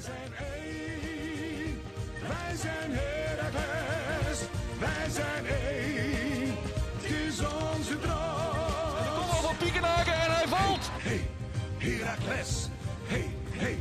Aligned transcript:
zijn 0.00 0.32
één. 0.54 1.82
Wij 2.28 2.56
zijn 2.56 2.90
Heracles. 2.92 4.38
Wij 4.78 5.10
zijn 5.10 5.46
één. 5.46 6.56
Het 7.00 7.10
is 7.10 7.40
onze 7.40 7.98
droom. 7.98 9.14
Kom 9.14 9.28
op 9.28 9.44
van 9.44 9.56
Piekenhaken 9.56 10.12
en 10.12 10.34
hij 10.34 10.46
valt. 10.46 10.90
Hey, 10.92 11.30
Heracles. 11.78 12.68
Hey, 13.06 13.34
hey, 13.50 13.78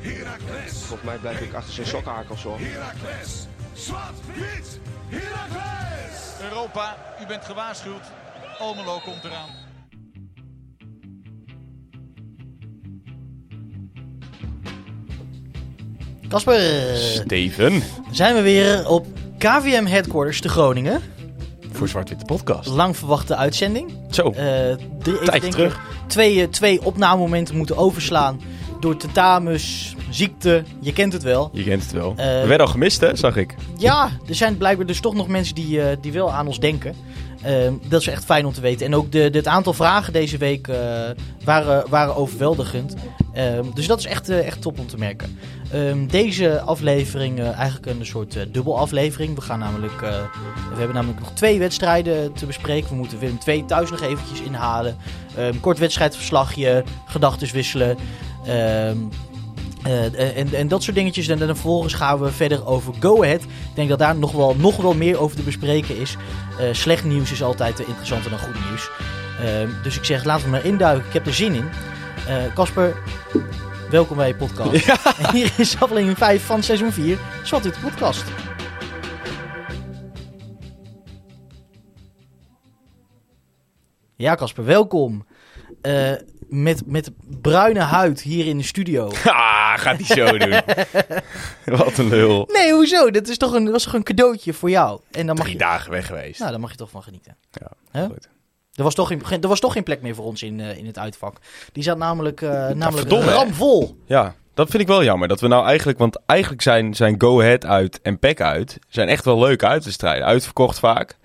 Heracles. 0.00 0.72
Volgens 0.72 1.02
mij 1.08 1.18
blijf 1.18 1.40
ik 1.40 1.54
achter 1.54 1.74
zijn 1.74 1.86
sokkenhakels 1.86 2.42
hoor. 2.42 2.58
Heracles. 2.58 3.46
Zwart, 3.72 4.18
wit, 4.34 4.80
Heracles. 5.08 6.40
Europa, 6.40 6.96
u 7.20 7.26
bent 7.26 7.44
gewaarschuwd. 7.44 8.02
Almelo 8.58 8.98
komt 8.98 9.24
eraan. 9.24 9.65
Kasper, 16.28 16.60
Steven. 16.96 17.82
zijn 18.10 18.34
we 18.34 18.40
weer 18.42 18.88
op 18.88 19.06
KVM 19.38 19.84
Headquarters 19.86 20.40
te 20.40 20.48
Groningen. 20.48 21.00
Voor 21.72 21.88
Zwart-Witte 21.88 22.24
Podcast. 22.24 22.68
Lang 22.68 22.96
verwachte 22.96 23.36
uitzending. 23.36 23.92
Zo, 24.10 24.28
ik 24.28 24.34
Tijdje 25.02 25.40
denk 25.40 25.52
terug. 25.52 25.80
Twee, 26.06 26.40
eh, 26.40 26.48
twee 26.48 26.84
opnamemomenten 26.84 27.56
moeten 27.56 27.76
overslaan 27.76 28.40
door 28.80 28.96
tentamens, 28.96 29.94
ziekte, 30.10 30.62
je 30.80 30.92
kent 30.92 31.12
het 31.12 31.22
wel. 31.22 31.50
je 31.52 31.64
kent 31.64 31.82
het 31.82 31.92
wel. 31.92 32.10
Eh, 32.16 32.40
We 32.40 32.46
werden 32.46 32.66
al 32.66 32.72
gemist, 32.72 33.00
hè, 33.00 33.16
zag 33.16 33.36
ik. 33.36 33.54
Ja, 33.76 34.10
er 34.28 34.34
zijn 34.34 34.56
blijkbaar 34.56 34.86
dus 34.86 35.00
toch 35.00 35.14
nog 35.14 35.28
mensen 35.28 35.54
die, 35.54 35.80
die 36.00 36.12
wel 36.12 36.32
aan 36.32 36.46
ons 36.46 36.58
denken. 36.60 36.94
Ehm, 37.46 37.74
dat 37.88 38.00
is 38.00 38.06
echt 38.06 38.24
fijn 38.24 38.46
om 38.46 38.52
te 38.52 38.60
weten. 38.60 38.86
En 38.86 38.94
ook 38.94 39.12
de, 39.12 39.30
de- 39.30 39.38
het 39.38 39.46
aantal 39.46 39.72
vragen 39.72 40.12
deze 40.12 40.36
week 40.38 40.68
eh, 40.68 40.76
waren, 41.44 41.84
waren 41.90 42.16
overweldigend. 42.16 42.94
Ehm, 43.32 43.64
dus 43.74 43.86
dat 43.86 43.98
is 43.98 44.06
echt, 44.06 44.28
eh, 44.28 44.46
echt 44.46 44.60
top 44.62 44.78
om 44.78 44.86
te 44.86 44.98
merken. 44.98 45.38
Ehm, 45.72 46.06
deze 46.06 46.60
aflevering, 46.60 47.38
eh, 47.38 47.52
eigenlijk 47.52 47.86
een 47.86 48.06
soort 48.06 48.38
dubbel 48.52 48.78
aflevering. 48.78 49.34
We, 49.34 49.40
gaan 49.40 49.58
namelijk, 49.58 50.00
we 50.00 50.76
hebben 50.76 50.94
namelijk 50.94 51.20
nog 51.20 51.32
twee 51.32 51.58
wedstrijden 51.58 52.32
te 52.32 52.46
bespreken. 52.46 52.88
We 52.90 52.94
moeten 52.96 53.18
Willem 53.18 53.38
2 53.38 53.64
thuis 53.64 53.90
nog 53.90 54.00
eventjes 54.00 54.40
inhalen. 54.40 54.96
Kort 55.60 55.78
wedstrijdverslagje, 55.78 56.84
gedachten 57.06 57.52
wisselen. 57.52 57.96
Ehm, 59.86 60.14
eh, 60.14 60.36
en, 60.36 60.54
en 60.54 60.68
dat 60.68 60.82
soort 60.82 60.96
dingetjes. 60.96 61.28
En 61.28 61.38
dan 61.38 61.46
vervolgens 61.46 61.94
gaan 61.94 62.20
we 62.20 62.32
verder 62.32 62.66
over 62.66 62.94
Go 63.00 63.22
Ahead. 63.22 63.42
Ik 63.42 63.48
denk 63.74 63.88
dat 63.88 63.98
daar 63.98 64.16
nog 64.16 64.32
wel, 64.32 64.54
nog 64.56 64.76
wel 64.76 64.94
meer 64.94 65.18
over 65.18 65.36
te 65.36 65.42
bespreken 65.42 65.96
is. 65.96 66.16
Eh, 66.58 66.72
slecht 66.72 67.04
nieuws 67.04 67.32
is 67.32 67.42
altijd 67.42 67.80
eh, 67.80 67.88
interessanter 67.88 68.30
dan 68.30 68.38
goed 68.38 68.68
nieuws. 68.68 68.90
Ehm, 69.40 69.68
dus 69.82 69.96
ik 69.96 70.04
zeg, 70.04 70.24
laten 70.24 70.44
we 70.44 70.50
maar 70.50 70.64
induiken. 70.64 71.06
Ik 71.06 71.12
heb 71.12 71.26
er 71.26 71.34
zin 71.34 71.54
in. 71.54 71.68
Eh, 72.28 72.54
Casper, 72.54 72.96
welkom 73.90 74.16
bij 74.16 74.28
je 74.28 74.34
podcast. 74.34 74.88
En 75.18 75.32
hier 75.36 75.52
is 75.56 75.80
aflevering 75.80 76.18
5 76.18 76.44
van 76.44 76.62
seizoen 76.62 76.92
4, 76.92 77.18
Zwart 77.44 77.62
de 77.62 77.72
podcast. 77.82 78.24
Ja, 84.16 84.34
Casper, 84.34 84.64
welkom. 84.64 85.26
Met, 86.48 86.82
met 86.86 87.10
bruine 87.40 87.80
huid 87.80 88.20
hier 88.20 88.46
in 88.46 88.58
de 88.58 88.64
studio. 88.64 89.10
Ha, 89.24 89.76
gaat 89.76 89.96
hij 90.06 90.16
zo 90.16 90.38
doen. 90.38 90.60
Wat 91.78 91.98
een 91.98 92.08
lul. 92.08 92.48
Nee, 92.52 92.72
hoezo? 92.72 93.10
Dat 93.10 93.28
is 93.28 93.36
toch 93.36 93.52
een, 93.52 93.70
was 93.70 93.82
toch 93.82 93.92
een 93.92 94.02
cadeautje 94.02 94.52
voor 94.52 94.70
jou? 94.70 95.00
En 95.10 95.26
dan 95.26 95.36
mag 95.36 95.44
Drie 95.44 95.58
je, 95.58 95.64
dagen 95.64 95.90
weg 95.90 96.06
geweest. 96.06 96.38
nou, 96.38 96.50
daar 96.50 96.60
mag 96.60 96.70
je 96.70 96.76
toch 96.76 96.90
van 96.90 97.02
genieten. 97.02 97.36
Ja, 97.92 98.06
goed. 98.06 98.28
Er 98.74 98.82
was, 98.82 98.94
toch 98.94 99.08
geen, 99.08 99.22
er 99.42 99.48
was 99.48 99.60
toch 99.60 99.72
geen 99.72 99.82
plek 99.82 100.02
meer 100.02 100.14
voor 100.14 100.24
ons 100.24 100.42
in, 100.42 100.60
eh, 100.60 100.78
in 100.78 100.86
het 100.86 100.98
uitvak. 100.98 101.36
Die 101.72 101.82
zat 101.82 101.98
namelijk, 101.98 102.42
eh 102.42 102.50
namelijk 102.50 102.96
verdomme, 102.96 103.24
hè? 103.24 103.32
ramvol. 103.34 103.96
Ja, 104.06 104.34
dat 104.54 104.70
vind 104.70 104.82
ik 104.82 104.88
wel 104.88 105.04
jammer. 105.04 105.28
Dat 105.28 105.40
we 105.40 105.48
nou 105.48 105.66
eigenlijk, 105.66 105.98
want 105.98 106.18
eigenlijk 106.26 106.62
zijn, 106.62 106.94
zijn 106.94 107.14
Go 107.18 107.40
Ahead 107.40 107.64
uit 107.64 108.00
en 108.02 108.18
Pack 108.18 108.40
uit, 108.40 108.78
zijn 108.88 109.08
echt 109.08 109.24
wel 109.24 109.38
leuke 109.38 109.66
uitwedstrijden. 109.66 110.26
Uitverkocht 110.26 110.78
vaak. 110.78 111.16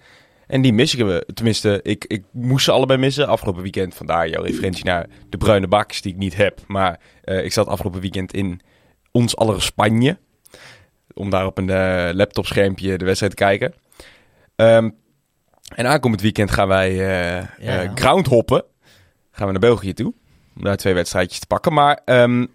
En 0.51 0.61
die 0.61 0.73
missen 0.73 1.07
we. 1.07 1.25
Tenminste, 1.33 1.79
ik, 1.83 2.05
ik 2.07 2.23
moest 2.31 2.65
ze 2.65 2.71
allebei 2.71 2.99
missen. 2.99 3.27
Afgelopen 3.27 3.61
weekend, 3.61 3.95
vandaar 3.95 4.29
jouw 4.29 4.43
referentie 4.43 4.85
naar 4.85 5.07
de 5.29 5.37
bruine 5.37 5.67
bakjes 5.67 6.01
die 6.01 6.11
ik 6.11 6.17
niet 6.17 6.35
heb. 6.35 6.59
Maar 6.67 6.99
eh, 7.23 7.43
ik 7.43 7.53
zat 7.53 7.67
afgelopen 7.67 8.01
weekend 8.01 8.33
in 8.33 8.61
ons 9.11 9.35
aller 9.35 9.61
Spanje. 9.61 10.17
Om 11.13 11.29
daar 11.29 11.45
op 11.45 11.57
een 11.57 11.69
eh, 11.69 12.09
laptopschermpje 12.13 12.97
de 12.97 13.05
wedstrijd 13.05 13.35
te 13.35 13.43
kijken. 13.43 13.73
Ehm, 14.55 14.89
en 15.75 15.85
aankomend 15.87 16.21
weekend 16.21 16.51
gaan 16.51 16.67
wij 16.67 16.89
eh 16.89 17.47
Ja. 17.59 17.81
eh, 17.83 17.91
groundhoppen. 17.95 18.63
Gaan 19.31 19.45
we 19.45 19.51
naar 19.51 19.61
België 19.61 19.93
toe. 19.93 20.13
Om 20.55 20.63
daar 20.63 20.77
twee 20.77 20.93
wedstrijdjes 20.93 21.39
te 21.39 21.47
pakken. 21.47 21.73
Maar 21.73 22.01
ehm, 22.05 22.45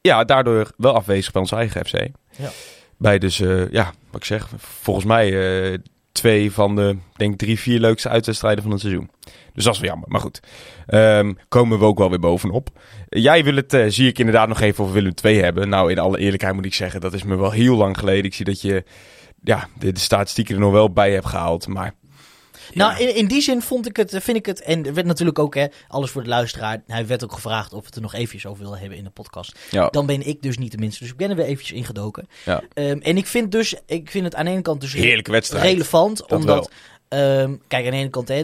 ja, 0.00 0.24
daardoor 0.24 0.72
wel 0.76 0.94
afwezig 0.94 1.32
bij 1.32 1.40
onze 1.40 1.56
eigen 1.56 1.84
FC. 1.86 1.94
Ja. 2.36 2.48
Bij 2.96 3.18
dus, 3.18 3.40
eh, 3.40 3.70
ja, 3.70 3.92
wat 4.10 4.20
ik 4.20 4.26
zeg, 4.26 4.48
volgens 4.58 5.06
mij 5.06 5.26
eh, 5.72 5.78
twee 6.20 6.52
van 6.52 6.76
de, 6.76 6.96
denk 7.16 7.38
drie, 7.38 7.58
vier 7.58 7.80
leukste 7.80 8.08
uitwedstrijden 8.08 8.62
van 8.62 8.72
het 8.72 8.80
seizoen. 8.80 9.10
Dus 9.54 9.64
dat 9.64 9.74
is 9.74 9.80
wel 9.80 9.90
jammer. 9.90 10.08
Maar 10.08 10.20
goed, 10.20 10.40
Ehm, 10.90 11.32
komen 11.48 11.78
we 11.78 11.84
ook 11.84 11.98
wel 11.98 12.10
weer 12.10 12.20
bovenop. 12.20 12.68
Jij 13.08 13.44
wil 13.44 13.54
het, 13.54 13.74
eh, 13.74 13.84
zie 13.88 14.08
ik 14.08 14.18
inderdaad 14.18 14.48
nog 14.48 14.60
even 14.60 14.84
over 14.84 14.94
Willem 14.94 15.12
II 15.24 15.40
hebben. 15.40 15.68
Nou, 15.68 15.90
in 15.90 15.98
alle 15.98 16.18
eerlijkheid 16.18 16.54
moet 16.54 16.64
ik 16.64 16.74
zeggen, 16.74 17.00
dat 17.00 17.12
is 17.12 17.22
me 17.22 17.36
wel 17.36 17.50
heel 17.50 17.76
lang 17.76 17.98
geleden. 17.98 18.24
Ik 18.24 18.34
zie 18.34 18.44
dat 18.44 18.60
je, 18.60 18.84
ja, 19.42 19.68
de, 19.78 19.92
de 19.92 20.00
statistieken 20.00 20.54
er 20.54 20.60
nog 20.60 20.72
wel 20.72 20.92
bij 20.92 21.12
hebt 21.12 21.26
gehaald. 21.26 21.68
Maar 21.68 21.94
Nou, 22.74 23.00
in, 23.02 23.16
in 23.16 23.26
die 23.26 23.40
zin 23.40 23.62
vond 23.62 23.86
ik 23.86 23.96
het, 23.96 24.10
vind 24.20 24.36
ik 24.36 24.46
het, 24.46 24.60
en 24.62 24.86
er 24.86 24.94
werd 24.94 25.06
natuurlijk 25.06 25.38
ook, 25.38 25.54
hè, 25.54 25.66
alles 25.88 26.10
voor 26.10 26.22
de 26.22 26.28
luisteraar. 26.28 26.82
Hij 26.86 27.06
werd 27.06 27.24
ook 27.24 27.32
gevraagd 27.32 27.72
of 27.72 27.80
we 27.80 27.86
het 27.86 27.94
er 27.94 28.02
nog 28.02 28.14
eventjes 28.14 28.46
over 28.46 28.62
wilden 28.62 28.80
hebben 28.80 28.98
in 28.98 29.04
de 29.04 29.10
podcast. 29.10 29.58
ja, 29.70 29.88
Dan 29.88 30.06
ben 30.06 30.26
ik 30.26 30.42
dus 30.42 30.58
niet 30.58 30.70
de 30.72 30.78
minste, 30.78 30.98
dus 31.02 31.10
ik 31.12 31.16
ben 31.18 31.30
er 31.30 31.36
weer 31.36 31.44
eventjes 31.46 31.76
ingedoken. 31.78 32.28
Ja. 32.44 32.62
Ehm, 32.74 32.98
en 33.00 33.16
ik 33.16 33.26
vind 33.26 33.52
dus, 33.52 33.74
ik 33.86 34.10
vind 34.10 34.24
het 34.24 34.34
aan 34.34 34.44
de 34.44 34.50
ene 34.50 34.62
kant 34.62 34.80
dus 34.80 34.92
heerlijke 34.92 35.30
wedstrijd. 35.30 35.64
relevant, 35.64 36.16
Dat 36.18 36.32
omdat, 36.32 36.70
ehm, 37.08 37.54
kijk, 37.68 37.84
aan 37.84 37.90
de 37.90 37.96
ene 37.96 38.10
kant, 38.10 38.28
hè, 38.28 38.42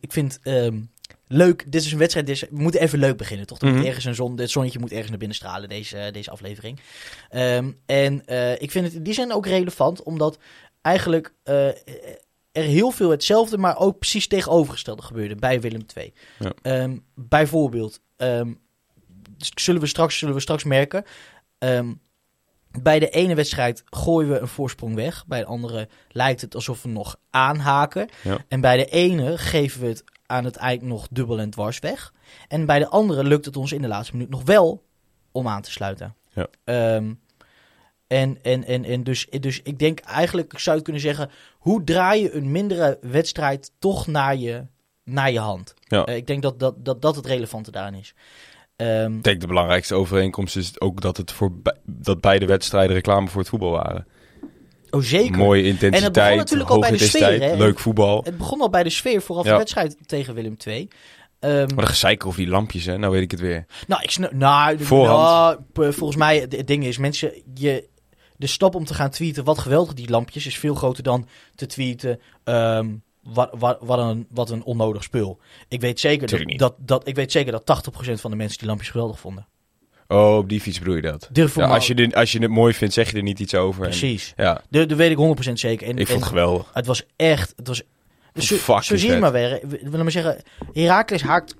ik 0.00 0.12
vind 0.12 0.38
ehm, 0.42 0.78
leuk, 1.28 1.64
dit 1.72 1.84
is 1.84 1.92
een 1.92 1.98
wedstrijd, 1.98 2.26
dit 2.26 2.34
is- 2.34 2.48
we 2.50 2.60
moeten 2.62 2.80
even 2.80 2.98
leuk 2.98 3.16
beginnen, 3.16 3.46
toch? 3.46 3.60
Er 3.60 3.68
moet 3.74 3.84
ergens 3.86 4.04
een 4.04 4.14
zon, 4.14 4.38
het 4.40 4.50
zonnetje 4.50 4.78
moet 4.78 4.90
ergens 4.90 5.08
naar 5.08 5.18
binnen 5.18 5.36
stralen, 5.36 5.68
deze, 5.68 6.08
deze 6.12 6.30
aflevering. 6.30 6.80
En 7.86 8.22
eh, 8.26 8.52
ik 8.52 8.70
vind 8.70 8.84
het 8.84 8.94
in 8.94 9.02
die 9.02 9.14
zin 9.14 9.32
ook 9.32 9.46
relevant, 9.46 10.02
omdat 10.02 10.38
eigenlijk 10.82 11.32
eh, 11.42 11.68
er 12.52 12.62
heel 12.62 12.90
veel 12.90 13.10
hetzelfde, 13.10 13.58
maar 13.58 13.78
ook 13.78 13.98
precies 13.98 14.26
tegenovergestelde 14.26 15.02
gebeurde 15.02 15.34
bij 15.34 15.60
Willem 15.60 15.84
II. 15.96 16.12
Ja. 16.38 16.52
Ehm, 16.62 16.96
bijvoorbeeld, 17.14 18.00
ehm, 18.16 18.52
zullen, 19.36 19.80
we 19.80 19.86
straks, 19.86 20.18
zullen 20.18 20.34
we 20.34 20.40
straks 20.40 20.64
merken, 20.64 21.04
ehm, 21.58 21.92
bij 22.82 22.98
de 22.98 23.08
ene 23.08 23.34
wedstrijd 23.34 23.82
gooien 23.86 24.30
we 24.30 24.38
een 24.38 24.48
voorsprong 24.48 24.94
weg. 24.94 25.26
Bij 25.26 25.38
de 25.38 25.46
andere 25.46 25.88
lijkt 26.08 26.40
het 26.40 26.54
alsof 26.54 26.82
we 26.82 26.88
nog 26.88 27.16
aanhaken. 27.30 28.08
Ja. 28.22 28.38
En 28.48 28.60
bij 28.60 28.76
de 28.76 28.84
ene 28.84 29.38
geven 29.38 29.80
we 29.80 29.86
het 29.86 30.04
aan 30.26 30.44
het 30.44 30.56
eind 30.56 30.82
nog 30.82 31.08
dubbel 31.10 31.38
en 31.38 31.50
dwars 31.50 31.78
weg. 31.78 32.12
En 32.48 32.66
bij 32.66 32.78
de 32.78 32.88
andere 32.88 33.24
lukt 33.24 33.44
het 33.44 33.56
ons 33.56 33.72
in 33.72 33.82
de 33.82 33.88
laatste 33.88 34.16
minuut 34.16 34.30
nog 34.30 34.42
wel 34.42 34.84
om 35.32 35.48
aan 35.48 35.62
te 35.62 35.70
sluiten. 35.70 36.14
Ja. 36.32 36.48
En 38.10 38.38
en, 38.42 38.64
en, 38.64 38.84
en 38.84 39.02
dus, 39.04 39.26
dus 39.40 39.60
ik 39.62 39.78
denk 39.78 39.98
eigenlijk, 40.00 40.52
ik 40.52 40.58
zou 40.58 40.74
het 40.76 40.84
kunnen 40.84 41.02
zeggen... 41.02 41.30
hoe 41.58 41.84
draai 41.84 42.22
je 42.22 42.34
een 42.34 42.50
mindere 42.52 42.98
wedstrijd 43.00 43.70
toch 43.78 44.06
naar 44.06 44.36
je, 44.36 44.64
naar 45.04 45.32
je 45.32 45.38
hand? 45.38 45.74
Ja. 45.80 46.04
Eh, 46.04 46.16
ik 46.16 46.26
denk 46.26 46.42
dat 46.42 46.58
dat, 46.58 46.84
dat 46.84 47.02
dat 47.02 47.16
het 47.16 47.26
relevante 47.26 47.70
daarin 47.70 47.94
is. 47.94 48.14
Ehm, 48.76 49.16
Ik 49.16 49.22
denk 49.22 49.40
de 49.40 49.46
belangrijkste 49.46 49.94
overeenkomst 49.94 50.56
is 50.56 50.80
ook 50.80 51.00
dat 51.00 51.16
het 51.16 51.32
voor 51.32 51.52
dat 51.84 52.20
beide 52.20 52.46
wedstrijden 52.46 52.94
reclame 52.96 53.28
voor 53.28 53.40
het 53.40 53.48
voetbal 53.50 53.70
waren. 53.70 54.06
oh, 54.90 55.00
zeker. 55.00 55.36
Mooie 55.38 55.62
En 55.62 55.68
intensiteit, 55.68 56.04
het 56.04 56.12
begon 56.14 56.36
natuurlijk 56.36 56.70
al 56.70 56.80
bij 56.80 56.90
de 56.90 56.98
sfeer, 56.98 57.40
hè? 57.42 57.56
leuk 57.56 57.78
voetbal. 57.78 58.22
Het 58.24 58.36
begon 58.38 58.60
al 58.60 58.70
bij 58.70 58.82
de 58.82 58.90
sfeer 58.90 59.22
vooraf 59.22 59.44
Ja. 59.44 59.50
de 59.52 59.56
wedstrijd 59.58 59.96
tegen 60.06 60.34
Willem 60.34 60.56
II. 60.66 60.88
Ehm, 61.40 61.74
Maar 61.74 61.84
de 61.84 61.90
gezeik 61.90 62.26
over 62.26 62.40
die 62.40 62.48
lampjes, 62.48 62.84
hè? 62.84 62.98
Nou 62.98 63.12
weet 63.12 63.22
ik 63.22 63.30
het 63.30 63.40
weer. 63.40 63.66
nou, 63.86 64.02
ik 64.02 64.10
snap, 64.10 64.32
nou, 64.32 64.78
nou, 64.88 65.58
volgens 65.74 66.16
mij, 66.16 66.38
het 66.38 66.66
ding 66.66 66.84
is, 66.84 66.98
mensen, 66.98 67.32
je, 67.54 67.88
de 68.40 68.46
stap 68.46 68.74
om 68.74 68.84
te 68.84 68.94
gaan 68.94 69.10
tweeten, 69.10 69.44
wat 69.44 69.58
geweldig 69.58 69.94
die 69.94 70.10
lampjes, 70.10 70.46
is 70.46 70.58
veel 70.58 70.74
groter 70.74 71.02
dan 71.02 71.26
te 71.54 71.66
tweeten, 71.66 72.20
ehm, 72.44 72.88
wat, 73.22 73.50
wat, 73.58 73.78
wat, 73.80 73.98
een, 73.98 74.26
wat 74.30 74.50
een 74.50 74.62
onnodig 74.64 75.02
spul. 75.02 75.38
Ik 75.68 75.80
weet 75.80 76.00
zeker, 76.00 76.28
dat, 76.28 76.58
dat, 76.58 76.74
dat, 76.78 77.08
ik 77.08 77.14
weet 77.14 77.32
zeker 77.32 77.52
dat 77.52 77.82
80% 78.08 78.12
van 78.20 78.30
de 78.30 78.36
mensen 78.36 78.58
die 78.58 78.66
lampjes 78.68 78.90
geweldig 78.90 79.20
vonden. 79.20 79.46
Oh, 80.08 80.36
op 80.36 80.48
die 80.48 80.60
fiets 80.60 80.78
bedoel 80.78 80.94
je 80.94 81.02
dat? 81.02 81.28
Ja, 81.32 81.66
als, 81.66 81.86
je 81.86 81.94
dit, 81.94 82.14
als 82.14 82.32
je 82.32 82.38
het 82.38 82.50
mooi 82.50 82.74
vindt, 82.74 82.94
zeg 82.94 83.10
je 83.10 83.16
er 83.16 83.22
niet 83.22 83.38
iets 83.38 83.54
over. 83.54 83.82
En- 83.82 83.88
Precies. 83.88 84.32
ja, 84.36 84.62
Dat 84.70 84.92
weet 84.92 85.10
ik 85.10 85.48
100% 85.48 85.52
zeker. 85.52 85.86
En, 85.86 85.98
ik 85.98 86.06
vond 86.06 86.08
en 86.08 86.14
het 86.14 86.24
geweldig. 86.24 86.70
het 86.72 86.86
was 86.86 87.02
echt, 87.16 87.52
het 87.56 87.66
was, 87.68 87.82
zo, 88.34 88.56
fucking 88.56 88.84
zo 88.84 88.96
zie 88.96 89.06
je 89.06 89.12
vet. 89.12 89.20
maar 89.20 89.32
weer. 89.32 89.60
We- 89.68 89.90
Wil 89.90 90.02
maar 90.02 90.10
zeggen, 90.10 90.42
Herakles 90.72 91.22
haakt 91.22 91.54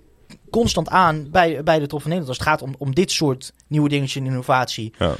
constant 0.51 0.89
aan 0.89 1.31
bij, 1.31 1.63
bij 1.63 1.79
de 1.79 1.87
top 1.87 2.01
van 2.03 2.11
Nederland 2.11 2.29
als 2.29 2.39
het 2.39 2.47
gaat 2.49 2.63
om, 2.63 2.75
om 2.79 2.95
dit 2.95 3.11
soort 3.11 3.53
nieuwe 3.67 3.89
dingetjes 3.89 4.23
en 4.23 4.27
innovatie. 4.29 4.93
Ja. 4.99 5.15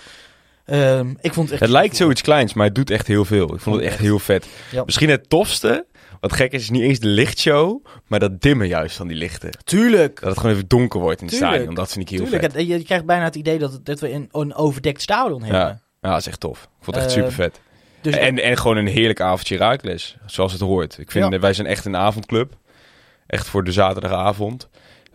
Ehm, 0.71 1.11
ik 1.21 1.33
vond 1.33 1.37
het 1.47 1.51
echt 1.51 1.61
Het 1.61 1.71
lijkt 1.71 1.97
zoiets 1.97 2.21
kleins, 2.23 2.55
maar 2.55 2.67
het 2.67 2.75
doet 2.75 2.91
echt 2.91 3.07
heel 3.07 3.25
veel. 3.25 3.55
Ik 3.55 3.61
vond 3.61 3.77
het 3.77 3.85
echt 3.85 3.99
heel 3.99 4.19
vet. 4.19 4.47
Ja. 4.71 4.83
Misschien 4.85 5.11
het 5.11 5.29
tofste 5.29 5.87
Wat 6.21 6.33
gek 6.33 6.53
is, 6.53 6.63
is 6.63 6.71
niet 6.71 6.83
eens 6.83 6.99
de 6.99 7.07
lichtshow, 7.07 7.85
maar 8.07 8.19
dat 8.21 8.41
dimmen 8.41 8.67
juist 8.69 8.97
van 8.97 9.09
die 9.09 9.17
lichten. 9.17 9.51
Tuurlijk. 9.65 10.21
Dat 10.21 10.29
het 10.31 10.39
gewoon 10.39 10.55
even 10.55 10.69
donker 10.69 11.01
wordt 11.01 11.21
in 11.21 11.27
het 11.27 11.35
Tuurlijk. 11.35 11.55
stadion. 11.55 11.75
Dat 11.77 11.93
vind 11.93 12.05
ik 12.11 12.17
heel 12.19 12.27
Tuurlijk. 12.29 12.53
vet. 12.53 12.67
Je, 12.67 12.79
je 12.79 12.85
krijgt 12.85 13.05
bijna 13.05 13.25
het 13.25 13.35
idee 13.35 13.59
dat, 13.59 13.81
dat 13.83 14.01
we 14.01 14.13
een, 14.13 14.29
een 14.33 14.55
overdekt 14.55 15.03
stadion 15.03 15.43
hebben. 15.43 15.61
Ja. 15.61 15.81
ja, 16.01 16.11
dat 16.11 16.19
is 16.19 16.27
echt 16.27 16.41
tof. 16.41 16.63
Ik 16.63 16.85
vond 16.85 16.97
het 16.97 17.05
echt 17.05 17.15
Eh, 17.15 17.21
super 17.21 17.33
vet. 17.35 17.61
Dus 18.01 18.15
En, 18.17 18.39
en 18.43 18.57
gewoon 18.57 18.77
een 18.77 18.87
heerlijk 18.87 19.21
avondje 19.21 19.57
Raakles, 19.57 20.17
zoals 20.27 20.53
het 20.53 20.61
hoort. 20.61 20.99
Ik 20.99 21.11
vind, 21.11 21.33
Ja. 21.33 21.39
wij 21.39 21.53
zijn 21.53 21.67
echt 21.67 21.85
een 21.85 21.97
avondclub. 21.97 22.53
Echt 23.27 23.47
voor 23.47 23.65
de 23.65 23.73
zaterdagavond. 23.73 24.69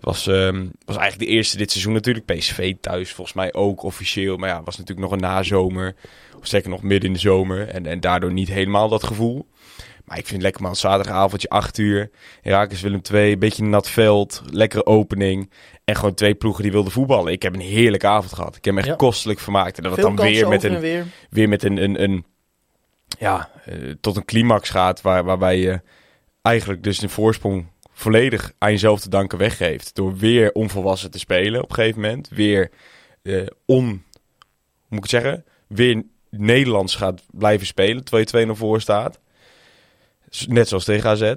Was, 0.05 0.27
ehm, 0.27 0.65
was 0.85 0.97
eigenlijk 0.97 1.29
de 1.29 1.35
eerste 1.35 1.57
dit 1.57 1.71
seizoen 1.71 1.93
natuurlijk. 1.93 2.25
PSV 2.25 2.75
thuis 2.81 3.11
volgens 3.11 3.35
mij 3.35 3.53
ook 3.53 3.83
officieel. 3.83 4.37
Maar 4.37 4.49
ja, 4.49 4.63
was 4.63 4.77
natuurlijk 4.77 5.07
nog 5.07 5.11
een 5.11 5.27
nazomer. 5.29 5.95
Of 6.39 6.47
zeker 6.47 6.69
nog 6.69 6.81
midden 6.81 7.07
in 7.07 7.13
de 7.13 7.19
zomer. 7.19 7.67
En, 7.67 7.85
en 7.85 7.99
daardoor 7.99 8.33
niet 8.33 8.47
helemaal 8.47 8.89
dat 8.89 9.03
gevoel. 9.03 9.47
Maar 10.05 10.17
ik 10.17 10.23
vind 10.23 10.33
het 10.35 10.41
lekker 10.41 10.61
man, 10.61 10.75
zaterdagavondje 10.75 11.49
8 11.49 11.77
uur. 11.77 12.09
Herakles 12.41 12.81
Willem 12.81 13.01
2, 13.01 13.37
beetje 13.37 13.63
nat 13.63 13.89
veld. 13.89 14.41
Lekkere 14.49 14.85
opening. 14.85 15.51
En 15.83 15.95
gewoon 15.95 16.13
twee 16.13 16.35
ploegen 16.35 16.63
die 16.63 16.71
wilden 16.71 16.91
voetballen. 16.91 17.31
Ik 17.31 17.41
heb 17.41 17.53
een 17.53 17.59
heerlijke 17.59 18.07
avond 18.07 18.33
gehad. 18.33 18.55
Ik 18.55 18.65
heb 18.65 18.73
me 18.73 18.79
echt 18.79 18.89
Ja. 18.89 18.95
kostelijk 18.95 19.39
vermaakt. 19.39 19.77
En 19.77 19.83
dat 19.83 19.91
het 19.91 20.01
dan 20.01 20.15
weer 20.15 20.47
met 20.47 20.63
een 20.63 20.75
en 20.75 20.81
weer. 20.81 21.05
weer 21.29 21.49
met 21.49 21.63
een, 21.63 21.83
een, 21.83 22.03
een 22.03 22.25
ja, 23.19 23.49
eh, 23.65 23.75
tot 24.01 24.15
een 24.15 24.25
climax 24.25 24.69
gaat 24.69 25.01
waar, 25.01 25.23
waarbij 25.23 25.59
je 25.59 25.81
eigenlijk 26.41 26.83
dus 26.83 27.01
een 27.01 27.09
voorsprong 27.09 27.65
volledig 27.95 28.53
aan 28.57 28.71
jezelf 28.71 28.99
te 28.99 29.09
danken 29.09 29.37
weggeeft. 29.37 29.95
Door 29.95 30.17
weer 30.17 30.51
onvolwassen 30.51 31.11
te 31.11 31.19
spelen 31.19 31.63
op 31.63 31.69
een 31.69 31.75
gegeven 31.75 32.01
moment. 32.01 32.29
Weer 32.29 32.71
eh, 33.21 33.45
on, 33.65 33.85
hoe 33.85 33.99
moet 34.87 35.05
ik 35.05 35.11
het 35.11 35.23
zeggen? 35.23 35.45
Weer 35.67 36.03
Nederlands 36.29 36.95
gaat 36.95 37.23
blijven 37.31 37.67
spelen 37.67 38.03
terwijl 38.03 38.47
je 38.47 38.53
2-0 38.53 38.57
voor 38.57 38.81
staat. 38.81 39.19
Net 40.47 40.67
zoals 40.67 40.85
tegen 40.85 41.09
AZ. 41.09 41.33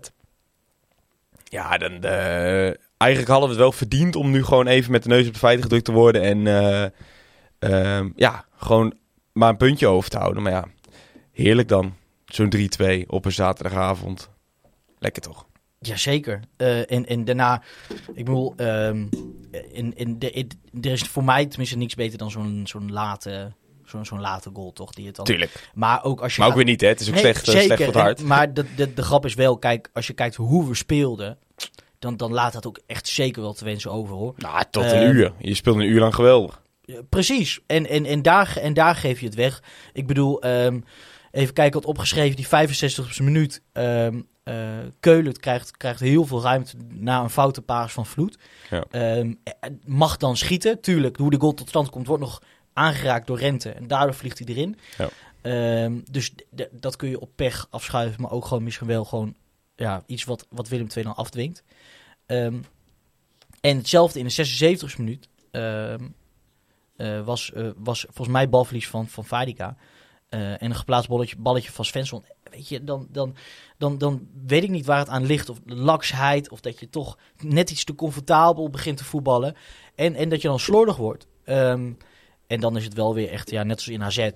Ja, 1.45 1.79
dan 1.79 2.03
eh, 2.03 2.73
eigenlijk 2.97 3.31
hadden 3.31 3.49
we 3.49 3.55
het 3.55 3.57
wel 3.57 3.73
verdiend 3.73 4.17
om 4.17 4.31
nu 4.31 4.45
gewoon 4.45 4.67
even 4.67 4.93
met 4.93 5.03
de 5.03 5.09
neus 5.09 5.27
op 5.27 5.33
de 5.33 5.39
feiten 5.39 5.63
gedrukt 5.63 5.85
te 5.85 5.93
worden. 5.93 6.23
En 6.23 6.47
eh, 6.47 6.85
ehm, 7.59 8.09
ja, 8.17 8.45
gewoon 8.57 8.95
maar 9.33 9.49
een 9.49 9.57
puntje 9.57 9.87
over 9.87 10.11
te 10.11 10.19
houden. 10.19 10.43
Maar 10.43 10.53
ja, 10.53 10.65
heerlijk 11.33 11.69
dan. 11.69 11.97
Zo'n 12.25 12.53
3-2 12.57 13.07
op 13.07 13.25
een 13.25 13.33
zaterdagavond. 13.33 14.31
Lekker 14.99 15.23
toch? 15.23 15.48
Jazeker. 15.81 16.41
Eh 16.57 16.91
en, 16.93 17.07
en 17.07 17.25
daarna, 17.25 17.63
ik 18.15 18.25
bedoel, 18.25 18.53
ehm, 18.57 19.07
in, 19.73 19.97
in 19.97 20.19
de, 20.19 20.31
in- 20.31 20.51
er 20.81 20.91
is 20.91 21.03
voor 21.03 21.25
mij 21.25 21.47
tenminste 21.47 21.77
niks 21.77 21.95
beter 21.95 22.19
dan 22.19 22.31
zo'n 22.31 22.61
zo'n 22.65 22.93
late, 22.93 23.53
zo'n 23.85 24.05
zo'n 24.05 24.21
late 24.21 24.51
goal, 24.53 24.73
toch? 24.73 24.93
Die 24.93 25.07
het 25.07 25.17
dan, 25.17 25.25
Tuurlijk. 25.25 25.71
maar 25.75 26.05
ook 26.05 26.21
als 26.21 26.35
je 26.35 26.41
Maar 26.41 26.49
ook 26.51 26.55
gaat- 26.57 26.65
weer 26.65 26.73
niet, 26.73 26.81
hè? 26.81 26.89
Het 26.89 27.01
is 27.01 27.07
ook 27.09 27.13
Nee, 27.15 27.23
slecht, 27.23 27.49
eh, 27.49 27.55
slecht 27.61 27.77
voor 27.77 27.87
het 27.87 27.95
En- 27.95 28.01
hart. 28.01 28.23
maar 28.23 28.55
de, 28.55 28.65
de, 28.77 28.95
de 28.95 29.03
grap 29.03 29.25
is 29.25 29.35
wel, 29.35 29.59
kijk, 29.59 29.91
als 29.93 30.07
je 30.07 30.13
kijkt 30.13 30.35
hoe 30.35 30.69
we 30.69 30.75
speelden, 30.75 31.39
dan, 31.99 32.17
dan 32.17 32.33
laat 32.33 32.53
dat 32.53 32.67
ook 32.67 32.81
echt 32.87 33.09
zeker 33.09 33.43
wel 33.43 33.53
te 33.53 33.65
wensen 33.65 33.91
over, 33.93 34.15
hoor. 34.15 34.35
Nou, 34.37 34.65
tot 34.71 34.85
Eh, 34.85 35.01
een 35.01 35.15
uur. 35.17 35.33
Je 35.39 35.55
speelt 35.55 35.77
een 35.77 35.83
uur 35.89 36.01
lang 36.01 36.15
geweldig. 36.15 36.63
Precies. 37.09 37.61
En, 37.67 37.87
en, 37.89 38.05
en, 38.05 38.23
daar, 38.23 38.57
en 38.57 38.75
daar 38.75 38.95
geef 38.97 39.21
je 39.21 39.27
het 39.27 39.35
weg. 39.35 39.63
Ik 39.93 40.07
bedoel, 40.07 40.41
ehm, 40.43 40.81
even 41.31 41.55
kijken 41.55 41.81
wat 41.81 41.89
opgeschreven, 41.89 42.37
die 42.37 42.47
65e 42.47 43.23
minuut. 43.23 43.63
ehm 43.73 44.15
eh, 44.17 44.21
Keulen 45.01 45.37
krijgt, 45.37 45.77
krijgt 45.77 46.01
heel 46.01 46.25
veel 46.25 46.43
ruimte 46.43 46.77
na 46.89 47.23
een 47.23 47.31
foute 47.31 47.63
paas 47.63 47.93
van 47.93 48.07
Vloed. 48.07 48.39
Ja. 48.71 48.85
Ehm, 48.91 49.35
eh, 49.43 49.71
mag 49.85 50.17
dan 50.17 50.37
schieten. 50.37 50.81
Tuurlijk, 50.81 51.17
hoe 51.17 51.31
de 51.31 51.41
goal 51.41 51.55
tot 51.55 51.69
stand 51.69 51.91
komt, 51.91 52.07
wordt 52.07 52.23
nog 52.23 52.43
aangeraakt 52.73 53.27
door 53.27 53.39
Rente. 53.39 53.71
En 53.71 53.87
daardoor 53.87 54.15
vliegt 54.15 54.39
hij 54.39 54.49
erin. 54.49 54.79
Ja. 54.99 55.09
Ehm, 55.41 56.01
dus 56.11 56.35
dat 56.71 56.97
kun 56.97 57.09
je 57.09 57.21
op 57.21 57.31
pech 57.35 57.67
afschuiven, 57.71 58.23
maar 58.23 58.31
ook 58.31 58.45
gewoon 58.45 58.63
misschien 58.63 58.87
wel 58.87 59.05
gewoon 59.05 59.35
ja, 59.77 60.03
iets 60.07 60.25
wat, 60.25 60.47
wat 60.51 60.69
Willem 60.69 60.89
II 60.97 61.05
dan 61.05 61.17
afdwingt. 61.17 61.63
Ehm, 62.27 62.59
en 63.61 63.77
hetzelfde 63.77 64.19
in 64.19 64.25
de 64.25 64.31
76e 64.31 64.99
minuut. 64.99 65.29
eh, 66.97 67.21
was, 67.25 67.53
eh, 67.53 67.69
was 67.77 68.01
volgens 68.01 68.29
mij 68.29 68.49
balverlies 68.49 68.89
van, 68.89 69.09
van 69.09 69.25
Vadika. 69.25 69.77
Eh, 70.29 70.51
en 70.51 70.71
een 70.71 70.75
geplaatst 70.75 71.09
balletje, 71.09 71.37
balletje 71.37 71.73
van 71.73 71.85
Svensson. 71.85 72.25
Weet 72.51 72.69
je, 72.69 72.85
dan, 72.85 73.07
dan, 73.11 73.35
dan, 73.79 73.99
dan 73.99 74.27
weet 74.47 74.63
ik 74.63 74.71
niet 74.71 74.87
waar 74.87 74.99
het 74.99 75.09
aan 75.09 75.27
ligt. 75.27 75.49
Of 75.49 75.59
laksheid, 75.67 76.51
of 76.51 76.61
dat 76.61 76.81
je 76.81 76.91
toch 76.91 77.19
net 77.43 77.71
iets 77.71 77.85
te 77.85 77.95
comfortabel 77.95 78.71
begint 78.71 78.97
te 78.97 79.05
voetballen. 79.05 79.55
En, 79.95 80.15
en 80.15 80.29
dat 80.29 80.43
je 80.43 80.49
dan 80.49 80.59
slordig 80.59 80.97
wordt. 80.97 81.27
Ehm, 81.45 81.93
en 82.47 82.61
dan 82.61 82.77
is 82.77 82.85
het 82.85 82.95
wel 82.95 83.15
weer 83.15 83.31
echt, 83.31 83.51
ja, 83.51 83.63
net 83.63 83.81
zoals 83.81 83.99
in 83.99 84.05
AZ. 84.07 84.31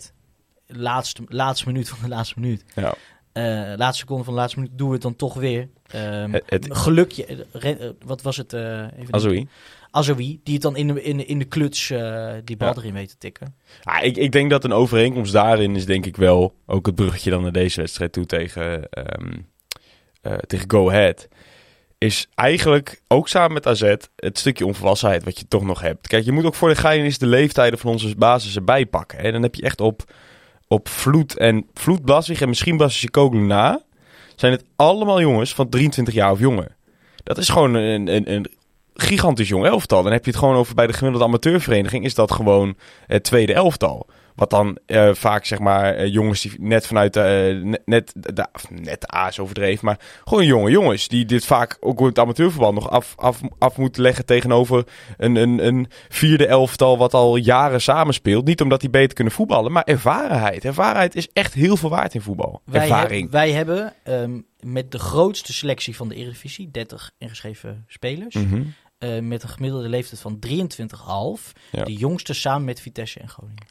Laatste, 0.67 1.23
laatste 1.29 1.67
minuut 1.67 1.89
van 1.89 1.99
de 2.03 2.09
laatste 2.09 2.41
minuut. 2.41 2.65
Ja. 2.75 2.95
Eh, 3.33 3.43
laatste 3.77 4.01
seconde 4.01 4.25
van 4.25 4.35
de 4.35 4.39
laatste 4.41 4.59
minuut 4.61 4.79
doen 4.79 4.87
we 4.89 4.93
het 4.95 5.03
dan 5.03 5.17
toch 5.17 5.35
weer. 5.35 5.69
Het- 5.87 6.43
het- 6.47 6.67
gelukje. 6.77 7.25
eh, 7.53 7.71
eh, 7.87 7.91
wat 8.05 8.23
was 8.23 8.37
het? 8.37 8.53
eh 8.53 8.99
even 8.99 9.15
Azoui. 9.15 9.49
Azoui, 9.95 10.41
die 10.45 10.55
het 10.55 10.63
dan 10.63 10.77
in 10.77 10.87
de, 10.87 11.03
in 11.03 11.17
de, 11.17 11.25
in 11.25 11.39
de 11.39 11.45
kluts 11.45 11.91
eh, 11.91 12.33
die 12.45 12.57
bal 12.57 12.69
Ja. 12.69 12.75
erin 12.77 12.93
weet 12.93 13.09
te 13.09 13.19
tikken. 13.19 13.55
Ik, 14.03 14.17
ik 14.17 14.33
denk 14.33 14.51
dat 14.51 14.65
een 14.65 14.73
overeenkomst 14.73 15.33
daarin 15.33 15.77
is 15.77 15.87
denk 15.87 16.07
ik 16.07 16.17
wel 16.17 16.55
ook 16.67 16.87
het 16.87 16.95
bruggetje 16.95 17.31
dan 17.31 17.43
naar 17.43 17.53
deze 17.53 17.81
wedstrijd 17.81 18.13
toe 18.13 18.27
tegen, 18.27 18.89
ehm, 18.91 19.33
eh, 20.23 20.33
tegen 20.33 20.71
Go 20.71 20.89
Ahead. 20.89 21.29
Is 21.99 22.29
eigenlijk 22.35 23.03
ook 23.09 23.29
samen 23.29 23.53
met 23.53 23.67
AZ 23.67 23.95
het 24.17 24.39
stukje 24.39 24.67
onvolwassenheid 24.67 25.25
wat 25.25 25.39
je 25.39 25.49
toch 25.49 25.63
nog 25.65 25.81
hebt. 25.81 26.09
Kijk, 26.09 26.25
je 26.25 26.33
moet 26.33 26.45
ook 26.45 26.55
voor 26.55 26.69
de 26.69 26.75
gein 26.77 27.15
de 27.19 27.27
leeftijden 27.27 27.79
van 27.79 27.91
onze 27.91 28.17
basis 28.17 28.57
erbij 28.57 28.87
pakken. 28.87 29.19
En 29.19 29.33
dan 29.33 29.43
heb 29.43 29.55
je 29.55 29.63
echt 29.63 29.81
op, 29.81 30.13
op 30.69 30.89
Vloed 30.89 31.37
en 31.37 31.67
Vloed 31.75 32.05
Blaswig 32.05 32.41
en 32.41 32.49
misschien 32.49 32.77
Blaswig 32.77 33.11
Koglu 33.11 33.41
na. 33.41 33.83
Zijn 34.37 34.53
het 34.53 34.65
allemaal 34.77 35.21
jongens 35.21 35.55
van 35.55 35.69
23 35.69 36.15
jaar 36.15 36.31
of 36.31 36.39
jonger. 36.39 36.77
Dat 37.23 37.39
is 37.39 37.49
gewoon 37.49 37.75
een, 37.75 38.09
een, 38.09 38.33
een 38.33 38.47
gigantisch 38.95 39.49
jong 39.49 39.65
elftal. 39.67 40.03
Dan 40.03 40.13
heb 40.13 40.25
je 40.25 40.31
het 40.31 40.39
gewoon 40.41 40.55
over 40.57 40.75
bij 40.75 40.87
de 40.87 40.93
gemiddelde 40.93 41.27
amateurvereniging. 41.27 42.05
Is 42.05 42.15
dat 42.15 42.33
gewoon 42.33 42.77
het 43.07 43.25
tweede 43.25 43.53
elftal. 43.55 44.07
Wat 44.35 44.51
dan 44.51 44.79
eh, 44.87 45.11
vaak 45.15 45.45
zeg 45.45 45.59
maar 45.59 45.95
eh, 45.95 46.13
jongens 46.13 46.41
die 46.41 46.53
net 46.59 46.87
vanuit 46.87 47.13
de, 47.15 47.21
eh, 47.21 47.65
net, 47.69 47.83
net, 47.85 48.13
de, 48.17 48.47
net 48.71 49.01
de 49.01 49.15
A 49.17 49.29
is 49.29 49.39
overdreven. 49.39 49.85
Maar 49.85 49.99
gewoon 50.25 50.47
jonge 50.47 50.71
jongens 50.71 51.09
die 51.09 51.25
dit 51.25 51.45
vaak 51.45 51.77
ook 51.81 52.01
in 52.01 52.07
het 52.07 52.19
amateurverband 52.19 52.75
nog 52.75 52.91
af, 52.91 53.15
af, 53.17 53.41
af 53.59 53.77
moeten 53.77 54.03
leggen 54.03 54.25
tegenover 54.27 54.85
een, 55.17 55.37
een, 55.37 55.67
een 55.67 55.87
vierde 56.09 56.47
elftal 56.47 56.99
wat 56.99 57.15
al 57.15 57.37
jaren 57.37 57.81
samenspeelt. 57.81 58.45
Niet 58.45 58.61
omdat 58.61 58.81
die 58.81 58.91
beter 58.91 59.15
kunnen 59.15 59.33
voetballen, 59.33 59.73
maar 59.73 59.85
ervarenheid. 59.85 60.65
Ervarenheid 60.65 61.15
is 61.15 61.29
echt 61.33 61.55
heel 61.55 61.77
veel 61.77 61.91
waard 61.91 62.15
in 62.15 62.21
voetbal. 62.23 62.61
Wij, 62.65 62.81
Ervaring. 62.83 63.23
heb- 63.23 63.31
wij 63.33 63.51
hebben 63.53 63.93
ehm, 64.05 64.39
met 64.61 64.91
de 64.93 64.99
grootste 64.99 65.53
selectie 65.53 65.97
van 65.97 66.09
de 66.09 66.15
Eredivisie, 66.15 66.71
30 66.71 67.11
ingeschreven 67.19 67.85
spelers, 67.89 68.35
Mhm. 68.35 68.63
Eh, 69.03 69.19
met 69.19 69.43
een 69.43 69.49
gemiddelde 69.49 69.89
leeftijd 69.89 70.21
van 70.21 70.39
23,5. 70.39 71.53
Ja. 71.71 71.85
De 71.85 71.93
jongste 71.93 72.35
samen 72.35 72.65
met 72.65 72.81
Vitesse 72.81 73.21
en 73.21 73.29
Groningen. 73.29 73.63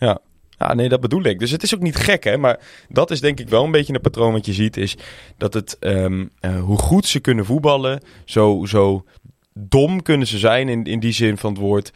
Ja, 0.58 0.74
nee, 0.74 0.90
dat 0.90 1.02
bedoel 1.02 1.24
ik. 1.24 1.40
Dus 1.40 1.52
het 1.52 1.64
is 1.64 1.76
ook 1.76 1.82
niet 1.82 1.96
gek, 1.96 2.24
hè. 2.24 2.38
Maar 2.38 2.60
dat 2.90 3.12
is 3.12 3.22
denk 3.22 3.40
ik 3.40 3.50
wel 3.50 3.64
een 3.64 3.72
beetje 3.72 3.94
een 3.94 4.02
patroon 4.02 4.34
wat 4.34 4.46
je 4.46 4.54
ziet. 4.54 4.78
Is 4.78 4.98
dat 5.38 5.54
het, 5.54 5.78
ehm, 5.80 6.26
eh, 6.40 6.62
hoe 6.62 6.78
goed 6.78 7.06
ze 7.06 7.20
kunnen 7.20 7.46
voetballen, 7.46 8.02
zo, 8.26 8.66
zo 8.66 9.06
dom 9.54 10.02
kunnen 10.02 10.28
ze 10.28 10.38
zijn 10.38 10.70
in, 10.70 10.84
in 10.84 11.00
die 11.00 11.12
zin 11.12 11.38
van 11.38 11.52
het 11.52 11.62
woord. 11.62 11.94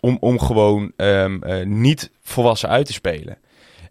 Om, 0.00 0.16
om 0.20 0.38
gewoon 0.38 0.92
ehm, 0.96 1.42
eh, 1.42 1.66
niet 1.66 2.10
volwassen 2.22 2.68
uit 2.68 2.86
te 2.86 2.92
spelen. 2.92 3.38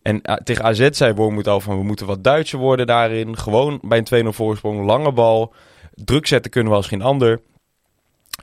En 0.01 0.21
tegen 0.43 0.63
AZ 0.63 0.89
zei 0.91 1.13
Wormoed 1.13 1.47
al 1.47 1.59
van 1.59 1.77
we 1.77 1.83
moeten 1.83 2.05
wat 2.05 2.23
Duitser 2.23 2.59
worden 2.59 2.87
daarin. 2.87 3.37
Gewoon 3.37 3.79
bij 3.81 3.97
een 3.97 4.25
2-0 4.25 4.33
voorsprong, 4.33 4.85
lange 4.85 5.11
bal. 5.11 5.53
Druk 5.93 6.27
zetten 6.27 6.51
kunnen 6.51 6.71
we 6.71 6.77
als 6.77 6.87
geen 6.87 7.01
ander. 7.01 7.41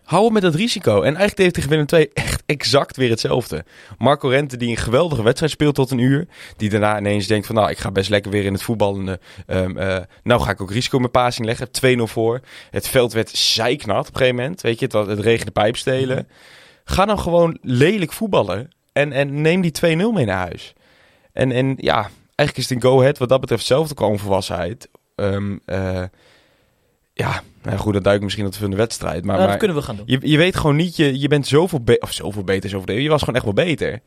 Hou 0.04 0.24
op 0.24 0.32
met 0.32 0.42
dat 0.42 0.54
risico. 0.54 0.96
En 0.96 1.02
eigenlijk 1.16 1.38
heeft 1.38 1.54
tegen 1.54 1.70
Willem 1.70 1.86
II 1.92 2.08
echt 2.14 2.42
exact 2.46 2.96
weer 2.96 3.10
hetzelfde. 3.10 3.64
Marco 3.98 4.28
Rente 4.28 4.56
die 4.56 4.68
een 4.70 4.76
geweldige 4.76 5.22
wedstrijd 5.22 5.52
speelt 5.52 5.74
tot 5.74 5.90
een 5.90 5.98
uur. 5.98 6.26
Die 6.56 6.70
daarna 6.70 6.98
ineens 6.98 7.26
denkt 7.26 7.46
van 7.46 7.54
nou 7.54 7.70
ik 7.70 7.78
ga 7.78 7.90
best 7.90 8.10
lekker 8.10 8.30
weer 8.30 8.44
in 8.44 8.52
het 8.52 8.62
voetballende. 8.62 9.20
Ehm, 9.46 9.76
eh, 9.78 9.96
nou 10.22 10.40
ga 10.40 10.50
ik 10.50 10.60
ook 10.60 10.70
risico 10.72 10.98
met 10.98 11.10
passing 11.10 11.46
leggen. 11.46 11.70
2-0 11.70 12.06
voor. 12.06 12.40
Het 12.70 12.88
veld 12.88 13.12
werd 13.12 13.30
zeiknat 13.30 14.08
op 14.08 14.12
een 14.14 14.18
gegeven 14.20 14.36
moment. 14.40 14.60
Weet 14.60 14.78
je, 14.78 14.84
het, 14.84 14.94
was- 14.94 15.06
het 15.08 15.20
regende 15.20 15.52
pijpstelen. 15.52 16.28
Ga 16.84 17.04
dan 17.04 17.18
gewoon 17.18 17.58
lelijk 17.62 18.12
voetballen. 18.12 18.70
En, 18.92 19.12
en 19.12 19.40
neem 19.40 19.60
die 19.60 19.72
2-0 19.72 20.12
mee 20.12 20.24
naar 20.24 20.38
huis. 20.46 20.72
En, 21.32 21.52
en 21.52 21.74
ja, 21.76 22.00
eigenlijk 22.34 22.56
is 22.56 22.68
het 22.68 22.70
een 22.70 22.90
go-ahead 22.90 23.18
wat 23.18 23.28
dat 23.28 23.40
betreft 23.40 23.60
hetzelfde 23.62 23.94
qua 23.94 24.06
onvolwassenheid. 24.06 24.88
Ehm, 25.14 25.56
eh, 25.64 26.02
ja, 27.16 27.42
nou 27.62 27.76
goed, 27.78 27.92
dat 27.94 28.04
duikt 28.04 28.22
misschien 28.22 28.44
wat 28.44 28.56
van 28.56 28.70
de 28.70 28.76
wedstrijd. 28.76 29.24
Maar, 29.24 29.34
Eh, 29.34 29.40
dat 29.40 29.48
maar 29.48 29.58
kunnen 29.58 29.76
we 29.76 29.82
gaan 29.82 29.96
doen. 29.96 30.04
je, 30.08 30.18
je 30.28 30.36
weet 30.36 30.56
gewoon 30.56 30.76
niet, 30.76 30.96
je, 30.96 31.20
je 31.20 31.28
bent 31.28 31.46
zoveel, 31.46 31.80
be- 31.80 31.98
of 32.00 32.12
zoveel 32.12 32.44
beter, 32.44 32.70
overdreven. 32.74 33.02
Je 33.02 33.08
was 33.08 33.20
gewoon 33.20 33.34
echt 33.34 33.44
wel 33.44 33.54
beter 33.54 34.00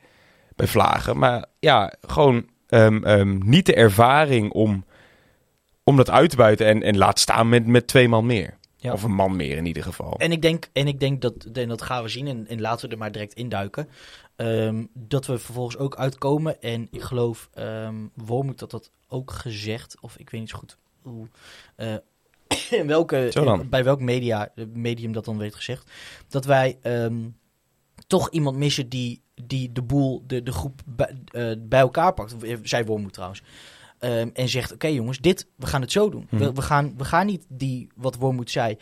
bij 0.55 0.67
Vlagen. 0.67 1.17
Maar 1.17 1.45
ja, 1.59 1.93
gewoon 2.01 2.49
ehm, 2.67 3.03
ehm, 3.03 3.37
niet 3.49 3.65
de 3.65 3.73
ervaring 3.73 4.51
om, 4.51 4.85
om 5.83 5.95
dat 5.95 6.09
uit 6.09 6.29
te 6.29 6.35
buiten 6.35 6.65
en, 6.67 6.83
en 6.83 6.97
laat 6.97 7.19
staan 7.19 7.49
met, 7.49 7.65
met 7.67 7.87
twee 7.87 8.07
man 8.09 8.25
meer. 8.25 8.57
Ja. 8.79 8.93
Of 8.93 9.03
een 9.03 9.13
man 9.13 9.35
meer 9.35 9.57
in 9.57 9.65
ieder 9.65 9.83
geval. 9.83 10.15
En 10.17 10.31
ik 10.31 10.41
denk, 10.41 10.67
en 10.73 10.87
ik 10.87 10.99
denk 10.99 11.21
dat, 11.21 11.33
en 11.53 11.67
dat 11.67 11.81
gaan 11.81 12.03
we 12.03 12.09
zien, 12.09 12.27
en, 12.27 12.47
en 12.47 12.61
laten 12.61 12.85
we 12.87 12.93
er 12.93 12.99
maar 12.99 13.11
direct 13.11 13.33
induiken. 13.33 13.89
ehm, 14.35 14.83
dat 14.93 15.25
we 15.25 15.37
vervolgens 15.37 15.77
ook 15.77 15.95
uitkomen. 15.95 16.61
En 16.61 16.87
ik 16.91 17.01
geloof, 17.01 17.49
ehm 17.53 17.95
Wormoed 18.13 18.59
dat 18.59 18.71
dat 18.71 18.91
ook 19.07 19.31
gezegd, 19.31 19.97
of 20.01 20.17
ik 20.17 20.29
weet 20.29 20.41
niet 20.41 20.49
zo 20.49 20.57
goed 20.57 20.77
hoe. 21.01 21.27
eh, 21.75 21.95
in 22.72 22.88
welke, 22.96 23.30
dan. 23.34 23.70
bij 23.70 23.84
welk 23.84 24.01
media, 24.01 24.51
eh, 24.56 24.66
medium 24.74 25.12
dat 25.12 25.25
dan 25.25 25.38
werd 25.38 25.56
gezegd, 25.56 25.92
dat 26.27 26.46
wij 26.46 26.77
ehm, 26.82 27.30
toch 28.08 28.30
iemand 28.30 28.58
missen 28.58 28.89
die, 28.89 29.22
die 29.44 29.72
de 29.72 29.82
boel, 29.82 30.24
de, 30.27 30.44
de 30.44 30.51
groep 30.51 30.82
bij, 30.86 31.16
eh, 31.32 31.51
bij 31.60 31.80
elkaar 31.80 32.13
pakt. 32.13 32.44
Eh, 32.44 32.58
Zij 32.63 32.86
Wormoed 32.86 33.13
trouwens. 33.13 33.42
Ehm, 34.00 34.30
en 34.34 34.50
zegt, 34.50 34.74
oké 34.74 34.88
jongens, 34.88 35.20
dit, 35.20 35.48
we 35.56 35.66
gaan 35.66 35.82
het 35.82 35.92
zo 35.92 36.10
doen. 36.10 36.27
Mhm. 36.30 36.44
We, 36.44 36.54
we, 36.54 36.62
gaan, 36.62 36.94
we 36.98 37.06
gaan 37.06 37.25
niet 37.25 37.46
die, 37.50 37.88
wat 37.96 38.16
Wormoed 38.16 38.51
zei, 38.51 38.77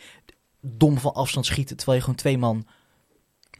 dom 0.60 0.98
van 0.98 1.14
afstand 1.14 1.46
schieten, 1.46 1.76
terwijl 1.76 1.96
je 1.98 2.04
gewoon 2.04 2.18
twee 2.20 2.38
man 2.38 2.66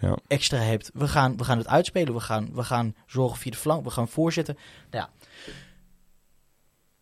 Ja. 0.00 0.16
extra 0.26 0.58
hebt. 0.58 0.90
We 0.94 1.08
gaan, 1.08 1.36
we 1.36 1.44
gaan 1.44 1.58
het 1.58 1.66
uitspelen. 1.66 2.14
We 2.14 2.20
gaan, 2.20 2.48
we 2.54 2.62
gaan 2.64 2.94
zorgen 3.06 3.38
via 3.38 3.50
de 3.50 3.56
flank. 3.56 3.84
We 3.84 3.90
gaan 3.90 4.08
voorzetten. 4.08 4.56
Nou 4.90 5.04
ja. 5.04 5.10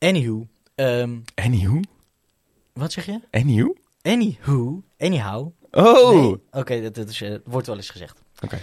Anywho. 0.09 0.47
ehm, 0.75 1.19
Anywho? 1.35 1.81
Wat 2.75 2.93
zeg 2.93 3.07
je? 3.07 3.21
Anywho? 3.31 3.75
Anywho. 4.02 4.83
Anyhow. 4.99 5.49
Oh! 5.71 6.21
Nee. 6.23 6.40
Oké, 6.50 6.83
dat, 6.83 6.95
dat 6.95 7.09
is, 7.09 7.21
eh, 7.21 7.35
wordt 7.45 7.66
wel 7.66 7.76
eens 7.76 7.90
gezegd. 7.90 8.21
Oké. 8.40 8.59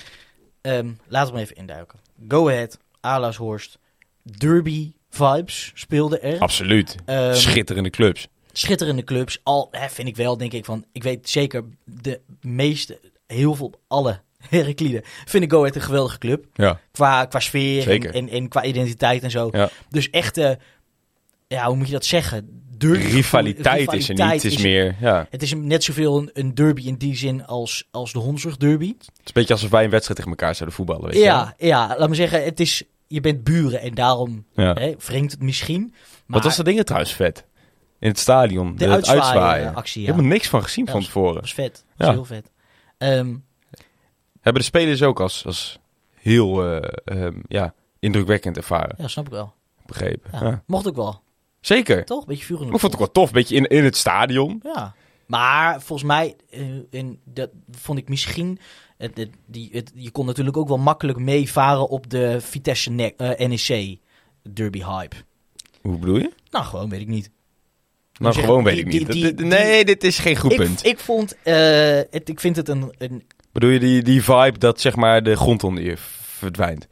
Ehm, 0.62 0.92
laten 1.08 1.34
we 1.34 1.40
even 1.40 1.56
induiken. 1.56 2.00
Go 2.28 2.50
Ahead. 2.50 2.78
Alasshorst. 3.00 3.78
Derby 4.24 4.92
vibes 5.10 5.72
speelden 5.76 6.22
er. 6.24 6.40
Absoluut. 6.40 6.96
Ehm, 7.06 7.34
Schitterende 7.34 7.90
clubs. 7.90 8.28
schitterende 8.52 9.04
clubs. 9.04 9.40
Al 9.44 9.68
hè, 9.72 9.90
vind 9.90 10.08
ik 10.08 10.16
wel, 10.16 10.38
denk 10.38 10.54
ik 10.54 10.66
van. 10.66 10.86
Ik 10.92 11.04
weet 11.04 11.30
zeker 11.30 11.64
de 11.86 12.20
meeste, 12.42 13.00
heel 13.28 13.56
veel, 13.56 13.74
alle 13.88 14.22
Herakliden 14.50 15.02
vinden 15.26 15.52
Go 15.52 15.60
Ahead 15.60 15.76
een 15.76 15.82
geweldige 15.82 16.18
club. 16.18 16.46
Ja. 16.54 16.80
Qua, 16.92 17.26
qua 17.26 17.40
sfeer 17.40 18.14
en, 18.14 18.30
en 18.30 18.48
qua 18.48 18.64
identiteit 18.64 19.24
en 19.24 19.32
zo. 19.32 19.50
Ja. 19.52 19.70
Dus 19.90 20.10
echt, 20.10 20.38
eh, 20.38 20.52
ja, 21.48 21.68
hoe 21.68 21.76
moet 21.76 21.88
je 21.88 21.94
dat 21.94 22.06
zeggen? 22.06 22.64
Derby 22.82 22.98
Rivaliteit, 23.06 23.94
is 23.94 24.10
er 24.10 24.16
niet. 24.16 24.32
Het 24.32 24.44
is 24.44 24.58
meer, 24.58 24.96
ja. 25.00 25.28
Het 25.30 25.42
is 25.42 25.54
net 25.54 25.84
zoveel 25.84 26.18
een, 26.18 26.30
een 26.34 26.56
derby 26.56 26.82
in 26.88 26.96
die 26.96 27.16
zin 27.16 27.46
als, 27.46 27.88
als 27.92 28.12
de 28.14 28.20
Hondsrug 28.20 28.58
derby. 28.58 28.88
Het 28.98 29.08
is 29.10 29.18
een 29.24 29.32
beetje 29.34 29.54
alsof 29.54 29.70
wij 29.70 29.84
een 29.84 29.90
wedstrijd 29.90 30.20
tegen 30.20 30.38
elkaar 30.38 30.56
zouden 30.56 30.78
voetballen, 30.78 31.04
weet 31.04 31.14
je 31.14 31.20
wel. 31.20 31.30
Ja, 31.30 31.54
ja, 31.58 31.96
laat 31.98 32.10
me 32.10 32.16
zeggen, 32.16 32.44
het 32.44 32.60
is, 32.60 32.84
je 33.08 33.22
bent 33.22 33.44
buren 33.44 33.82
en 33.82 33.94
daarom 33.94 34.46
Ja. 34.54 34.74
hè, 34.74 34.94
wringt 35.06 35.32
het 35.32 35.42
misschien. 35.42 35.82
Maar 36.26 36.40
Wat 36.40 36.44
was 36.44 36.56
dat 36.56 36.66
ding 36.66 36.84
trouwens 36.84 37.14
vet? 37.14 37.46
In 38.00 38.08
het 38.08 38.20
stadion. 38.20 38.76
De 38.76 38.88
uitzwaaien, 38.90 39.24
uitzwaaien. 39.24 39.76
actie, 39.76 40.02
ja. 40.02 40.08
Helemaal 40.12 40.32
niks 40.32 40.48
van 40.50 40.64
gezien 40.64 40.86
Ja, 40.86 40.92
van 40.92 41.02
tevoren. 41.04 41.34
Dat 41.34 41.42
was 41.42 41.54
vet. 41.54 41.86
Dat 41.98 42.08
Ja. 42.08 42.14
heel 42.14 42.26
vet. 42.26 42.52
Ehm, 42.98 43.36
Hebben 44.42 44.62
de 44.62 44.68
spelers 44.68 45.04
ook 45.04 45.20
als, 45.20 45.46
als 45.46 45.80
heel 46.16 46.66
eh, 46.66 46.90
ehm, 47.06 47.36
ja, 47.48 47.74
indrukwekkend 48.00 48.58
ervaren. 48.58 48.96
ja, 48.98 49.08
snap 49.08 49.26
ik 49.26 49.32
wel. 49.32 49.54
Begrepen. 49.86 50.30
Ja. 50.34 50.48
Ja. 50.48 50.64
Mocht 50.66 50.88
ook 50.88 50.96
wel. 50.96 51.22
Zeker. 51.62 52.06
Toch? 52.06 52.26
Beetje 52.26 52.46
vuur 52.46 52.60
in 52.62 52.68
de 52.68 52.74
Ik 52.74 52.80
vond 52.80 52.94
het 52.94 53.02
ook 53.02 53.14
wel 53.14 53.24
tof. 53.24 53.32
Beetje 53.32 53.56
in, 53.56 53.68
in 53.68 53.84
het 53.84 53.98
stadion. 53.98 54.60
Ja. 54.64 54.94
Maar 55.26 55.82
volgens 55.82 56.08
mij, 56.08 56.36
eh, 56.50 56.62
en 56.92 57.20
dat 57.24 57.50
vond 57.72 57.98
ik 57.98 58.10
misschien. 58.10 58.60
Het, 58.98 59.18
het- 59.18 59.30
die, 59.46 59.70
het, 59.72 59.92
je 59.96 60.12
kon 60.12 60.26
natuurlijk 60.26 60.58
ook 60.58 60.68
wel 60.68 60.78
makkelijk 60.78 61.18
meevaren 61.20 61.90
op 61.90 62.10
de 62.10 62.38
Vitesse 62.42 62.92
ne- 62.92 63.14
eh, 63.18 63.48
NEC 63.48 63.98
derby 64.54 64.84
hype. 64.84 65.16
Hoe 65.82 65.98
bedoel 65.98 66.18
je? 66.18 66.32
Nou, 66.50 66.66
gewoon 66.66 66.90
weet 66.90 67.02
ik 67.02 67.08
niet. 67.08 67.30
Nou, 68.20 68.34
gewoon 68.34 68.64
weet 68.64 68.78
ik 68.78 68.86
niet. 68.86 69.12
die- 69.12 69.22
Dit- 69.24 69.38
die- 69.38 69.46
nee, 69.46 69.86
dit 69.86 70.04
is 70.04 70.20
geen 70.20 70.36
goed 70.38 70.52
Ik, 70.52 70.58
punt. 70.58 70.86
ik 70.86 71.00
vond, 71.00 71.36
eh, 71.44 71.56
het, 72.10 72.30
ik 72.30 72.40
vind 72.40 72.56
het 72.56 72.70
een, 72.70 72.94
een 72.98 73.24
Bedoel 73.52 73.70
je 73.70 73.80
die, 73.80 74.02
die 74.02 74.24
vibe 74.24 74.58
dat 74.58 74.82
zeg 74.82 74.96
maar 74.96 75.24
de 75.24 75.36
grond 75.36 75.64
onder 75.64 75.84
je 75.84 75.98
verdwijnt? 76.22 76.88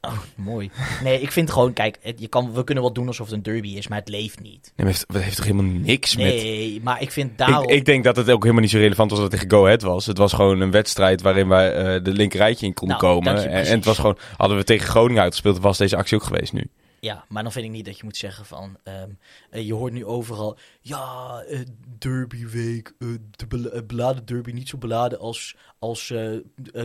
Oh, 0.00 0.18
mooi. 0.34 0.70
Nee, 1.02 1.20
ik 1.20 1.32
vind 1.32 1.50
gewoon, 1.50 1.72
kijk, 1.72 1.98
het, 2.02 2.20
je 2.20 2.28
kan, 2.28 2.52
we 2.52 2.64
kunnen 2.64 2.84
wel 2.84 2.92
doen 2.92 3.06
alsof 3.06 3.26
het 3.26 3.34
een 3.36 3.42
derby 3.42 3.68
is, 3.68 3.88
maar 3.88 3.98
het 3.98 4.08
leeft 4.08 4.40
niet. 4.40 4.72
Nee, 4.76 4.86
maar 4.86 4.96
het 5.06 5.22
heeft 5.22 5.36
toch 5.36 5.44
helemaal 5.44 5.72
niks 5.72 6.16
met... 6.16 6.26
Nee, 6.26 6.80
maar 6.82 7.02
ik 7.02 7.12
vind 7.12 7.38
daarom. 7.38 7.62
Ik, 7.62 7.70
ik 7.70 7.84
denk 7.84 8.04
dat 8.04 8.16
het 8.16 8.30
ook 8.30 8.42
helemaal 8.42 8.62
niet 8.62 8.70
zo 8.70 8.78
relevant 8.78 9.10
was 9.10 9.20
dat 9.20 9.30
het 9.32 9.40
tegen 9.40 9.56
Go 9.58 9.64
Ahead 9.64 9.82
was. 9.82 10.06
Het 10.06 10.18
was 10.18 10.32
gewoon 10.32 10.60
een 10.60 10.70
wedstrijd 10.70 11.22
waarin 11.22 11.48
wij 11.48 11.72
eh, 11.74 12.04
de 12.04 12.12
linkerrijtje 12.12 12.66
in 12.66 12.74
konden 12.74 12.98
Nou, 13.00 13.14
komen. 13.14 13.40
je, 13.40 13.48
En, 13.48 13.64
en 13.64 13.76
het 13.76 13.84
was 13.84 13.96
gewoon, 13.98 14.18
hadden 14.36 14.56
we 14.56 14.64
tegen 14.64 14.88
Groningen 14.88 15.22
uitgespeeld, 15.22 15.58
was 15.58 15.78
deze 15.78 15.96
actie 15.96 16.16
ook 16.16 16.22
geweest 16.24 16.52
nu. 16.52 16.70
Ja, 17.00 17.24
maar 17.28 17.42
dan 17.42 17.52
vind 17.52 17.64
ik 17.64 17.70
niet 17.70 17.84
dat 17.84 17.96
je 17.96 18.04
moet 18.04 18.16
zeggen 18.16 18.44
van... 18.44 18.76
ehm, 18.84 19.08
eh, 19.50 19.66
je 19.66 19.74
hoort 19.74 19.92
nu 19.92 20.04
overal... 20.04 20.58
Ja, 20.88 21.42
eh, 21.48 21.58
derbyweek. 21.98 22.92
eh, 22.98 23.08
de 23.30 23.70
eh, 23.70 23.80
beladen 23.86 24.24
derby. 24.26 24.50
Niet 24.50 24.68
zo 24.68 24.78
beladen 24.78 25.18
als, 25.18 25.56
als 25.78 26.12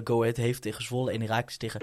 Go 0.03 0.21
Ahead 0.21 0.37
heeft 0.37 0.61
tegen 0.61 0.83
Zwolle. 0.83 1.11
En 1.11 1.21
Herakles 1.21 1.57
tegen, 1.57 1.81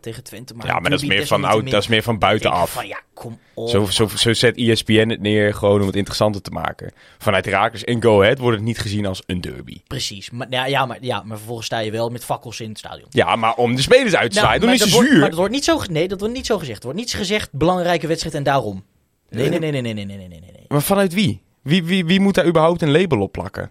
tegen 0.00 0.24
Twente. 0.24 0.54
Maar 0.54 0.66
ja, 0.66 0.78
maar 0.78 0.90
dat 0.90 1.02
is, 1.02 1.08
meer 1.08 1.26
van, 1.26 1.44
oud, 1.44 1.70
dat 1.70 1.82
is 1.82 1.88
meer 1.88 2.02
van 2.02 2.18
buitenaf. 2.18 2.70
Van, 2.72 2.86
ja, 2.86 3.00
kom 3.14 3.38
op. 3.54 3.68
Zo, 3.68 3.84
zo, 3.84 4.06
zo 4.06 4.32
zet 4.32 4.56
ESPN 4.56 5.08
het 5.08 5.20
neer 5.20 5.54
gewoon 5.54 5.80
om 5.80 5.86
het 5.86 5.96
interessanter 5.96 6.42
te 6.42 6.50
maken. 6.50 6.92
Vanuit 7.18 7.44
Herakles 7.44 7.84
en 7.84 8.02
Go 8.02 8.20
Ahead 8.22 8.38
wordt 8.38 8.56
het 8.56 8.66
niet 8.66 8.78
gezien 8.78 9.06
als 9.06 9.22
een 9.26 9.40
derby. 9.40 9.80
Precies. 9.86 10.30
Maar, 10.30 10.46
ja, 10.50 10.66
ja, 10.66 10.86
maar, 10.86 10.98
ja, 11.00 11.22
maar 11.22 11.36
vervolgens 11.36 11.66
sta 11.66 11.78
je 11.78 11.90
wel 11.90 12.08
met 12.08 12.24
fakkels 12.24 12.60
in 12.60 12.68
het 12.68 12.78
stadion. 12.78 13.06
Ja, 13.10 13.36
maar 13.36 13.54
om 13.54 13.74
de 13.74 13.82
spelers 13.82 14.14
uit 14.14 14.32
te 14.32 14.40
Nou, 14.40 14.58
dan 14.58 14.70
is 14.72 14.78
dat 14.78 14.86
het 14.88 14.96
wordt- 14.96 15.08
zuur. 15.10 15.20
Maar 15.20 15.28
dat 15.28 15.38
wordt 15.38 15.54
niet 15.54 15.64
zo, 15.64 15.80
nee, 15.90 16.08
dat 16.08 16.20
wordt 16.20 16.34
niet 16.34 16.46
zo 16.46 16.58
gezegd. 16.58 16.78
Er 16.78 16.84
wordt 16.84 16.98
niet 17.00 17.14
gezegd, 17.14 17.52
belangrijke 17.52 18.06
wedstrijd 18.06 18.34
en 18.34 18.42
daarom. 18.42 18.84
Nee, 19.28 19.48
nee, 19.48 19.58
nee, 19.58 19.70
nee, 19.70 19.82
nee, 19.82 19.94
nee, 19.94 20.04
nee, 20.04 20.16
nee, 20.16 20.28
nee. 20.28 20.40
nee. 20.40 20.64
Maar 20.68 20.82
vanuit 20.82 21.14
wie? 21.14 21.42
Wie, 21.62 21.84
wie? 21.84 22.04
wie 22.04 22.20
moet 22.20 22.34
daar 22.34 22.46
überhaupt 22.46 22.82
een 22.82 22.90
label 22.90 23.20
op 23.20 23.32
plakken? 23.32 23.70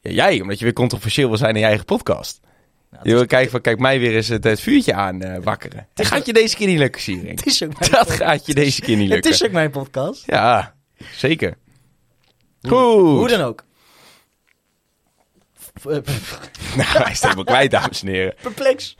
Ja, 0.00 0.10
jij, 0.10 0.40
omdat 0.40 0.58
je 0.58 0.64
weer 0.64 0.74
controversieel 0.74 1.28
wil 1.28 1.36
zijn 1.38 1.54
in 1.54 1.60
je 1.60 1.66
eigen 1.66 1.84
podcast. 1.84 2.40
Nou, 2.42 2.52
Je 2.90 2.98
het, 2.98 3.08
wil 3.08 3.20
is, 3.20 3.26
kijken 3.26 3.50
van, 3.50 3.60
kijk, 3.60 3.78
mij 3.78 3.98
weer 3.98 4.14
eens 4.16 4.28
het, 4.28 4.44
het 4.44 4.60
vuurtje 4.60 4.94
aan 4.94 5.22
eh, 5.22 5.42
wakkeren. 5.42 5.88
Dat 5.94 6.06
gaat 6.06 6.26
je 6.26 6.32
deze 6.32 6.56
keer 6.56 6.66
niet 6.66 6.78
lukken, 6.78 7.00
Siering. 7.00 7.38
het 7.38 7.46
is 7.46 7.62
ook 7.62 7.78
mijn 7.78 7.90
Dat 7.90 8.00
podcast. 8.00 8.22
gaat 8.22 8.46
je 8.46 8.54
deze 8.54 8.80
keer 8.80 8.96
niet 8.96 9.04
Het 9.10 9.12
lukken. 9.14 9.30
is 9.30 9.44
ook 9.44 9.52
mijn 9.52 9.70
podcast. 9.70 10.22
Ja, 10.26 10.74
zeker. 11.12 11.56
Goed. 12.62 12.70
Hoe 12.70 13.28
dan 13.28 13.40
ook. 13.40 13.64
Nou, 16.76 16.88
hij 16.88 17.02
is 17.10 17.10
het 17.10 17.22
helemaal 17.22 17.44
kwijt, 17.44 17.70
dames 17.70 18.02
en 18.02 18.08
heren. 18.08 18.34
Perplex. 18.42 18.96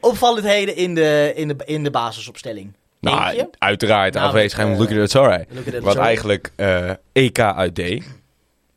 Opvallendheden 0.00 0.76
in 0.76 0.94
de, 0.94 1.32
in 1.34 1.48
de, 1.48 1.56
in 1.64 1.82
de 1.84 1.90
basisopstelling. 1.90 2.72
Nou, 3.04 3.46
uiteraard 3.58 4.14
Nou, 4.14 4.26
afwezig. 4.26 4.58
eh, 4.58 4.78
look 4.78 4.90
at 4.90 4.96
it's 4.96 5.16
alright. 5.16 5.46
Look 5.54 5.66
at 5.66 5.74
it, 5.74 5.82
Wat 5.82 5.92
sorry. 5.92 6.06
eigenlijk 6.06 6.52
eh, 6.56 6.90
EK 7.12 7.38
uit 7.38 7.74
D, 7.74 7.80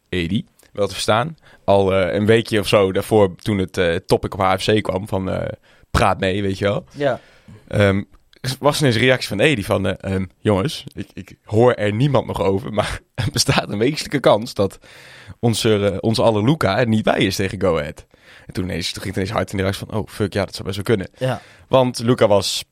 Edi, 0.09 0.45
wel 0.73 0.87
te 0.87 0.93
verstaan. 0.93 1.37
Al 1.63 1.93
eh, 1.93 2.13
een 2.13 2.25
weekje 2.25 2.59
of 2.59 2.67
zo 2.67 2.91
daarvoor, 2.91 3.35
toen 3.35 3.57
het 3.57 3.77
eh, 3.77 3.95
topic 3.95 4.33
op 4.33 4.39
HFC 4.39 4.81
kwam 4.83 5.07
van 5.07 5.29
eh, 5.31 5.47
praat 5.91 6.19
mee, 6.19 6.41
weet 6.41 6.57
je 6.57 6.65
wel. 6.65 6.85
Ja. 6.93 7.19
Ehm, 7.67 8.03
was 8.59 8.79
ineens 8.79 8.95
een 8.95 9.01
reactie 9.01 9.27
van 9.27 9.39
Edi 9.39 9.63
van, 9.63 9.87
eh, 9.87 10.13
ehm, 10.13 10.25
jongens, 10.39 10.83
ik, 10.95 11.07
ik 11.13 11.37
hoor 11.43 11.73
er 11.73 11.93
niemand 11.93 12.27
nog 12.27 12.41
over, 12.41 12.73
maar 12.73 12.99
er 13.15 13.27
bestaat 13.31 13.69
een 13.71 13.77
wezenlijke 13.77 14.19
kans 14.19 14.53
dat 14.53 14.79
onze, 15.39 15.85
eh, 15.91 15.97
onze 15.99 16.21
alle 16.21 16.43
Luca 16.43 16.79
er 16.79 16.87
niet 16.87 17.03
bij 17.03 17.19
is 17.19 17.35
tegen 17.35 17.61
Go 17.61 17.77
Ahead. 17.79 18.05
En 18.45 18.53
toen, 18.53 18.63
ineens, 18.63 18.91
toen 18.91 19.01
ging 19.03 19.15
het 19.15 19.23
ineens 19.23 19.31
hard 19.37 19.51
in 19.51 19.57
de 19.57 19.63
reactie 19.63 19.85
van, 19.87 19.99
oh 19.99 20.07
fuck, 20.07 20.33
ja, 20.33 20.45
dat 20.45 20.53
zou 20.55 20.63
best 20.67 20.75
wel 20.75 20.95
kunnen. 20.95 21.09
Ja. 21.17 21.41
Want 21.67 21.99
Luca 21.99 22.27
was 22.27 22.63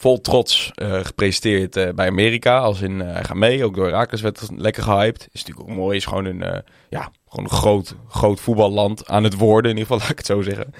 vol 0.00 0.20
trots 0.20 0.70
eh, 0.74 1.04
gepresenteerd 1.04 1.76
eh, 1.76 1.92
bij 1.94 2.06
Amerika. 2.06 2.58
Als 2.58 2.80
in, 2.80 3.00
eh, 3.00 3.12
hij 3.12 3.24
gaat 3.24 3.36
mee. 3.36 3.64
Ook 3.64 3.74
door 3.74 3.84
Herakles 3.84 4.20
werd 4.20 4.48
lekker 4.56 4.82
gehyped. 4.82 5.28
Is 5.32 5.44
natuurlijk 5.44 5.70
ook 5.70 5.76
mooi. 5.76 5.96
Is 5.96 6.06
gewoon 6.06 6.24
een, 6.24 6.62
ja, 6.88 7.10
gewoon 7.28 7.44
een 7.44 7.56
groot, 7.56 7.94
groot 8.08 8.40
voetballand 8.40 9.08
aan 9.08 9.24
het 9.24 9.34
worden. 9.34 9.70
In 9.70 9.76
ieder 9.76 9.92
geval, 9.92 9.98
laat 10.02 10.10
ik 10.10 10.18
het 10.18 10.26
zo 10.26 10.42
zeggen. 10.42 10.74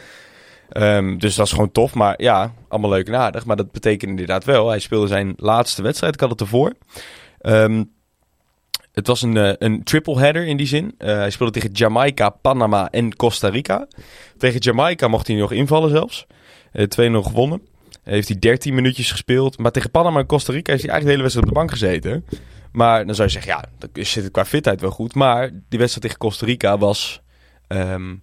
Ehm, 0.69 1.19
dus 1.19 1.35
dat 1.35 1.47
is 1.47 1.53
gewoon 1.53 1.73
tof. 1.73 1.95
Maar 1.95 2.23
ja, 2.23 2.55
allemaal 2.69 2.91
leuk 2.91 3.07
en 3.07 3.17
aardig. 3.17 3.45
Maar 3.45 3.57
dat 3.57 3.73
betekent 3.73 4.11
inderdaad 4.11 4.45
wel. 4.45 4.69
Hij 4.69 4.79
speelde 4.79 5.07
zijn 5.07 5.33
laatste 5.37 5.83
wedstrijd. 5.83 6.15
Ik 6.15 6.21
had 6.21 6.31
het 6.31 6.41
ervoor. 6.41 6.73
Ehm, 7.41 7.85
het 8.93 9.07
was 9.07 9.23
een, 9.23 9.65
een 9.65 9.83
triple 9.85 10.19
header 10.19 10.47
in 10.47 10.57
die 10.57 10.67
zin. 10.67 10.95
Hij 10.99 11.31
speelde 11.31 11.53
tegen 11.53 11.73
Jamaica, 11.73 12.31
Panama 12.31 12.91
en 12.91 13.17
Costa 13.17 13.49
Rica. 13.49 13.87
Tegen 14.39 14.61
Jamaica 14.61 15.09
mocht 15.09 15.27
hij 15.27 15.37
nog 15.37 15.53
invallen 15.53 15.91
zelfs. 15.91 16.27
Eh 16.73 16.85
2-0 16.85 17.23
gewonnen. 17.23 17.70
Heeft 18.11 18.29
hij 18.29 18.39
13 18.39 18.75
minuutjes 18.75 19.11
gespeeld. 19.11 19.59
Maar 19.59 19.71
tegen 19.73 19.91
Panama 19.91 20.19
en 20.21 20.27
Costa 20.27 20.53
Rica 20.53 20.73
is 20.73 20.83
hij 20.83 20.91
eigenlijk 20.91 21.03
de 21.05 21.11
hele 21.11 21.23
wedstrijd 21.23 21.47
op 21.47 21.53
de 21.53 21.59
bank 21.59 21.71
gezeten. 21.71 22.25
Maar 22.73 23.07
dan 23.07 23.15
zou 23.15 23.27
je 23.29 23.33
zeggen, 23.35 23.53
ja, 23.53 23.65
dan 23.79 24.05
zit 24.05 24.23
het 24.25 24.33
qua 24.33 24.45
fitheid 24.45 24.81
wel 24.81 24.91
goed. 24.91 25.15
Maar 25.15 25.51
die 25.51 25.79
wedstrijd 25.79 26.01
tegen 26.03 26.19
Costa 26.19 26.47
Rica 26.47 26.79
was 26.79 27.21
ehm 27.67 28.15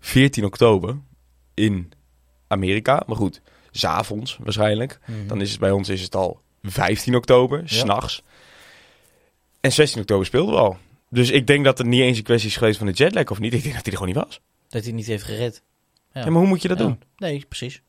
14 0.00 0.44
oktober 0.44 0.98
in 1.54 1.92
Amerika. 2.48 3.02
Maar 3.06 3.16
goed, 3.16 3.40
s'avonds 3.70 4.38
waarschijnlijk. 4.42 4.98
Mhm. 5.06 5.26
Dan 5.26 5.40
is 5.40 5.50
het 5.50 5.60
bij 5.60 5.70
ons 5.70 5.88
is 5.88 6.02
het 6.02 6.14
al 6.16 6.40
15 6.62 7.16
oktober, 7.16 7.62
s 7.64 7.78
s'nachts. 7.78 8.22
En 9.60 9.72
16 9.72 10.00
oktober 10.00 10.26
speelden 10.26 10.54
we 10.54 10.60
al. 10.60 10.76
Dus 11.08 11.30
ik 11.30 11.46
denk 11.46 11.64
dat 11.64 11.78
het 11.78 11.86
niet 11.86 12.00
eens 12.00 12.16
een 12.18 12.22
kwestie 12.24 12.48
is 12.48 12.56
geweest 12.56 12.78
van 12.78 12.86
de 12.86 12.92
jetlag 12.92 13.30
of 13.30 13.38
niet. 13.38 13.52
Ik 13.54 13.62
denk 13.62 13.74
dat 13.74 13.84
hij 13.84 13.92
er 13.92 13.98
gewoon 13.98 14.14
niet 14.14 14.24
was. 14.24 14.40
Dat 14.68 14.84
hij 14.84 14.92
niet 14.92 15.06
heeft 15.06 15.24
gered. 15.24 15.62
Ja. 16.12 16.20
Ja, 16.20 16.30
maar 16.30 16.38
hoe 16.40 16.48
moet 16.48 16.62
je 16.62 16.68
dat 16.68 16.78
Ja. 16.78 16.84
doen? 16.84 17.02
Nee, 17.16 17.44
precies. 17.48 17.82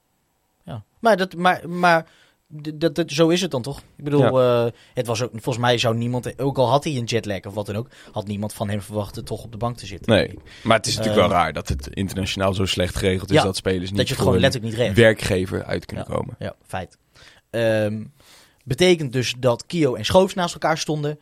Ja. 0.65 0.83
Maar, 0.99 1.17
dat, 1.17 1.35
maar, 1.35 1.69
maar 1.69 2.07
dat, 2.47 2.95
dat, 2.95 3.11
zo 3.11 3.29
is 3.29 3.41
het 3.41 3.51
dan 3.51 3.61
toch? 3.61 3.79
Ik 3.95 4.03
bedoel, 4.03 4.41
eh, 4.41 4.65
het 4.93 5.07
was 5.07 5.21
ook, 5.21 5.29
volgens 5.31 5.57
mij 5.57 5.77
zou 5.77 5.95
niemand, 5.95 6.39
ook 6.39 6.57
al 6.57 6.69
had 6.69 6.83
hij 6.83 6.95
een 6.95 7.03
jetlag 7.03 7.39
of 7.45 7.53
wat 7.53 7.65
dan 7.65 7.75
ook, 7.75 7.87
had 8.11 8.27
niemand 8.27 8.53
van 8.53 8.69
hem 8.69 8.81
verwacht 8.81 9.15
er 9.17 9.23
toch 9.23 9.43
op 9.43 9.51
de 9.51 9.57
bank 9.57 9.77
te 9.77 9.85
zitten. 9.85 10.13
Nee. 10.13 10.39
Maar 10.63 10.77
het 10.77 10.85
is 10.87 10.95
natuurlijk 10.97 11.23
Eh, 11.23 11.27
wel 11.29 11.37
raar 11.37 11.53
dat 11.53 11.67
het 11.69 11.87
internationaal 11.87 12.53
zo 12.53 12.65
slecht 12.65 12.95
geregeld 12.95 13.29
is 13.29 13.35
Ja, 13.35 13.43
dat 13.43 13.55
spelers 13.55 13.89
niet 13.89 13.97
dat 13.99 14.07
je 14.07 14.13
het 14.13 14.23
gewoon 14.23 14.39
letterlijk 14.39 14.77
niet 14.77 14.95
werkgever 14.95 15.63
uit 15.63 15.85
kunnen 15.85 16.05
komen. 16.05 16.35
Ja, 16.39 16.55
feit. 16.67 16.97
Ehm, 17.49 18.03
betekent 18.63 19.13
dus 19.13 19.33
dat 19.39 19.65
Kio 19.65 19.95
en 19.95 20.05
Schoofs 20.05 20.33
naast 20.33 20.53
elkaar 20.53 20.77
stonden. 20.77 21.19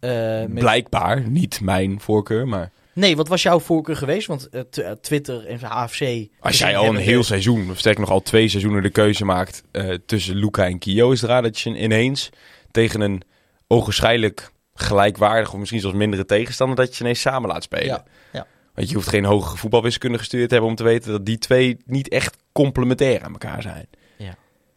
Eh, 0.00 0.10
met- 0.40 0.54
Blijkbaar, 0.54 1.28
niet 1.28 1.60
mijn 1.60 2.00
voorkeur, 2.00 2.48
maar 2.48 2.72
Nee, 2.96 3.16
wat 3.16 3.28
was 3.28 3.42
jouw 3.42 3.60
voorkeur 3.60 3.96
geweest? 3.96 4.26
Want 4.26 4.48
eh, 4.48 4.60
eh, 4.70 4.92
Twitter 4.92 5.46
en 5.46 5.60
AFC... 5.62 6.00
als 6.40 6.58
jij 6.58 6.76
al 6.76 6.88
een 6.88 6.96
heel 6.96 7.22
seizoen, 7.24 7.70
of 7.70 7.78
sterker 7.78 8.00
nog 8.00 8.10
al 8.10 8.22
twee 8.22 8.48
seizoenen 8.48 8.82
de 8.82 8.90
keuze 8.90 9.24
maakt 9.24 9.62
eh, 9.72 9.94
tussen 10.06 10.36
Luca 10.36 10.64
en 10.66 10.78
Kio, 10.78 11.10
is 11.10 11.20
het 11.20 11.30
raar 11.30 11.42
dat 11.42 11.58
je 11.60 11.76
ineens 11.78 12.30
tegen 12.70 13.00
een 13.00 13.22
ogenschijnlijk 13.66 14.50
gelijkwaardig 14.74 15.52
of 15.52 15.58
misschien 15.58 15.80
zelfs 15.80 15.96
mindere 15.96 16.24
tegenstander, 16.24 16.76
dat 16.76 16.96
je 16.96 17.04
ineens 17.04 17.20
samen 17.20 17.48
laat 17.48 17.62
spelen. 17.62 17.86
Ja, 17.86 18.04
ja. 18.32 18.46
Want 18.74 18.88
je 18.88 18.94
hoeft 18.94 19.08
geen 19.08 19.24
hogere 19.24 19.56
voetbalwiskunde 19.56 20.18
gestuurd 20.18 20.46
te 20.48 20.52
hebben 20.52 20.70
om 20.70 20.76
te 20.76 20.84
weten 20.84 21.10
dat 21.12 21.26
die 21.26 21.38
twee 21.38 21.76
niet 21.86 22.08
echt 22.08 22.36
complementair 22.52 23.22
aan 23.22 23.32
elkaar 23.32 23.62
zijn. 23.62 23.86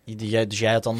Jij- 0.03 0.47
Dus 0.47 0.59
jij 0.59 0.73
had 0.73 0.83
dan 0.83 0.99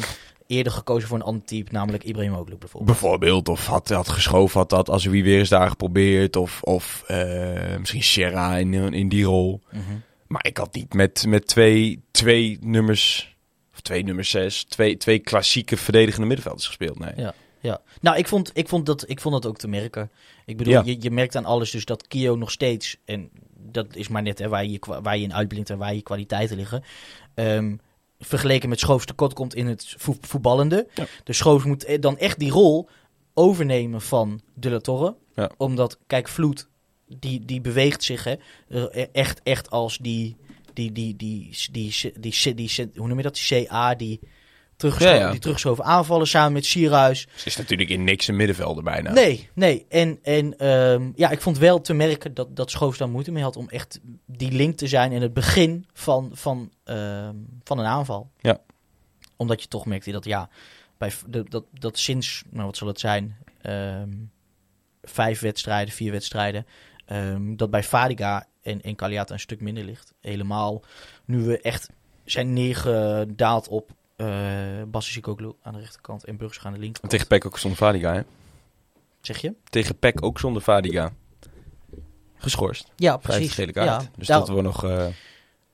eerder 0.50 0.72
gekozen 0.72 1.08
voor 1.08 1.16
een 1.18 1.24
ander 1.24 1.44
type, 1.44 1.72
namelijk 1.72 2.04
Ibrahim 2.04 2.34
Oglu 2.34 2.56
bijvoorbeeld. 2.56 2.84
Bijvoorbeeld, 3.00 3.48
of 3.48 3.66
had, 3.66 3.88
had 3.88 4.08
geschoven, 4.08 4.58
had 4.60 4.70
dat 4.70 4.88
als 4.88 5.04
wie 5.04 5.22
weer 5.22 5.38
eens 5.38 5.48
daar 5.48 5.68
geprobeerd. 5.68 6.36
Of, 6.36 6.62
of 6.62 7.04
eh, 7.06 7.76
misschien 7.78 8.02
Serra 8.02 8.56
in, 8.56 8.74
in 8.74 9.08
die 9.08 9.24
rol. 9.24 9.60
Mhm. 9.70 9.82
Maar 10.26 10.46
ik 10.46 10.56
had 10.56 10.74
niet 10.74 10.94
met, 10.94 11.24
met 11.28 11.46
twee, 11.46 12.02
twee 12.10 12.58
nummers, 12.60 13.36
of 13.72 13.80
twee 13.80 14.02
nummers 14.02 14.30
zes, 14.30 14.64
twee, 14.64 14.96
twee 14.96 15.18
klassieke 15.18 15.76
verdedigende 15.76 16.26
middenvelders 16.26 16.66
gespeeld. 16.66 16.98
Nee. 16.98 17.12
Ja. 17.16 17.34
Ja, 17.62 17.80
nou, 18.00 18.16
ik 18.16 18.28
vond, 18.28 18.50
ik, 18.54 18.68
vond 18.68 18.86
dat, 18.86 19.04
ik 19.08 19.20
vond 19.20 19.34
dat 19.34 19.46
ook 19.46 19.58
te 19.58 19.68
merken. 19.68 20.10
Ik 20.46 20.56
bedoel, 20.56 20.72
Ja. 20.72 20.82
je, 20.84 20.96
je 21.00 21.10
merkt 21.10 21.36
aan 21.36 21.44
alles 21.44 21.70
dus 21.70 21.84
dat 21.84 22.06
Kio 22.06 22.36
nog 22.36 22.50
steeds, 22.50 22.96
en 23.04 23.30
dat 23.56 23.96
is 23.96 24.08
maar 24.08 24.22
net 24.22 24.38
hè, 24.38 24.48
waar, 24.48 24.64
je, 24.64 24.78
waar 25.02 25.16
je 25.16 25.22
in 25.24 25.34
uitblinkt 25.34 25.70
en 25.70 25.78
waar 25.78 25.94
je 25.94 26.02
kwaliteiten 26.02 26.56
liggen. 26.56 26.84
Ehm, 27.34 27.76
vergeleken 28.20 28.68
met 28.68 28.80
Schoofs 28.80 29.06
tekort 29.06 29.32
komt 29.32 29.54
in 29.54 29.66
het 29.66 29.94
vo- 29.98 30.16
voetballende. 30.20 30.88
Ja. 30.94 31.06
Dus 31.24 31.36
Schoofs 31.36 31.64
moet 31.64 31.84
eh, 31.84 32.00
dan 32.00 32.18
echt 32.18 32.38
die 32.38 32.50
rol 32.50 32.88
overnemen 33.34 34.00
van 34.00 34.40
De 34.54 34.70
La 34.70 34.78
Torre. 34.78 35.14
Ja. 35.34 35.50
Omdat, 35.56 35.98
kijk, 36.06 36.28
Vloed, 36.28 36.68
die, 37.06 37.44
die 37.44 37.60
beweegt 37.60 38.02
zich 38.04 38.24
hè, 38.24 38.34
eh, 38.68 39.06
echt, 39.12 39.40
echt 39.42 39.70
als 39.70 39.98
die, 39.98 40.36
die, 40.72 40.92
die, 40.92 41.16
die, 41.16 41.50
die, 41.72 41.92
die, 42.20 42.20
die, 42.20 42.54
die, 42.54 42.54
die- 42.54 42.90
hoe 42.96 43.08
noem 43.08 43.16
je 43.16 43.22
dat, 43.22 43.40
die 43.48 43.66
CA, 43.66 43.94
die 43.94 44.20
teruggeschoven, 44.80 45.18
Ja, 45.18 45.24
ja. 45.24 45.30
die 45.30 45.40
teruggeschoven 45.40 45.84
aanvallen 45.84 46.26
samen 46.26 46.52
met 46.52 46.64
Sierhuis. 46.64 47.26
Ze 47.34 47.46
is 47.46 47.56
natuurlijk 47.56 47.90
in 47.90 48.04
niks 48.04 48.28
een 48.28 48.36
middenvelder 48.36 48.82
bijna. 48.82 49.12
Nee, 49.12 49.48
nee. 49.54 49.86
En, 49.88 50.18
en 50.22 50.58
ehm, 50.58 51.10
ja, 51.14 51.30
ik 51.30 51.40
vond 51.40 51.58
wel 51.58 51.80
te 51.80 51.92
merken 51.92 52.34
dat, 52.34 52.56
dat 52.56 52.70
Schoofs 52.70 52.98
daar 52.98 53.08
moeite 53.08 53.32
mee 53.32 53.42
had 53.42 53.56
om 53.56 53.68
echt 53.68 54.00
die 54.26 54.52
link 54.52 54.76
te 54.76 54.86
zijn 54.86 55.12
in 55.12 55.22
het 55.22 55.32
begin 55.32 55.86
van, 55.92 56.30
van, 56.32 56.72
ehm, 56.84 57.34
van 57.64 57.78
een 57.78 57.86
aanval. 57.86 58.30
Ja. 58.40 58.58
Omdat 59.36 59.62
je 59.62 59.68
toch 59.68 59.86
merkte 59.86 60.12
dat, 60.12 60.24
ja, 60.24 60.48
bij, 60.98 61.12
dat, 61.26 61.50
dat, 61.50 61.64
dat 61.72 61.98
sinds, 61.98 62.42
nou 62.50 62.66
wat 62.66 62.76
zal 62.76 62.88
het 62.88 63.00
zijn, 63.00 63.36
ehm, 63.62 64.10
vijf 65.02 65.40
wedstrijden, 65.40 65.94
vier 65.94 66.12
wedstrijden, 66.12 66.66
ehm, 67.06 67.56
dat 67.56 67.70
bij 67.70 67.82
Fadiga 67.82 68.46
en, 68.62 68.82
en 68.82 68.94
Kaliata 68.94 69.32
een 69.32 69.40
stuk 69.40 69.60
minder 69.60 69.84
ligt. 69.84 70.14
Helemaal 70.20 70.82
nu 71.24 71.42
we 71.42 71.60
echt 71.60 71.88
zijn 72.24 72.52
neergedaald 72.52 73.68
op 73.68 73.90
uh, 74.20 74.82
Bassissikoglu 74.86 75.52
aan 75.62 75.72
de 75.72 75.78
rechterkant 75.78 76.24
en 76.24 76.36
Burgers 76.36 76.64
aan 76.66 76.72
de 76.72 76.78
linkerkant. 76.78 77.12
Tegen 77.12 77.26
Peck 77.26 77.46
ook 77.46 77.58
zonder 77.58 77.78
Vadiga, 77.78 78.12
hè? 78.14 78.22
Zeg 79.20 79.38
je? 79.38 79.54
Tegen 79.64 79.98
Peck 79.98 80.22
ook 80.24 80.38
zonder 80.38 80.62
Vadiga. 80.62 81.12
Geschorst. 82.36 82.92
Ja, 82.96 83.16
precies. 83.16 83.52
gele 83.52 83.72
kaart. 83.72 84.02
Ja, 84.02 84.08
dus 84.16 84.26
daar- 84.26 84.38
dat 84.38 84.48
we 84.48 84.60
nog... 84.62 84.84
eh, 84.84 85.06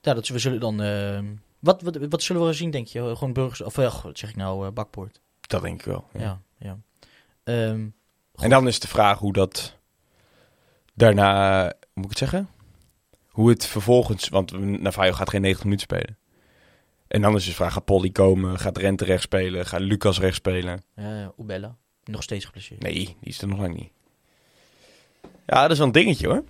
Ja, 0.01 0.13
dat 0.13 0.27
we 0.27 0.39
zullen 0.39 0.59
dan. 0.59 0.81
ehm, 0.81 1.25
wat, 1.59 1.81
wat, 1.81 1.97
wat 2.09 2.23
zullen 2.23 2.45
we 2.45 2.53
zien, 2.53 2.71
denk 2.71 2.87
je? 2.87 2.99
Gewoon 3.15 3.33
burgers. 3.33 3.61
Of 3.61 3.75
ja, 3.75 3.91
wat 4.03 4.17
zeg 4.17 4.29
ik 4.29 4.35
nou? 4.35 4.65
eh, 4.67 4.71
bakpoort. 4.71 5.19
dat 5.41 5.61
denk 5.61 5.79
ik 5.79 5.85
wel. 5.85 6.07
ja. 6.13 6.19
Ja, 6.21 6.39
ja. 6.57 6.77
Ehm, 7.43 7.87
En 8.35 8.49
dan 8.49 8.67
is 8.67 8.79
de 8.79 8.87
vraag 8.87 9.19
hoe 9.19 9.33
dat 9.33 9.75
daarna, 10.93 11.63
moet 11.93 12.03
ik 12.03 12.09
het 12.09 12.17
zeggen? 12.19 12.49
Hoe 13.27 13.49
het 13.49 13.65
vervolgens, 13.65 14.29
want 14.29 14.51
Navajo 14.81 15.11
gaat 15.13 15.29
geen 15.29 15.41
90 15.41 15.63
minuten 15.65 15.85
spelen. 15.85 16.17
En 17.07 17.21
dan 17.21 17.35
is 17.35 17.45
de 17.45 17.53
vraag, 17.53 17.73
gaat 17.73 17.85
Polly 17.85 18.09
komen? 18.09 18.59
Gaat 18.59 18.77
Rente 18.77 19.05
rechts 19.05 19.23
spelen? 19.23 19.65
Gaat 19.65 19.79
Lucas 19.81 20.19
rechts 20.19 20.37
spelen? 20.37 20.83
ja, 20.95 21.31
Oebella. 21.37 21.75
Nog 22.03 22.23
steeds 22.23 22.45
geblesseerd. 22.45 22.81
Nee, 22.81 22.93
die 22.93 23.15
is 23.21 23.41
er 23.41 23.47
nog 23.47 23.59
lang 23.59 23.75
niet. 23.75 23.91
Ja, 25.45 25.61
dat 25.61 25.71
is 25.71 25.77
wel 25.77 25.87
een 25.87 25.93
dingetje 25.93 26.27
hoor. 26.27 26.43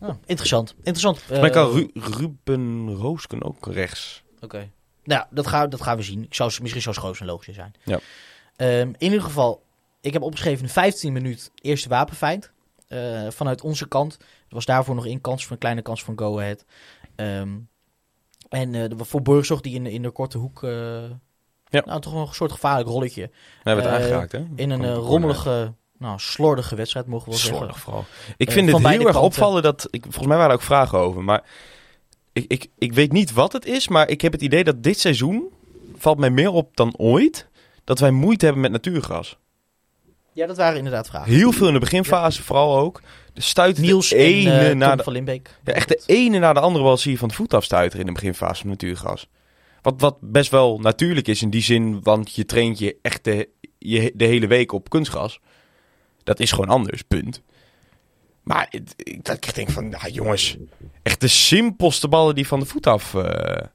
Ah, 0.00 0.14
interessant. 0.26 0.74
Interessant. 0.76 1.22
Maar 1.30 1.44
Eh, 1.44 1.50
kan 1.50 1.70
Ru- 1.70 1.90
Ruben 1.94 2.94
Roosken 2.94 3.42
ook 3.44 3.66
rechts? 3.66 4.22
Oké. 4.40 4.70
Nou, 5.04 5.24
dat 5.30 5.46
gaan, 5.46 5.70
dat 5.70 5.82
gaan 5.82 5.96
we 5.96 6.02
zien. 6.02 6.22
Ik 6.24 6.34
zou, 6.34 6.52
misschien 6.60 6.82
zou 6.82 6.94
Schoos 6.94 7.20
een 7.20 7.26
logische 7.26 7.52
zijn. 7.52 7.72
Ja. 7.84 8.00
Ehm, 8.56 8.88
in 8.88 8.94
ieder 8.98 9.22
geval, 9.22 9.62
ik 10.00 10.12
heb 10.12 10.22
opgeschreven 10.22 10.68
15 10.68 11.12
minuut 11.12 11.50
eerste 11.54 11.88
wapenfeit. 11.88 12.52
Eh, 12.88 13.26
vanuit 13.30 13.62
onze 13.62 13.88
kant. 13.88 14.16
Er 14.20 14.54
was 14.54 14.64
daarvoor 14.64 14.94
nog 14.94 15.06
één 15.06 15.20
kans, 15.20 15.42
voor 15.42 15.52
een 15.52 15.58
kleine 15.58 15.82
kans 15.82 16.04
van 16.04 16.18
Go 16.18 16.38
Ahead. 16.38 16.64
Ehm, 17.16 17.48
en 18.48 18.72
de- 18.72 18.90
voor 18.96 19.22
Burgzorg 19.22 19.60
die 19.60 19.74
in, 19.74 19.84
de- 19.84 19.92
in 19.92 20.02
de 20.02 20.10
korte 20.10 20.38
hoek... 20.38 20.62
eh, 20.62 20.70
Ja. 21.70 21.82
Nou, 21.84 22.00
toch 22.00 22.12
wel 22.12 22.26
een 22.26 22.34
soort 22.34 22.52
gevaarlijk 22.52 22.88
rolletje. 22.88 23.22
We 23.62 23.70
hebben 23.70 23.84
het 23.84 23.94
Eh, 23.94 24.00
aangeraakt 24.00 24.32
hè? 24.32 24.44
In 24.54 24.70
een 24.70 24.94
rommelige, 24.94 25.72
nou, 25.98 26.18
slordige 26.18 26.74
wedstrijd, 26.74 27.06
mogen 27.06 27.24
we 27.24 27.30
wel 27.30 27.38
zeggen. 27.38 27.56
Slordig 27.58 27.80
vooral. 27.80 28.04
Ik 28.36 28.50
vind 28.50 28.66
het 28.72 28.78
heel 28.78 28.90
erg 28.92 29.02
kanten. 29.02 29.20
opvallen 29.22 29.62
dat... 29.62 29.88
Ik, 29.90 30.02
volgens 30.02 30.26
mij 30.26 30.36
waren 30.36 30.50
er 30.50 30.56
ook 30.56 30.62
vragen 30.66 30.98
over, 30.98 31.24
maar... 31.24 31.42
Ik, 32.32 32.44
ik, 32.48 32.66
ik 32.78 32.92
weet 32.92 33.12
niet 33.12 33.32
wat 33.32 33.52
het 33.52 33.64
is, 33.66 33.88
maar 33.88 34.08
ik 34.08 34.20
heb 34.20 34.32
het 34.32 34.42
idee 34.42 34.64
dat 34.64 34.82
dit 34.82 34.98
seizoen... 34.98 35.48
valt 35.96 36.18
mij 36.18 36.30
meer 36.30 36.50
op 36.50 36.76
dan 36.76 36.94
ooit... 36.96 37.48
dat 37.84 37.98
wij 37.98 38.10
moeite 38.10 38.44
hebben 38.44 38.62
met 38.62 38.72
natuurgras. 38.72 39.38
Ja, 40.38 40.46
dat 40.46 40.56
waren 40.56 40.76
inderdaad 40.76 41.08
vragen. 41.08 41.32
Heel 41.32 41.52
veel 41.52 41.66
in 41.66 41.72
de 41.72 41.78
beginfase 41.80 42.42
vooral 42.42 42.78
ook. 42.78 43.00
De 43.32 43.40
stuit 43.40 43.78
Niels 43.78 44.08
de 44.08 44.16
en 44.16 44.22
ene 44.22 44.50
eh, 44.68 44.74
na 44.76 44.88
Tom 44.88 44.96
de, 44.96 45.02
van 45.02 45.12
Limbeek. 45.12 45.50
ja, 45.64 45.72
echt 45.72 45.88
de 45.88 46.02
ene 46.06 46.38
na 46.38 46.52
de 46.52 46.60
andere 46.60 46.84
bal 46.84 46.96
zie 46.96 47.12
je 47.12 47.18
van 47.18 47.28
de 47.28 47.34
voet 47.34 47.54
afstuiteren 47.54 48.00
in 48.00 48.06
de 48.06 48.20
beginfase 48.20 48.60
van 48.60 48.70
natuurgras. 48.70 49.28
Wat, 49.82 50.00
wat 50.00 50.16
best 50.20 50.50
wel 50.50 50.78
natuurlijk 50.78 51.28
is 51.28 51.42
in 51.42 51.50
die 51.50 51.62
zin, 51.62 52.02
want 52.02 52.34
je 52.34 52.44
traint 52.44 52.78
je 52.78 52.96
echt 53.02 53.24
de, 53.24 53.48
je, 53.78 54.12
de 54.14 54.24
hele 54.24 54.46
week 54.46 54.72
op 54.72 54.88
kunstgras. 54.90 55.40
Dat 56.24 56.40
is 56.40 56.50
gewoon 56.52 56.68
anders, 56.68 57.02
punt. 57.02 57.42
Maar 58.42 58.66
het- 58.70 58.94
ik, 58.96 59.24
dat 59.24 59.36
ik 59.36 59.54
denk 59.54 59.70
van, 59.70 59.88
nou 59.88 60.10
jongens, 60.10 60.56
echt 61.02 61.20
de 61.20 61.28
simpelste 61.28 62.08
ballen 62.08 62.34
die 62.34 62.46
van 62.46 62.60
de 62.60 62.66
voet 62.66 62.86
af 62.86 63.14
eh, 63.14 63.66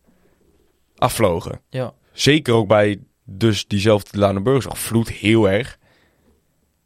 afvlogen. 0.98 1.62
Ja. 1.70 1.94
Zeker 2.12 2.54
ook 2.54 2.68
bij 2.68 3.00
dus 3.24 3.68
diezelfde 3.68 4.18
Lanenburgers. 4.20 4.80
Vloed 4.80 5.10
heel 5.10 5.50
erg. 5.50 5.78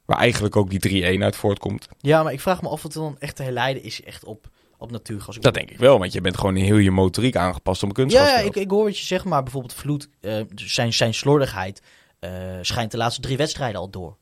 Waar 0.07 0.17
eigenlijk 0.17 0.55
ook 0.55 0.69
die 0.81 1.17
3-1 1.19 1.21
uit 1.23 1.35
voortkomt. 1.35 1.87
ja, 1.99 2.23
maar 2.23 2.33
ik 2.33 2.39
vraag 2.41 2.61
me 2.61 2.67
af 2.67 2.73
of 2.73 2.83
het 2.83 2.93
dan 2.93 3.15
echt 3.19 3.35
te 3.35 3.43
herleiden 3.43 3.83
is 3.83 4.03
echt 4.03 4.23
op, 4.23 4.49
op 4.77 4.91
natuurgas. 4.91 5.37
Dat 5.37 5.53
denk 5.53 5.71
ik 5.71 5.77
wel, 5.77 5.99
want 5.99 6.13
je 6.13 6.21
bent 6.21 6.37
gewoon 6.37 6.57
in 6.57 6.63
heel 6.63 6.77
je 6.77 6.91
motoriek 6.91 7.35
aangepast 7.35 7.83
om 7.83 7.89
een 7.89 7.95
kunstgras 7.95 8.27
Ja, 8.27 8.33
ja 8.35 8.41
te 8.41 8.47
ik, 8.47 8.55
ik 8.55 8.69
hoor 8.69 8.83
wat 8.83 8.97
je 8.99 9.05
zegt, 9.05 9.25
maar 9.25 9.43
bijvoorbeeld 9.43 9.73
Vloed, 9.73 10.09
eh, 10.19 10.41
zijn, 10.55 10.93
zijn 10.93 11.13
slordigheid 11.13 11.81
eh, 12.19 12.31
schijnt 12.61 12.91
de 12.91 12.97
laatste 12.97 13.21
drie 13.21 13.37
wedstrijden 13.37 13.79
al 13.81 13.89
door. 13.89 14.17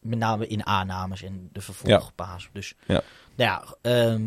Met 0.00 0.18
name 0.18 0.46
in 0.46 0.66
aannames 0.66 1.22
en 1.22 1.48
de 1.52 1.60
vervolgpaas. 1.60 2.48
Dus 2.52 2.74
Ja. 2.86 3.02
nou 3.36 3.50
ja, 3.50 3.64
ehm, 3.90 4.22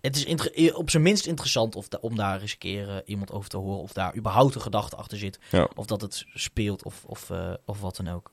het 0.00 0.16
is 0.26 0.72
op 0.72 0.90
zijn 0.90 1.02
minst 1.02 1.26
interessant 1.26 1.76
of 1.76 1.88
da- 1.88 1.98
om 2.00 2.16
daar 2.16 2.40
eens 2.40 2.52
een 2.52 2.58
keer 2.58 2.88
eh, 2.88 2.96
iemand 3.04 3.32
over 3.32 3.48
te 3.48 3.56
horen. 3.56 3.80
Of 3.82 3.92
daar 3.92 4.16
überhaupt 4.16 4.54
een 4.54 4.60
gedachte 4.60 4.96
achter 4.96 5.18
zit. 5.18 5.38
Ja. 5.50 5.68
Of 5.74 5.86
dat 5.86 6.00
het 6.00 6.24
speelt 6.34 6.84
of, 6.84 7.04
of, 7.04 7.30
of 7.64 7.80
wat 7.80 7.96
dan 7.96 8.08
ook. 8.08 8.30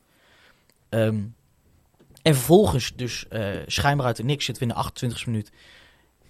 Ehm, 0.89 1.21
en 2.23 2.35
vervolgens, 2.35 2.93
dus 2.95 3.25
eh, 3.29 3.45
schijnbaar 3.67 4.05
uit 4.05 4.15
de 4.17 4.23
niks, 4.23 4.45
zitten 4.45 4.67
we 4.67 4.73
in 4.73 4.81
de 4.81 5.07
28e 5.07 5.25
minuut. 5.25 5.51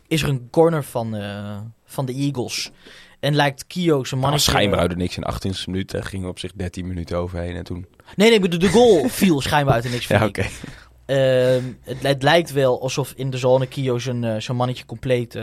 Is 0.08 0.22
er 0.24 0.30
een 0.30 0.48
corner 0.52 0.84
van, 0.84 1.16
eh, 1.16 1.58
van 1.86 2.06
de 2.06 2.14
Eagles. 2.14 2.72
En 3.20 3.36
lijkt 3.36 3.68
Kio 3.68 4.04
zijn 4.04 4.20
Maar 4.20 4.30
mannetje... 4.30 4.52
schijnbaar 4.52 4.80
uit 4.80 4.90
de 4.90 4.96
niks 4.96 5.18
in 5.18 5.24
28 5.24 5.68
minuten. 5.68 6.04
Gingen 6.04 6.26
we 6.26 6.32
op 6.32 6.40
zich 6.40 6.52
13 6.56 6.88
minuten 6.88 7.18
overheen 7.18 7.56
en 7.56 7.64
toen... 7.64 7.86
Nee, 8.16 8.28
nee, 8.28 8.36
ik 8.36 8.42
bedoel, 8.42 8.60
de 8.60 8.70
goal 8.70 9.10
viel 9.20 9.42
schijnbaar 9.42 9.74
uit 9.74 9.84
de 9.84 9.90
niks. 9.90 10.08
Ja, 10.08 10.26
oké. 10.26 10.42
ik. 10.42 10.52
Ehm, 11.06 11.64
het, 11.82 12.02
het 12.02 12.24
lijkt 12.24 12.52
wel 12.52 12.82
alsof 12.82 13.14
in 13.16 13.30
de 13.30 13.38
zone 13.38 13.68
Kio 13.68 13.98
zijn, 14.00 14.24
eh, 14.24 14.40
zijn 14.40 14.58
mannetje 14.58 14.86
compleet... 14.86 15.34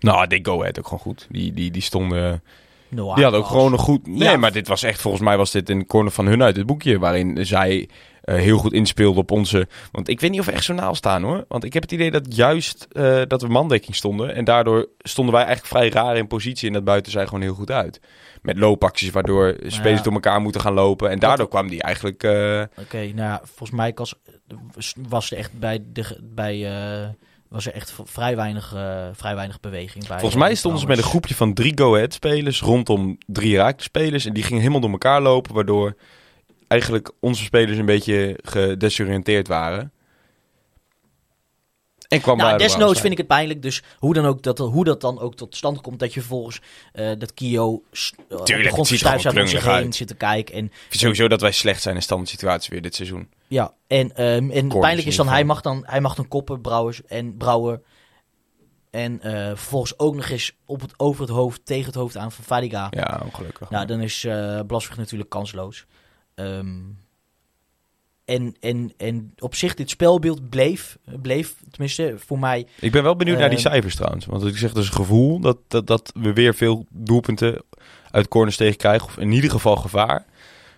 Nou, 0.00 0.26
die 0.26 0.44
Go 0.44 0.60
Ahead 0.60 0.78
ook 0.78 0.84
gewoon 0.84 1.00
goed. 1.00 1.26
Die, 1.30 1.52
die, 1.52 1.70
die 1.70 1.82
stonden... 1.82 2.42
Noah 2.88 3.14
die 3.14 3.22
hadden 3.22 3.40
ook 3.42 3.48
was. 3.48 3.56
gewoon 3.56 3.72
een 3.72 3.78
goed... 3.78 4.06
Nee, 4.06 4.28
Ja. 4.28 4.36
maar 4.36 4.52
dit 4.52 4.68
was 4.68 4.82
echt... 4.82 5.00
Volgens 5.00 5.22
mij 5.22 5.36
was 5.36 5.50
dit 5.50 5.68
een 5.68 5.86
corner 5.86 6.12
van 6.12 6.26
hun 6.26 6.42
uit 6.42 6.56
het 6.56 6.66
boekje. 6.66 6.98
Waarin 6.98 7.46
zij 7.46 7.88
eh, 8.30 8.36
heel 8.36 8.58
goed 8.58 8.72
inspeelden 8.72 9.22
op 9.22 9.30
onze... 9.30 9.68
Want 9.92 10.08
ik 10.08 10.20
weet 10.20 10.30
niet 10.30 10.40
of 10.40 10.46
we 10.46 10.52
echt 10.52 10.64
zo 10.64 10.74
naal 10.74 10.94
staan 10.94 11.22
hoor. 11.22 11.44
Want 11.48 11.64
ik 11.64 11.72
heb 11.72 11.82
het 11.82 11.92
idee 11.92 12.10
dat 12.10 12.36
juist 12.36 12.86
eh, 12.92 13.20
dat 13.26 13.42
we 13.42 13.48
mandekking 13.48 13.96
stonden. 13.96 14.34
En 14.34 14.44
daardoor 14.44 14.88
stonden 14.98 15.34
wij 15.34 15.44
eigenlijk 15.44 15.74
vrij 15.74 16.02
raar 16.02 16.16
in 16.16 16.26
positie. 16.26 16.68
En 16.68 16.72
dat 16.74 16.84
buiten 16.84 17.12
zij 17.12 17.24
gewoon 17.24 17.40
heel 17.40 17.54
goed 17.54 17.70
uit. 17.70 18.00
Met 18.42 18.58
loopacties 18.58 19.10
waardoor 19.10 19.56
spelers 19.66 19.98
ja. 19.98 20.02
door 20.02 20.12
elkaar 20.12 20.40
moeten 20.40 20.60
gaan 20.60 20.72
lopen. 20.72 21.10
En 21.10 21.18
daardoor 21.18 21.48
kwam 21.48 21.68
die 21.68 21.82
eigenlijk... 21.82 22.22
eh, 22.22 22.62
Oké, 22.76 22.98
nou 22.98 23.14
ja, 23.14 23.40
volgens 23.44 23.70
mij 23.70 23.92
was, 23.94 24.14
was 25.08 25.30
er 25.30 25.36
echt 25.36 25.58
bij 25.58 25.82
de... 25.92 26.18
Bij, 26.22 26.68
was 27.48 27.66
er 27.66 27.72
echt 27.72 27.94
vrij 28.04 28.36
weinig, 28.36 28.68
vrij 29.12 29.34
weinig 29.34 29.60
beweging 29.60 30.06
bij. 30.06 30.18
Volgens 30.18 30.40
mij 30.40 30.54
stonden 30.54 30.80
ze 30.80 30.86
met 30.86 30.98
een 30.98 31.04
groepje 31.04 31.34
van 31.34 31.54
drie 31.54 31.72
go-ahead 31.78 32.12
spelers 32.12 32.60
rondom 32.60 33.18
drie 33.26 33.56
raakte 33.56 33.82
spelers. 33.82 34.26
En 34.26 34.32
die 34.32 34.42
gingen 34.42 34.60
helemaal 34.60 34.80
door 34.80 34.90
elkaar 34.90 35.20
lopen, 35.20 35.54
waardoor 35.54 35.96
eigenlijk 36.70 37.10
onze 37.20 37.44
spelers 37.44 37.78
een 37.78 37.86
beetje 37.86 38.38
gedesoriënteerd 38.42 39.48
waren. 39.48 39.92
En 42.08 42.20
kwam 42.20 42.36
Nou, 42.36 42.52
de 42.52 42.58
desnoods 42.58 43.00
vind 43.00 43.12
ik 43.12 43.18
het 43.18 43.26
pijnlijk. 43.26 43.62
Dus 43.62 43.82
hoe, 43.98 44.14
dan 44.14 44.24
ook 44.26 44.42
dat, 44.42 44.58
hoe 44.58 44.84
dat 44.84 45.00
dan 45.00 45.20
ook 45.20 45.34
tot 45.36 45.56
stand 45.56 45.80
komt, 45.80 45.98
dat 45.98 46.14
je 46.14 46.20
vervolgens 46.20 46.60
eh, 46.92 47.10
dat 47.18 47.34
Kio 47.34 47.82
s- 47.92 48.12
eh, 48.16 48.18
de 48.28 48.34
het 48.34 48.86
ziet 48.86 49.04
er 49.04 49.40
om 49.40 49.46
zich 49.46 49.64
heen 49.64 49.92
zit 49.92 50.08
te 50.08 50.14
kijken. 50.14 50.54
En, 50.54 50.72
sowieso 50.90 51.28
dat 51.28 51.40
wij 51.40 51.52
slecht 51.52 51.82
zijn 51.82 51.94
in 51.94 52.02
standaard 52.02 52.30
situaties 52.30 52.68
weer 52.68 52.82
dit 52.82 52.94
seizoen. 52.94 53.28
ja, 53.48 53.74
en, 53.86 54.14
ehm, 54.16 54.50
en 54.50 54.68
pijnlijk 54.68 55.06
is 55.08 55.16
dan, 55.16 55.28
hij 55.28 55.44
mag 55.44 55.60
dan, 55.60 55.82
hij 55.86 56.00
mag 56.00 56.14
dan 56.14 56.28
koppen, 56.28 56.60
Brouwers 56.60 57.04
en 57.04 57.36
Brouwer. 57.36 57.80
En 58.90 59.20
eh, 59.22 59.32
vervolgens 59.48 59.98
ook 59.98 60.14
nog 60.14 60.28
eens 60.28 60.56
op 60.64 60.80
het, 60.80 60.92
over 60.96 61.20
het 61.20 61.30
hoofd, 61.30 61.66
tegen 61.66 61.86
het 61.86 61.94
hoofd 61.94 62.16
aan 62.16 62.32
van 62.32 62.44
Fadiga. 62.44 62.86
Ja, 62.90 63.20
ongelukkig. 63.24 63.70
Nou, 63.70 63.86
dan 63.86 64.00
is 64.00 64.24
eh 64.24 64.60
Blasweg 64.66 64.96
natuurlijk 64.96 65.30
kansloos. 65.30 65.86
Ehm, 66.46 66.78
en, 68.24 68.56
en, 68.60 68.92
en 68.96 69.32
op 69.38 69.54
zich, 69.54 69.74
dit 69.74 69.90
spelbeeld 69.90 70.48
bleef, 70.48 70.98
bleef 71.22 71.54
tenminste 71.70 72.14
voor 72.18 72.38
mij, 72.38 72.66
Ik 72.80 72.92
ben 72.92 73.02
wel 73.02 73.16
benieuwd 73.16 73.38
naar 73.38 73.48
die 73.48 73.58
Eh, 73.58 73.64
cijfers 73.64 73.94
trouwens. 73.94 74.26
Want 74.26 74.44
ik 74.46 74.56
zeg 74.56 74.72
dus 74.72 74.86
een 74.86 74.92
gevoel 74.92 75.40
dat, 75.40 75.56
dat, 75.68 75.86
dat 75.86 76.12
we 76.14 76.32
weer 76.32 76.54
veel 76.54 76.86
doelpunten 76.90 77.62
uit 78.10 78.28
corners 78.28 78.56
tegen 78.56 78.76
krijgen. 78.76 79.06
Of 79.06 79.18
in 79.18 79.32
ieder 79.32 79.50
geval 79.50 79.76
gevaar. 79.76 80.24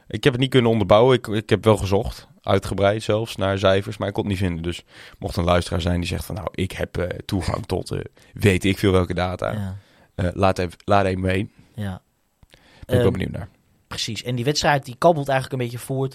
Ik 0.09 0.25
heb 0.25 0.33
het 0.33 0.43
niet 0.43 0.51
kunnen 0.51 0.71
onderbouwen. 0.71 1.17
Ik, 1.17 1.27
ik 1.27 1.51
heb 1.51 1.65
wel 1.65 1.77
gezocht. 1.77 2.27
Uitgebreid 2.43 3.03
zelfs 3.03 3.37
naar 3.37 3.59
cijfers. 3.59 3.97
Maar 3.97 4.09
ik 4.09 4.15
kon 4.15 4.23
het 4.23 4.33
niet 4.33 4.43
vinden. 4.43 4.63
Dus 4.63 4.85
mocht 5.19 5.37
een 5.37 5.45
luisteraar 5.45 5.81
zijn 5.81 6.01
die 6.01 6.09
zegt 6.09 6.25
van 6.25 6.35
nou 6.35 6.49
ik 6.51 6.73
heb 6.73 6.97
eh, 6.97 7.19
toegang 7.25 7.67
tot 7.67 7.91
eh, 7.91 8.01
weet 8.35 8.65
ik 8.65 8.79
veel 8.79 8.93
welke 8.93 9.15
data. 9.15 9.53
ja, 9.53 9.77
Eh, 10.15 10.29
laat, 10.35 10.59
even, 10.59 10.79
laat 10.85 11.05
even 11.05 11.21
mee. 11.21 11.51
ja. 11.75 12.03
Ben 12.51 12.61
ik 12.81 12.87
wel 12.87 13.01
Ehm, 13.01 13.13
benieuwd 13.13 13.31
naar. 13.31 13.49
Precies. 13.93 14.23
En 14.23 14.35
die 14.35 14.45
wedstrijd 14.45 14.85
die 14.85 14.97
kabbelt 14.99 15.29
eigenlijk 15.29 15.61
een 15.63 15.69
beetje 15.69 15.85
voort. 15.85 16.15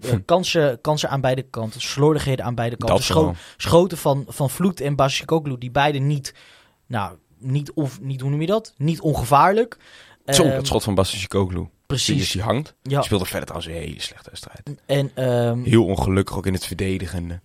Eh, 0.00 0.10
Hm. 0.10 0.18
kansen, 0.24 0.80
kansen 0.80 1.08
aan 1.10 1.20
beide 1.20 1.42
kanten, 1.42 1.80
slordigheden 1.80 2.44
aan 2.44 2.54
beide 2.54 2.76
kanten. 2.76 3.04
Scho- 3.04 3.34
schoten 3.56 3.98
van, 3.98 4.24
van 4.28 4.50
Vloed 4.50 4.80
en 4.80 4.96
Basikoglu, 4.96 5.58
die 5.58 5.70
beide 5.70 5.98
niet, 5.98 6.34
nou, 6.86 7.16
niet, 7.38 7.72
of, 7.72 8.00
niet, 8.00 8.20
hoe 8.20 8.30
noem 8.30 8.40
je 8.40 8.46
dat? 8.46 8.74
Niet 8.76 9.00
ongevaarlijk. 9.00 9.76
Zo, 10.26 10.42
Ehm, 10.42 10.54
dat 10.56 10.66
schot 10.66 10.82
van 10.84 10.94
Bastian 10.94 11.26
Koglu. 11.26 11.54
Zie 11.56 11.64
je, 11.64 11.86
Precies. 11.86 12.30
die 12.32 12.42
hangt. 12.42 12.74
Ja. 12.82 12.96
Die 12.96 13.04
speelde 13.04 13.24
verder 13.24 13.48
trouwens 13.48 13.72
een 13.72 13.78
hele 13.80 14.00
slechte 14.00 14.30
wedstrijd. 14.30 14.70
En, 14.86 15.10
ehm, 15.14 15.62
Heel 15.62 15.84
ongelukkig 15.84 16.36
ook 16.36 16.46
in 16.46 16.52
het 16.52 16.66
verdedigende. 16.66 17.40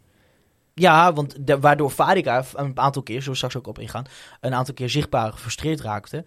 ja, 0.74 1.14
want 1.14 1.36
de- 1.48 1.60
waardoor 1.60 1.90
Fadiga 1.90 2.44
een 2.56 2.80
aantal 2.80 3.02
keer, 3.04 3.16
zullen 3.16 3.32
we 3.32 3.36
straks 3.38 3.58
ook 3.58 3.68
op 3.68 3.80
ingaan, 3.80 4.06
een 4.40 4.54
aantal 4.54 4.74
keer 4.74 4.90
zichtbaar 4.90 5.32
gefrustreerd 5.32 5.82
raakte. 5.82 6.26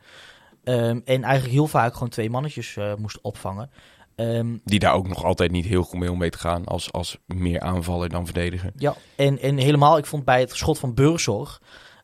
Ehm, 0.64 1.00
en 1.05 1.22
eigenlijk 1.22 1.55
heel 1.55 1.66
vaak 1.66 1.92
gewoon 1.92 2.09
twee 2.09 2.31
mannetjes 2.31 2.77
eh, 2.77 2.94
moest 2.94 3.20
opvangen. 3.20 3.70
Ehm, 4.14 4.57
Die 4.64 4.79
daar 4.79 4.94
ook 4.94 5.09
nog 5.09 5.24
altijd 5.24 5.50
niet 5.50 5.64
heel 5.64 5.83
goed 5.83 5.98
mee 5.98 6.11
om 6.11 6.18
mee 6.18 6.31
te 6.31 6.38
gaan. 6.38 6.64
Als, 6.64 6.92
als 6.92 7.18
meer 7.27 7.61
aanvaller 7.61 8.09
dan 8.09 8.24
verdediger. 8.24 8.72
Ja, 8.77 8.94
en, 9.16 9.38
en 9.38 9.57
helemaal, 9.57 9.98
ik 9.98 10.07
vond 10.07 10.24
bij 10.24 10.40
het 10.40 10.50
schot 10.57 10.79
van 10.79 10.94
Burgzorg, 10.94 11.62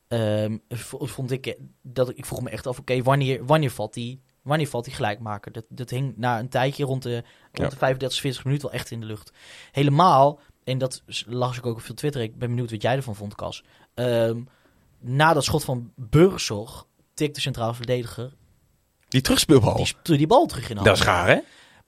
ehm, 0.09 0.59
vond 0.99 1.31
ik 1.31 1.47
eh, 1.47 1.61
dat 1.83 2.09
ik, 2.19 2.25
vroeg 2.27 2.43
me 2.43 2.51
echt 2.51 2.67
af, 2.67 2.79
oké, 2.79 3.03
wanneer, 3.03 3.45
wanneer 3.47 3.71
valt 3.71 3.95
die, 3.95 4.23
wanneer 4.43 4.67
valt 4.69 4.85
die 4.85 4.95
gelijkmaker? 4.95 5.53
Dat, 5.53 5.65
dat 5.69 5.91
hing 5.91 6.13
na 6.17 6.39
een 6.39 6.49
tijdje 6.49 6.85
rond 6.85 7.03
de, 7.03 7.13
rond 7.15 7.25
Ja. 7.53 7.69
de 7.69 7.77
35, 7.77 8.21
40 8.21 8.45
minuten 8.45 8.69
wel 8.69 8.79
echt 8.79 8.91
in 8.91 9.01
de 9.01 9.07
lucht. 9.07 9.33
Helemaal, 9.73 10.41
en 10.65 10.79
dat 10.79 11.03
las 11.27 11.57
ik 11.59 11.67
ook 11.67 11.77
op 11.77 11.83
veel 11.83 11.95
Twitter, 11.95 12.23
ik 12.23 12.39
ben 12.39 12.49
benieuwd 12.49 12.71
wat 12.71 12.83
jij 12.83 12.97
ervan 12.97 13.15
vond, 13.15 13.35
Cas. 13.35 13.65
Ehm, 13.95 14.41
na 14.99 15.33
dat 15.33 15.45
schot 15.45 15.65
van 15.65 15.93
Burgzorg 15.97 16.87
tikte 17.15 17.35
de 17.35 17.41
centraal 17.41 17.75
verdediger 17.75 18.37
Die 19.11 19.21
terugspeelbal. 19.21 19.87
die, 20.03 20.17
die 20.17 20.27
bal 20.27 20.47
terug 20.47 20.71
in 20.71 20.77
de 20.77 20.83
dat 20.83 20.97
is 20.97 21.03
raar, 21.03 21.29
hè? 21.29 21.39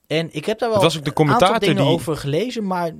En 0.07 0.29
ik 0.31 0.45
heb 0.45 0.59
daar 0.59 0.69
wel 0.69 0.79
Dat 0.81 0.93
was 0.93 0.97
ook 0.97 1.05
de 1.05 1.11
een 1.11 1.17
aantal 1.29 1.37
commentator 1.37 1.67
dingen 1.67 1.83
die- 1.83 1.93
over 1.93 2.17
gelezen, 2.17 2.67
maar 2.67 2.91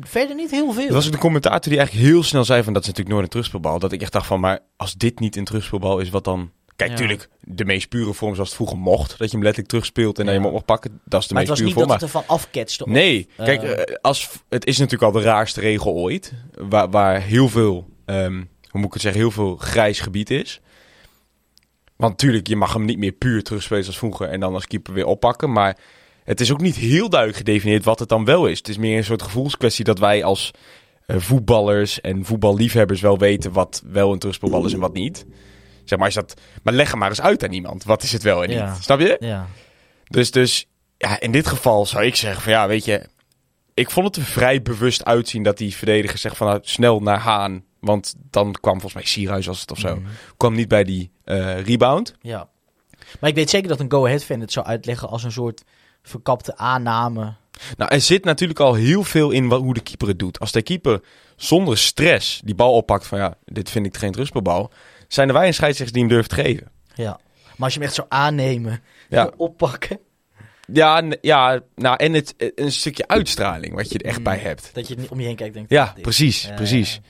verder 0.00 0.36
niet 0.36 0.50
heel 0.50 0.72
veel. 0.72 0.84
Dat 0.84 0.94
was 0.94 1.06
ook 1.06 1.12
de 1.12 1.18
commentator 1.18 1.70
die 1.72 1.78
eigenlijk 1.78 2.08
heel 2.08 2.22
snel 2.22 2.44
zei 2.44 2.62
van 2.62 2.72
dat 2.72 2.82
is 2.82 2.88
natuurlijk 2.88 3.14
nooit 3.14 3.24
een 3.26 3.32
terugspeelbal. 3.32 3.78
Dat 3.78 3.92
ik 3.92 4.02
echt 4.02 4.12
dacht 4.12 4.26
van, 4.26 4.40
maar 4.40 4.58
als 4.76 4.94
dit 4.94 5.20
niet 5.20 5.36
een 5.36 5.44
terugspeelbal 5.44 5.98
is, 5.98 6.10
wat 6.10 6.24
dan... 6.24 6.50
Kijk, 6.76 6.90
Ja. 6.90 6.96
natuurlijk, 6.96 7.28
de 7.40 7.64
meest 7.64 7.88
pure 7.88 8.12
vorm 8.12 8.32
zoals 8.34 8.48
het 8.48 8.56
vroeger 8.56 8.78
mocht. 8.78 9.08
Dat 9.10 9.18
je 9.18 9.32
hem 9.36 9.42
letterlijk 9.42 9.68
terugspeelt 9.68 10.18
en 10.18 10.24
Ja. 10.24 10.30
dan 10.30 10.40
je 10.40 10.46
hem 10.46 10.56
op 10.56 10.66
mag 10.66 10.76
pakken. 10.76 11.00
Dat 11.04 11.20
is 11.22 11.26
de 11.28 11.34
maar 11.34 11.42
het 11.42 11.50
meest 11.50 11.62
was 11.62 11.70
pure 11.70 11.70
niet 11.70 11.74
vorm. 11.74 11.88
dat 11.88 12.00
het 12.00 12.24
ervan 12.26 12.36
afketste. 12.36 12.84
Nee, 12.88 13.28
eh, 13.36 13.44
kijk, 13.44 13.62
eh, 13.62 13.94
als, 14.00 14.30
het 14.48 14.66
is 14.66 14.78
natuurlijk 14.78 15.12
al 15.14 15.20
de 15.20 15.26
raarste 15.26 15.60
regel 15.60 15.92
ooit. 15.92 16.32
Waar, 16.54 16.90
waar 16.90 17.20
heel 17.20 17.48
veel, 17.48 17.88
ehm, 18.04 18.32
hoe 18.68 18.80
moet 18.80 18.84
ik 18.86 18.92
het 18.92 19.02
zeggen, 19.02 19.20
heel 19.20 19.30
veel 19.30 19.56
grijs 19.56 20.00
gebied 20.00 20.30
is. 20.30 20.60
Want 21.96 22.12
natuurlijk, 22.12 22.46
je 22.46 22.56
mag 22.56 22.72
hem 22.72 22.84
niet 22.84 22.98
meer 22.98 23.12
puur 23.12 23.42
terugspelen 23.42 23.86
als 23.86 23.98
vroeger 23.98 24.28
en 24.28 24.40
dan 24.40 24.54
als 24.54 24.66
keeper 24.66 24.94
weer 24.94 25.06
oppakken. 25.06 25.52
Maar 25.52 25.78
het 26.24 26.40
is 26.40 26.52
ook 26.52 26.60
niet 26.60 26.76
heel 26.76 27.08
duidelijk 27.08 27.38
gedefinieerd 27.38 27.84
wat 27.84 27.98
het 27.98 28.08
dan 28.08 28.24
wel 28.24 28.46
is. 28.46 28.58
Het 28.58 28.68
is 28.68 28.78
meer 28.78 28.96
een 28.96 29.04
soort 29.04 29.22
gevoelskwestie 29.22 29.84
dat 29.84 29.98
wij 29.98 30.24
als 30.24 30.50
eh, 31.06 31.16
voetballers 31.18 32.00
en 32.00 32.24
voetballiefhebbers 32.24 33.00
wel 33.00 33.18
weten 33.18 33.52
wat 33.52 33.82
wel 33.86 34.12
een 34.12 34.18
terugspeelbal 34.18 34.64
is 34.64 34.72
en 34.72 34.80
wat 34.80 34.92
niet. 34.92 35.26
Zeg 35.84 35.98
maar, 35.98 36.08
is 36.08 36.14
dat, 36.14 36.40
maar 36.62 36.74
leg 36.74 36.90
hem 36.90 36.98
maar 36.98 37.08
eens 37.08 37.20
uit 37.20 37.44
aan 37.44 37.52
iemand. 37.52 37.84
Wat 37.84 38.02
is 38.02 38.12
het 38.12 38.22
wel 38.22 38.42
en 38.42 38.48
niet? 38.48 38.58
Ja. 38.58 38.74
Snap 38.74 39.00
je? 39.00 39.16
Ja. 39.20 39.46
Dus, 40.04 40.30
dus 40.30 40.66
ja, 40.98 41.20
in 41.20 41.32
dit 41.32 41.46
geval 41.46 41.86
zou 41.86 42.04
ik 42.04 42.16
zeggen 42.16 42.42
van 42.42 42.52
ja, 42.52 42.68
weet 42.68 42.84
je, 42.84 43.06
ik 43.74 43.90
vond 43.90 44.06
het 44.06 44.16
er 44.16 44.22
vrij 44.22 44.62
bewust 44.62 45.04
uitzien 45.04 45.42
dat 45.42 45.58
die 45.58 45.76
verdediger 45.76 46.18
zegt 46.18 46.36
van 46.36 46.46
nou, 46.46 46.58
snel 46.62 47.00
naar 47.00 47.18
Haan. 47.18 47.64
Want 47.82 48.14
dan 48.30 48.52
kwam 48.52 48.72
volgens 48.72 48.94
mij 48.94 49.04
Sierhuis 49.04 49.48
als 49.48 49.60
het 49.60 49.70
of 49.70 49.78
zo. 49.78 49.94
Mhm. 49.96 50.06
Kwam 50.36 50.54
niet 50.54 50.68
bij 50.68 50.84
die 50.84 51.10
eh, 51.24 51.60
rebound. 51.60 52.14
Ja. 52.20 52.48
Maar 53.20 53.30
ik 53.30 53.36
weet 53.36 53.50
zeker 53.50 53.68
dat 53.68 53.80
een 53.80 53.90
go-ahead-fan 53.90 54.40
het 54.40 54.52
zou 54.52 54.66
uitleggen 54.66 55.08
als 55.08 55.24
een 55.24 55.32
soort 55.32 55.62
verkapte 56.02 56.56
aanname. 56.56 57.34
Nou, 57.76 57.94
er 57.94 58.00
zit 58.00 58.24
natuurlijk 58.24 58.60
al 58.60 58.74
heel 58.74 59.02
veel 59.04 59.30
in 59.30 59.48
wat, 59.48 59.60
hoe 59.60 59.74
de 59.74 59.80
keeper 59.80 60.08
het 60.08 60.18
doet. 60.18 60.38
Als 60.40 60.52
de 60.52 60.62
keeper 60.62 61.00
zonder 61.36 61.78
stress 61.78 62.40
die 62.44 62.54
bal 62.54 62.72
oppakt 62.74 63.06
van 63.06 63.18
ja, 63.18 63.34
dit 63.44 63.70
vind 63.70 63.86
ik 63.86 63.96
geen 63.96 64.14
rustbalbal. 64.14 64.70
Zijn 65.08 65.28
er 65.28 65.34
wij 65.34 65.46
een 65.46 65.54
scheidsrechter 65.54 65.94
die 65.96 66.04
hem 66.06 66.12
durft 66.14 66.28
te 66.28 66.34
geven. 66.34 66.70
Ja. 66.94 67.20
Maar 67.44 67.56
als 67.58 67.72
je 67.72 67.78
hem 67.78 67.88
echt 67.88 67.96
zou 67.96 68.06
aannemen, 68.10 68.80
Ja. 69.08 69.30
oppakken, 69.36 69.98
Ja, 70.72 71.02
ja 71.20 71.60
nou, 71.74 71.96
en 71.96 72.12
het, 72.12 72.34
een 72.54 72.72
stukje 72.72 73.08
uitstraling 73.08 73.74
wat 73.74 73.92
je 73.92 73.98
er 73.98 74.04
echt 74.06 74.18
Mm. 74.18 74.24
bij 74.24 74.38
hebt. 74.38 74.70
dat 74.74 74.88
je 74.88 74.94
niet 74.94 75.08
om 75.08 75.20
je 75.20 75.26
heen 75.26 75.36
kijkt 75.36 75.56
en 75.56 75.66
denkt... 75.66 75.70
Ja, 75.86 75.92
dit- 75.94 76.02
precies, 76.02 76.42
Ja, 76.42 76.54
precies. 76.54 77.00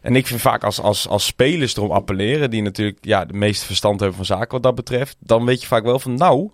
En 0.00 0.16
ik 0.16 0.26
vind 0.26 0.40
vaak 0.40 0.64
als, 0.64 0.80
als, 0.80 1.08
als 1.08 1.26
spelers 1.26 1.76
erom 1.76 1.90
appelleren, 1.90 2.50
die 2.50 2.62
natuurlijk 2.62 2.98
ja, 3.04 3.24
de 3.24 3.34
meeste 3.34 3.66
verstand 3.66 4.00
hebben 4.00 4.16
van 4.16 4.26
zaken 4.26 4.50
wat 4.50 4.62
dat 4.62 4.74
betreft, 4.74 5.16
dan 5.18 5.44
weet 5.44 5.60
je 5.60 5.66
vaak 5.66 5.82
wel 5.82 5.98
van, 5.98 6.14
nou, 6.14 6.50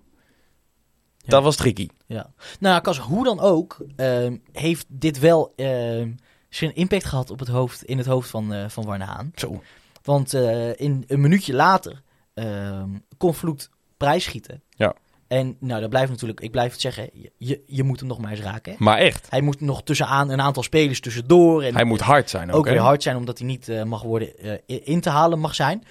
dat 1.24 1.42
was 1.42 1.56
tricky. 1.56 1.88
Ja. 2.06 2.32
Nou, 2.60 2.80
Kas, 2.80 2.98
hoe 2.98 3.24
dan 3.24 3.40
ook, 3.40 3.84
ehm, 3.96 4.36
heeft 4.52 4.86
dit 4.88 5.18
wel 5.18 5.52
ehm, 5.56 6.10
zijn 6.48 6.74
impact 6.74 7.04
gehad 7.04 7.30
op 7.30 7.38
het 7.38 7.48
hoofd, 7.48 7.84
in 7.84 7.98
het 7.98 8.06
hoofd 8.06 8.30
van, 8.30 8.52
eh 8.52 8.68
van 8.68 8.84
Warne 8.84 9.04
Haan. 9.04 9.32
Zo. 9.34 9.62
Want 10.02 10.34
eh, 10.34 10.80
in 10.80 11.04
een 11.06 11.20
minuutje 11.20 11.54
later 11.54 12.02
ehm 12.34 12.88
kon 13.16 13.34
Vloed 13.34 13.70
prijsschieten. 13.96 14.62
Ja. 14.70 14.94
En 15.28 15.56
nou, 15.60 15.80
dat 15.80 15.90
blijft 15.90 16.10
natuurlijk, 16.10 16.40
ik 16.40 16.50
blijf 16.50 16.72
het 16.72 16.80
zeggen, 16.80 17.10
je- 17.38 17.62
je, 17.66 17.82
moet 17.82 17.98
hem 18.00 18.08
nog 18.08 18.18
maar 18.18 18.30
eens 18.30 18.40
raken. 18.40 18.72
Hè? 18.72 18.78
Maar 18.80 18.98
echt, 18.98 19.26
Hij 19.30 19.40
moet 19.40 19.60
nog 19.60 19.82
tussenaan 19.82 20.30
een 20.30 20.40
aantal 20.40 20.62
spelers 20.62 21.00
tussendoor. 21.00 21.62
En 21.62 21.74
hij 21.74 21.84
moet 21.84 22.00
hard 22.00 22.30
zijn 22.30 22.50
ook. 22.50 22.56
ook 22.56 22.64
hè? 22.66 22.72
weer 22.72 22.80
hard 22.80 23.02
zijn, 23.02 23.16
omdat 23.16 23.38
hij 23.38 23.46
niet 23.46 23.68
eh, 23.68 23.82
mag 23.82 24.02
worden 24.02 24.38
eh, 24.38 24.80
in 24.84 25.00
te 25.00 25.10
halen 25.10 25.38
mag 25.38 25.54
zijn. 25.54 25.84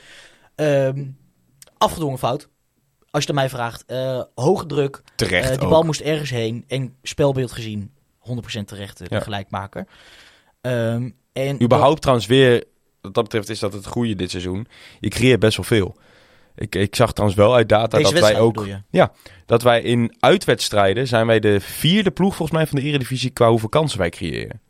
Ehm, 0.55 1.05
afgedwongen 1.77 2.17
fout. 2.19 2.49
Als 3.11 3.23
je 3.23 3.29
het 3.31 3.39
mij 3.39 3.49
vraagt. 3.49 3.83
Eh, 3.85 4.21
hoge 4.35 4.65
druk. 4.65 5.01
Terecht 5.15 5.49
Eh, 5.49 5.55
die 5.55 5.63
ook. 5.63 5.69
bal 5.69 5.83
moest 5.83 6.01
ergens 6.01 6.29
heen. 6.29 6.63
En 6.67 6.95
spelbeeld 7.03 7.51
gezien. 7.51 7.91
100% 8.19 8.67
terecht 8.67 8.97
de 8.97 9.05
Ja. 9.09 9.19
gelijkmaker. 9.19 9.87
Ehm, 10.61 11.09
en 11.33 11.63
Überhaupt 11.63 12.01
trouwens 12.01 12.27
weer, 12.27 12.63
wat 13.01 13.13
dat 13.13 13.23
betreft 13.23 13.49
is 13.49 13.59
dat 13.59 13.73
het 13.73 13.85
goede 13.85 14.15
dit 14.15 14.29
seizoen. 14.31 14.67
Je 14.99 15.09
creëert 15.09 15.39
best 15.39 15.57
wel 15.57 15.65
veel. 15.65 15.95
Ik, 16.55 16.75
ik 16.75 16.95
zag 16.95 17.13
trouwens 17.13 17.39
wel 17.39 17.55
uit 17.55 17.69
data 17.69 17.97
Deze 17.97 18.13
dat 18.13 18.21
wij 18.21 18.39
ook... 18.39 18.65
je? 18.91 19.09
Dat 19.45 19.61
wij 19.61 19.81
in 19.81 20.15
uitwedstrijden 20.19 21.07
zijn 21.07 21.27
wij 21.27 21.39
de 21.39 21.59
vierde 21.59 22.11
ploeg 22.11 22.35
volgens 22.35 22.57
mij 22.57 22.67
van 22.67 22.79
de 22.79 22.83
Eredivisie 22.85 23.29
qua 23.29 23.49
hoeveel 23.49 23.69
kansen 23.69 23.99
wij 23.99 24.09
creëren. 24.09 24.61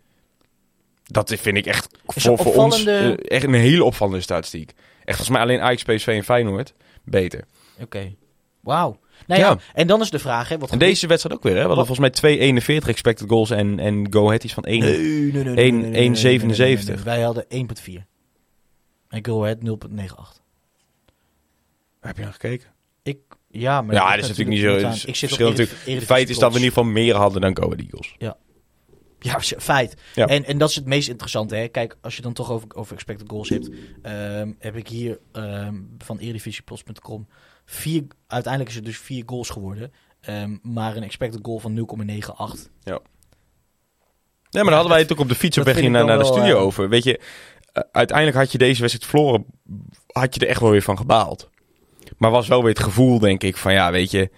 Dat 1.03 1.33
vind 1.37 1.57
ik 1.57 1.65
echt 1.65 1.97
voor, 2.05 2.37
voor 2.37 2.55
ons 2.55 2.85
eh, 2.85 3.09
echt 3.17 3.43
een 3.43 3.53
hele 3.53 3.83
opvallende 3.83 4.21
statistiek. 4.21 4.69
Echt 5.03 5.17
volgens 5.17 5.29
mij 5.29 5.41
alleen 5.41 5.61
Ajax, 5.61 5.83
PSV 5.83 6.07
en 6.07 6.23
Feyenoord 6.23 6.73
beter. 7.03 7.43
Oké. 7.81 8.15
Wauw. 8.61 8.99
Nou 9.27 9.41
ja. 9.41 9.47
Ja. 9.49 9.57
en 9.73 9.87
dan 9.87 10.01
is 10.01 10.09
de 10.09 10.19
vraag, 10.19 10.49
hè, 10.49 10.57
wat 10.57 10.71
En 10.71 10.77
deze 10.79 11.07
wedstrijd 11.07 11.35
ook 11.37 11.43
weer, 11.43 11.55
hè? 11.55 11.61
We 11.61 11.67
hadden 11.67 11.85
volgens 11.85 12.21
mij 12.21 12.37
2,41 12.81 12.87
expected 12.87 13.29
goals 13.29 13.49
en, 13.49 13.79
en 13.79 14.07
Go 14.13 14.25
Ahead 14.27 14.43
is 14.43 14.53
van 14.53 14.63
1. 14.63 14.79
Nee, 14.79 14.97
nee, 14.97 14.99
nee, 14.99 15.31
nee, 15.31 15.43
nee, 15.43 15.43
nee, 15.43 15.55
één- 15.55 15.79
nee, 15.79 15.89
nee, 15.89 16.09
nee, 16.09 16.09
nee, 16.09 16.45
nee, 16.45 16.77
1,77. 16.77 16.85
nee, 16.85 16.95
nee. 16.95 17.03
Wij 17.03 17.21
hadden 17.21 17.45
1.4. 17.49 18.03
En 19.09 19.25
Go 19.25 19.43
Ahead 19.43 19.57
0.98. 19.59 20.43
Heb 22.05 22.17
je 22.17 22.25
aan 22.25 22.31
gekeken? 22.31 22.67
Ik, 23.03 23.17
ja, 23.47 23.81
maar 23.81 23.95
Ja, 23.95 24.09
dat 24.15 24.23
is 24.23 24.27
natuurlijk 24.37 24.49
niet 24.57 24.59
zo. 24.65 24.85
Het 24.87 24.95
is 24.95 25.05
Ik 25.05 25.15
zit 25.15 25.27
verschil 25.29 25.47
op 25.49 25.57
natuurlijk. 25.57 26.05
Feit 26.05 26.29
is 26.29 26.37
dat 26.37 26.51
we 26.51 26.57
in 26.57 26.63
ieder 26.63 26.77
geval 26.77 26.91
meer 26.93 27.15
hadden 27.15 27.41
dan 27.41 27.57
Go 27.57 27.71
Eagles. 27.71 28.15
Ja, 29.19 29.39
z- 29.39 29.53
feit. 29.57 29.93
Ja. 30.15 30.27
En, 30.27 30.45
en 30.45 30.57
dat 30.57 30.69
is 30.69 30.75
het 30.75 30.85
meest 30.85 31.09
interessante. 31.09 31.55
Hè? 31.55 31.67
Kijk, 31.67 31.97
als 32.01 32.15
je 32.15 32.21
dan 32.21 32.33
toch 32.33 32.51
over, 32.51 32.67
over 32.75 32.93
expected 32.93 33.29
goals 33.29 33.49
hebt, 33.49 33.69
ehm, 34.01 34.51
heb 34.59 34.75
ik 34.75 34.87
hier 34.87 35.19
ehm, 35.31 35.75
van 35.97 36.17
eredivisieplos.com 36.17 37.27
vier, 37.65 38.03
uiteindelijk 38.27 38.71
is 38.71 38.77
het 38.77 38.85
dus 38.85 38.97
vier 38.97 39.23
goals 39.25 39.49
geworden. 39.49 39.91
Ehm, 40.21 40.57
maar 40.61 40.95
een 40.95 41.03
expected 41.03 41.39
goal 41.43 41.59
van 41.59 41.73
0,98. 41.73 42.69
Nee, 42.83 44.63
maar 44.63 44.73
daar 44.73 44.73
hadden 44.73 44.91
wij 44.91 44.99
het 45.01 45.11
ook 45.11 45.19
op 45.19 45.29
de 45.29 45.35
fiets 45.35 45.57
op 45.57 45.63
weg 45.63 45.79
hier 45.79 45.89
naar, 45.91 46.17
de 46.17 46.25
studio 46.25 46.57
eh, 46.57 46.63
over. 46.63 46.89
Weet 46.89 47.03
je, 47.03 47.19
eh, 47.73 47.83
uiteindelijk 47.91 48.37
had 48.37 48.51
je 48.51 48.57
deze 48.57 48.81
wedstrijd 48.81 49.09
verloren, 49.11 49.45
had 50.07 50.35
je 50.35 50.41
er 50.41 50.47
echt 50.47 50.61
wel 50.61 50.69
weer 50.71 50.81
van 50.81 50.97
gebaald. 50.97 51.49
Maar 52.17 52.31
was 52.31 52.47
wel 52.47 52.59
weer 52.61 52.73
het 52.73 52.83
gevoel, 52.83 53.19
denk 53.19 53.43
ik, 53.43 53.57
van 53.57 53.73
ja, 53.73 53.91
weet 53.91 54.11
je, 54.11 54.29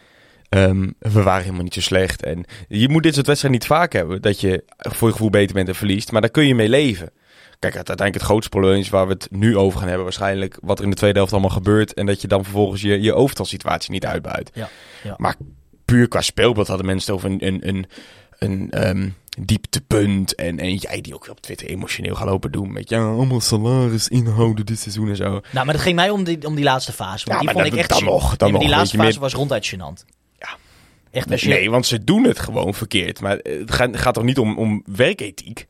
ehm, 0.50 0.90
we 1.00 1.24
waren 1.24 1.44
helemaal 1.44 1.63
niet 1.63 1.74
zo 1.74 1.82
slecht. 1.82 2.24
En 2.24 2.46
je 2.68 2.90
moet 2.90 3.04
dit 3.04 3.13
soort 3.13 3.28
wedstrijden 3.28 3.60
niet 3.60 3.70
vaak 3.70 3.94
hebben, 3.94 4.22
dat 4.22 4.42
je 4.42 4.63
voor 4.78 5.08
je 5.08 5.13
gevoel 5.13 5.30
beter 5.30 5.56
bent 5.56 5.68
en 5.68 5.76
verliest. 5.76 6.12
Maar 6.12 6.22
daar 6.22 6.30
kun 6.30 6.48
je 6.48 6.56
mee 6.56 6.70
leven. 6.70 7.12
Kijk, 7.60 7.76
uiteindelijk 7.76 8.18
het 8.18 8.26
grootste 8.26 8.50
probleem 8.50 8.80
is 8.80 8.90
waar 8.90 9.08
we 9.08 9.13
het 9.13 9.28
nu 9.32 9.58
over 9.58 9.78
gaan 9.78 9.88
hebben, 9.88 10.04
waarschijnlijk 10.04 10.58
wat 10.62 10.78
er 10.78 10.84
in 10.84 10.90
de 10.90 10.96
tweede 10.96 11.18
helft 11.18 11.32
allemaal 11.32 11.50
gebeurt. 11.50 11.94
En 11.94 12.06
dat 12.06 12.22
je 12.22 12.28
dan 12.28 12.44
vervolgens 12.44 12.82
je, 12.82 13.02
je 13.02 13.13
overtalsituatie 13.13 13.92
niet 13.92 14.06
uitbuit. 14.06 14.52
Ja, 14.54 14.70
ja. 15.04 15.13
Maar 15.18 15.36
puur 15.86 16.08
qua 16.08 16.22
speelbeeld 16.22 16.68
hadden 16.68 16.86
mensen 16.86 17.13
het 17.13 17.24
over 17.24 17.32
een, 17.32 17.48
een, 17.48 17.68
een, 17.68 17.86
een 18.39 18.71
ehm, 18.71 19.10
dieptepunt. 19.39 20.36
En, 20.36 20.60
en 20.60 20.76
jij 20.76 21.02
die 21.02 21.13
ook 21.15 21.30
op 21.30 21.41
Twitter 21.41 21.67
emotioneel 21.67 22.15
gaat 22.15 22.28
lopen 22.28 22.52
doen. 22.52 22.71
Met 22.73 22.89
ja, 22.89 23.00
allemaal 23.04 23.41
salaris 23.41 24.08
inhouden 24.08 24.65
dit 24.65 24.80
seizoen 24.80 25.10
en 25.10 25.15
zo. 25.15 25.30
Nou, 25.52 25.65
maar 25.65 25.73
dat 25.73 25.82
ging 25.82 25.95
mij 25.95 26.10
om 26.10 26.23
die, 26.23 26.45
om 26.45 26.56
die 26.56 26.63
laatste 26.63 26.91
fase. 26.93 27.26
Want 27.26 27.28
Ja, 27.28 27.36
die 27.38 27.45
maar 27.45 27.54
vond 27.54 27.65
dat- 27.65 27.73
ik 27.73 27.80
echt 27.80 27.89
dan 27.89 28.04
nog, 28.04 28.38
dan 28.38 28.52
Nee, 28.52 28.60
die 28.60 28.69
laatste 28.69 28.97
fase 28.97 29.19
was 29.19 29.34
ronduit 29.34 29.73
gênant. 29.76 30.06
Ja. 30.39 30.58
Echt, 31.12 31.39
je, 31.41 31.47
Nee, 31.47 31.69
want 31.69 31.86
ze 31.86 32.04
doen 32.04 32.23
het 32.23 32.39
gewoon 32.39 32.73
verkeerd. 32.73 33.21
Maar 33.21 33.38
het 33.38 33.71
gaat, 33.71 33.97
gaat 33.97 34.13
toch 34.13 34.23
niet 34.23 34.38
om, 34.38 34.58
om 34.58 34.84
werkethiek? 34.86 35.67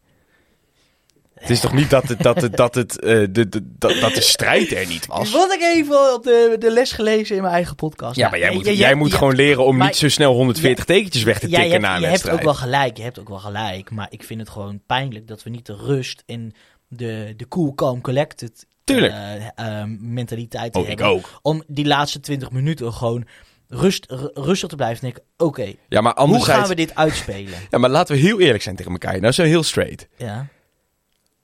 Het 1.39 1.49
is 1.49 1.59
toch 1.59 1.73
niet 1.73 1.89
dat 1.89 2.07
het, 2.07 2.19
dat 2.21 2.41
het, 2.41 2.55
dat 2.57 2.75
het, 2.75 2.99
eh, 2.99 3.09
de, 3.29 3.49
de, 3.49 3.61
dat, 3.77 3.99
dat 4.01 4.13
de 4.13 4.21
strijd 4.21 4.71
er 4.71 4.87
niet 4.87 5.05
was? 5.05 5.31
Wat 5.31 5.53
ik 5.53 5.61
even 5.61 6.13
op 6.13 6.23
de, 6.23 6.55
de 6.59 6.71
les 6.71 6.91
gelezen 6.91 7.35
in 7.35 7.41
mijn 7.41 7.53
eigen 7.53 7.75
podcast. 7.75 8.15
Ja, 8.15 8.29
maar 8.29 8.39
jij 8.39 8.49
je- 8.49 8.55
moet, 8.55 8.65
je- 8.65 8.75
jij 8.75 8.89
je- 8.89 8.95
moet 8.95 9.11
je- 9.11 9.17
gewoon 9.17 9.35
leren 9.35 9.65
om 9.65 9.77
maar- 9.77 9.87
niet 9.87 9.95
zo 9.95 10.09
snel 10.09 10.33
140 10.33 10.85
tekentjes 10.85 11.23
weg 11.23 11.39
te 11.39 11.47
tikken 11.47 11.69
hebt, 11.69 11.81
na 11.81 11.87
een 11.87 11.93
je 11.93 11.99
hebt 11.99 12.09
wedstrijd. 12.11 12.37
ook 12.37 12.43
wel 12.43 12.53
gelijk, 12.53 12.97
je 12.97 13.03
hebt 13.03 13.19
ook 13.19 13.29
wel 13.29 13.37
gelijk. 13.39 13.91
Maar 13.91 14.07
ik 14.09 14.23
vind 14.23 14.39
het 14.39 14.49
gewoon 14.49 14.81
pijnlijk 14.85 15.27
dat 15.27 15.43
we 15.43 15.49
niet 15.49 15.65
de 15.65 15.75
rust 15.75 16.23
en 16.25 16.53
de, 16.87 17.33
de 17.37 17.47
cool, 17.47 17.73
calm, 17.75 18.01
collected 18.01 18.65
Tuurlijk. 18.83 19.13
eh, 19.13 19.45
eh, 19.81 19.87
mentaliteit 19.99 20.75
Oh, 20.75 20.81
ik 20.81 20.87
hebben. 20.87 21.05
ook. 21.07 21.39
Om 21.41 21.63
die 21.67 21.85
laatste 21.85 22.19
20 22.19 22.51
minuten 22.51 22.93
gewoon 22.93 23.25
rust, 23.69 24.05
rustig 24.33 24.69
te 24.69 24.75
blijven 24.75 25.01
denken. 25.03 25.23
Oké, 25.37 25.73
Ja, 25.89 26.01
maar 26.01 26.19
hoe 26.19 26.43
gaan 26.45 26.67
we 26.67 26.75
dit 26.75 26.95
uitspelen? 26.95 27.53
Ja, 27.69 27.77
maar 27.77 27.89
laten 27.89 28.15
we 28.15 28.21
heel 28.21 28.39
eerlijk 28.39 28.63
zijn 28.63 28.75
tegen 28.75 28.91
elkaar. 28.91 29.19
Nou, 29.19 29.33
zo 29.33 29.43
heel 29.43 29.63
straight. 29.63 30.07
ja, 30.15 30.47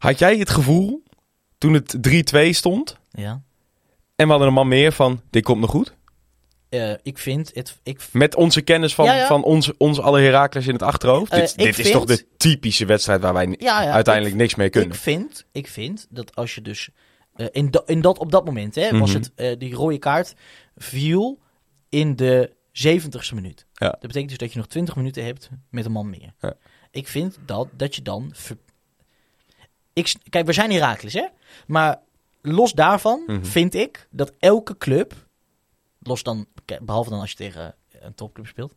Had 0.03 0.19
jij 0.19 0.37
het 0.37 0.49
gevoel, 0.49 1.03
toen 1.57 1.73
het 1.73 1.97
3-2 2.35 2.49
stond... 2.49 2.97
ja. 3.11 3.41
en 4.15 4.25
we 4.25 4.29
hadden 4.31 4.47
een 4.47 4.53
man 4.53 4.67
meer 4.67 4.91
van, 4.91 5.21
dit 5.29 5.43
komt 5.43 5.59
nog 5.61 5.69
goed? 5.69 5.93
Eh, 6.69 6.93
ik 7.03 7.17
vind 7.17 7.51
het... 7.53 7.79
Ik, 7.83 8.07
Met 8.11 8.35
onze 8.35 8.61
kennis 8.61 8.95
van, 8.95 9.05
Ja, 9.05 9.15
ja. 9.15 9.27
van 9.27 9.43
ons, 9.43 9.77
ons 9.77 9.99
alle 9.99 10.21
Herakles 10.21 10.67
in 10.67 10.73
het 10.73 10.81
achterhoofd. 10.83 11.31
Eh, 11.31 11.39
dit 11.39 11.57
dit 11.57 11.79
is 11.79 11.91
toch 11.91 12.05
de 12.05 12.25
typische 12.37 12.85
wedstrijd 12.85 13.21
waar 13.21 13.33
wij 13.33 13.55
ja, 13.59 13.91
uiteindelijk 13.91 14.35
niks 14.35 14.55
mee 14.55 14.69
kunnen. 14.69 14.89
Ik 14.89 14.95
vind, 14.95 15.45
ik 15.51 15.67
vind 15.67 16.07
dat 16.09 16.35
als 16.35 16.55
je 16.55 16.61
dus 16.61 16.89
eh, 17.35 17.47
in, 17.51 17.71
da- 17.71 17.83
in 17.85 18.01
dat, 18.01 18.17
op 18.19 18.31
dat 18.31 18.45
moment 18.45 18.75
hè, 18.75 18.99
was 18.99 19.13
Mhm. 19.13 19.23
het 19.35 19.59
die 19.59 19.73
rode 19.73 19.97
kaart 19.97 20.33
viel 20.75 21.39
in 21.89 22.15
de 22.15 22.51
70ste 22.87 23.33
minuut. 23.33 23.65
Dat 23.73 23.99
betekent 23.99 24.29
dus 24.29 24.37
dat 24.37 24.51
je 24.51 24.57
nog 24.57 24.67
20 24.67 24.95
minuten 24.95 25.25
hebt 25.25 25.49
met 25.69 25.85
een 25.85 25.91
man 25.91 26.09
meer. 26.09 26.33
Ja. 26.39 26.53
Ik 26.91 27.07
vind 27.07 27.37
dat, 27.45 27.67
dat 27.77 27.95
je 27.95 28.01
dan. 28.01 28.29
ver- 28.33 28.57
Ik, 29.93 30.13
kijk, 30.29 30.45
we 30.45 30.53
zijn 30.53 30.71
Herakles, 30.71 31.13
hè? 31.13 31.25
Maar 31.67 31.99
los 32.41 32.73
daarvan 32.73 33.23
Mhm. 33.27 33.43
vind 33.43 33.73
ik 33.75 34.07
dat 34.11 34.31
elke 34.39 34.77
club, 34.77 35.13
los 35.99 36.23
dan, 36.23 36.45
behalve 36.81 37.09
dan 37.09 37.19
als 37.19 37.29
je 37.29 37.35
tegen 37.35 37.75
een 37.99 38.15
topclub 38.15 38.47
speelt, 38.47 38.73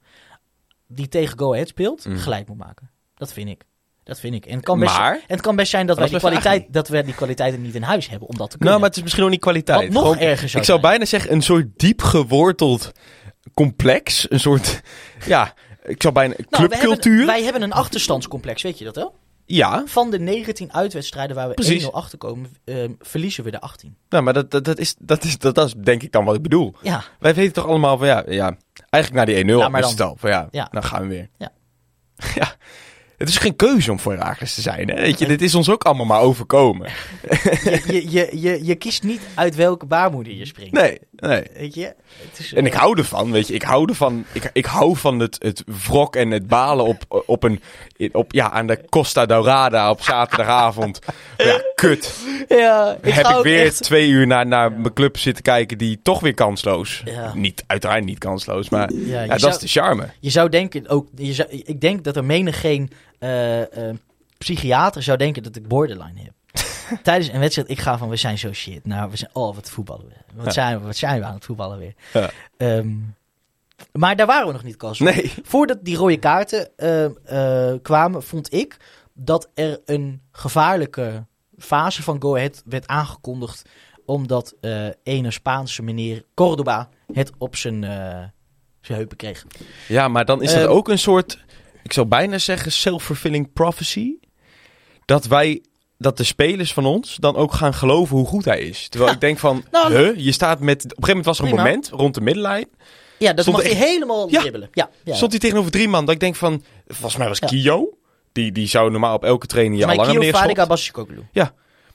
die 0.87 1.09
tegen 1.09 1.39
Go 1.39 1.53
Ahead 1.53 1.69
speelt, 1.69 2.05
Mhm. 2.07 2.17
gelijk 2.17 2.49
moet 2.49 2.59
maken. 2.59 2.91
Dat 3.15 3.33
vind 3.33 3.49
ik. 3.49 3.65
Dat 4.05 4.21
vind 4.21 4.35
ik. 4.35 4.47
En 4.47 4.57
het 4.57 4.65
kan 4.65 4.79
best, 4.79 4.97
Maar- 4.99 5.15
en 5.15 5.21
het 5.27 5.41
kan 5.41 5.57
best 5.57 5.71
zijn 5.71 5.87
dat, 5.87 5.99
wij 5.99 6.09
die 6.09 6.19
kwaliteit, 6.19 6.73
dat 6.73 6.89
we 6.89 7.03
die 7.03 7.15
kwaliteiten 7.15 7.63
niet 7.63 7.75
in 7.75 7.83
huis 7.83 8.09
hebben 8.09 8.29
om 8.29 8.37
dat 8.37 8.51
te 8.51 8.57
kunnen. 8.57 8.69
Nou, 8.69 8.79
maar 8.81 8.89
het 8.89 8.97
is 8.97 9.03
misschien 9.03 9.25
ook 9.25 9.31
niet 9.31 9.41
kwaliteit. 9.41 9.81
Wat 9.83 9.91
nog 9.93 10.03
Gewoon- 10.03 10.19
erger 10.19 10.49
zou 10.49 10.61
Ik 10.63 10.69
zou 10.69 10.81
zijn. 10.81 10.81
bijna 10.81 11.05
zeggen, 11.05 11.33
een 11.33 11.43
soort 11.43 11.67
diep 11.79 12.03
geworteld 12.03 12.93
complex. 13.55 14.31
Een 14.31 14.41
soort, 14.41 14.81
ja, 15.27 15.55
ik 15.85 16.03
zou 16.03 16.15
bijna, 16.15 16.35
Nou, 16.37 16.49
clubcultuur. 16.69 17.17
hebben- 17.17 17.27
wij 17.35 17.43
hebben 17.43 17.63
een 17.63 17.73
achterstandscomplex, 17.73 18.63
weet 18.63 18.79
je 18.79 18.85
dat 18.85 18.97
wel? 18.97 19.15
Ja, 19.49 19.83
Van 19.87 20.11
de 20.11 20.19
19 20.19 20.73
uitwedstrijden 20.73 21.37
waar 21.37 21.49
we 21.49 21.55
Precies. 21.55 21.83
1-0 21.83 21.87
achterkomen, 21.93 22.51
ehm, 22.65 22.91
verliezen 23.01 23.45
we 23.45 23.51
de 23.51 23.61
18. 23.61 23.97
nou, 24.09 24.23
maar 24.25 24.33
dat, 24.33 24.51
dat, 24.51 24.65
dat, 24.65 24.79
is, 24.79 24.95
dat, 24.99 25.25
is, 25.25 25.39
dat, 25.39 25.55
dat 25.55 25.67
is 25.67 25.75
denk 25.77 26.03
ik 26.03 26.13
dan 26.13 26.25
wat 26.25 26.35
ik 26.35 26.43
bedoel. 26.43 26.75
Ja, 26.83 27.05
Wij 27.19 27.35
weten 27.35 27.53
toch 27.53 27.67
allemaal 27.67 27.99
van 27.99 28.07
ja, 28.07 28.25
ja 28.29 28.57
eigenlijk 28.91 29.27
na 29.27 29.35
die 29.35 29.45
1-0 29.45 29.49
Ja, 29.59 29.69
maar 29.69 29.81
is 29.81 29.87
dan- 29.87 29.97
het 29.97 30.07
al 30.07 30.17
van 30.19 30.31
ja, 30.31 30.49
Ja. 30.51 30.69
dan 30.71 30.83
gaan 30.85 31.03
we 31.03 31.09
weer. 31.09 31.29
Ja. 31.39 31.53
ja. 32.35 32.55
Het 33.17 33.29
is 33.29 33.37
geen 33.39 33.57
keuze 33.57 33.91
om 33.91 33.99
voor 34.01 34.13
Herakles 34.13 34.55
te 34.55 34.61
zijn. 34.61 34.89
Hè? 34.89 34.95
Weet 35.01 35.19
je, 35.19 35.27
dit 35.27 35.43
is 35.43 35.55
ons 35.55 35.71
ook 35.71 35.85
allemaal 35.85 36.07
maar 36.07 36.21
overkomen. 36.21 36.89
je, 37.65 37.83
je, 37.87 38.11
je, 38.11 38.29
je, 38.41 38.65
je 38.65 38.75
kiest 38.75 39.03
niet 39.03 39.21
uit 39.35 39.55
welke 39.55 39.87
baarmoeder 39.87 40.33
je 40.35 40.47
springt. 40.47 40.73
Nee, 40.73 40.99
nee. 41.17 41.43
Weet 41.55 41.75
je? 41.75 41.95
Het 42.31 42.39
is, 42.39 42.53
En 42.53 42.67
ik 42.67 42.73
hou 42.73 42.99
ervan, 42.99 43.31
weet 43.33 43.49
je. 43.49 43.55
Ik 43.55 43.63
hou 43.63 43.89
ervan. 43.89 44.25
Ik, 44.33 44.51
ik 44.53 44.67
hou 44.67 44.97
van 44.97 45.19
het, 45.19 45.37
het 45.43 45.63
wrok 45.87 46.17
en 46.17 46.31
het 46.31 46.47
balen 46.49 46.85
op, 46.85 47.23
op 47.27 47.43
een, 47.43 47.61
op, 48.13 48.33
ja, 48.33 48.51
aan 48.51 48.67
de 48.67 48.81
Costa 48.89 49.27
Dorada 49.27 49.91
op 49.91 50.03
zaterdagavond. 50.03 50.99
ja, 51.37 51.63
kut. 51.75 52.15
ja, 52.49 52.99
ik 53.03 53.13
Heb 53.13 53.27
ik 53.27 53.43
weer 53.43 53.65
echt- 53.65 53.83
twee 53.83 54.09
uur 54.09 54.27
naar, 54.27 54.47
naar 54.47 54.73
mijn 54.73 54.93
club 54.93 55.19
zitten 55.19 55.43
kijken 55.43 55.79
die 55.79 55.99
toch 56.03 56.21
weer 56.21 56.35
kansloos. 56.35 57.03
Ja. 57.05 57.33
Niet, 57.35 57.65
uiteraard 57.67 58.05
niet 58.05 58.19
kansloos, 58.19 58.69
maar 58.69 58.93
ja, 58.93 59.27
dat 59.27 59.41
zou- 59.41 59.53
is 59.53 59.59
de 59.59 59.69
charme. 59.69 60.09
Je 60.21 60.31
zou 60.31 60.49
denken, 60.49 60.89
ook, 60.89 61.09
je 61.15 61.33
zou, 61.35 61.49
ik 61.51 61.81
denk 61.81 62.05
dat 62.05 62.17
er 62.17 62.25
menig 62.25 62.61
geen 62.61 62.91
psychiater 64.39 65.03
zou 65.03 65.19
denken 65.19 65.43
dat 65.43 65.57
ik 65.57 65.69
borderline 65.69 66.21
heb. 66.23 66.33
Tijdens 67.03 67.33
een 67.33 67.41
wedstrijd, 67.41 67.71
ik 67.71 67.79
ga 67.79 67.99
van, 67.99 68.09
we 68.09 68.17
zijn 68.17 68.39
zo 68.39 68.53
shit. 68.53 68.87
Nou, 68.87 69.11
we 69.11 69.17
zijn, 69.17 69.31
oh, 69.33 69.55
wat 69.55 69.71
voetballen 69.71 70.07
we. 70.07 70.15
Wat, 70.35 70.45
Ja. 70.45 70.51
zijn, 70.51 70.79
we, 70.81 70.85
wat 70.87 70.97
zijn 70.97 71.21
we 71.21 71.27
aan 71.27 71.35
het 71.35 71.45
voetballen 71.45 71.79
weer. 71.79 71.95
Ja. 72.13 72.31
Ehm, 72.57 72.95
maar 73.93 74.17
daar 74.17 74.27
waren 74.27 74.47
we 74.47 74.53
nog 74.53 74.63
niet, 74.63 74.77
Kas. 74.77 74.99
Nee. 74.99 75.33
Voordat 75.43 75.79
die 75.83 75.97
rode 75.97 76.17
kaarten 76.19 76.69
eh, 76.77 77.05
eh, 77.71 77.79
kwamen, 77.83 78.23
vond 78.23 78.53
ik 78.53 78.77
dat 79.15 79.49
er 79.55 79.81
een 79.85 80.21
gevaarlijke 80.33 81.27
fase 81.59 82.03
van 82.03 82.23
Go 82.23 82.35
Ahead 82.37 82.63
werd 82.65 82.87
aangekondigd. 82.87 83.63
Omdat 84.05 84.55
eh 84.61 84.87
ene 85.03 85.31
Spaanse 85.31 85.83
meneer 85.83 86.25
Cordoba 86.35 86.89
het 87.13 87.33
op 87.39 87.57
zijn, 87.57 87.85
eh, 87.85 87.91
zijn 88.81 88.99
heupen 88.99 89.17
kreeg. 89.17 89.47
Ja, 89.89 90.09
maar 90.09 90.25
dan 90.25 90.43
is 90.43 90.53
dat 90.53 90.63
Ehm, 90.63 90.71
ook 90.71 90.89
een 90.89 90.99
soort, 90.99 91.45
ik 91.87 91.93
zou 91.93 92.07
bijna 92.07 92.39
zeggen, 92.39 92.73
self-fulfilling 92.73 93.53
prophecy. 93.53 94.13
Dat 95.05 95.27
wij, 95.27 95.63
dat 95.99 96.17
de 96.17 96.25
spelers 96.25 96.73
van 96.73 96.85
ons 96.87 97.17
dan 97.21 97.37
ook 97.37 97.53
gaan 97.53 97.75
geloven 97.75 98.17
hoe 98.17 98.27
goed 98.27 98.45
hij 98.45 98.61
is. 98.61 98.89
Terwijl 98.89 99.13
ik 99.13 99.21
denk 99.21 99.39
van, 99.39 99.65
Nou, 99.71 99.95
huh, 99.95 100.17
je 100.17 100.33
staat 100.33 100.61
met, 100.61 100.77
op 100.77 100.83
een 100.85 100.89
gegeven 100.91 101.07
moment 101.09 101.25
was 101.27 101.39
er 101.39 101.45
een 101.45 101.51
Prima. 101.51 101.65
moment 101.65 101.89
rond 101.89 102.15
de 102.15 102.21
middenlijn. 102.21 102.67
Ja, 103.19 103.33
dat 103.33 103.45
Stond 103.45 103.57
mag 103.63 103.67
hij 103.67 103.77
helemaal 103.89 104.31
Ja. 104.31 104.41
dribbelen. 104.41 104.69
Ja, 104.73 104.91
ja. 105.05 105.15
Stond 105.15 105.31
hij 105.31 105.41
tegenover 105.41 105.71
drie 105.71 105.89
man. 105.89 106.05
Dat 106.05 106.15
ik 106.15 106.21
denk 106.21 106.37
van, 106.37 106.63
volgens 106.89 107.17
mij 107.17 107.29
was 107.29 107.39
Ja. 107.39 107.47
Kio. 107.47 107.99
Die, 108.33 108.53
die 108.53 108.67
zou 108.69 108.91
normaal 108.91 109.15
op 109.15 109.25
elke 109.25 109.47
training 109.47 109.79
je 109.81 109.87
al 109.87 109.95
langer. 109.97 110.35
Fadiga 110.35 110.67
Basicoglu. 110.67 111.23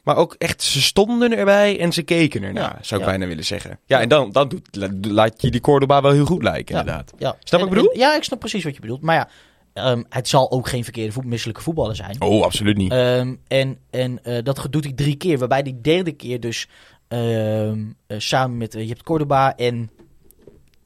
Maar 0.04 0.16
ook 0.16 0.36
echt, 0.38 0.64
ze 0.64 0.82
stonden 0.82 1.38
erbij 1.38 1.80
en 1.80 1.92
ze 1.94 2.02
keken 2.02 2.44
ernaar, 2.44 2.64
Ja, 2.64 2.78
zou 2.82 3.02
ik 3.02 3.08
ja. 3.08 3.12
bijna 3.14 3.28
willen 3.28 3.46
zeggen. 3.46 3.80
Ja, 3.86 4.00
en 4.02 4.10
dan, 4.10 4.32
dan 4.32 4.50
doet, 4.50 4.68
la- 4.76 4.90
laat 5.02 5.42
je 5.42 5.52
die 5.52 5.62
Cordoba 5.62 6.02
wel 6.02 6.12
heel 6.12 6.26
goed 6.26 6.44
lijken, 6.44 6.76
Ja. 6.76 6.80
inderdaad. 6.82 7.14
Ja. 7.18 7.36
Snap 7.44 7.60
wat 7.62 7.70
ik 7.70 7.76
bedoel? 7.76 7.92
en- 7.92 8.00
ja, 8.00 8.16
ik 8.16 8.24
snap 8.24 8.40
precies 8.40 8.64
wat 8.64 8.74
je 8.76 8.82
bedoelt. 8.82 9.02
Maar 9.02 9.16
ja, 9.16 9.30
ehm, 9.74 10.04
het 10.10 10.28
zal 10.28 10.52
ook 10.52 10.68
geen 10.68 10.84
verkeerde 10.84 11.12
voet, 11.12 11.26
misselijke 11.26 11.62
voetballer 11.62 11.96
zijn. 11.96 12.22
Oh, 12.22 12.44
absoluut 12.44 12.78
niet. 12.78 12.92
Ehm, 12.92 13.36
en 13.48 13.78
en 13.90 14.24
eh, 14.24 14.44
dat 14.44 14.68
doet 14.70 14.84
hij 14.84 14.94
drie 14.94 15.16
keer. 15.16 15.38
Waarbij 15.38 15.64
die 15.64 15.82
derde 15.82 16.12
keer 16.12 16.40
dus 16.40 16.68
ehm, 17.08 17.86
eh, 18.08 18.20
samen 18.20 18.58
met... 18.58 18.76
eh, 18.76 18.82
je 18.82 18.88
hebt 18.88 19.04
Cordoba 19.04 19.56
en... 19.56 19.90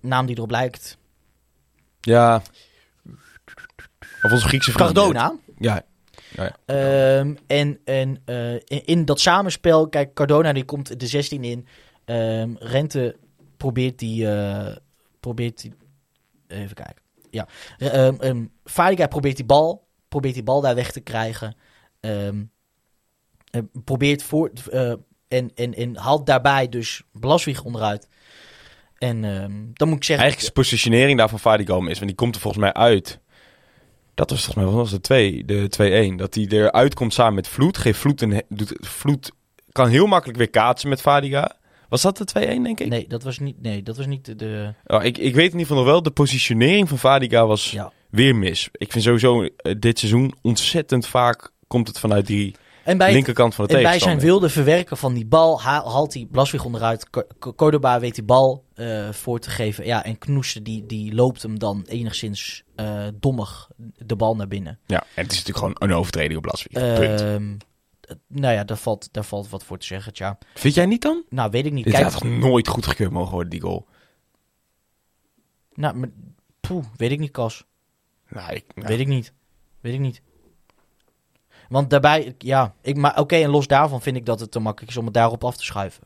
Naam 0.02 0.26
die 0.26 0.36
erop 0.38 0.52
lijkt. 0.52 0.98
ja. 2.02 2.42
Of 4.22 4.32
onze 4.32 4.48
Griekse 4.48 4.72
vriend. 4.72 4.94
Cardona. 4.94 5.36
Ja, 5.60 5.86
Ehm, 6.66 7.36
en 7.48 7.80
en 7.84 8.22
eh, 8.26 8.54
in, 8.54 8.86
in 8.86 9.06
dat 9.06 9.20
samenspel... 9.20 9.88
Kijk, 9.90 10.14
Cardona 10.14 10.54
die 10.54 10.66
komt 10.66 11.00
de 11.00 11.08
16 11.08 11.44
in. 11.44 11.68
Ehm, 12.06 12.50
Rente 12.60 13.16
probeert 13.58 14.00
die... 14.00 14.28
eh, 14.30 14.76
probeert 15.20 15.62
die 15.62 15.74
even 16.48 16.76
kijken. 16.76 17.04
Ja. 17.36 17.48
Ehm 17.78 18.16
ehm, 18.20 18.46
Fadiga 18.64 19.08
probeert 19.08 19.36
die 19.36 19.46
bal... 19.46 19.84
Probeert 20.08 20.34
die 20.34 20.44
bal 20.44 20.62
daar 20.62 20.76
weg 20.76 20.92
te 20.92 21.00
krijgen. 21.00 21.56
Ehm, 22.00 22.44
eh, 23.52 23.62
probeert 23.84 24.24
voor... 24.24 24.52
eh, 24.72 24.94
en, 25.28 25.52
en, 25.56 25.74
en 25.74 25.98
haalt 25.98 26.26
daarbij 26.26 26.70
dus 26.70 27.04
Blaswig 27.12 27.64
onderuit. 27.64 28.08
En 28.98 29.22
dan 29.74 29.88
moet 29.88 29.98
ik 29.98 30.04
zeggen... 30.04 30.26
Eigenlijk 30.26 30.38
is 30.38 30.46
de 30.46 30.52
positionering 30.52 31.18
daar 31.18 31.30
van 31.30 31.40
Fadi 31.40 31.66
Gomez, 31.66 31.94
want 31.94 32.08
die 32.08 32.16
komt 32.16 32.36
er 32.36 32.42
volgens 32.42 32.64
mij 32.64 32.74
uit. 32.74 33.20
Dat 34.14 34.30
was 34.30 34.46
volgens 34.46 34.66
mij 34.66 34.76
was 34.76 34.90
de 34.90 35.02
2, 35.02 35.46
de 35.46 36.12
2-1. 36.14 36.16
Dat 36.16 36.34
hij 36.34 36.48
eruit 36.48 36.94
komt 36.94 37.14
samen 37.14 37.34
met 37.34 37.48
Vloed. 37.48 37.78
Geeft 37.78 38.00
Vloed 38.00 38.22
een 38.22 38.42
doet, 38.50 38.74
Vloed 38.80 39.32
kan 39.72 39.90
heel 39.90 40.08
makkelijk 40.08 40.38
weer 40.38 40.50
kaatsen 40.50 40.90
met 40.90 41.02
Fadiga. 41.02 41.56
Was 41.90 42.02
dat 42.02 42.18
de 42.18 42.26
2-1 42.40 42.62
denk 42.64 42.80
ik? 42.80 42.88
Nee, 42.88 43.08
dat 43.08 43.24
was 43.24 43.40
niet, 43.40 43.62
nee, 43.62 43.84
dat 43.84 43.98
was 43.98 44.06
niet 44.06 44.40
de... 44.40 44.74
Oh, 44.86 45.04
ik, 45.04 45.18
ik 45.18 45.36
weet 45.36 45.46
in 45.52 45.60
ieder 45.60 45.60
geval 45.60 45.76
nog 45.78 45.86
wel, 45.86 46.02
de 46.02 46.12
positionering 46.12 46.90
van 46.90 46.98
Fadiga 47.00 47.46
was 47.46 47.72
ja. 47.72 47.92
weer 48.10 48.36
mis. 48.36 48.70
Ik 48.72 48.92
vind 48.92 49.04
sowieso 49.04 49.44
eh, 49.44 49.76
dit 49.80 50.00
seizoen 50.00 50.34
ontzettend 50.42 51.08
vaak 51.08 51.52
komt 51.68 51.88
het 51.88 52.00
vanuit 52.00 52.28
die 52.28 52.56
En 52.84 52.98
bij, 52.98 53.06
het- 53.08 53.16
linkerkant 53.16 53.56
van 53.56 53.68
de 53.68 53.78
en 53.78 53.84
bij 53.84 54.00
zijn 54.00 54.20
wilde 54.20 54.50
verwerken 54.50 54.98
van 54.98 55.14
die 55.14 55.26
bal 55.26 55.62
ha- 55.62 55.84
haalt 55.86 56.14
hij 56.14 56.28
Blaswig 56.32 56.66
onderuit. 56.66 57.10
Co- 57.10 57.24
Co- 57.40 57.54
Cordoba 57.54 58.00
weet 58.00 58.16
die 58.16 58.24
bal 58.24 58.64
eh, 58.76 59.10
voor 59.12 59.40
te 59.40 59.50
geven. 59.50 59.86
Ja, 59.86 60.04
en 60.04 60.18
Knoester 60.18 60.64
die, 60.64 60.86
die 60.86 61.14
loopt 61.14 61.42
hem 61.42 61.60
dan 61.60 61.84
enigszins 61.88 62.64
eh, 62.76 63.04
dommig 63.20 63.70
de 63.98 64.16
bal 64.16 64.36
naar 64.36 64.48
binnen. 64.48 64.80
Ja, 64.86 65.00
en 65.16 65.24
het 65.24 65.32
is 65.32 65.38
natuurlijk 65.44 65.58
gewoon 65.58 65.92
een 65.92 65.98
overtreding 65.98 66.38
op 66.38 66.46
Laswijk. 66.46 67.00
Punt. 67.00 67.64
Nou 68.28 68.54
ja, 68.54 68.64
daar 68.64 68.78
valt, 68.78 69.10
daar 69.12 69.24
valt 69.24 69.50
wat 69.50 69.64
voor 69.64 69.78
te 69.78 69.86
zeggen. 69.86 70.14
Tja. 70.14 70.38
Vind 70.54 70.74
jij 70.74 70.86
niet 70.86 71.02
dan? 71.02 71.24
Nou, 71.30 71.52
weet 71.52 71.66
ik 71.66 71.72
niet. 71.72 71.84
Dit 71.84 71.94
Kijk, 71.94 72.06
had 72.06 72.14
toch 72.22 72.30
nooit 72.30 72.68
goedgekeurd 72.68 73.12
mogen 73.12 73.32
worden, 73.34 73.50
die 73.52 73.62
goal? 73.62 73.88
nou, 75.74 75.96
maar- 75.96 76.10
poeh, 76.60 76.86
weet 76.96 77.12
ik 77.12 77.20
niet, 77.20 77.32
Kas. 77.32 77.64
Nou, 78.30 78.54
ik, 78.54 78.66
nou, 78.76 78.88
Weet 78.88 79.00
ik 79.00 79.08
niet. 79.08 79.34
Weet 79.82 79.94
ik 79.94 80.00
niet. 80.00 80.22
Want 81.70 81.90
daarbij, 81.90 82.36
ja, 82.38 82.76
ik, 82.82 82.98
maar 82.98 83.20
oké, 83.20 83.36
en 83.36 83.50
los 83.50 83.68
daarvan 83.68 84.02
vind 84.02 84.18
ik 84.18 84.26
dat 84.26 84.40
het 84.40 84.52
te 84.52 84.60
makkelijk 84.60 84.92
is 84.92 84.98
om 84.98 85.06
het 85.06 85.14
daarop 85.14 85.44
af 85.44 85.58
te 85.58 85.64
schuiven. 85.64 86.04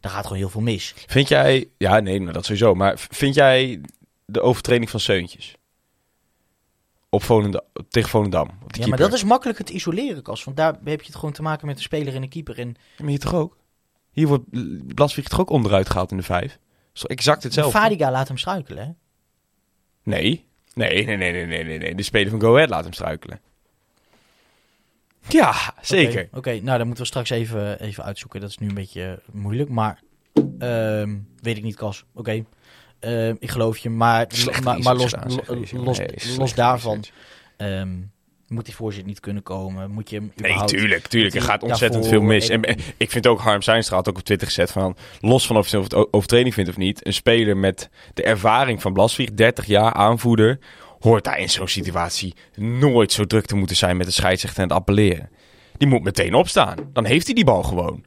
Daar 0.00 0.12
gaat 0.12 0.22
gewoon 0.22 0.38
heel 0.38 0.48
veel 0.48 0.60
mis. 0.60 0.94
Vind 1.06 1.28
jij... 1.28 1.68
Ja, 1.78 2.00
nee, 2.00 2.20
maar 2.20 2.32
dat 2.32 2.44
sowieso. 2.44 2.74
Maar 2.74 3.06
vind 3.10 3.34
jij 3.34 3.80
de 4.24 4.40
overtreding 4.40 4.90
van 4.90 5.00
Seuntjes? 5.00 5.56
Op 7.14 7.22
Volendam, 7.22 7.60
tegen 7.88 8.10
Volendam. 8.10 8.42
op 8.42 8.48
de 8.48 8.54
Ja, 8.56 8.68
maar 8.68 8.78
keeper? 8.78 8.98
dat 8.98 9.12
is 9.12 9.24
makkelijker 9.24 9.64
te 9.64 9.72
isoleren, 9.72 10.22
Kas. 10.22 10.44
Want 10.44 10.56
daar 10.56 10.74
heb 10.84 11.00
je 11.00 11.06
het 11.06 11.14
gewoon 11.16 11.32
te 11.32 11.42
maken 11.42 11.66
met 11.66 11.76
een 11.76 11.82
speler 11.82 12.14
en 12.14 12.22
een 12.22 12.28
keeper. 12.28 12.58
En 12.58 12.76
Maar 12.98 13.08
hier 13.08 13.18
toch 13.18 13.34
ook? 13.34 13.56
Hier 14.10 14.26
wordt 14.26 14.44
Blaswijk 14.94 15.28
toch 15.28 15.40
ook 15.40 15.50
onderuit 15.50 15.90
gehaald 15.90 16.10
in 16.10 16.16
de 16.16 16.22
vijf? 16.22 16.58
toch 16.92 17.06
exact 17.06 17.42
hetzelfde? 17.42 17.78
Fadiga 17.78 18.10
laat 18.10 18.28
hem 18.28 18.36
struikelen, 18.38 18.84
hè? 18.86 18.90
Nee. 20.02 20.44
Nee, 20.74 21.04
nee, 21.04 21.16
nee, 21.16 21.32
nee, 21.32 21.46
nee, 21.46 21.64
nee, 21.64 21.78
nee. 21.78 21.94
De 21.94 22.02
speler 22.02 22.30
van 22.30 22.40
Go 22.40 22.54
Ahead 22.54 22.68
laat 22.68 22.84
hem 22.84 22.92
struikelen. 22.92 23.40
Ja, 25.28 25.54
zeker. 25.80 26.28
Oké, 26.32 26.50
nou 26.60 26.78
dan 26.78 26.86
moeten 26.86 27.04
we 27.04 27.10
straks 27.10 27.30
even, 27.30 27.80
even 27.80 28.04
uitzoeken. 28.04 28.40
Dat 28.40 28.50
is 28.50 28.58
nu 28.58 28.68
een 28.68 28.74
beetje 28.74 29.22
moeilijk, 29.32 29.68
maar 29.68 30.02
ehm, 30.58 31.16
weet 31.40 31.56
ik 31.56 31.62
niet, 31.62 31.76
Kas. 31.76 32.04
Oké, 32.14 32.44
Ehm, 33.04 33.34
ik 33.38 33.50
geloof 33.50 33.78
je, 33.78 33.90
maar, 33.90 34.26
maar, 34.62 34.78
maar 34.80 34.94
los, 34.96 35.10
gedaan, 35.12 35.40
los, 35.72 35.98
Nee, 35.98 36.08
los 36.14 36.20
slechte 36.34 36.54
daarvan 36.54 37.04
ehm, 37.56 37.88
moet 38.48 38.64
die 38.64 38.74
voorzit 38.74 39.06
niet 39.06 39.20
kunnen 39.20 39.42
komen. 39.42 39.90
Moet 39.90 40.10
je 40.10 40.20
Nee, 40.36 40.64
tuurlijk, 40.64 41.06
tuurlijk. 41.06 41.34
Er 41.34 41.42
gaat 41.42 41.62
ontzettend 41.62 42.02
daarvoor 42.02 42.20
veel 42.20 42.28
mis. 42.28 42.48
en- 42.48 42.62
En, 42.62 42.76
ik 42.96 43.10
vind 43.10 43.26
ook, 43.26 43.40
Harm 43.40 43.62
Zijnstra 43.62 43.96
had 43.96 44.08
ook 44.08 44.16
op 44.18 44.24
Twitter 44.24 44.46
gezet 44.46 44.70
van... 44.70 44.96
los 45.20 45.46
van 45.46 45.56
of 45.56 45.68
je 45.68 45.78
het 45.80 46.12
overtreding 46.12 46.54
vindt 46.54 46.70
of 46.70 46.76
niet... 46.76 47.06
een 47.06 47.12
speler 47.12 47.56
met 47.56 47.88
de 48.14 48.22
ervaring 48.22 48.80
van 48.82 48.92
Blaswijk, 48.92 49.36
30 49.36 49.64
jaar 49.66 49.92
aanvoerder... 49.92 50.58
hoort 51.00 51.24
daar 51.24 51.38
in 51.38 51.50
zo'n 51.50 51.68
situatie 51.68 52.34
nooit 52.56 53.12
zo 53.12 53.24
druk 53.24 53.46
te 53.46 53.56
moeten 53.56 53.76
zijn... 53.76 53.96
met 53.96 54.06
de 54.06 54.12
scheidsrechter 54.12 54.62
en 54.62 54.68
het 54.68 54.76
appelleren. 54.78 55.28
Die 55.76 55.88
moet 55.88 56.02
meteen 56.02 56.34
opstaan. 56.34 56.76
Dan 56.92 57.04
heeft 57.04 57.26
hij 57.26 57.34
die 57.34 57.44
bal 57.44 57.62
gewoon. 57.62 58.04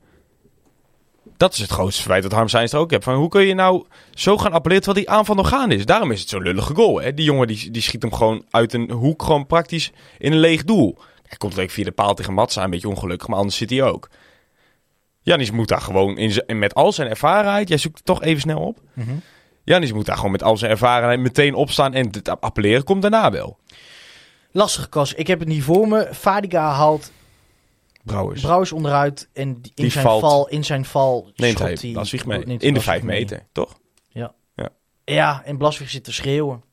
Dat 1.37 1.53
is 1.53 1.59
het 1.59 1.71
grootste 1.71 2.01
verwijt 2.01 2.23
dat 2.23 2.31
Harm 2.31 2.47
Zijnstra 2.47 2.79
ook 2.79 2.91
heeft. 2.91 3.03
Van 3.03 3.15
hoe 3.15 3.29
kun 3.29 3.45
je 3.45 3.53
nou 3.53 3.85
zo 4.13 4.37
gaan 4.37 4.51
appelleren 4.51 4.83
terwijl 4.83 5.05
die 5.05 5.15
aanval 5.15 5.35
nog 5.35 5.49
gaande 5.49 5.75
is? 5.75 5.85
Daarom 5.85 6.11
is 6.11 6.19
het 6.19 6.29
zo'n 6.29 6.41
lullige 6.41 6.75
goal. 6.75 7.01
Hè? 7.01 7.13
Die 7.13 7.25
jongen 7.25 7.47
die, 7.47 7.71
die 7.71 7.81
schiet 7.81 8.01
hem 8.01 8.13
gewoon 8.13 8.45
uit 8.49 8.73
een 8.73 8.91
hoek, 8.91 9.23
gewoon 9.23 9.45
praktisch 9.45 9.91
in 10.17 10.31
een 10.31 10.39
leeg 10.39 10.63
doel. 10.63 10.97
Hij 11.27 11.37
komt 11.37 11.55
leuk 11.55 11.71
via 11.71 11.83
de 11.83 11.91
paal 11.91 12.13
tegen 12.13 12.33
Matza, 12.33 12.63
een 12.63 12.69
beetje 12.69 12.89
ongelukkig, 12.89 13.27
maar 13.27 13.37
anders 13.37 13.57
zit 13.57 13.69
hij 13.69 13.83
ook. 13.83 14.09
Janis 15.21 15.51
moet 15.51 15.67
daar 15.67 15.81
gewoon 15.81 16.17
in 16.17 16.59
met 16.59 16.73
al 16.73 16.91
zijn 16.91 17.09
ervarenheid, 17.09 17.67
jij 17.67 17.77
zoekt 17.77 17.97
het 17.97 18.05
toch 18.05 18.23
even 18.23 18.41
snel 18.41 18.59
op. 18.59 18.79
Mhm. 18.93 19.15
Janis 19.63 19.93
moet 19.93 20.05
daar 20.05 20.15
gewoon 20.15 20.31
met 20.31 20.43
al 20.43 20.57
zijn 20.57 20.71
ervarenheid 20.71 21.19
meteen 21.19 21.53
opstaan 21.53 21.93
en 21.93 22.07
het 22.11 22.41
appelleren 22.41 22.83
komt 22.83 23.01
daarna 23.01 23.31
wel. 23.31 23.57
Lastig, 24.51 24.89
Kas. 24.89 25.13
Ik 25.13 25.27
heb 25.27 25.39
het 25.39 25.47
niet 25.47 25.63
voor 25.63 25.87
me. 25.87 26.09
Fadiga 26.13 26.71
haalt 26.71 27.11
Brouwers. 28.07 28.41
Brouwers 28.41 28.71
onderuit 28.71 29.29
en 29.33 29.53
die- 29.61 29.71
in 29.75 29.83
Die 29.83 29.91
zijn 29.91 30.03
valt- 30.05 30.21
val, 30.21 30.47
in 30.47 30.63
zijn 30.65 30.85
val 30.85 31.31
Neemt 31.35 31.59
hij 31.59 31.77
mee. 32.25 32.45
neemt 32.45 32.63
In 32.63 32.73
de 32.73 32.81
vijf 32.81 33.03
mee. 33.03 33.19
meter, 33.19 33.45
toch? 33.51 33.77
Ja, 35.09 35.43
en 35.45 35.57
Blaswijk 35.57 35.89
zit 35.89 36.03
te 36.03 36.13
schreeuwen. 36.13 36.63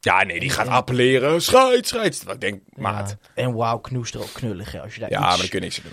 Ja, 0.00 0.22
nee, 0.22 0.40
die 0.40 0.50
gaat 0.50 0.66
appelleren. 0.68 1.42
Scheids. 1.42 1.88
Terwijl 1.90 2.34
Ik 2.34 2.40
denk, 2.40 2.62
maat. 2.74 3.16
Ja. 3.20 3.42
En 3.42 3.54
wauw, 3.54 3.78
knoest 3.78 4.14
er 4.14 4.20
ook 4.20 4.32
knullig, 4.32 4.72
hè, 4.72 4.80
als 4.82 4.94
je 4.94 5.00
daar 5.00 5.10
Ja, 5.10 5.18
iets... 5.18 5.26
maar 5.28 5.36
daar 5.36 5.48
kun 5.48 5.58
je 5.58 5.64
niks 5.64 5.82
doen. 5.82 5.92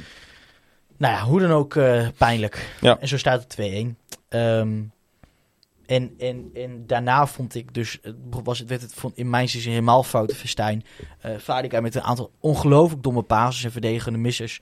Nou 0.98 1.14
ja, 1.14 1.24
hoe 1.24 1.40
dan 1.40 1.52
ook 1.52 1.76
eh, 1.76 2.08
pijnlijk. 2.18 2.76
Ja. 2.82 3.00
En 3.00 3.08
zo 3.08 3.18
staat 3.18 3.42
het 3.42 3.50
2-1. 3.50 3.98
Ehm, 4.30 4.82
en, 5.86 6.14
en, 6.18 6.50
en 6.54 6.84
daarna 6.88 7.28
vond 7.28 7.56
ik 7.56 7.74
dus, 7.74 8.00
was, 8.44 8.60
het 8.60 8.70
werd 8.70 8.82
het 8.82 8.94
vond, 8.94 9.18
in 9.18 9.30
mijn 9.30 9.50
zin 9.50 9.70
helemaal 9.72 10.04
foute 10.04 10.36
festijn. 10.36 10.86
Eh 11.20 11.38
Fadiga 11.38 11.82
met 11.82 11.96
een 11.96 12.02
aantal 12.04 12.32
ongelooflijk 12.40 13.04
domme 13.04 13.22
passes 13.22 13.64
en 13.64 13.72
verdedigende 13.72 14.20
missers. 14.20 14.62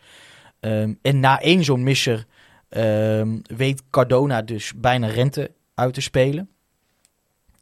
Ehm, 0.59 0.93
en 1.01 1.19
na 1.19 1.41
één 1.41 1.63
zo'n 1.63 1.83
misser 1.83 2.25
ehm, 2.69 3.39
weet 3.55 3.83
Cardona 3.89 4.41
dus 4.41 4.73
bijna 4.75 5.07
Rente 5.07 5.51
uit 5.73 5.93
te 5.93 6.01
spelen. 6.01 6.49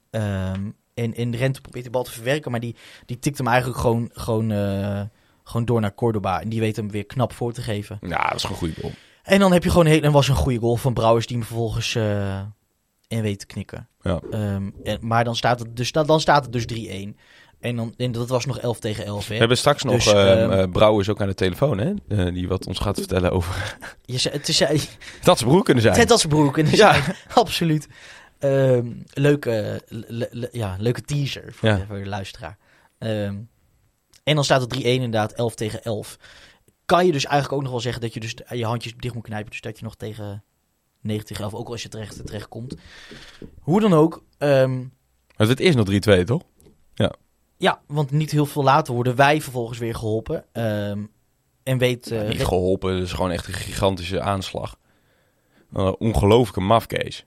Ehm, 0.10 0.70
en, 0.94 1.14
en 1.14 1.36
Rente 1.36 1.62
probeert 1.62 1.86
de 1.86 1.92
bal 1.92 2.04
te 2.04 2.12
verwerken, 2.12 2.52
maar 2.52 2.60
die, 2.60 2.76
die 3.06 3.20
tikt 3.20 3.38
hem 3.38 3.48
eigenlijk 3.48 3.80
gewoon, 3.80 4.10
gewoon, 4.14 4.52
eh, 4.52 5.02
gewoon 5.44 5.66
door 5.66 5.82
naar 5.82 5.96
Cordoba. 5.96 6.42
En 6.42 6.50
die 6.50 6.60
weet 6.60 6.76
hem 6.76 6.92
weer 6.92 7.06
knap 7.06 7.34
voor 7.34 7.54
te 7.54 7.62
geven. 7.62 7.98
Ja, 8.02 8.28
dat 8.28 8.36
is 8.36 8.42
gewoon 8.44 8.58
een 8.62 8.68
goede 8.68 8.82
goal. 8.82 8.94
En 9.24 9.40
dan 9.40 9.52
heb 9.52 9.64
je 9.64 9.70
gewoon 9.70 9.86
heel, 9.86 10.02
en 10.02 10.12
was 10.12 10.28
een 10.28 10.36
goede 10.36 10.60
goal 10.60 10.76
van 10.76 10.94
Brouwers 10.94 11.28
die 11.28 11.38
hem 11.38 11.46
vervolgens 11.46 11.96
eh 11.96 12.42
in 13.08 13.22
weet 13.22 13.40
te 13.40 13.46
knikken. 13.46 13.88
Ja. 14.02 14.20
En, 14.30 14.74
maar 15.00 15.24
dan 15.24 15.36
staat 15.36 15.60
het 15.60 15.76
dus, 15.76 15.92
dan 15.92 16.20
staat 16.20 16.44
het 16.44 16.54
dus 16.54 16.66
3-1. 16.66 17.16
En, 17.60 17.76
dan, 17.76 17.94
en 17.98 18.12
dat 18.12 18.30
was 18.30 18.46
nog 18.46 18.60
11 18.60 18.80
tegen 18.80 19.06
11. 19.06 19.28
Hè? 19.28 19.34
We 19.34 19.40
hebben 19.40 19.58
straks 19.58 19.84
nog 19.84 19.96
Dus, 19.96 20.08
ehm, 20.08 20.18
ehm, 20.18 20.52
eh, 20.52 20.72
Brouwers 20.72 21.10
ook 21.10 21.22
aan 21.22 21.28
de 21.28 21.34
telefoon, 21.34 21.78
hè? 21.78 21.94
Eh, 22.08 22.34
die 22.34 22.48
wat 22.48 22.68
ons 22.68 22.80
gaat 22.80 22.98
vertellen 22.98 23.32
over... 23.32 23.78
Je 24.06 24.18
zei, 24.18 24.34
het 24.38 24.48
is 24.48 24.62
eh, 24.62 24.82
dat 25.24 25.38
ze 25.38 25.46
broer 25.46 25.64
kunnen 25.64 25.84
zijn. 25.84 25.96
Ted 25.96 26.12
als 26.12 26.26
broek. 26.26 26.58
En 26.58 26.66
Ja. 26.72 26.96
ja. 26.96 27.04
absoluut. 27.34 27.88
Ehm, 28.40 28.92
leuke, 29.14 29.82
le- 29.90 30.28
le- 30.32 30.50
ja, 30.52 30.76
leuke 30.80 31.02
teaser 31.02 31.54
voor, 31.54 31.70
Ja. 31.70 31.76
de, 31.76 31.86
voor 31.86 31.98
de 31.98 32.06
luisteraar. 32.06 32.58
Ehm, 32.98 33.36
en 34.24 34.36
dan 34.36 34.44
staat 34.44 34.62
het 34.62 34.70
3-1 34.70 34.84
inderdaad, 34.84 35.32
11 35.32 35.56
tegen 35.56 35.84
11. 35.84 36.18
Kan 36.86 37.06
je 37.06 37.12
dus 37.12 37.26
eigenlijk 37.26 37.54
ook 37.56 37.62
nog 37.62 37.72
wel 37.72 37.80
zeggen 37.82 38.02
dat 38.02 38.14
je 38.14 38.20
dus 38.20 38.36
je 38.50 38.66
handjes 38.66 38.94
dicht 38.98 39.14
moet 39.14 39.24
knijpen. 39.24 39.52
Dus 39.52 39.62
dat 39.62 39.78
je 39.78 39.84
nog 39.84 39.96
tegen 39.96 40.44
9 41.02 41.26
tegen 41.26 41.44
11, 41.44 41.54
ook 41.54 41.66
al 41.66 41.72
als 41.72 41.84
je 41.84 41.90
terecht, 41.90 42.26
terecht 42.26 42.48
komt. 42.48 42.76
Hoe 43.60 43.82
dan 43.82 43.94
ook. 43.94 44.24
Maar 44.40 45.48
het 45.48 45.60
is 45.60 45.76
nog 45.76 45.88
3-2, 45.90 46.24
toch? 46.24 46.42
ja, 46.94 47.14
want 47.88 48.12
niet 48.12 48.32
heel 48.32 48.46
veel 48.46 48.64
later 48.64 48.94
worden 48.94 49.16
wij 49.16 49.42
vervolgens 49.42 49.78
weer 49.80 49.96
geholpen. 49.96 50.46
Ehm, 50.52 51.04
en 51.64 51.78
weet... 51.78 52.12
eh, 52.12 52.28
Niet 52.28 52.46
geholpen, 52.46 52.94
het 52.94 53.04
is 53.04 53.14
gewoon 53.14 53.32
echt 53.32 53.48
een 53.48 53.54
gigantische 53.54 54.22
aanslag. 54.22 54.78
Een 55.74 55.96
ongelooflijke 56.00 56.60
mafcase. 56.62 57.24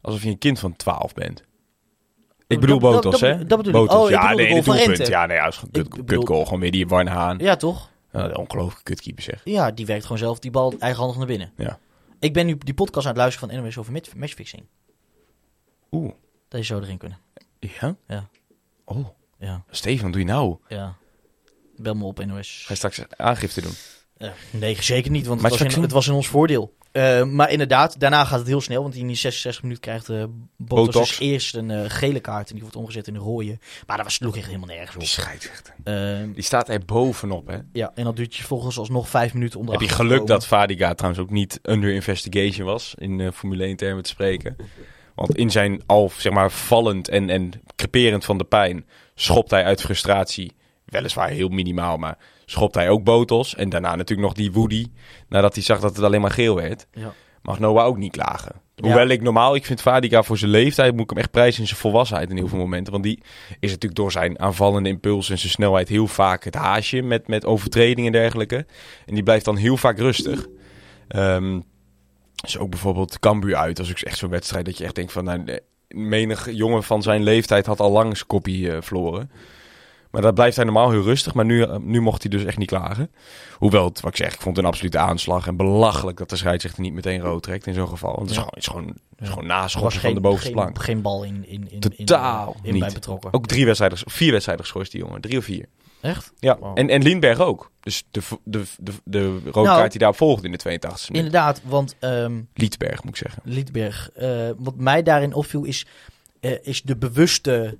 Alsof 0.00 0.22
je 0.22 0.28
een 0.30 0.38
kind 0.38 0.58
van 0.58 0.76
12 0.76 1.14
bent. 1.14 1.44
Ik 2.46 2.60
bedoel 2.60 2.78
Dat- 2.78 2.92
dat- 2.92 3.02
Botos, 3.02 3.20
dat- 3.20 3.30
hè? 3.38 3.46
dat 3.46 3.62
bedoel 3.62 3.82
ik. 3.82 3.88
Botos. 3.88 4.04
Oh, 4.04 4.10
ja, 4.10 4.20
bedoel 4.20 4.36
de 4.36 4.42
nee, 4.42 4.62
de 4.62 4.84
doelpunt. 4.84 5.06
Ja, 5.06 5.26
nee, 5.26 5.36
ja, 5.36 5.46
Ik 5.46 5.54
kut, 5.72 5.88
bedoel- 5.90 6.04
kut 6.04 6.26
goal. 6.28 6.44
Gewoon 6.44 6.60
weer 6.60 6.70
die 6.70 6.86
Warne 6.86 7.10
Haan. 7.10 7.38
Ja, 7.38 7.56
toch? 7.56 7.90
Ja, 8.12 8.24
een 8.24 8.36
ongelooflijke 8.36 8.82
kutkeeper, 8.82 9.22
zeg. 9.22 9.40
Ja, 9.44 9.70
die 9.70 9.86
werkt 9.86 10.02
gewoon 10.02 10.18
zelf 10.18 10.38
die 10.38 10.50
bal 10.50 10.74
eigenhandig 10.78 11.16
naar 11.16 11.26
binnen. 11.26 11.52
Ja. 11.56 11.78
Ik 12.20 12.32
ben 12.32 12.46
nu 12.46 12.58
die 12.58 12.74
podcast 12.74 13.06
aan 13.06 13.12
het 13.12 13.20
luisteren 13.20 13.50
van 13.50 13.62
NOS 13.62 13.78
over 13.78 13.92
match- 13.92 14.14
matchfixing. 14.14 14.64
Oeh. 15.90 16.12
Dat 16.48 16.60
je 16.60 16.66
zo 16.66 16.78
erin 16.80 16.98
kunnen. 16.98 17.18
Ja? 17.58 17.96
Ja. 18.06 18.28
Oh, 18.84 19.06
Ja, 19.44 19.64
Steven, 19.70 20.02
wat 20.04 20.12
doe 20.12 20.20
je 20.22 20.28
nou? 20.28 20.56
ja. 20.68 20.96
Bel 21.76 21.94
me 21.94 22.04
op 22.04 22.24
NOS. 22.24 22.58
Ga 22.66 22.66
je 22.68 22.74
straks 22.74 23.02
aangifte 23.16 23.60
doen? 23.60 23.72
Nee, 24.50 24.82
zeker 24.82 25.10
niet, 25.10 25.26
want 25.26 25.40
het 25.42 25.50
was, 25.50 25.74
in, 25.74 25.82
het 25.82 25.92
was 25.92 26.06
in 26.08 26.12
ons 26.14 26.28
voordeel. 26.28 26.74
Eh, 26.92 27.24
maar 27.24 27.50
inderdaad, 27.50 28.00
daarna 28.00 28.24
gaat 28.24 28.38
het 28.38 28.48
heel 28.48 28.60
snel, 28.60 28.82
want 28.82 28.94
in 28.94 29.06
die 29.06 29.16
66 29.16 29.62
minuten 29.62 29.82
krijgt 29.82 30.10
Botox. 30.56 31.08
dus 31.08 31.18
eerst 31.18 31.54
een 31.54 31.70
eh, 31.70 31.84
gele 31.90 32.20
kaart 32.20 32.46
en 32.46 32.52
die 32.52 32.62
wordt 32.62 32.76
omgezet 32.76 33.06
in 33.06 33.14
een 33.14 33.20
rode. 33.20 33.58
Maar 33.86 33.96
dat 33.96 34.06
was, 34.06 34.14
sloeg 34.14 34.36
echt 34.36 34.46
helemaal 34.46 34.68
nergens 34.68 34.90
Die 34.92 35.00
op. 35.02 35.08
scheidsrechter. 35.08 35.74
Ehm, 35.84 36.32
Die 36.32 36.42
staat 36.42 36.68
er 36.68 36.84
bovenop, 36.84 37.46
hè? 37.46 37.58
ja, 37.72 37.92
en 37.94 38.04
dan 38.04 38.14
duurt 38.14 38.34
je 38.36 38.42
volgens 38.42 38.78
alsnog 38.78 39.08
vijf 39.08 39.34
minuten 39.34 39.60
om 39.60 39.68
Heb 39.70 39.80
je 39.80 39.88
geluk 39.88 40.10
komen. 40.10 40.26
dat 40.26 40.46
Vadiga 40.46 40.94
trouwens 40.94 41.22
ook 41.24 41.30
niet 41.30 41.58
under 41.62 41.90
investigation 41.94 42.66
was, 42.66 42.94
in 42.98 43.32
Formule 43.32 43.64
1 43.64 43.76
termen 43.76 44.02
te 44.02 44.08
spreken. 44.10 44.56
Want 45.14 45.36
in 45.36 45.50
zijn 45.50 45.82
al, 45.86 46.10
zeg 46.16 46.32
maar, 46.32 46.50
vallend 46.50 47.08
en, 47.08 47.30
en 47.30 47.50
creperend 47.76 48.24
van 48.24 48.38
de 48.38 48.44
pijn, 48.44 48.86
schopt 49.14 49.50
hij 49.50 49.64
uit 49.64 49.80
frustratie, 49.80 50.52
weliswaar 50.84 51.28
heel 51.28 51.48
minimaal, 51.48 51.96
maar 51.96 52.18
schopt 52.44 52.74
hij 52.74 52.88
ook 52.88 53.04
Botos. 53.04 53.54
En 53.54 53.68
daarna 53.68 53.94
natuurlijk 53.94 54.28
nog 54.28 54.36
die 54.36 54.52
Woody, 54.52 54.86
nadat 55.28 55.54
hij 55.54 55.62
zag 55.62 55.80
dat 55.80 55.96
het 55.96 56.04
alleen 56.04 56.20
maar 56.20 56.30
geel 56.30 56.54
werd. 56.54 56.86
Ja. 56.92 57.12
Mag 57.42 57.58
Noah 57.58 57.86
ook 57.86 57.96
niet 57.96 58.12
klagen. 58.12 58.62
Ja. 58.74 58.84
Hoewel 58.84 59.08
ik 59.08 59.22
normaal, 59.22 59.54
ik 59.54 59.66
vind 59.66 59.80
Vadiga 59.80 60.22
voor 60.22 60.38
zijn 60.38 60.50
leeftijd, 60.50 60.92
moet 60.92 61.02
ik 61.02 61.10
hem 61.10 61.18
echt 61.18 61.30
prijzen 61.30 61.60
in 61.60 61.66
zijn 61.66 61.80
volwassenheid 61.80 62.30
in 62.30 62.36
heel 62.36 62.48
veel 62.48 62.58
momenten. 62.58 62.92
Want 62.92 63.04
die 63.04 63.22
is 63.60 63.70
natuurlijk 63.70 63.94
door 63.94 64.12
zijn 64.12 64.40
aanvallende 64.40 64.88
impuls 64.88 65.30
en 65.30 65.38
zijn 65.38 65.52
snelheid 65.52 65.88
heel 65.88 66.06
vaak 66.06 66.44
het 66.44 66.54
haasje 66.54 67.02
met, 67.02 67.28
met 67.28 67.44
overtredingen 67.44 68.12
en 68.12 68.20
dergelijke. 68.20 68.66
En 69.06 69.14
die 69.14 69.22
blijft 69.22 69.44
dan 69.44 69.56
heel 69.56 69.76
vaak 69.76 69.98
rustig. 69.98 70.46
Ehm 71.08 71.60
dus 72.44 72.58
ook 72.58 72.70
bijvoorbeeld 72.70 73.18
Cambuur 73.18 73.56
uit. 73.56 73.78
Is 73.78 73.90
ook 73.90 73.98
echt 73.98 74.18
zo'n 74.18 74.30
wedstrijd 74.30 74.64
dat 74.64 74.78
je 74.78 74.84
echt 74.84 74.94
denkt 74.94 75.12
van... 75.12 75.24
Nou, 75.24 75.58
menig 75.94 76.50
jongen 76.50 76.82
van 76.82 77.02
zijn 77.02 77.22
leeftijd 77.22 77.66
had 77.66 77.80
al 77.80 77.90
lang 77.90 78.16
zijn 78.16 78.28
koppie 78.28 78.72
eh, 78.72 78.82
verloren. 78.82 79.30
Maar 80.10 80.22
dat 80.22 80.34
blijft 80.34 80.56
hij 80.56 80.64
normaal 80.64 80.90
heel 80.90 81.02
rustig. 81.02 81.34
Maar 81.34 81.44
nu, 81.44 81.62
eh, 81.62 81.76
nu 81.76 82.00
mocht 82.00 82.22
hij 82.22 82.30
dus 82.30 82.44
echt 82.44 82.58
niet 82.58 82.68
klagen. 82.68 83.10
Hoewel, 83.58 83.84
het, 83.84 84.00
wat 84.00 84.10
ik 84.10 84.16
zeg, 84.16 84.34
ik 84.34 84.40
vond 84.40 84.56
het 84.56 84.64
een 84.64 84.70
absolute 84.70 84.98
aanslag. 84.98 85.46
En 85.46 85.56
belachelijk 85.56 86.18
dat 86.18 86.30
de 86.30 86.36
scheidsrechter 86.36 86.82
niet 86.82 86.92
meteen 86.92 87.20
rood 87.20 87.42
trekt 87.42 87.66
in 87.66 87.74
zo'n 87.74 87.88
geval. 87.88 88.14
Want 88.14 88.20
het 88.20 88.30
is 88.30 88.36
gewoon, 88.36 88.52
het 88.54 88.62
is 88.62 88.66
gewoon, 88.66 89.50
het 89.50 89.64
is 89.64 89.74
gewoon 89.74 89.92
van 89.92 90.14
de 90.14 90.20
bovenste 90.20 90.46
geen, 90.46 90.54
plank. 90.54 90.82
geen 90.82 91.02
bal 91.02 91.24
in, 91.24 91.44
in, 91.48 91.70
in, 91.70 91.80
Totaal 91.80 92.56
in, 92.56 92.64
in, 92.68 92.72
niet. 92.72 92.82
bij 92.82 92.92
betrokken. 92.92 93.32
Ook 93.32 93.46
drie 93.46 93.64
wedstrijden, 93.64 93.98
vier 94.04 94.30
wedstrijden 94.32 94.64
geschorst, 94.64 94.92
die 94.92 95.00
jongen. 95.00 95.20
Drie 95.20 95.38
of 95.38 95.44
vier. 95.44 95.68
Echt? 96.04 96.32
Ja, 96.38 96.56
Wow. 96.60 96.78
en, 96.78 96.88
en 96.88 97.02
Lindberg 97.02 97.40
ook. 97.40 97.70
Dus 97.80 98.04
de, 98.10 98.20
de, 98.44 98.62
de, 98.78 98.92
de 99.04 99.28
rode 99.28 99.50
Nou, 99.52 99.64
kaart 99.78 99.90
die 99.90 99.98
daarop 99.98 100.18
volgde 100.18 100.46
in 100.48 100.52
de 100.52 100.58
82e 100.58 100.64
minuut. 100.68 101.08
Inderdaad, 101.10 101.60
want 101.64 101.96
ehm 101.98 102.40
Liedberg, 102.54 103.02
moet 103.04 103.12
ik 103.12 103.16
zeggen. 103.16 103.42
Liedberg, 103.44 104.10
eh, 104.10 104.50
wat 104.56 104.76
mij 104.76 105.02
daarin 105.02 105.34
opviel 105.34 105.64
is, 105.64 105.86
eh, 106.40 106.52
is 106.62 106.82
de 106.82 106.96
bewuste, 106.96 107.78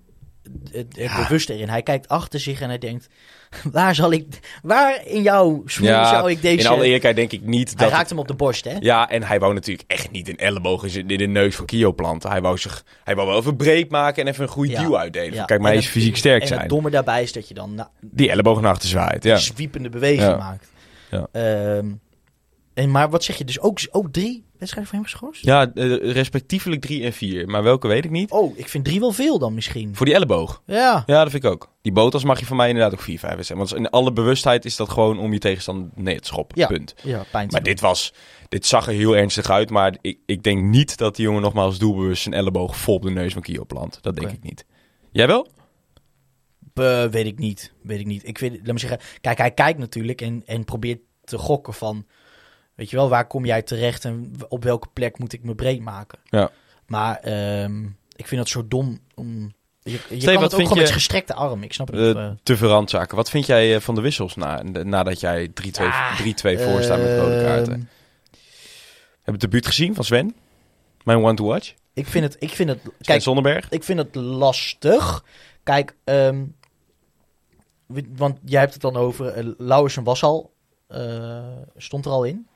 het, 0.72 0.86
het 0.97 0.97
Ja. 0.97 1.22
bewuste 1.22 1.53
erin. 1.55 1.68
Hij 1.68 1.82
kijkt 1.82 2.09
achter 2.09 2.40
zich 2.40 2.61
en 2.61 2.68
hij 2.68 2.78
denkt, 2.78 3.09
waar 3.72 3.95
zal 3.95 4.12
ik, 4.12 4.26
waar 4.62 5.07
in 5.07 5.22
jouw 5.22 5.62
smoel 5.66 5.88
zou 6.05 6.30
ik 6.30 6.42
deze... 6.42 6.59
in 6.64 6.66
alle 6.66 6.84
eerlijkheid 6.84 7.16
denk 7.16 7.32
ik 7.32 7.42
niet 7.42 7.68
hij 7.68 7.76
dat... 7.86 7.90
raakt 7.97 8.09
hem 8.09 8.18
op 8.18 8.28
de 8.28 8.34
borst, 8.34 8.64
hè? 8.64 8.76
Ja, 8.80 9.11
en 9.11 9.22
hij 9.22 9.38
wou 9.38 9.55
natuurlijk 9.55 9.90
echt 9.90 10.11
niet 10.11 10.28
een 10.28 10.36
elleboog 10.36 10.84
in 10.84 11.07
de 11.07 11.16
neus 11.26 11.57
van 11.57 11.66
Kio 11.66 11.92
planten. 11.92 12.30
Hij 12.30 12.40
wou, 12.40 12.59
zich, 12.59 12.84
hij 13.05 13.14
wou 13.14 13.28
wel 13.28 13.38
even 13.38 13.57
breed 13.57 13.90
maken 13.90 14.22
en 14.24 14.28
even 14.30 14.42
een 14.42 14.49
goede 14.49 14.70
Ja. 14.72 14.82
duw 14.82 14.99
uitdelen. 14.99 15.34
Ja. 15.34 15.45
Kijk, 15.45 15.61
maar 15.61 15.70
En 15.70 15.76
hij 15.76 15.86
is 15.86 15.92
het- 15.92 15.99
fysiek 16.03 16.16
sterk 16.16 16.42
En 16.42 16.49
zijn. 16.49 16.61
het 16.61 16.68
domme 16.68 16.90
daarbij 16.90 17.22
is 17.22 17.32
dat 17.32 17.49
je 17.49 17.55
dan 17.55 17.74
na, 17.74 17.90
Die 18.01 18.30
elleboog 18.30 18.61
naar 18.61 18.70
achter 18.72 18.88
zwaait, 18.88 19.24
ja. 19.24 19.32
een 19.32 19.38
zwiepende 19.40 19.88
beweging 19.88 20.36
maakt. 20.38 20.72
Ja. 21.11 21.26
Ehm, 21.32 21.86
en, 22.75 22.91
maar 22.91 23.11
wat 23.11 23.25
zeg 23.25 23.39
je, 23.39 23.45
dus 23.45 23.61
ook, 23.61 23.79
ook 23.91 24.12
drie 24.12 24.45
wedstrijden 24.59 24.91
voor 24.91 24.99
hem 24.99 25.11
geschorst? 25.11 25.45
Ja, 25.45 25.72
eh, 25.75 26.12
respectievelijk 26.12 26.81
3 26.81 27.05
en 27.05 27.12
4. 27.12 27.49
Maar 27.49 27.62
welke 27.62 27.89
weet 27.89 28.05
ik 28.05 28.11
niet. 28.11 28.31
Oh, 28.31 28.59
ik 28.59 28.68
vind 28.68 28.85
drie 28.85 29.01
wel 29.01 29.12
veel 29.12 29.39
dan 29.39 29.55
misschien. 29.55 29.97
Voor 29.97 30.07
die 30.07 30.14
elleboog. 30.14 30.62
Ja, 30.66 31.03
Ja, 31.07 31.22
dat 31.22 31.31
vind 31.31 31.45
ik 31.45 31.51
ook. 31.51 31.72
Die 31.83 31.93
botas 31.93 32.25
mag 32.25 32.41
je 32.41 32.47
van 32.47 32.57
mij 32.57 32.68
inderdaad 32.68 32.93
ook 32.93 33.01
4, 33.01 33.18
5 33.18 33.45
zijn. 33.45 33.59
Want 33.59 33.75
in 33.75 33.91
alle 33.91 34.12
bewustheid 34.12 34.64
is 34.64 34.77
dat 34.77 34.91
gewoon 34.91 35.18
om 35.18 35.33
je 35.33 35.39
tegenstander 35.39 35.89
nee 35.95 36.20
te 36.20 36.27
schoppen. 36.27 36.61
Ja. 36.61 36.66
Punt. 36.66 36.95
ja 37.03 37.25
pijn 37.31 37.49
Maar 37.51 37.62
doen. 37.62 37.72
dit 37.72 37.81
was... 37.81 38.14
Dit 38.49 38.66
zag 38.66 38.87
er 38.87 38.93
heel 38.93 39.16
ernstig 39.16 39.51
uit, 39.51 39.70
maar 39.70 39.97
ik, 40.01 40.18
ik 40.27 40.43
denk 40.43 40.62
niet 40.62 40.97
dat 40.97 41.16
die 41.16 41.25
jongen 41.25 41.43
nogmaals 41.43 41.79
doelbewust 41.79 42.22
zijn 42.22 42.35
elleboog 42.35 42.77
vol 42.77 42.95
op 42.95 43.03
de 43.03 43.11
neus 43.11 43.33
van 43.33 43.43
Kio 43.43 43.64
plant. 43.64 43.99
Dat 44.01 44.16
denk 44.16 44.31
ik 44.31 44.43
niet. 44.43 44.64
Jij 45.12 45.27
wel? 45.27 45.49
Eh, 46.75 47.05
weet 47.05 47.27
ik 47.27 47.39
niet. 47.39 47.72
Weet 47.83 48.01
ik 48.01 48.07
niet. 48.07 48.29
Ik 48.29 48.39
weet, 48.39 48.53
laat 48.53 48.72
me 48.72 48.79
zeggen, 48.79 49.01
kijk, 49.20 49.39
hij 49.39 49.51
kijkt 49.51 49.79
natuurlijk 49.79 50.20
en, 50.20 50.43
en 50.47 50.64
probeert 50.64 51.01
te 51.25 51.39
gokken 51.39 51.75
van, 51.75 52.07
weet 52.75 52.91
je 52.91 52.97
wel, 52.97 53.09
waar 53.09 53.27
kom 53.27 53.45
jij 53.45 53.62
terecht 53.62 54.05
en 54.05 54.33
op 54.49 54.64
welke 54.64 54.89
plek 54.93 55.18
moet 55.18 55.33
ik 55.33 55.43
me 55.45 55.55
breed 55.55 55.81
maken? 55.81 56.18
Ja. 56.25 56.51
Maar 56.87 57.16
ehm, 57.18 57.85
ik 58.16 58.27
vind 58.27 58.41
dat 58.41 58.49
zo 58.49 58.68
dom. 58.68 59.01
Om, 59.14 59.53
je 59.83 59.91
je 60.09 60.25
kan 60.25 60.43
het 60.43 60.55
ook 60.55 60.61
gewoon 60.61 60.75
je- 60.75 60.81
met 60.83 60.91
gestrekte 60.91 61.35
arm. 61.35 61.62
Ik 61.62 61.72
snap 61.72 61.87
het 61.87 61.97
Eh, 61.97 62.07
niet. 62.07 62.16
eh. 62.16 62.31
te 62.43 62.57
veel 62.57 62.68
randzaken. 62.68 63.16
Wat 63.16 63.31
vind 63.31 63.47
jij 63.47 63.75
eh, 63.75 63.81
van 63.81 63.95
de 63.95 64.01
wissels 64.01 64.35
na, 64.37 64.62
nadat 64.62 65.20
jij 65.20 65.49
3-2 65.49 65.87
Ah, 65.87 66.18
3-2 66.18 66.59
voor 66.59 66.83
staat 66.83 66.99
met 66.99 67.18
rode 67.18 67.43
kaarten? 67.45 67.72
Ehm, 67.72 67.83
Heb 69.22 69.35
je 69.35 69.41
het 69.41 69.41
debuut 69.41 69.66
gezien 69.66 69.95
van 69.95 70.05
Sven? 70.05 70.35
Mijn 71.05 71.18
one 71.25 71.35
to 71.35 71.45
watch? 71.45 71.75
ik 71.93 72.07
vind 72.07 72.25
het, 72.25 72.37
ik 72.39 72.51
vind 72.51 72.68
het, 72.68 72.79
Sven 72.81 72.93
kijk, 73.01 73.22
Zonnenberg? 73.22 73.68
ik 73.70 73.85
vind 73.85 73.99
het 73.99 74.14
lastig. 74.14 75.25
Kijk, 75.62 75.97
ehm, 76.05 76.45
want 78.16 78.39
jij 78.45 78.61
hebt 78.61 78.72
het 78.72 78.83
dan 78.83 78.97
over, 78.97 79.45
uh, 79.45 79.53
Lauwersen 79.59 80.05
was 80.05 80.22
al, 80.22 80.53
stond 81.77 82.05
er 82.05 82.11
al 82.11 82.25
in. 82.25 82.47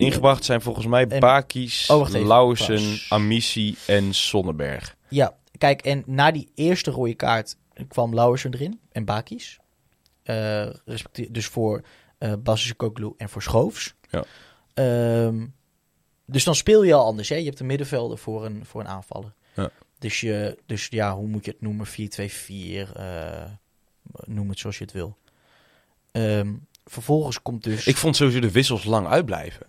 Ingebracht 0.00 0.44
zijn 0.44 0.60
volgens 0.60 0.86
mij 0.86 1.06
En- 1.06 1.20
Bakis, 1.20 1.90
Oh. 1.90 2.08
Amici 3.08 3.76
en 3.86 4.14
Zonnenberg. 4.14 4.96
Ja, 5.08 5.36
kijk, 5.58 5.80
en 5.82 6.02
na 6.06 6.30
die 6.30 6.50
eerste 6.54 6.90
rode 6.90 7.14
kaart 7.14 7.56
kwam 7.88 8.14
Lauwersen 8.14 8.54
erin 8.54 8.80
en 8.92 9.04
Bakis. 9.04 9.58
Eh, 10.22 10.66
respectief- 10.84 11.30
dus 11.30 11.46
voor 11.46 11.82
eh 12.18 12.32
Basis 12.38 12.76
Koklu 12.76 13.12
en 13.16 13.28
voor 13.28 13.42
Schoofs. 13.42 13.94
Ja. 14.10 14.24
Ehm, 14.74 15.46
dus 16.26 16.44
dan 16.44 16.54
speel 16.54 16.82
je 16.82 16.94
al 16.94 17.04
anders. 17.04 17.28
Hè? 17.28 17.34
Je 17.36 17.44
hebt 17.44 17.60
een 17.60 17.66
middenvelder 17.66 18.18
voor 18.18 18.44
een, 18.44 18.64
voor 18.66 18.80
een 18.80 18.88
aanvaller. 18.88 19.32
Ja. 19.54 19.70
Dus, 19.98 20.20
je, 20.20 20.58
dus 20.66 20.86
ja, 20.90 21.14
hoe 21.14 21.26
moet 21.26 21.44
je 21.44 21.50
het 21.50 21.60
noemen? 21.60 21.86
4-2-4. 21.86 22.92
eh, 22.96 23.44
noem 24.24 24.48
het 24.48 24.58
zoals 24.58 24.78
je 24.78 24.84
het 24.84 24.92
wil. 24.92 25.16
Ehm, 26.12 26.52
vervolgens 26.84 27.42
komt 27.42 27.64
dus... 27.64 27.86
Ik 27.86 27.96
vond 27.96 28.16
sowieso 28.16 28.40
de 28.40 28.50
wissels 28.50 28.84
lang 28.84 29.06
uitblijven. 29.06 29.66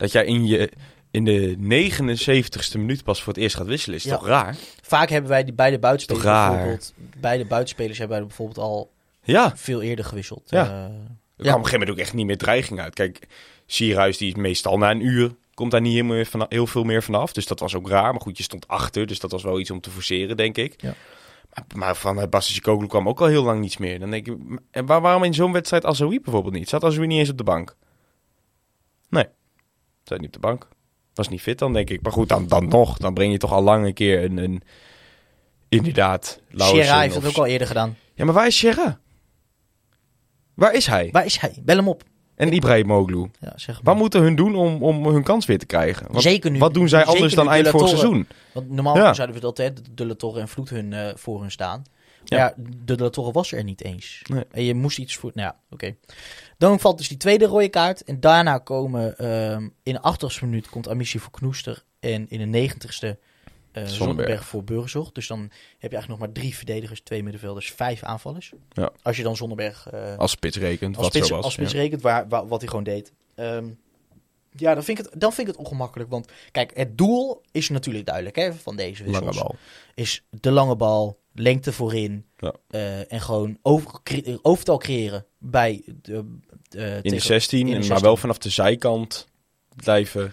Dat 0.00 0.12
jij 0.12 0.24
in, 0.24 0.46
je, 0.46 0.70
in 1.10 1.24
de 1.24 1.56
79ste 1.56 2.78
minuut 2.78 3.04
pas 3.04 3.22
voor 3.22 3.32
het 3.32 3.42
eerst 3.42 3.56
gaat 3.56 3.66
wisselen, 3.66 3.96
is 3.96 4.04
Ja. 4.04 4.16
toch 4.16 4.26
raar? 4.26 4.56
Vaak 4.82 5.08
hebben 5.10 5.30
wij 5.30 5.44
die 5.44 5.54
beide 5.54 5.78
buitenspelers 5.78 6.24
bijvoorbeeld... 6.24 6.92
Beide 7.20 7.44
buitenspelers 7.44 7.98
hebben 7.98 8.16
wij 8.16 8.26
bijvoorbeeld 8.26 8.58
al 8.58 8.90
Ja, 9.22 9.52
veel 9.56 9.82
eerder 9.82 10.04
gewisseld. 10.04 10.42
Ja. 10.46 10.64
Eh, 10.64 10.70
er 10.72 10.86
kwam 10.86 10.90
op 11.36 11.46
een 11.46 11.52
gegeven 11.52 11.72
moment 11.78 11.90
ook 11.90 11.98
echt 11.98 12.14
niet 12.14 12.26
meer 12.26 12.38
dreiging 12.38 12.80
uit. 12.80 12.94
Kijk, 12.94 13.26
Sierhuis 13.66 14.18
die 14.18 14.28
is 14.28 14.34
meestal 14.34 14.78
na 14.78 14.90
een 14.90 15.04
uur, 15.06 15.34
komt 15.54 15.70
daar 15.70 15.80
niet 15.80 15.94
heel, 15.94 16.04
meer 16.04 16.26
van, 16.26 16.46
heel 16.48 16.66
veel 16.66 16.84
meer 16.84 17.02
vanaf. 17.02 17.32
Dus 17.32 17.46
dat 17.46 17.60
was 17.60 17.74
ook 17.74 17.88
raar. 17.88 18.12
Maar 18.12 18.20
goed, 18.20 18.36
je 18.36 18.42
stond 18.42 18.68
achter, 18.68 19.06
dus 19.06 19.18
dat 19.18 19.30
was 19.30 19.42
wel 19.42 19.60
iets 19.60 19.70
om 19.70 19.80
te 19.80 19.90
forceren, 19.90 20.36
denk 20.36 20.56
ik. 20.56 20.74
Ja. 20.76 20.94
Maar, 21.54 21.64
maar 21.74 21.96
van 21.96 22.26
Basisje 22.30 22.60
Koglu 22.60 22.86
kwam 22.86 23.08
ook 23.08 23.20
al 23.20 23.26
heel 23.26 23.42
lang 23.42 23.60
niets 23.60 23.76
meer. 23.76 23.98
Dan 23.98 24.10
denk 24.10 24.26
ik, 24.26 24.36
en 24.70 24.86
waar, 24.86 25.00
waarom 25.00 25.24
in 25.24 25.34
zo'n 25.34 25.52
wedstrijd 25.52 25.84
Azoui 25.84 26.20
bijvoorbeeld 26.20 26.54
niet? 26.54 26.68
Zat 26.68 26.84
Azoui 26.84 27.06
niet 27.06 27.18
eens 27.18 27.30
op 27.30 27.38
de 27.38 27.44
bank? 27.44 27.76
Zat 30.10 30.18
niet 30.20 30.36
op 30.36 30.42
de 30.42 30.48
bank. 30.48 30.68
Was 31.14 31.28
niet 31.28 31.40
fit 31.40 31.58
dan, 31.58 31.72
denk 31.72 31.90
ik. 31.90 32.02
Maar 32.02 32.12
goed, 32.12 32.28
dan, 32.28 32.48
dan 32.48 32.68
nog. 32.68 32.96
Dan 32.98 33.14
breng 33.14 33.32
je 33.32 33.38
toch 33.38 33.52
al 33.52 33.62
lang 33.62 33.86
een 33.86 33.94
keer 33.94 34.24
een... 34.24 34.36
een 34.36 34.62
inderdaad, 35.68 36.40
Sierra 36.54 37.00
heeft 37.00 37.16
of- 37.16 37.22
het 37.22 37.30
ook 37.30 37.38
al 37.38 37.46
eerder 37.46 37.66
gedaan. 37.66 37.96
Ja, 38.14 38.24
maar 38.24 38.34
waar 38.34 38.46
is 38.46 38.58
Sierra? 38.58 38.98
Waar 40.54 40.74
is 40.74 40.86
hij? 40.86 41.08
Waar 41.12 41.24
is 41.24 41.36
hij? 41.38 41.54
Bel 41.64 41.76
hem 41.76 41.88
op. 41.88 42.02
En 42.34 42.52
Ibrahimoglu? 42.52 43.30
Ja, 43.40 43.52
zeg 43.56 43.74
maar. 43.74 43.84
Wat 43.84 43.96
moeten 43.96 44.22
hun 44.22 44.36
doen 44.36 44.54
om, 44.54 44.82
om 44.82 45.06
hun 45.06 45.22
kans 45.22 45.46
weer 45.46 45.58
te 45.58 45.66
krijgen? 45.66 46.06
Want 46.10 46.22
Zeker 46.22 46.50
nu. 46.50 46.58
wat 46.58 46.74
doen 46.74 46.88
zij 46.88 46.98
Zeker 46.98 47.14
anders 47.14 47.34
dan 47.34 47.50
eind 47.50 47.68
vorig 47.68 47.86
Torre. 47.88 48.00
seizoen? 48.00 48.26
Want 48.52 48.70
normaal 48.70 48.96
Ja. 48.96 49.14
zouden 49.14 49.36
we 49.36 49.42
dat 49.42 49.56
hè, 49.56 49.72
de 49.72 50.06
De 50.06 50.16
Torre 50.16 50.40
en 50.40 50.48
Vloed 50.48 50.68
hun 50.70 50.92
eh, 50.92 51.14
voor 51.14 51.40
hun 51.40 51.50
staan. 51.50 51.82
Ja. 52.38 52.54
De 52.56 52.94
De 52.96 53.02
La 53.02 53.10
Torre 53.10 53.32
was 53.32 53.52
er 53.52 53.64
niet 53.64 53.84
eens. 53.84 54.22
Nee. 54.28 54.44
En 54.50 54.64
je 54.64 54.74
moest 54.74 54.98
iets 54.98 55.16
voor... 55.16 55.30
Nou 55.34 55.48
ja, 55.48 55.60
oké. 55.70 55.96
Dan 56.58 56.80
valt 56.80 56.98
dus 56.98 57.08
die 57.08 57.16
tweede 57.16 57.44
rode 57.44 57.68
kaart. 57.68 58.04
En 58.04 58.20
daarna 58.20 58.58
komen... 58.58 59.18
ehm, 59.18 59.68
in 59.82 59.94
de 59.94 60.14
80ste 60.14 60.40
minuut 60.40 60.68
komt 60.68 60.88
Amici 60.88 61.18
voor 61.18 61.32
Knoester. 61.32 61.84
En 62.00 62.28
in 62.28 62.50
de 62.52 62.68
90ste 62.70 63.18
eh 63.72 63.84
Zonnebberg 63.84 64.44
voor 64.44 64.64
Burgzorg. 64.64 65.12
Dus 65.12 65.26
dan 65.26 65.38
heb 65.40 65.50
je 65.90 65.96
eigenlijk 65.96 66.08
nog 66.08 66.18
maar 66.18 66.32
drie 66.32 66.56
verdedigers, 66.56 67.00
twee 67.00 67.22
middenvelders, 67.22 67.72
vijf 67.72 68.02
aanvallers. 68.02 68.52
Ja. 68.72 68.90
Als 69.02 69.16
je 69.16 69.22
dan 69.22 69.36
Zonnebberg 69.36 69.86
eh, 69.90 70.16
Als 70.16 70.30
spits 70.30 70.56
rekent, 70.56 70.96
als 70.96 71.04
wat 71.04 71.14
spits, 71.14 71.28
zo 71.28 71.34
was. 71.34 71.44
als 71.44 71.52
spits 71.52 71.72
ja. 71.72 71.78
rekent 71.78 72.02
waar, 72.02 72.28
waar- 72.28 72.48
wat 72.48 72.60
hij 72.60 72.68
gewoon 72.68 72.84
deed. 72.84 73.12
Ehm, 73.34 73.64
ja, 74.56 74.74
dan 74.74 74.84
vind, 74.84 74.98
ik 74.98 75.04
het, 75.04 75.20
dan 75.20 75.32
vind 75.32 75.48
ik 75.48 75.54
het 75.54 75.62
ongemakkelijk. 75.64 76.10
Want 76.10 76.28
kijk, 76.52 76.70
het 76.76 76.98
doel 76.98 77.42
is 77.50 77.68
natuurlijk 77.68 78.06
duidelijk 78.06 78.36
hè, 78.36 78.52
van 78.54 78.76
deze 78.76 79.04
wissels. 79.04 79.24
Lange 79.36 79.40
bal. 79.48 79.56
Is 79.94 80.24
de 80.30 80.50
lange 80.50 80.76
bal, 80.76 81.18
lengte 81.34 81.72
voorin. 81.72 82.26
Ja. 82.36 82.54
eh, 82.70 83.12
en 83.12 83.20
gewoon 83.20 83.58
over, 83.62 84.00
cre- 84.02 84.38
overtal 84.42 84.78
creëren 84.78 85.26
bij 85.38 85.82
de, 86.02 86.14
In 87.02 87.10
de 87.10 87.18
16, 87.18 87.58
in 87.60 87.66
de 87.66 87.70
en 87.72 87.76
maar 87.78 87.82
16. 87.86 88.06
wel 88.06 88.16
vanaf 88.16 88.38
de 88.38 88.50
zijkant 88.50 89.28
blijven 89.76 90.32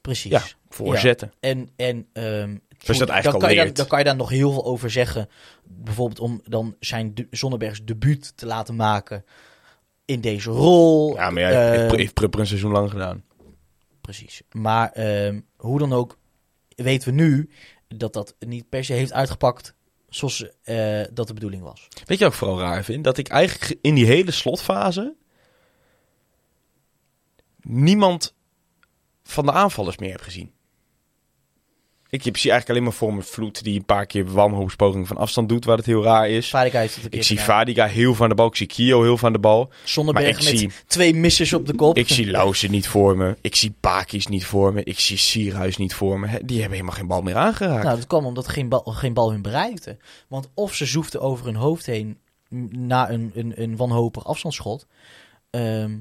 Precies. 0.00 0.30
Ja, 0.30 0.42
voorzetten. 0.68 1.32
En, 1.40 1.68
en 1.76 2.06
ehm, 2.12 2.50
je 2.50 2.58
dat 2.86 2.98
dan, 2.98 3.08
eigenlijk 3.08 3.44
kan 3.44 3.58
al 3.58 3.64
je 3.64 3.72
dan 3.72 3.86
kan 3.86 3.98
je 3.98 4.04
daar 4.04 4.16
nog 4.16 4.30
heel 4.30 4.52
veel 4.52 4.64
over 4.64 4.90
zeggen. 4.90 5.28
Bijvoorbeeld 5.64 6.20
om 6.20 6.40
dan 6.44 6.76
zijn 6.80 7.14
de, 7.14 7.26
Zonnebergs 7.30 7.84
debuut 7.84 8.36
te 8.36 8.46
laten 8.46 8.76
maken 8.76 9.24
in 10.04 10.20
deze 10.20 10.50
rol. 10.50 11.14
Ja, 11.14 11.30
maar 11.30 11.42
ja, 11.42 11.50
Ehm, 11.72 11.80
heeft, 11.80 11.94
heeft 11.96 12.14
Prupper 12.14 12.40
een 12.40 12.46
seizoen 12.46 12.72
lang 12.72 12.90
gedaan. 12.90 13.24
Precies. 14.06 14.42
Maar 14.52 14.92
ehm, 14.92 15.40
hoe 15.56 15.78
dan 15.78 15.92
ook 15.92 16.18
weten 16.68 17.08
we 17.08 17.14
nu 17.14 17.50
dat 17.88 18.12
dat 18.12 18.34
niet 18.38 18.68
per 18.68 18.84
se 18.84 18.92
heeft 18.92 19.12
uitgepakt 19.12 19.74
zoals 20.08 20.48
eh, 20.62 21.02
dat 21.12 21.26
de 21.26 21.34
bedoeling 21.34 21.62
was. 21.62 21.88
Weet 22.04 22.18
je 22.18 22.24
wat 22.24 22.32
ik 22.32 22.38
vooral 22.38 22.60
raar 22.60 22.84
vind? 22.84 23.04
Dat 23.04 23.18
ik 23.18 23.28
eigenlijk 23.28 23.78
in 23.80 23.94
die 23.94 24.06
hele 24.06 24.30
slotfase 24.30 25.14
niemand 27.60 28.34
van 29.22 29.46
de 29.46 29.52
aanvallers 29.52 29.98
meer 29.98 30.10
heb 30.10 30.20
gezien. 30.20 30.52
Ik 32.10 32.22
zie 32.22 32.32
eigenlijk 32.32 32.68
alleen 32.68 32.82
maar 32.82 32.92
voor 32.92 33.14
me 33.14 33.22
Vloed 33.22 33.64
die 33.64 33.78
een 33.78 33.84
paar 33.84 34.06
keer 34.06 34.32
wanhoopspogingen 34.32 35.06
van 35.06 35.16
afstand 35.16 35.48
doet, 35.48 35.64
waar 35.64 35.76
het 35.76 35.86
heel 35.86 36.02
raar 36.02 36.28
is. 36.28 36.50
Heeft 36.52 36.94
het 36.94 37.04
een 37.04 37.10
keer 37.10 37.18
Ik 37.20 37.24
zie 37.26 37.36
gedaan. 37.38 37.56
Vadiga 37.56 37.86
heel 37.86 38.14
van 38.14 38.28
de 38.28 38.34
bal. 38.34 38.46
Ik 38.46 38.56
zie 38.56 38.66
Kio 38.66 39.02
heel 39.02 39.16
van 39.18 39.32
de 39.32 39.38
bal. 39.38 39.70
Zonneberg 39.84 40.26
ik 40.28 40.34
met 40.34 40.58
zie- 40.58 40.70
twee 40.86 41.14
missers 41.14 41.52
op 41.52 41.66
de 41.66 41.74
kop. 41.74 41.96
Ik 41.96 42.08
zie 42.08 42.30
Lausen 42.30 42.70
niet 42.70 42.88
voor 42.88 43.16
me. 43.16 43.36
Ik 43.40 43.54
zie 43.54 43.74
Pakis 43.80 44.26
niet 44.26 44.44
voor 44.46 44.72
me. 44.72 44.82
Ik 44.84 44.98
zie 44.98 45.16
Sierhuis 45.16 45.76
niet 45.76 45.94
voor 45.94 46.20
me. 46.20 46.26
Die 46.26 46.56
hebben 46.60 46.76
helemaal 46.78 46.96
geen 46.98 47.06
bal 47.06 47.22
meer 47.22 47.36
aangeraakt. 47.36 47.84
Nou, 47.84 47.96
dat 47.96 48.06
kwam 48.06 48.26
omdat 48.26 48.48
geen 48.48 48.68
bal, 48.68 48.82
geen 48.84 49.14
bal 49.14 49.30
hun 49.30 49.42
bereikte. 49.42 49.96
Want 50.28 50.48
of 50.54 50.74
ze 50.74 50.86
zoefden 50.86 51.20
over 51.20 51.44
hun 51.46 51.54
hoofd 51.56 51.86
heen 51.86 52.18
na 52.70 53.10
een, 53.10 53.30
een, 53.34 53.62
een 53.62 53.76
wanhopig 53.76 54.24
afstandsschot. 54.24 54.86
ehm, 55.50 55.96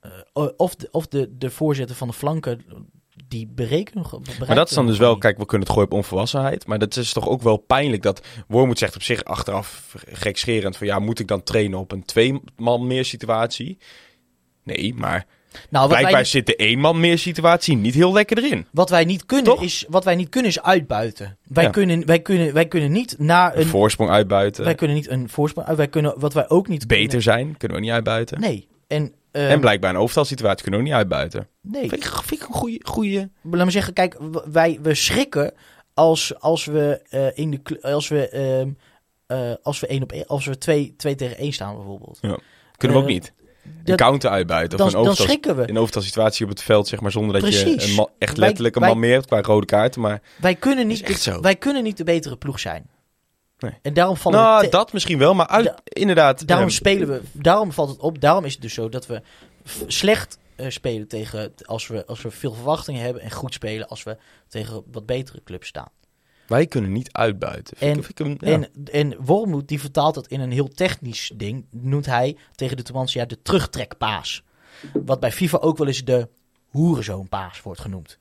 eh, 0.00 0.48
of 0.56 0.74
de, 0.74 0.88
of 0.90 1.06
de, 1.06 1.34
de 1.38 1.50
voorzetten 1.50 1.96
van 1.96 2.08
de 2.08 2.14
flanken 2.14 2.64
die 3.28 3.46
berekenen. 3.54 4.06
Maar 4.46 4.54
dat 4.54 4.68
is 4.68 4.74
dan 4.74 4.86
dus 4.86 4.98
wel, 4.98 5.18
kijk, 5.18 5.38
we 5.38 5.46
kunnen 5.46 5.66
het 5.66 5.76
gooien 5.76 5.90
op 5.90 5.96
onvolwassenheid. 5.98 6.66
Maar 6.66 6.78
dat 6.78 6.96
is 6.96 7.12
toch 7.12 7.28
ook 7.28 7.42
wel 7.42 7.56
pijnlijk 7.56 8.02
dat 8.02 8.26
Wormoed 8.48 8.78
zegt 8.78 8.94
op 8.94 9.02
zich 9.02 9.24
achteraf 9.24 9.94
gekscherend 10.08 10.76
van 10.76 10.86
ja, 10.86 10.98
moet 10.98 11.18
ik 11.18 11.28
dan 11.28 11.42
trainen 11.42 11.78
op 11.78 11.92
een 11.92 12.04
twee 12.04 12.40
man 12.56 12.86
meer 12.86 13.04
situatie? 13.04 13.78
Nee, 14.62 14.94
maar 14.94 15.26
Nou, 15.70 15.88
blijkbaar 15.88 16.12
wij, 16.12 16.24
zit 16.24 16.46
de 16.46 16.56
één 16.56 16.78
man 16.78 17.00
meer 17.00 17.18
situatie 17.18 17.76
niet 17.76 17.94
heel 17.94 18.12
lekker 18.12 18.38
erin. 18.38 18.66
wat 18.72 18.90
wij 18.90 19.04
niet 19.04 19.26
kunnen 19.26 19.44
Toch? 19.44 19.62
is, 19.62 19.84
wat 19.88 20.04
wij 20.04 20.14
niet 20.16 20.28
kunnen 20.28 20.50
is 20.50 20.62
uitbuiten. 20.62 21.38
Wij 21.44 21.64
Ja. 21.64 21.70
kunnen, 21.70 22.06
wij 22.06 22.20
kunnen, 22.20 22.52
wij 22.54 22.68
kunnen 22.68 22.92
niet 22.92 23.14
naar 23.18 23.54
Een 23.54 23.60
een, 23.60 23.66
voorsprong 23.66 24.10
uitbuiten. 24.10 24.64
wij 24.64 24.74
kunnen 24.74 24.96
niet 24.96 25.08
een 25.08 25.28
voorsprong. 25.28 25.66
uit- 25.68 25.76
Wij 25.76 25.88
kunnen, 25.88 26.14
wat 26.20 26.32
wij 26.32 26.48
ook 26.48 26.68
niet 26.68 26.86
Beter 26.86 27.22
zijn, 27.22 27.56
kunnen 27.56 27.76
we 27.76 27.82
niet 27.84 27.92
uitbuiten. 27.92 28.40
Nee. 28.40 28.68
En, 28.86 29.12
eh, 29.34 29.50
En 29.52 29.60
blijkbaar 29.60 29.90
een 29.90 30.00
overtalsituatie 30.00 30.62
kunnen 30.62 30.80
we 30.80 30.86
ook 30.86 30.92
niet 30.92 30.98
uitbuiten. 31.00 31.48
nee. 31.60 31.88
Vind 31.88 32.04
ik, 32.04 32.12
vind 32.12 32.40
ik 32.42 32.48
een 32.48 32.54
goede... 32.54 32.80
goede... 32.82 33.30
laat 33.42 33.64
me 33.64 33.70
zeggen, 33.70 33.92
kijk, 33.92 34.16
wij 34.52 34.78
we 34.82 34.94
schrikken 34.94 35.52
als, 35.94 36.40
als 36.40 36.64
we 36.64 37.00
eh, 37.08 37.26
in 37.38 37.50
de 37.50 37.78
als 37.82 38.08
we 38.08 38.28
ehm, 38.28 38.68
eh, 39.26 39.52
als 39.62 39.80
we 39.80 39.86
één 39.86 40.02
op 40.02 40.12
één, 40.12 40.26
als 40.26 40.46
we 40.46 40.58
twee, 40.58 40.94
twee 40.96 41.14
tegen 41.14 41.36
één 41.36 41.52
staan 41.52 41.74
bijvoorbeeld. 41.76 42.20
Kunnen 42.76 42.96
we 42.96 43.02
ook 43.02 43.08
Eh, 43.08 43.14
niet. 43.14 43.32
Een 43.64 43.80
dat- 43.84 43.96
counter 43.96 44.30
uitbuiten. 44.30 44.78
Dan, 44.78 44.86
of 44.86 44.92
een 44.92 44.98
dan 44.98 45.08
overtal, 45.10 45.26
schrikken 45.26 45.56
we. 45.56 45.68
een 45.68 45.78
overtalsituatie 45.78 46.44
op 46.44 46.50
het 46.50 46.62
veld, 46.62 46.88
zeg 46.88 47.00
maar, 47.00 47.10
zonder 47.10 47.40
dat 47.40 47.52
je 47.54 47.82
een 47.88 47.94
man- 47.94 48.08
echt 48.18 48.36
Wij- 48.36 48.46
letterlijk 48.46 48.74
een 48.74 48.80
wij- 48.80 48.90
man 48.90 49.00
meer 49.00 49.12
hebt 49.12 49.26
qua 49.26 49.40
rode 49.42 49.66
kaarten. 49.66 50.00
Maar 50.00 50.20
Wij 50.40 50.54
kunnen 50.54 50.86
niet, 50.86 51.02
echt 51.02 51.24
de, 51.24 51.30
zo. 51.30 51.40
wij 51.40 51.56
kunnen 51.56 51.82
niet 51.82 51.96
de 51.96 52.04
betere 52.04 52.36
ploeg 52.36 52.60
zijn. 52.60 52.86
Nee. 53.58 53.72
En 53.82 53.94
daarom 53.94 54.16
vallen 54.16 54.38
nou, 54.40 54.64
we 54.64 54.68
dat 54.70 54.92
misschien 54.92 55.18
wel, 55.18 55.34
maar 55.34 55.46
uit, 55.46 55.64
Da- 55.64 55.78
inderdaad. 55.84 56.46
daarom 56.46 56.66
ehm, 56.66 56.74
spelen 56.76 57.08
we, 57.08 57.22
daarom 57.32 57.72
valt 57.72 57.88
het 57.88 57.98
op. 58.00 58.20
Daarom 58.20 58.44
is 58.44 58.52
het 58.52 58.62
dus 58.62 58.74
zo 58.74 58.88
dat 58.88 59.06
we 59.06 59.22
slecht 59.86 60.38
eh, 60.56 60.68
spelen 60.70 61.08
tegen 61.08 61.54
als 61.64 61.86
we 61.86 62.06
als 62.06 62.22
we 62.22 62.30
veel 62.30 62.52
verwachtingen 62.54 63.02
hebben 63.02 63.22
en 63.22 63.30
goed 63.30 63.54
spelen 63.54 63.88
als 63.88 64.02
we 64.02 64.16
tegen 64.48 64.82
wat 64.92 65.06
betere 65.06 65.42
clubs 65.44 65.68
staan. 65.68 65.88
Wij 66.46 66.66
kunnen 66.66 66.92
niet 66.92 67.12
uitbuiten. 67.12 67.76
En- 67.78 67.98
ik- 67.98 68.18
ja. 68.18 68.50
En, 68.50 68.70
en 68.92 69.16
Wormoed 69.24 69.68
die 69.68 69.80
vertaalt 69.80 70.14
dat 70.14 70.26
in 70.26 70.40
een 70.40 70.52
heel 70.52 70.68
technisch 70.68 71.32
ding. 71.34 71.66
Noemt 71.70 72.06
hij 72.06 72.36
tegen 72.54 72.76
de 72.76 72.82
Tubantia 72.82 73.24
de 73.24 73.42
terugtrekpaas. 73.42 74.42
Wat 75.04 75.20
bij 75.20 75.32
FIFA 75.32 75.58
ook 75.58 75.78
wel 75.78 75.86
eens 75.86 76.04
de 76.04 76.28
hoerenzoonpaas 76.68 77.62
wordt 77.62 77.80
genoemd. 77.80 78.18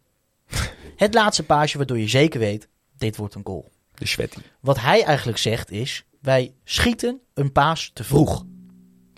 het 0.95 1.13
laatste 1.13 1.43
paasje 1.43 1.77
waardoor 1.77 1.99
je 1.99 2.07
zeker 2.07 2.39
weet, 2.39 2.67
dit 2.97 3.15
wordt 3.15 3.35
een 3.35 3.45
goal. 3.45 3.71
De 4.03 4.09
sweaty. 4.09 4.37
Wat 4.59 4.79
hij 4.79 5.03
eigenlijk 5.03 5.37
zegt 5.37 5.71
is, 5.71 6.03
wij 6.21 6.53
schieten 6.63 7.19
een 7.33 7.51
paas 7.51 7.91
te 7.93 8.03
vroeg. 8.03 8.45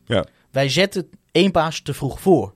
Ja. 0.06 0.26
Wij 0.52 0.70
zetten 0.70 1.10
één 1.32 1.52
paas 1.52 1.82
te 1.82 1.94
vroeg 1.94 2.20
voor. 2.22 2.54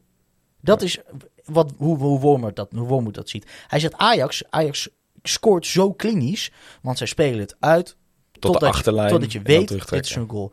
Dat 0.62 0.82
is 0.82 0.98
wat, 1.46 1.74
hoe, 1.78 1.98
hoe, 1.98 2.20
Wormoed 2.20 2.56
dat, 2.56 2.72
hoe 2.72 3.12
dat 3.12 3.30
ziet. 3.30 3.46
Hij 3.68 3.80
zegt 3.80 3.94
Ajax, 3.94 4.44
Ajax 4.50 4.90
scoort 5.24 5.66
zo 5.66 5.94
klinisch, 5.94 6.52
want 6.82 6.98
zij 6.98 7.08
spelen 7.08 7.40
het 7.40 7.56
uit 7.60 7.86
Tot 7.86 7.98
de 8.34 8.40
Totdat 8.40 8.62
je- 8.62 8.68
achterlijn. 8.68 9.10
Totdat 9.10 9.32
je 9.32 9.42
weet, 9.42 9.68
dit 9.90 10.06
is 10.06 10.16
een 10.16 10.30
goal. 10.30 10.52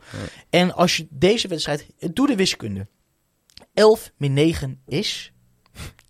En 0.49 0.73
als 0.73 0.97
je 0.97 1.07
deze 1.09 1.47
wedstrijd... 1.47 1.85
Doe 2.13 2.27
de 2.27 2.35
wiskunde. 2.35 2.87
11 3.73 4.11
min 4.17 4.33
9 4.33 4.81
is, 4.85 5.31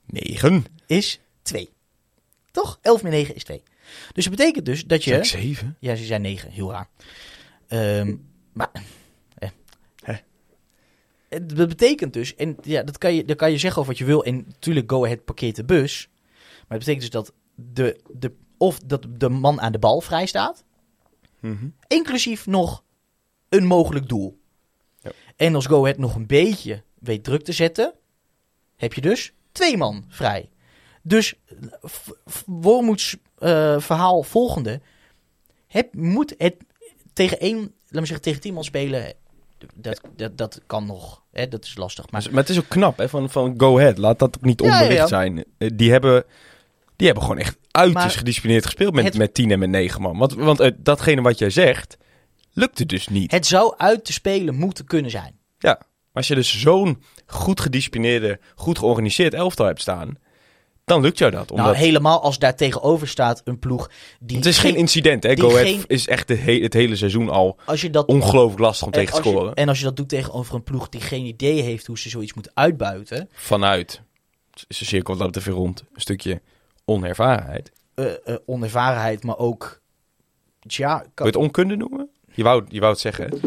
Negen. 0.05 0.65
is 0.85 1.19
2. 1.41 1.69
Toch? 2.51 2.79
11 2.81 3.03
min 3.03 3.11
9 3.11 3.35
is 3.35 3.43
2. 3.43 3.63
Dus 4.13 4.23
dat 4.23 4.35
betekent 4.35 4.65
dus 4.65 4.85
dat 4.85 5.03
je... 5.03 5.09
Zeg 5.09 5.19
ik 5.19 5.25
zeven? 5.25 5.75
Ja, 5.79 5.95
ze 5.95 6.03
zijn 6.03 6.21
9. 6.21 6.51
Heel 6.51 6.71
raar. 6.71 6.89
Ehm, 7.67 8.15
maar... 8.53 8.71
Eh. 9.37 9.49
Hè? 11.29 11.45
Dat 11.45 11.67
betekent 11.67 12.13
dus... 12.13 12.35
En 12.35 12.57
ja, 12.61 12.83
dat 12.83 12.97
kan 12.97 13.13
je, 13.13 13.25
dat 13.25 13.37
kan 13.37 13.51
je 13.51 13.57
zeggen 13.57 13.81
over 13.81 13.91
wat 13.91 14.01
je 14.01 14.05
wil. 14.05 14.23
En 14.23 14.43
natuurlijk, 14.47 14.91
go 14.91 15.03
ahead, 15.05 15.25
parkeert 15.25 15.55
de 15.55 15.65
bus. 15.65 16.09
Maar 16.67 16.77
het 16.77 16.85
betekent 16.87 17.01
dus 17.01 17.09
dat 17.09 17.33
de, 17.55 18.01
de, 18.13 18.31
of 18.57 18.79
dat 18.79 19.05
de 19.09 19.29
man 19.29 19.61
aan 19.61 19.71
de 19.71 19.79
bal 19.79 20.01
vrij 20.01 20.25
staat. 20.25 20.63
Mhm. 21.39 21.67
Inclusief 21.87 22.45
nog 22.45 22.83
een 23.49 23.65
mogelijk 23.65 24.09
doel. 24.09 24.39
Ja. 24.99 25.11
En 25.35 25.55
als 25.55 25.65
Go 25.65 25.81
Ahead 25.81 25.97
nog 25.97 26.15
een 26.15 26.27
beetje 26.27 26.83
weet 26.99 27.23
druk 27.23 27.43
te 27.43 27.51
zetten, 27.51 27.93
heb 28.75 28.93
je 28.93 29.01
dus 29.01 29.33
twee 29.51 29.77
man 29.77 30.05
vrij. 30.07 30.49
Dus 31.01 31.33
Wormoeds 32.45 33.17
eh, 33.37 33.79
verhaal 33.79 34.23
volgende. 34.23 34.81
Het 35.67 35.95
moet 35.95 36.33
het 36.37 36.55
tegen 37.13 37.39
één, 37.39 37.57
laat 37.59 37.71
me 38.01 38.05
zeggen, 38.05 38.21
tegen 38.21 38.41
tien 38.41 38.53
man 38.53 38.63
spelen. 38.63 39.13
Dat, 39.75 40.01
dat, 40.15 40.37
dat 40.37 40.61
kan 40.65 40.85
nog. 40.85 41.23
Hè, 41.31 41.47
dat 41.47 41.63
is 41.63 41.77
lastig. 41.77 42.11
Maar 42.11 42.27
Maar, 42.31 42.39
het 42.41 42.49
is 42.49 42.57
ook 42.57 42.67
knap 42.67 42.97
hè, 42.97 43.09
van, 43.09 43.29
van 43.29 43.53
Go 43.57 43.77
Ahead. 43.77 43.97
Laat 43.97 44.19
dat 44.19 44.35
ook 44.37 44.43
niet 44.45 44.61
Ja, 44.61 44.67
ja, 44.67 44.73
onbelicht 44.73 44.99
ja. 45.01 45.07
zijn. 45.07 45.43
Eh, 45.57 45.69
Die 45.73 45.91
hebben, 45.91 46.23
die 46.95 47.05
hebben 47.05 47.23
gewoon 47.25 47.39
echt 47.39 47.57
uiterst 47.71 48.05
Maar 48.05 48.17
gedisciplineerd 48.17 48.65
gespeeld 48.65 48.93
met, 48.93 49.03
het- 49.05 49.17
met 49.17 49.33
10 49.33 49.51
en 49.51 49.59
met 49.59 49.69
9 49.69 50.01
man. 50.01 50.17
Want, 50.17 50.33
want 50.33 50.59
eh, 50.59 50.71
datgene 50.77 51.21
wat 51.21 51.37
jij 51.37 51.49
zegt, 51.49 51.97
lukte 52.53 52.85
dus 52.85 53.07
niet. 53.07 53.31
het 53.31 53.45
zou 53.45 53.73
uit 53.77 54.05
te 54.05 54.13
spelen 54.13 54.55
moeten 54.55 54.85
kunnen 54.85 55.11
zijn. 55.11 55.35
Ja, 55.59 55.73
maar 55.77 55.85
als 56.13 56.27
je 56.27 56.35
dus 56.35 56.59
zo'n 56.59 57.03
goed 57.25 57.59
gedisciplineerde, 57.59 58.39
goed 58.55 58.77
georganiseerd 58.79 59.33
elftal 59.33 59.65
hebt 59.65 59.81
staan, 59.81 60.17
dan 60.87 61.01
lukt 61.01 61.17
jou 61.17 61.31
dat. 61.31 61.51
Omdat 61.51 61.65
Nou, 61.65 61.77
helemaal 61.77 62.21
als 62.21 62.39
daar 62.39 62.55
tegenover 62.55 63.07
staat 63.07 63.41
een 63.43 63.59
ploeg 63.59 63.89
die. 64.19 64.37
het 64.37 64.45
is 64.45 64.57
geen 64.57 64.75
incident, 64.75 65.23
hè? 65.23 65.37
Go 65.37 65.47
Ahead 65.49 65.61
geen- 65.67 65.83
is 65.87 66.07
echt 66.07 66.27
de 66.27 66.35
he- 66.35 66.59
het 66.61 66.73
hele 66.73 66.95
seizoen 66.95 67.29
al 67.29 67.59
Als 67.65 67.81
je 67.81 67.89
dat 67.89 68.05
ongelooflijk 68.07 68.59
lastig 68.59 68.87
om 68.87 68.93
En 68.93 68.99
tegen 68.99 69.21
te 69.21 69.29
je- 69.29 69.35
scoren. 69.35 69.53
en 69.53 69.67
als 69.69 69.77
je 69.79 69.83
dat 69.83 69.95
doet 69.95 70.09
tegenover 70.09 70.55
een 70.55 70.63
ploeg 70.63 70.89
die 70.89 71.01
geen 71.01 71.25
idee 71.25 71.61
heeft 71.61 71.85
hoe 71.87 71.97
ze 71.99 72.09
zoiets 72.09 72.33
moet 72.33 72.49
uitbuiten. 72.53 73.29
Vanuit 73.33 74.01
is 74.67 74.77
de 74.77 74.85
cirkel 74.85 75.13
wat 75.13 75.17
dat 75.17 75.27
betreft 75.31 75.47
weer 75.47 75.55
rond. 75.65 75.83
Een 75.93 76.01
stukje 76.01 76.41
onervarenheid. 76.85 77.71
eh, 77.95 78.05
eh, 78.25 78.35
onervarenheid, 78.45 79.23
maar 79.23 79.37
ook. 79.37 79.81
Tja, 80.67 80.97
Kun 80.97 81.05
je 81.05 81.11
kan- 81.13 81.25
het 81.27 81.35
onkunde 81.35 81.75
noemen? 81.75 82.09
Je 82.33 82.43
wou, 82.43 82.65
je 82.69 82.79
wou 82.79 82.91
het 82.91 83.01
zeggen. 83.01 83.29
hè? 83.29 83.37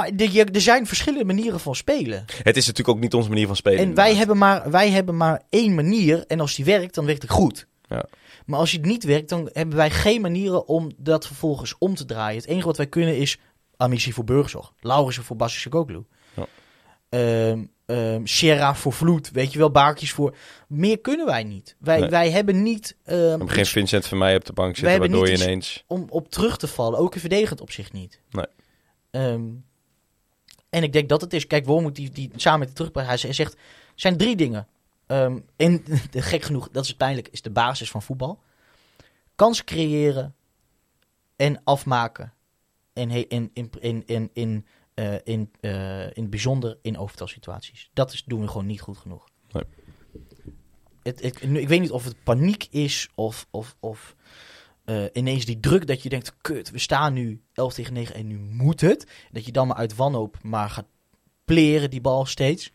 Nou, 0.00 0.14
de- 0.14 0.32
je- 0.32 0.44
er 0.44 0.60
zijn 0.60 0.86
verschillende 0.86 1.24
manieren 1.24 1.60
van 1.60 1.74
spelen. 1.74 2.24
Het 2.42 2.56
is 2.56 2.66
natuurlijk 2.66 2.96
ook 2.96 3.02
niet 3.02 3.14
onze 3.14 3.28
manier 3.28 3.46
van 3.46 3.56
spelen. 3.56 3.78
En 3.78 3.94
wij 3.94 4.14
hebben, 4.14 4.38
maar, 4.38 4.70
wij 4.70 4.90
hebben 4.90 5.16
maar 5.16 5.42
één 5.48 5.74
manier. 5.74 6.24
En 6.26 6.40
als 6.40 6.54
die 6.54 6.64
werkt, 6.64 6.94
dan 6.94 7.06
werkt 7.06 7.22
het 7.22 7.30
goed. 7.30 7.66
Ja. 7.88 8.04
Maar 8.46 8.58
als 8.58 8.72
het 8.72 8.84
niet 8.84 9.04
werkt, 9.04 9.28
dan 9.28 9.50
hebben 9.52 9.76
wij 9.76 9.90
geen 9.90 10.20
manieren 10.20 10.68
om 10.68 10.90
dat 10.96 11.26
vervolgens 11.26 11.74
om 11.78 11.94
te 11.94 12.04
draaien. 12.04 12.36
Het 12.40 12.46
enige 12.48 12.66
wat 12.66 12.76
wij 12.76 12.86
kunnen 12.86 13.16
is 13.18 13.38
Amici 13.76 14.12
voor 14.12 14.24
Burgzorg. 14.24 14.72
Laurissen 14.80 15.24
voor 15.24 15.36
Basische 15.36 15.70
Goglu. 15.70 16.04
Ja. 16.36 16.46
Ehm, 17.08 17.64
ehm, 17.86 18.20
Sierra 18.24 18.74
voor 18.74 18.92
Vloed. 18.92 19.30
Weet 19.30 19.52
je 19.52 19.58
wel, 19.58 19.70
Baakjes 19.70 20.12
voor... 20.12 20.36
Meer 20.68 20.98
kunnen 21.00 21.26
wij 21.26 21.44
niet. 21.44 21.76
Wij, 21.78 22.00
Nee. 22.00 22.08
wij 22.08 22.30
hebben 22.30 22.62
niet... 22.62 22.96
ehm, 23.04 23.18
Dan 23.20 23.38
begint 23.38 23.60
iets 23.60 23.70
Vincent 23.70 24.06
van 24.06 24.18
mij 24.18 24.36
op 24.36 24.44
de 24.44 24.52
bank 24.52 24.76
zitten, 24.76 24.98
waardoor 24.98 25.28
je 25.28 25.34
ineens... 25.42 25.84
om 25.86 26.06
op 26.08 26.28
terug 26.30 26.56
te 26.56 26.66
vallen. 26.68 26.98
Ook 26.98 27.14
in 27.14 27.20
verdedigend 27.20 27.60
opzicht 27.60 27.92
niet. 27.92 28.20
Nee. 28.30 28.46
Ehm, 29.10 29.42
en 30.74 30.82
ik 30.82 30.92
denk 30.92 31.08
dat 31.08 31.20
het 31.20 31.32
is. 31.32 31.46
Kijk, 31.46 31.66
Wormoed 31.66 31.94
die, 31.96 32.10
die 32.10 32.30
samen 32.36 32.58
met 32.58 32.76
de 32.94 33.00
hij 33.00 33.16
zegt, 33.16 33.52
er 33.54 33.58
zijn 33.94 34.16
drie 34.16 34.36
dingen. 34.36 34.68
Ehm, 35.06 35.38
en 35.56 35.84
gek 36.10 36.42
genoeg, 36.42 36.68
dat 36.70 36.84
is 36.84 36.94
pijnlijk, 36.94 37.28
is 37.28 37.42
de 37.42 37.50
basis 37.50 37.90
van 37.90 38.02
voetbal. 38.02 38.42
Kansen 39.34 39.64
creëren 39.64 40.34
en 41.36 41.60
afmaken. 41.64 42.32
En 42.92 43.10
in, 43.10 43.50
in, 43.52 43.70
in, 43.80 44.02
in, 44.06 44.30
in, 44.32 44.66
eh, 44.94 45.14
in, 45.24 45.50
eh, 45.60 46.00
in 46.02 46.22
het 46.22 46.30
bijzonder 46.30 46.78
in 46.82 46.98
overtalsituaties. 46.98 47.90
Dat 47.92 48.12
is, 48.12 48.24
doen 48.24 48.40
we 48.40 48.48
gewoon 48.48 48.66
niet 48.66 48.80
goed 48.80 48.98
genoeg. 48.98 49.28
Nee. 49.52 49.64
Het, 51.02 51.22
het- 51.22 51.42
nu, 51.42 51.60
ik 51.60 51.68
weet 51.68 51.80
niet 51.80 51.90
of 51.90 52.04
het 52.04 52.22
paniek 52.22 52.66
is 52.70 53.08
of, 53.14 53.46
of, 53.50 53.76
of 53.80 54.14
eh, 54.84 55.04
ineens 55.12 55.44
die 55.44 55.60
druk 55.60 55.86
dat 55.86 56.02
je 56.02 56.08
denkt, 56.08 56.34
kut, 56.40 56.70
we 56.70 56.78
staan 56.78 57.12
nu 57.12 57.42
11 57.52 57.74
tegen 57.74 57.92
9 57.92 58.14
en 58.14 58.26
nu 58.26 58.38
moet 58.38 58.80
het. 58.80 59.06
Dat 59.32 59.44
je 59.44 59.52
dan 59.52 59.66
maar 59.66 59.76
uit 59.76 59.96
wanhoop 59.96 60.38
maar 60.42 60.70
gaat 60.70 60.86
pleren 61.44 61.90
die 61.90 62.00
bal 62.00 62.26
steeds. 62.26 62.72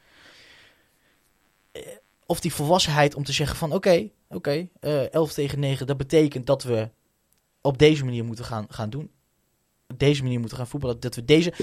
Eh, 1.72 1.82
Of 2.26 2.39
die 2.39 2.53
volwassenheid 2.53 3.16
om 3.16 3.24
te 3.24 3.34
zeggen 3.34 3.57
van 3.57 3.74
oké, 3.74 4.10
oké, 4.30 4.68
eh 4.80 5.14
11 5.14 5.34
tegen 5.34 5.60
9, 5.60 5.88
dat 5.88 5.97
betekent 5.97 6.45
dat 6.45 6.64
we 6.64 6.89
op 7.62 7.78
deze 7.78 8.05
manier 8.05 8.26
moeten 8.26 8.45
gaan, 8.45 8.66
gaan 8.70 8.89
doen. 8.89 9.12
Op 9.88 9.99
deze 9.99 10.24
manier 10.24 10.39
moeten 10.39 10.57
gaan 10.57 10.68
voetballen. 10.68 10.99
Dat 10.99 11.16
we 11.16 11.26
deze... 11.26 11.53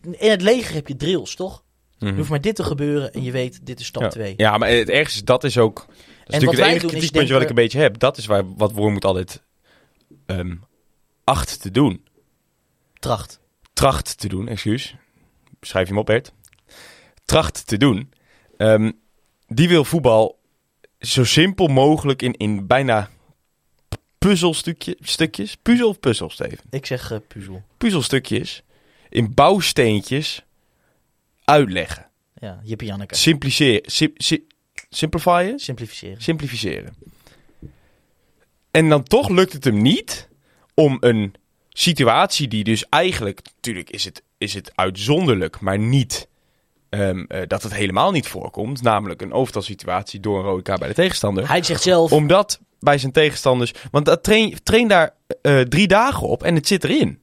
In 0.00 0.30
het 0.30 0.42
leger 0.42 0.74
heb 0.74 0.88
je 0.88 0.96
drills, 0.96 1.34
toch? 1.34 1.64
Mhm. 1.98 2.10
Er 2.10 2.16
hoeft 2.16 2.30
maar 2.30 2.40
dit 2.40 2.56
te 2.56 2.64
gebeuren 2.64 3.12
en 3.12 3.22
je 3.22 3.30
weet, 3.30 3.66
dit 3.66 3.80
is 3.80 3.86
stap 3.86 4.02
ja. 4.02 4.08
2. 4.08 4.34
ja, 4.36 4.58
maar 4.58 4.68
het 4.68 4.88
ergste 4.88 5.18
is, 5.18 5.24
dat 5.24 5.44
is 5.44 5.58
ook... 5.58 5.86
Dat 5.86 5.86
is 5.88 5.94
natuurlijk 6.26 6.52
wij 6.52 6.62
het 6.62 6.76
enige 6.76 6.86
kritiekpuntje 6.86 7.32
wat 7.32 7.42
ik 7.42 7.48
een 7.48 7.54
beetje 7.54 7.78
heb. 7.78 7.98
Dat 7.98 8.16
is 8.16 8.26
waar, 8.26 8.54
wat 8.54 8.72
Wormoed 8.72 9.04
altijd 9.04 9.42
ehm 10.26 10.54
acht 11.24 11.60
te 11.62 11.70
doen. 11.70 12.04
Tracht. 12.98 13.40
Tracht 13.72 14.18
te 14.18 14.28
doen, 14.28 14.48
excuus. 14.48 14.94
Schrijf 15.60 15.84
je 15.86 15.92
hem 15.92 16.00
op, 16.00 16.06
Bert. 16.06 16.32
Tracht 17.24 17.66
te 17.66 17.76
doen. 17.76 18.12
Ehm, 18.56 18.92
die 19.46 19.68
wil 19.68 19.84
voetbal 19.84 20.38
zo 21.00 21.24
simpel 21.24 21.66
mogelijk 21.66 22.22
in, 22.22 22.32
in 22.32 22.66
bijna 22.66 23.10
puzzelstukjes. 24.18 24.94
Stukjes? 25.00 25.56
Puzzel 25.56 25.88
of 25.88 26.00
puzzel, 26.00 26.30
Steven? 26.30 26.58
Ik 26.70 26.86
zeg 26.86 27.10
eh, 27.10 27.18
puzzel. 27.28 27.62
Puzzelstukjes 27.78 28.62
in 29.08 29.34
bouwsteentjes 29.34 30.44
uitleggen. 31.44 32.10
Ja, 32.34 32.60
Jippie 32.62 32.88
Janneke. 32.88 33.14
Simpliceren. 33.14 33.90
sim- 33.90 34.14
simplifyen, 34.90 35.58
Simplificeren. 35.58 36.22
simplificeren. 36.22 36.94
En 38.72 38.88
dan 38.88 39.02
toch 39.02 39.28
lukt 39.28 39.52
het 39.52 39.64
hem 39.64 39.82
niet 39.82 40.28
om 40.74 40.96
een 41.00 41.34
situatie 41.68 42.48
die 42.48 42.64
dus 42.64 42.88
eigenlijk, 42.88 43.40
natuurlijk 43.54 43.90
is 43.90 44.04
het, 44.04 44.22
is 44.38 44.54
het 44.54 44.72
uitzonderlijk, 44.74 45.60
maar 45.60 45.78
niet 45.78 46.28
ehm, 46.88 47.24
eh, 47.28 47.42
dat 47.46 47.62
het 47.62 47.74
helemaal 47.74 48.10
niet 48.10 48.26
voorkomt. 48.26 48.82
Namelijk 48.82 49.22
een 49.22 49.32
overtalsituatie 49.32 50.20
door 50.20 50.38
een 50.38 50.44
rode 50.44 50.62
kaart 50.62 50.78
bij 50.78 50.88
de 50.88 50.94
tegenstander. 50.94 51.48
Hij 51.48 51.62
zegt 51.62 51.82
zelf, 51.82 52.12
Om 52.12 52.26
dat 52.26 52.60
bij 52.78 52.98
zijn 52.98 53.12
tegenstanders, 53.12 53.72
want 53.90 54.04
dat 54.04 54.22
train, 54.22 54.58
train 54.62 54.88
daar 54.88 55.14
eh, 55.42 55.60
drie 55.60 55.86
dagen 55.86 56.28
op 56.28 56.42
en 56.42 56.54
het 56.54 56.66
zit 56.66 56.84
erin. 56.84 57.22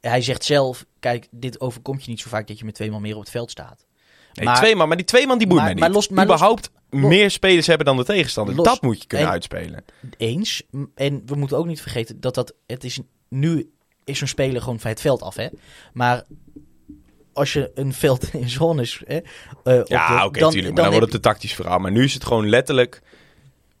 hij 0.00 0.22
zegt 0.22 0.44
zelf, 0.44 0.84
kijk, 1.00 1.26
dit 1.30 1.60
overkomt 1.60 2.04
je 2.04 2.10
niet 2.10 2.20
zo 2.20 2.28
vaak 2.28 2.46
dat 2.46 2.58
je 2.58 2.64
met 2.64 2.74
twee 2.74 2.90
man 2.90 3.02
meer 3.02 3.14
op 3.14 3.20
het 3.20 3.30
veld 3.30 3.50
staat. 3.50 3.86
Nee, 4.32 4.46
Maar- 4.46 4.56
twee 4.56 4.76
man, 4.76 4.88
maar 4.88 4.96
die 4.96 5.06
twee 5.06 5.26
man 5.26 5.38
die 5.38 5.46
boeit 5.46 5.60
maar- 5.62 5.70
mij 5.70 5.78
maar 5.80 5.88
niet. 5.88 5.96
los- 5.96 6.08
maar 6.08 6.26
los- 6.26 6.34
Überhaupt 6.34 6.70
los- 6.90 7.02
meer 7.10 7.30
spelers 7.30 7.66
hebben 7.66 7.86
dan 7.86 7.96
de 7.96 8.04
tegenstander. 8.04 8.54
Los- 8.54 8.64
dat 8.66 8.82
moet 8.82 9.00
je 9.00 9.06
kunnen 9.06 9.26
en- 9.26 9.32
uitspelen. 9.32 9.84
Eens. 10.16 10.62
En 10.94 11.22
we 11.26 11.34
moeten 11.34 11.56
ook 11.56 11.66
niet 11.66 11.80
vergeten 11.80 12.20
dat 12.20 12.34
dat, 12.34 12.54
het 12.66 12.84
is, 12.84 13.00
nu 13.28 13.70
is 14.04 14.18
zo'n 14.18 14.28
speler 14.28 14.62
gewoon 14.62 14.80
van 14.80 14.90
het 14.90 15.00
veld 15.00 15.22
af, 15.22 15.34
hè. 15.36 15.48
Maar 15.92 16.24
als 17.32 17.52
je 17.52 17.70
een 17.74 17.92
veld 17.92 18.34
in 18.34 18.48
zones, 18.48 19.02
hè, 19.06 19.18
eh, 19.64 19.80
Ja, 19.84 20.24
oké, 20.24 20.38
dan, 20.40 20.50
tuurlijk. 20.50 20.74
Maar 20.74 20.82
dan 20.82 20.90
dan 20.90 20.90
wordt 20.92 21.06
het 21.06 21.14
een 21.14 21.30
tactisch 21.30 21.54
verhaal. 21.54 21.78
Maar 21.78 21.90
nu 21.92 22.04
is 22.04 22.14
het 22.14 22.24
gewoon 22.24 22.48
letterlijk... 22.48 23.02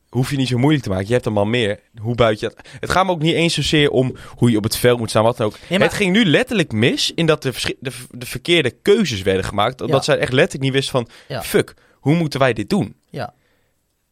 Hoef 0.08 0.30
je 0.30 0.36
niet 0.36 0.48
zo 0.48 0.58
moeilijk 0.58 0.82
te 0.84 0.88
maken. 0.90 1.06
Je 1.06 1.12
hebt 1.12 1.26
een 1.26 1.32
man 1.32 1.50
meer. 1.50 1.80
Hoe 2.00 2.14
buit 2.14 2.40
je 2.40 2.46
dat? 2.48 2.66
Het 2.80 2.90
gaat 2.90 3.04
me 3.04 3.10
ook 3.10 3.22
niet 3.22 3.34
eens 3.34 3.54
zozeer 3.54 3.90
om 3.90 4.16
hoe 4.36 4.50
je 4.50 4.56
op 4.56 4.64
het 4.64 4.76
veld 4.76 4.98
moet 4.98 5.10
staan, 5.10 5.22
wat 5.22 5.36
dan 5.36 5.46
ook. 5.46 5.56
Nee, 5.68 5.78
maar- 5.78 5.88
Het 5.88 5.96
ging 5.96 6.12
nu 6.12 6.24
letterlijk 6.24 6.72
mis 6.72 7.12
in 7.14 7.26
dat 7.26 7.42
de, 7.42 7.74
de, 7.80 7.90
de 8.10 8.26
verkeerde 8.26 8.70
keuzes 8.70 9.22
werden 9.22 9.44
gemaakt. 9.44 9.80
Omdat 9.80 9.96
Ja. 10.06 10.12
zij 10.12 10.18
echt 10.22 10.32
letterlijk 10.32 10.64
niet 10.64 10.72
wist 10.72 10.90
van... 10.90 11.08
Ja. 11.28 11.42
Fuck, 11.42 11.74
hoe 11.94 12.14
moeten 12.14 12.40
wij 12.40 12.52
dit 12.52 12.70
doen? 12.70 12.96
Ja. 13.10 13.34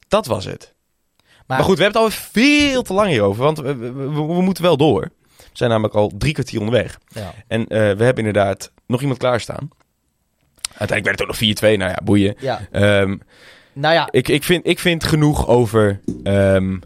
Dat 0.08 0.26
was 0.26 0.44
het. 0.44 0.74
Maar, 1.46 1.56
Maar, 1.58 1.66
goed, 1.66 1.76
we 1.76 1.82
hebben 1.82 2.02
het 2.02 2.12
al 2.12 2.18
veel 2.32 2.82
te 2.82 2.92
lang 2.92 3.08
hierover. 3.08 3.42
Want 3.44 3.58
we, 3.58 3.74
we, 3.76 3.92
we- 3.92 4.10
we 4.10 4.42
moeten 4.42 4.62
wel 4.62 4.76
door. 4.76 5.10
We 5.36 5.44
zijn 5.52 5.70
namelijk 5.70 5.94
al 5.94 6.12
drie 6.18 6.32
kwartier 6.32 6.58
onderweg. 6.60 6.98
Ja. 7.08 7.34
En 7.48 7.60
eh, 7.60 7.68
we 7.78 8.04
hebben 8.04 8.26
inderdaad 8.26 8.72
nog 8.86 9.00
iemand 9.00 9.18
klaarstaan. 9.18 9.68
Uiteindelijk 10.74 11.04
werd 11.06 11.18
het 11.18 11.20
ook 11.20 11.60
nog 11.60 11.74
4-2. 11.74 11.78
Nou 11.78 11.90
ja, 11.90 11.98
boeien. 12.04 12.34
ja. 12.38 12.68
Ehm, 12.70 13.16
Nou 13.76 13.94
ja, 13.94 14.08
ik, 14.10 14.28
ik, 14.28 14.42
vind, 14.42 14.66
ik 14.66 14.78
vind 14.78 15.04
genoeg 15.04 15.48
over, 15.48 16.00
ehm, 16.22 16.78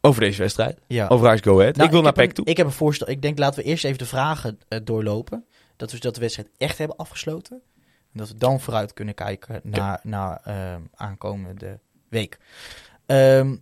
over 0.00 0.20
deze 0.20 0.40
wedstrijd. 0.40 0.78
ja. 0.86 1.06
Over 1.06 1.32
Ice 1.32 1.42
Go 1.42 1.58
Ahead. 1.60 1.74
Nou, 1.74 1.86
ik 1.86 1.92
wil 1.92 2.02
naar 2.02 2.12
PEC 2.12 2.32
toe. 2.32 2.44
Ik 2.44 2.56
heb 2.56 2.66
een 2.66 2.72
voorstel. 2.72 3.08
Ik 3.08 3.22
denk 3.22 3.38
laten 3.38 3.62
we 3.62 3.68
eerst 3.68 3.84
even 3.84 3.98
de 3.98 4.06
vragen 4.06 4.58
eh, 4.68 4.78
doorlopen. 4.84 5.44
Dat 5.76 5.92
we 5.92 5.98
dat 5.98 6.14
de 6.14 6.20
wedstrijd 6.20 6.48
echt 6.56 6.78
hebben 6.78 6.96
afgesloten. 6.96 7.62
En 8.12 8.18
dat 8.18 8.28
we 8.28 8.36
dan 8.36 8.60
vooruit 8.60 8.92
kunnen 8.92 9.14
kijken 9.14 9.60
naar, 9.62 10.00
naar 10.02 10.40
ehm, 10.44 10.80
aankomende 10.94 11.78
week. 12.08 12.38
Ehm, 13.06 13.56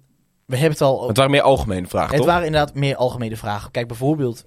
we 0.45 0.57
hebben 0.57 0.73
het 0.73 0.81
al. 0.81 1.09
Het 1.09 1.17
waren 1.17 1.33
meer 1.33 1.43
algemene 1.43 1.87
vragen, 1.87 2.09
het 2.09 2.17
toch? 2.17 2.27
waren 2.27 2.47
inderdaad 2.47 2.75
meer 2.75 2.97
algemene 2.97 3.37
vragen. 3.37 3.71
Kijk 3.71 3.89
bijvoorbeeld, 3.89 4.45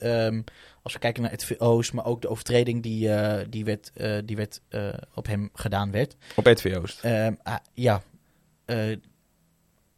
als 0.81 0.93
we 0.93 0.99
kijken 0.99 1.21
naar 1.21 1.31
het 1.31 1.45
VO's, 1.45 1.91
maar 1.91 2.05
ook 2.05 2.21
de 2.21 2.27
overtreding 2.27 2.83
die, 2.83 3.13
eh, 3.13 3.45
die, 3.49 3.65
werd, 3.65 3.91
eh, 3.93 4.17
die 4.25 4.35
werd, 4.35 4.61
eh, 4.69 4.89
op 5.13 5.27
hem 5.27 5.49
gedaan 5.53 5.91
werd. 5.91 6.15
Op 6.35 6.45
RTV 6.45 6.77
Oost. 6.81 6.99
Ehm, 7.01 7.33
ah, 7.43 7.55
ja, 7.73 8.01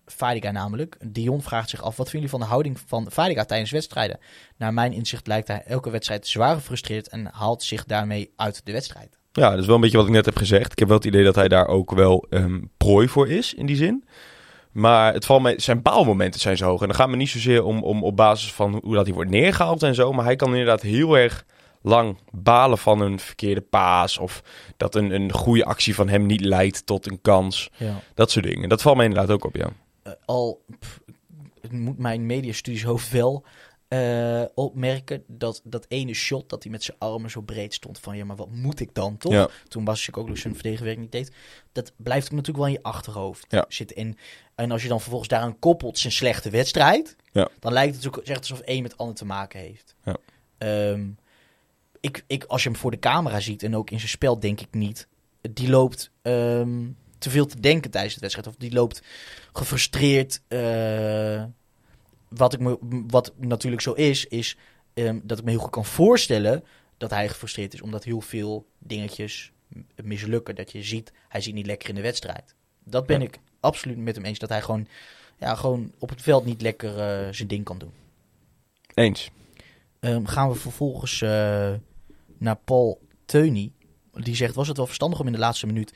Fadiga 0.06 0.52
namelijk. 0.52 0.98
Dion 1.06 1.42
vraagt 1.42 1.70
zich 1.70 1.82
af, 1.82 1.98
wat 1.98 2.10
vinden 2.10 2.14
jullie 2.14 2.30
van 2.30 2.40
de 2.40 2.46
houding 2.46 2.80
van 2.88 3.12
Fadiga 3.12 3.46
tijdens 3.46 3.72
wedstrijden? 3.72 4.20
Naar 4.58 4.74
mijn 4.74 4.94
inzicht 4.94 5.28
lijkt 5.28 5.48
hij 5.48 5.64
elke 5.66 5.90
wedstrijd 5.90 6.28
zwaar 6.28 6.56
gefrustreerd 6.56 7.08
en 7.08 7.30
haalt 7.32 7.64
zich 7.64 7.86
daarmee 7.86 8.32
uit 8.36 8.66
de 8.66 8.72
wedstrijd. 8.72 9.18
Ja, 9.32 9.50
dat 9.50 9.60
is 9.60 9.66
wel 9.66 9.76
een 9.76 9.82
beetje 9.82 9.98
wat 9.98 10.06
ik 10.06 10.12
net 10.12 10.26
heb 10.26 10.38
gezegd. 10.38 10.72
Ik 10.72 10.80
heb 10.80 10.88
wel 10.88 10.98
het 10.98 11.06
idee 11.06 11.24
dat 11.24 11.36
hij 11.36 11.48
daar 11.48 11.68
ook 11.68 11.92
wel 11.92 12.26
ehm, 12.30 12.62
prooi 12.78 13.08
voor 13.08 13.30
is, 13.30 13.54
in 13.54 13.66
die 13.66 13.76
zin. 13.76 14.04
Maar 14.74 15.14
het 15.14 15.26
valt 15.26 15.42
mij, 15.42 15.60
zijn 15.60 15.82
baalmomenten 15.82 16.40
zijn 16.40 16.58
zo 16.58 16.66
hoog. 16.66 16.82
En 16.82 16.88
dan 16.88 16.96
gaat 16.96 17.10
me 17.10 17.16
niet 17.16 17.30
zozeer 17.30 17.64
om, 17.64 17.84
om 17.84 18.04
op 18.04 18.16
basis 18.16 18.54
van 18.54 18.80
hoe 18.84 18.96
dat 18.96 19.06
hij 19.06 19.14
wordt 19.14 19.30
neergehaald 19.30 19.84
en 19.84 19.96
zo. 19.96 20.14
Maar 20.14 20.26
hij 20.26 20.36
kan 20.36 20.50
inderdaad 20.50 20.82
heel 20.82 21.18
erg 21.18 21.46
lang 21.82 22.18
balen 22.32 22.78
van 22.78 23.02
een 23.02 23.20
verkeerde 23.20 23.62
paas. 23.62 24.18
Of 24.18 24.44
dat 24.78 24.96
een, 24.96 25.12
een 25.12 25.32
goede 25.32 25.66
actie 25.66 25.96
van 25.96 26.10
hem 26.10 26.26
niet 26.26 26.42
leidt 26.42 26.86
tot 26.86 27.12
een 27.12 27.22
kans. 27.22 27.70
Ja. 27.78 28.00
Dat 28.14 28.32
soort 28.32 28.46
dingen. 28.46 28.70
Dat 28.70 28.82
valt 28.82 28.96
mij 28.96 29.06
inderdaad 29.06 29.32
ook 29.32 29.46
op, 29.46 29.56
ja. 29.56 29.70
Eh, 30.04 30.14
al 30.26 30.66
pff, 30.80 31.00
moet 31.70 31.98
mijn 31.98 32.26
mediastudieshoofd 32.26 33.12
wel 33.12 33.46
eh, 33.94 34.44
opmerken 34.56 35.24
dat 35.28 35.62
dat 35.64 35.86
ene 35.88 36.14
shot 36.14 36.50
dat 36.50 36.64
hij 36.64 36.72
met 36.72 36.84
zijn 36.84 36.98
armen 37.00 37.30
zo 37.30 37.42
breed 37.42 37.74
stond 37.74 38.00
van 38.00 38.18
ja, 38.18 38.26
maar 38.26 38.36
wat 38.36 38.52
moet 38.52 38.80
ik 38.80 38.94
dan 38.94 39.18
toch? 39.18 39.32
Ja. 39.32 39.50
Toen 39.68 39.84
Bas 39.84 40.14
ook 40.14 40.38
zijn 40.38 40.54
verdedigwerk 40.54 40.98
niet 40.98 41.12
deed. 41.12 41.32
Dat 41.72 41.92
blijft 41.96 42.30
natuurlijk 42.32 42.58
wel 42.58 42.68
in 42.68 42.74
je 42.74 42.84
achterhoofd 42.84 43.46
Ja. 43.50 43.66
zitten. 43.68 43.96
En, 43.98 44.18
en 44.56 44.72
als 44.72 44.82
je 44.82 44.88
dan 44.88 45.00
vervolgens 45.00 45.30
daaraan 45.30 45.60
koppelt 45.60 45.98
zijn 46.00 46.14
slechte 46.14 46.50
wedstrijd, 46.50 47.16
Ja. 47.32 47.50
dan 47.60 47.74
lijkt 47.74 47.96
het 47.96 48.08
ook 48.08 48.18
echt 48.18 48.40
alsof 48.40 48.60
één 48.60 48.82
met 48.82 48.98
ander 48.98 49.16
te 49.16 49.26
maken 49.26 49.60
heeft. 49.60 49.96
Ja. 50.04 50.16
Ehm, 50.58 51.08
ik, 52.00 52.24
ik, 52.28 52.44
als 52.44 52.64
je 52.64 52.70
hem 52.70 52.78
voor 52.78 52.92
de 52.92 53.00
camera 53.00 53.40
ziet 53.40 53.64
en 53.64 53.76
ook 53.76 53.90
in 53.90 53.98
zijn 53.98 54.10
spel, 54.12 54.40
denk 54.40 54.62
ik 54.62 54.68
niet. 54.74 55.08
Die 55.42 55.70
loopt 55.70 56.12
ehm, 56.22 56.82
te 57.18 57.30
veel 57.30 57.46
te 57.46 57.60
denken 57.60 57.92
tijdens 57.92 58.14
de 58.14 58.20
wedstrijd. 58.20 58.48
Of 58.48 58.56
die 58.56 58.72
loopt 58.74 59.02
gefrustreerd. 59.54 60.42
eh, 60.48 61.44
wat, 62.36 62.54
ik 62.54 62.60
me, 62.60 62.78
wat 63.08 63.34
natuurlijk 63.38 63.82
zo 63.82 63.92
is, 63.92 64.26
is 64.26 64.58
ehm, 64.94 65.20
dat 65.24 65.38
ik 65.38 65.44
me 65.44 65.50
heel 65.50 65.60
goed 65.60 65.70
kan 65.70 65.86
voorstellen 65.86 66.64
dat 66.98 67.10
hij 67.10 67.30
gefrustreerd 67.30 67.74
is. 67.74 67.82
Omdat 67.82 68.04
heel 68.04 68.22
veel 68.22 68.66
dingetjes 68.80 69.52
mislukken. 70.04 70.56
Dat 70.56 70.72
je 70.72 70.84
ziet, 70.84 71.12
hij 71.30 71.42
zit 71.42 71.54
niet 71.54 71.66
lekker 71.66 71.90
in 71.90 71.96
de 71.96 72.02
wedstrijd. 72.02 72.56
Dat 72.84 73.06
ben 73.06 73.20
Ja. 73.20 73.26
ik 73.26 73.40
absoluut 73.60 73.98
met 73.98 74.16
hem 74.16 74.26
eens. 74.26 74.40
Dat 74.40 74.50
hij 74.50 74.62
gewoon, 74.62 74.88
ja, 75.40 75.56
gewoon 75.56 75.92
op 76.00 76.10
het 76.10 76.22
veld 76.22 76.46
niet 76.46 76.62
lekker 76.62 77.00
eh, 77.00 77.34
zijn 77.34 77.48
ding 77.48 77.64
kan 77.64 77.78
doen. 77.78 77.92
Eens. 78.94 79.30
Ehm, 80.00 80.26
gaan 80.26 80.50
we 80.50 80.56
vervolgens 80.56 81.22
eh, 81.22 81.74
naar 82.38 82.56
Paul 82.66 83.02
Teuny. 83.26 83.72
Die 84.14 84.36
zegt, 84.36 84.56
was 84.56 84.68
het 84.68 84.78
wel 84.78 84.86
verstandig 84.86 85.20
om 85.20 85.26
in 85.26 85.32
de 85.32 85.40
laatste 85.40 85.66
minuut, 85.66 85.94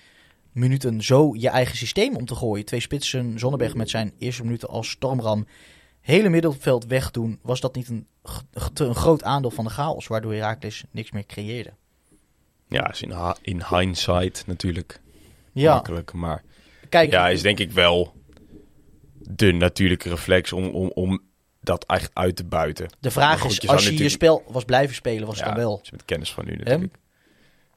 minuten 0.51 1.01
zo 1.01 1.35
je 1.35 1.49
eigen 1.49 1.77
systeem 1.77 2.15
om 2.15 2.25
te 2.25 2.35
gooien? 2.35 2.65
Twee 2.65 2.79
spitsen, 2.79 3.39
Zonneberg 3.39 3.75
met 3.75 3.89
zijn 3.89 4.13
eerste 4.17 4.43
minuten 4.43 4.69
als 4.69 4.89
stormram, 4.89 5.47
hele 6.07 6.29
middenveld 6.29 6.85
wegdoen. 6.85 7.39
Was 7.41 7.59
dat 7.59 7.75
niet 7.75 7.87
een, 7.87 8.07
een 8.73 8.95
groot 8.95 9.23
aandeel 9.23 9.51
van 9.51 9.63
de 9.63 9.69
chaos, 9.69 10.07
waardoor 10.07 10.33
Herakles 10.33 10.83
niks 10.91 11.11
meer 11.11 11.25
creëerde? 11.25 11.73
Ja, 12.67 12.89
is 12.89 13.01
in, 13.01 13.13
in 13.41 13.63
hindsight 13.69 14.47
natuurlijk 14.47 15.01
Ja, 15.51 15.73
makkelijk. 15.73 16.13
Maar 16.13 16.43
kijk, 16.89 17.11
ja, 17.11 17.29
is 17.29 17.41
denk 17.41 17.59
ik 17.59 17.71
wel 17.71 18.13
de 19.17 19.51
natuurlijke 19.51 20.09
reflex 20.09 20.53
om, 20.53 20.65
om, 20.67 20.91
om 20.93 21.21
dat 21.61 21.85
echt 21.85 22.11
uit 22.13 22.35
te 22.35 22.45
buiten. 22.45 22.89
de 22.99 23.11
vraag 23.11 23.39
goed, 23.39 23.51
is, 23.51 23.57
je 23.57 23.67
als 23.67 23.87
je 23.87 23.97
je 23.97 24.09
spel 24.09 24.43
was 24.47 24.63
blijven 24.63 24.95
spelen, 24.95 25.27
was 25.27 25.35
het 25.35 25.47
ja, 25.47 25.53
dan 25.53 25.63
wel 25.63 25.81
met 25.91 26.05
kennis 26.05 26.33
van 26.33 26.45
nu 26.45 26.55
natuurlijk. 26.55 26.97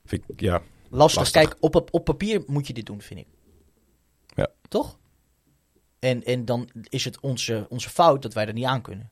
Vind 0.05 0.23
ik, 0.27 0.41
ja, 0.41 0.63
lastig. 0.89 1.21
lastig. 1.21 1.43
Kijk, 1.43 1.57
op, 1.61 1.89
op 1.91 2.05
papier 2.05 2.43
moet 2.47 2.67
je 2.67 2.73
dit 2.73 2.87
doen, 2.87 3.01
vind 3.01 3.21
ik. 3.21 3.27
Ja. 4.35 4.49
Toch? 4.69 4.99
En, 6.01 6.25
en 6.25 6.45
dan 6.45 6.69
is 6.89 7.05
het 7.05 7.21
onze, 7.21 7.67
onze 7.69 7.91
fout 7.91 8.23
dat 8.23 8.35
wij 8.35 8.47
er 8.47 8.53
niet 8.53 8.65
aan 8.65 8.83
kunnen. 8.83 9.11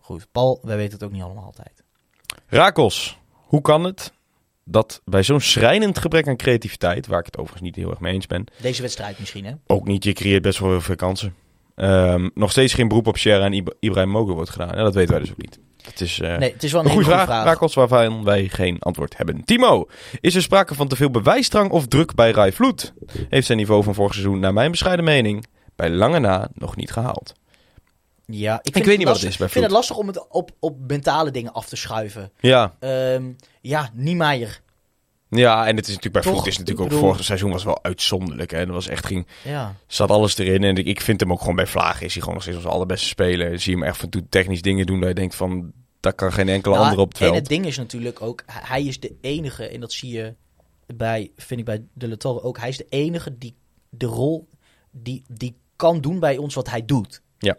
Goed, 0.00 0.26
Paul, 0.32 0.58
wij 0.62 0.76
weten 0.76 0.92
het 0.92 1.02
ook 1.02 1.12
niet 1.12 1.22
allemaal 1.22 1.44
altijd. 1.44 1.82
Rakos, 2.46 3.18
hoe 3.32 3.60
kan 3.60 3.84
het 3.84 4.12
dat 4.64 5.02
bij 5.04 5.22
zo'n 5.22 5.40
schrijnend 5.40 5.98
gebrek 5.98 6.28
aan 6.28 6.36
creativiteit, 6.36 7.06
waar 7.06 7.18
ik 7.18 7.24
het 7.26 7.36
overigens 7.36 7.62
niet 7.62 7.76
heel 7.76 7.90
erg 7.90 8.00
mee 8.00 8.12
eens 8.14 8.26
ben, 8.26 8.44
Deze 8.60 8.82
wedstrijd 8.82 9.18
misschien, 9.18 9.44
hè? 9.44 9.52
ook 9.66 9.86
niet, 9.86 10.04
je 10.04 10.12
creëert 10.12 10.42
best 10.42 10.58
wel 10.58 10.70
heel 10.70 10.80
veel 10.80 10.96
kansen, 10.96 11.34
ehm, 11.74 12.28
nog 12.34 12.50
steeds 12.50 12.74
geen 12.74 12.88
beroep 12.88 13.06
op 13.06 13.16
Sierra 13.16 13.44
en 13.44 13.52
Ib- 13.52 13.74
Ibrahim 13.80 14.10
Mogen 14.10 14.34
wordt 14.34 14.50
gedaan. 14.50 14.76
Ja, 14.76 14.82
dat 14.82 14.94
weten 14.94 15.10
wij 15.10 15.20
dus 15.20 15.30
ook 15.30 15.36
niet. 15.42 15.58
Het 15.90 16.00
is 16.00 16.20
eh, 16.20 16.36
Nee, 16.36 16.52
het 16.52 16.62
is 16.62 16.72
wel 16.72 16.80
een, 16.80 16.86
een 16.86 16.92
goede 16.92 17.10
vraag, 17.10 17.24
vraag. 17.24 17.74
Waarvan 17.74 18.24
wij 18.24 18.48
geen 18.48 18.78
antwoord 18.78 19.16
hebben. 19.16 19.44
Timo, 19.44 19.88
is 20.20 20.34
er 20.34 20.42
sprake 20.42 20.74
van 20.74 20.88
te 20.88 20.96
veel 20.96 21.10
bewijsdrang 21.10 21.70
of 21.70 21.86
druk 21.86 22.14
bij 22.14 22.30
Rai 22.30 22.52
Vloed? 22.52 22.92
Heeft 23.28 23.46
zijn 23.46 23.58
niveau 23.58 23.82
van 23.82 23.94
vorig 23.94 24.12
seizoen, 24.12 24.38
naar 24.38 24.52
mijn 24.52 24.70
bescheiden 24.70 25.04
mening, 25.04 25.46
bij 25.76 25.90
lange 25.90 26.18
na 26.18 26.48
nog 26.54 26.76
niet 26.76 26.92
gehaald. 26.92 27.34
Ja, 28.26 28.60
ik, 28.62 28.84
weet 28.84 28.98
niet 28.98 29.06
wat 29.06 29.16
het 29.20 29.28
is 29.28 29.36
bij 29.36 29.46
Ik 29.46 29.52
vind 29.52 29.64
het 29.64 29.74
lastig 29.74 29.96
om 29.96 30.06
het 30.06 30.28
op, 30.28 30.50
op 30.60 30.78
mentale 30.86 31.30
dingen 31.30 31.52
af 31.52 31.66
te 31.66 31.76
schuiven. 31.76 32.32
Ja, 32.40 32.74
Ehm, 32.78 33.32
ja, 33.60 33.90
Niemeyer. 33.92 34.60
Ja 35.28 35.66
en 35.66 35.76
het 35.76 35.86
is 35.88 35.94
natuurlijk 35.94 36.12
bij 36.12 36.22
Toch? 36.22 36.32
Vloed 36.32 36.46
is 36.46 36.58
natuurlijk 36.58 36.84
ook 36.84 36.88
bedoel- 36.92 37.08
vorig 37.10 37.24
seizoen 37.24 37.50
was 37.50 37.64
wel 37.64 37.82
uitzonderlijk. 37.84 38.50
Hè? 38.50 38.64
Dat 38.66 38.74
was 38.74 38.88
echt 38.88 39.06
ging, 39.06 39.26
Ja. 39.44 39.74
zat 39.86 40.10
alles 40.10 40.38
erin. 40.38 40.64
En 40.64 40.76
ik, 40.76 40.86
ik 40.86 41.00
vind 41.00 41.20
hem 41.20 41.32
ook 41.32 41.40
gewoon 41.40 41.56
bij 41.56 41.66
Vlaag 41.66 41.94
is 42.02 42.12
hij 42.12 42.20
gewoon 42.20 42.34
nog 42.34 42.42
steeds 42.42 42.56
onze 42.56 42.68
allerbeste 42.68 43.06
speler. 43.06 43.60
Zie 43.60 43.72
je 43.72 43.78
hem 43.78 43.86
echt 43.88 43.96
van 43.98 44.08
toe 44.08 44.26
technisch 44.28 44.62
dingen 44.62 44.86
doen 44.86 44.98
dat 45.00 45.08
je 45.08 45.14
denkt 45.14 45.34
van, 45.34 45.72
daar 46.00 46.14
kan 46.14 46.32
geen 46.32 46.48
enkele 46.48 46.74
Nou, 46.74 46.84
andere 46.86 47.02
op 47.02 47.08
het 47.12 47.20
En 47.20 47.24
veld. 47.26 47.38
het 47.38 47.48
ding 47.48 47.66
is 47.66 47.76
natuurlijk 47.76 48.22
ook, 48.22 48.42
hij- 48.46 48.82
is 48.84 49.00
de 49.00 49.12
enige, 49.20 49.68
en 49.68 49.80
dat 49.80 49.92
zie 49.92 50.10
je 50.12 50.34
bij, 50.86 51.30
vind 51.36 51.60
ik 51.60 51.66
bij 51.66 51.82
De 51.92 52.08
La 52.08 52.16
Torre 52.16 52.42
ook, 52.42 52.58
hij 52.58 52.68
is 52.68 52.76
de 52.76 52.86
enige 52.88 53.38
die 53.38 53.54
de 53.90 54.06
rol, 54.06 54.48
die, 54.90 55.22
die 55.28 55.56
kan 55.76 56.00
doen 56.00 56.18
bij 56.20 56.36
ons 56.36 56.54
wat 56.54 56.70
hij 56.70 56.84
doet. 56.84 57.22
Ja. 57.38 57.56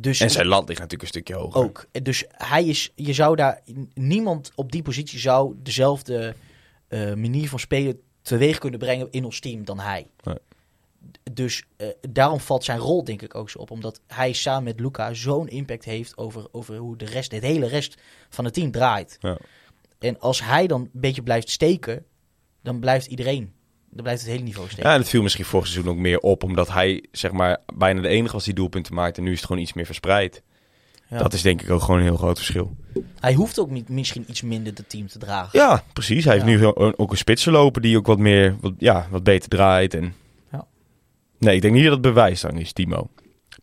Dus 0.00 0.20
En 0.20 0.30
zijn 0.30 0.46
land 0.46 0.68
ligt 0.68 0.80
natuurlijk 0.80 1.02
een 1.02 1.20
stukje 1.20 1.34
hoger. 1.34 1.60
ook. 1.62 1.86
Dus 2.02 2.24
hij 2.30 2.64
is, 2.64 2.90
je 2.94 3.12
zou 3.12 3.36
daar, 3.36 3.60
niemand 3.94 4.52
op 4.54 4.72
die 4.72 4.82
positie 4.82 5.18
zou 5.18 5.54
dezelfde 5.62 6.34
eh, 6.90 7.14
manier 7.14 7.48
van 7.48 7.58
spelen 7.58 8.00
teweeg 8.22 8.58
kunnen 8.58 8.78
brengen 8.78 9.08
in 9.10 9.24
ons 9.24 9.40
team 9.40 9.64
dan 9.64 9.78
hij. 9.78 10.06
Nee. 10.22 10.38
Dus 11.32 11.64
eh, 11.76 11.88
daarom 12.10 12.40
valt 12.40 12.64
zijn 12.64 12.78
rol 12.78 13.04
denk 13.04 13.22
ik 13.22 13.34
ook 13.34 13.50
zo 13.50 13.58
op. 13.58 13.70
Omdat 13.70 14.00
hij 14.06 14.32
samen 14.32 14.64
met 14.64 14.80
Luca 14.80 15.14
zo'n 15.14 15.48
impact 15.48 15.84
heeft 15.84 16.16
over, 16.16 16.46
over 16.52 16.76
hoe 16.76 16.96
de 16.96 17.04
rest, 17.04 17.32
het 17.32 17.42
hele 17.42 17.66
rest 17.66 17.96
van 18.28 18.44
het 18.44 18.54
team 18.54 18.70
draait. 18.70 19.16
Ja. 19.20 19.38
En 19.98 20.20
als 20.20 20.44
hij 20.44 20.66
dan 20.66 20.80
een 20.80 20.90
beetje 20.92 21.22
blijft 21.22 21.50
steken, 21.50 22.04
dan 22.62 22.80
blijft 22.80 23.06
iedereen, 23.06 23.52
dan 23.90 24.02
blijft 24.02 24.20
het 24.20 24.30
hele 24.30 24.42
niveau 24.42 24.66
steken. 24.66 24.86
Ja, 24.88 24.94
en 24.94 25.00
het 25.00 25.08
viel 25.08 25.22
misschien 25.22 25.44
vorig 25.44 25.66
seizoen 25.66 25.92
ook 25.92 25.98
meer 25.98 26.18
op, 26.18 26.42
omdat 26.42 26.68
hij 26.68 27.04
zeg 27.12 27.32
maar 27.32 27.58
bijna 27.74 28.00
de 28.00 28.08
enige 28.08 28.32
was 28.32 28.44
die 28.44 28.54
doelpunten 28.54 28.94
maakt. 28.94 29.16
En 29.16 29.24
nu 29.24 29.30
is 29.30 29.36
het 29.36 29.46
gewoon 29.46 29.62
iets 29.62 29.72
meer 29.72 29.86
verspreid. 29.86 30.42
Ja. 31.10 31.18
Dat 31.18 31.32
is 31.32 31.42
denk 31.42 31.62
ik 31.62 31.70
ook 31.70 31.80
gewoon 31.80 31.96
een 31.96 32.06
heel 32.06 32.16
groot 32.16 32.36
verschil. 32.36 32.76
Hij 33.20 33.34
hoeft 33.34 33.58
ook 33.58 33.70
niet, 33.70 33.88
misschien 33.88 34.24
iets 34.28 34.42
minder 34.42 34.72
het 34.76 34.88
team 34.88 35.08
te 35.08 35.18
dragen. 35.18 35.58
Ja, 35.58 35.84
precies. 35.92 36.24
Hij 36.24 36.34
heeft 36.34 36.46
nu 36.46 36.66
ook- 36.66 37.10
een 37.10 37.16
spitsen 37.16 37.52
lopen 37.52 37.82
die 37.82 37.96
ook 37.96 38.06
wat 38.06 38.18
meer, 38.18 38.56
wat, 38.60 38.72
ja, 38.78 39.06
wat 39.10 39.22
beter 39.22 39.48
draait. 39.48 39.94
En... 39.94 40.14
Ja. 40.52 40.66
Nee, 41.38 41.54
ik 41.54 41.62
denk 41.62 41.74
niet 41.74 41.82
dat 41.84 41.92
het 41.92 42.02
bewijs 42.02 42.40
dan 42.40 42.58
is, 42.58 42.72
Timo. 42.72 43.10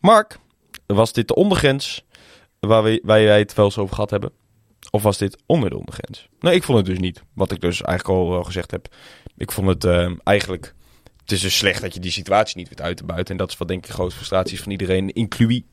Mark, 0.00 0.38
was 0.86 1.12
dit 1.12 1.28
de 1.28 1.34
ondergrens 1.34 2.04
waar, 2.60 2.82
we, 2.82 3.00
waar 3.04 3.24
wij 3.24 3.38
het 3.38 3.54
wel 3.54 3.64
eens 3.64 3.78
over 3.78 3.94
gehad 3.94 4.10
hebben? 4.10 4.32
Of 4.90 5.02
was 5.02 5.18
dit 5.18 5.42
onder 5.46 5.70
de 5.70 5.78
ondergrens? 5.78 6.28
Nee, 6.40 6.54
ik 6.54 6.62
vond 6.62 6.78
het 6.78 6.86
dus 6.86 6.98
niet. 6.98 7.22
Wat 7.34 7.52
ik 7.52 7.60
dus 7.60 7.82
eigenlijk 7.82 8.18
al 8.18 8.44
gezegd 8.44 8.70
heb. 8.70 8.94
Ik 9.36 9.52
vond 9.52 9.68
het 9.68 9.84
eh, 9.84 10.10
eigenlijk... 10.24 10.74
Het 11.20 11.32
is 11.32 11.40
dus 11.42 11.56
slecht 11.56 11.80
dat 11.82 11.94
je 11.94 12.00
die 12.00 12.10
situatie 12.10 12.56
niet 12.56 12.68
weet 12.68 12.80
uit 12.80 12.96
te 12.96 13.04
buiten. 13.04 13.32
En 13.32 13.38
dat 13.40 13.50
is 13.50 13.56
wat 13.56 13.68
denk 13.68 13.80
ik 13.80 13.86
de 13.86 13.92
grootste 13.92 14.16
frustratie 14.16 14.54
is 14.56 14.62
van 14.62 14.72
iedereen. 14.72 15.12
Inclui 15.12 15.64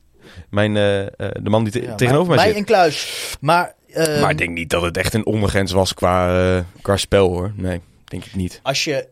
mijn, 0.50 0.76
eh, 0.76 1.02
eh, 1.02 1.10
de 1.42 1.50
man 1.50 1.64
die 1.64 1.72
te- 1.72 1.82
Ja, 1.82 1.94
tegenover 1.94 2.26
mij 2.28 2.36
bij 2.36 2.46
zit. 2.46 2.56
een 2.56 2.64
kluis. 2.64 3.36
Maar, 3.40 3.74
ehm, 3.88 4.20
Maar 4.20 4.30
ik 4.30 4.38
denk 4.38 4.50
niet 4.56 4.70
dat 4.70 4.82
het 4.82 4.96
echt 4.96 5.14
een 5.14 5.26
ondergrens 5.26 5.72
was 5.72 5.94
qua, 5.94 6.38
eh, 6.58 6.64
qua 6.82 6.96
spel 6.96 7.28
hoor. 7.28 7.52
Nee, 7.56 7.80
denk 8.04 8.24
ik 8.24 8.34
niet. 8.34 8.60
als 8.62 8.84
je, 8.84 9.08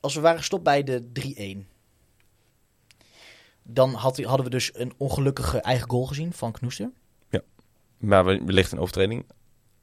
als 0.00 0.14
we 0.14 0.20
waren 0.20 0.38
gestopt 0.38 0.62
bij 0.62 0.82
de 0.82 1.10
3-1, 1.12 1.66
dan 3.62 3.94
had, 3.94 4.20
hadden 4.22 4.44
we 4.44 4.50
dus 4.50 4.70
een 4.74 4.92
ongelukkige 4.96 5.58
eigen 5.58 5.90
goal 5.90 6.04
gezien 6.06 6.32
van 6.32 6.52
Knoester. 6.52 6.90
Maar 7.98 8.24
we- 8.24 8.42
wellicht 8.44 8.72
een 8.72 8.78
overtreding 8.78 9.24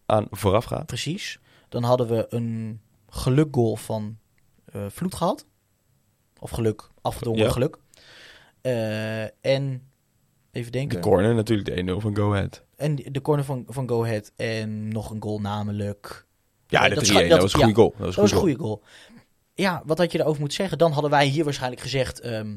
aan 0.06 0.28
vooraf 0.32 0.64
gaat. 0.66 0.86
Precies. 0.86 1.40
Dan 1.70 1.84
hadden 1.84 2.08
we 2.08 2.26
een 2.30 2.82
gelukgoal 3.10 3.76
van 3.76 4.18
eh 4.66 4.86
Vloed 4.90 5.16
gehad. 5.16 5.46
Of 6.40 6.50
geluk, 6.52 6.90
afgedwongen 7.02 7.44
Ja. 7.44 7.50
geluk. 7.52 7.78
Eh, 8.62 9.46
en 9.46 9.91
even 10.52 10.72
De 10.72 10.78
denken. 10.78 11.00
corner 11.02 11.36
natuurlijk, 11.36 11.68
de 11.76 11.94
1-0 11.94 11.98
van 12.02 12.16
Go 12.16 12.34
Ahead. 12.34 12.64
en 12.76 12.96
de 12.96 13.22
corner 13.22 13.46
van, 13.46 13.64
van 13.68 13.88
Go 13.90 14.04
Ahead. 14.04 14.32
En 14.36 14.88
nog 14.88 15.10
een 15.10 15.22
goal 15.22 15.40
namelijk. 15.40 16.26
Ja, 16.68 16.84
Eh, 16.84 16.90
de 16.90 16.96
dat 16.96 17.04
3-1, 17.06 17.24
is- 17.24 17.30
dat, 17.30 17.42
was 17.42 17.54
een 17.54 17.60
goede 17.60 17.76
goal. 17.76 17.90
Dat 17.90 18.00
was 18.06 18.16
Dat 18.16 18.24
was 18.24 18.32
een 18.32 18.38
goede 18.38 18.58
goal. 18.58 18.84
Ja, 19.54 19.82
wat 19.86 19.98
had 19.98 20.12
je 20.12 20.18
daarover 20.18 20.40
moeten 20.42 20.58
zeggen? 20.60 20.78
Dan 20.78 20.92
hadden 20.92 21.12
wij 21.12 21.26
hier 21.26 21.44
waarschijnlijk 21.44 21.82
gezegd... 21.82 22.20
ehm, 22.20 22.56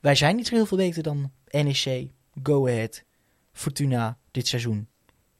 wij 0.00 0.14
zijn 0.14 0.36
niet 0.36 0.46
zo 0.46 0.54
heel 0.54 0.66
veel 0.66 0.76
beter 0.76 1.02
dan 1.02 1.30
NEC, 1.50 2.08
Go 2.42 2.66
Ahead, 2.66 3.04
Fortuna 3.52 4.18
dit 4.30 4.46
seizoen. 4.48 4.88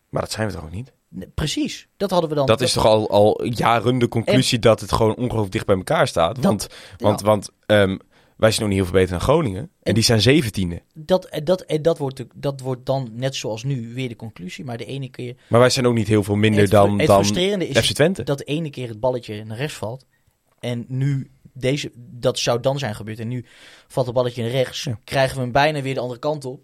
Maar 0.08 0.22
dat 0.22 0.30
zijn 0.30 0.46
we 0.48 0.52
toch 0.54 0.64
ook 0.64 0.70
niet? 0.70 0.92
Precies, 1.34 1.88
dat 1.96 2.10
hadden 2.10 2.28
we 2.30 2.34
dan... 2.36 2.46
Dat 2.46 2.60
is 2.60 2.72
toch 2.72 2.84
al, 2.86 3.10
al 3.10 3.44
jaren 3.44 3.98
de 3.98 4.08
conclusie 4.08 4.58
dat 4.58 4.80
het 4.80 4.92
gewoon 4.92 5.16
ongelooflijk 5.16 5.52
dicht 5.52 5.66
bij 5.66 5.76
elkaar 5.76 6.08
staat. 6.08 6.34
Dat- 6.34 6.44
Want, 6.44 6.66
want, 6.98 7.20
want 7.20 7.50
ehm, 7.66 7.96
wij 8.42 8.50
zijn 8.50 8.60
nog 8.68 8.68
niet 8.68 8.78
heel 8.78 8.84
veel 8.92 9.00
beter 9.00 9.10
dan 9.10 9.20
Groningen. 9.20 9.60
En, 9.62 9.70
En- 9.82 9.94
die 9.94 10.02
zijn 10.02 10.20
zeventiende. 10.20 10.82
Dat, 10.94 11.24
en 11.24 11.44
dat, 11.44 11.60
en 11.60 11.82
dat, 11.82 11.98
wordt 11.98 12.24
dat 12.34 12.60
wordt 12.60 12.86
dan 12.86 13.10
net 13.12 13.34
zoals 13.34 13.64
nu 13.64 13.94
weer 13.94 14.08
de 14.08 14.16
conclusie. 14.16 14.64
Maar 14.64 14.76
de 14.76 14.84
ene 14.84 15.08
keer... 15.08 15.36
Maar 15.48 15.60
wij 15.60 15.70
zijn 15.70 15.86
ook 15.86 15.94
niet 15.94 16.08
heel 16.08 16.22
veel 16.22 16.34
minder 16.34 16.60
het, 16.60 16.70
dan, 16.70 16.98
het 16.98 17.06
dan 17.06 17.20
is 17.60 17.78
FC 17.86 17.94
Twente. 17.94 18.22
dat 18.22 18.38
de 18.38 18.44
ene 18.44 18.70
keer 18.70 18.88
het 18.88 19.00
balletje 19.00 19.44
naar 19.44 19.56
rechts 19.56 19.74
valt. 19.76 20.04
En 20.58 20.84
nu, 20.88 21.30
deze, 21.52 21.90
dat 21.96 22.38
zou 22.38 22.60
dan 22.60 22.78
zijn 22.78 22.94
gebeurd. 22.94 23.18
En 23.18 23.28
nu 23.28 23.44
valt 23.88 24.06
het 24.06 24.14
balletje 24.14 24.42
naar 24.42 24.50
rechts. 24.50 24.84
Ja. 24.84 24.98
Krijgen 25.04 25.36
we 25.36 25.42
hem 25.42 25.52
bijna 25.52 25.82
weer 25.82 25.94
de 25.94 26.00
andere 26.00 26.20
kant 26.20 26.44
op. 26.44 26.60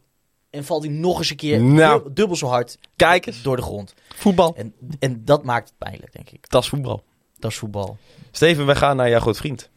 En 0.51 0.65
valt 0.65 0.85
hij 0.85 0.93
nog 0.93 1.19
eens 1.19 1.31
een 1.31 1.37
keer 1.37 1.63
Nou. 1.63 2.03
dub- 2.03 2.17
dubbel 2.17 2.37
zo 2.37 2.47
hard 2.47 2.79
Kijk 2.97 3.27
eens, 3.27 3.43
door 3.43 3.57
de 3.57 3.63
grond. 3.63 3.95
voetbal. 4.15 4.57
En, 4.57 4.75
en 4.99 5.25
dat 5.25 5.45
maakt 5.45 5.69
het 5.69 5.79
pijnlijk, 5.79 6.13
denk 6.13 6.31
ik. 6.31 6.51
Dat 6.51 6.63
is 6.63 6.69
voetbal. 6.69 7.03
Dat 7.39 7.51
is 7.51 7.57
voetbal. 7.57 7.97
Steven, 8.31 8.67
wij 8.67 8.77
gaan 8.77 8.97
naar 8.97 9.09
jouw 9.11 9.21
groot 9.21 9.37
vriend. 9.37 9.71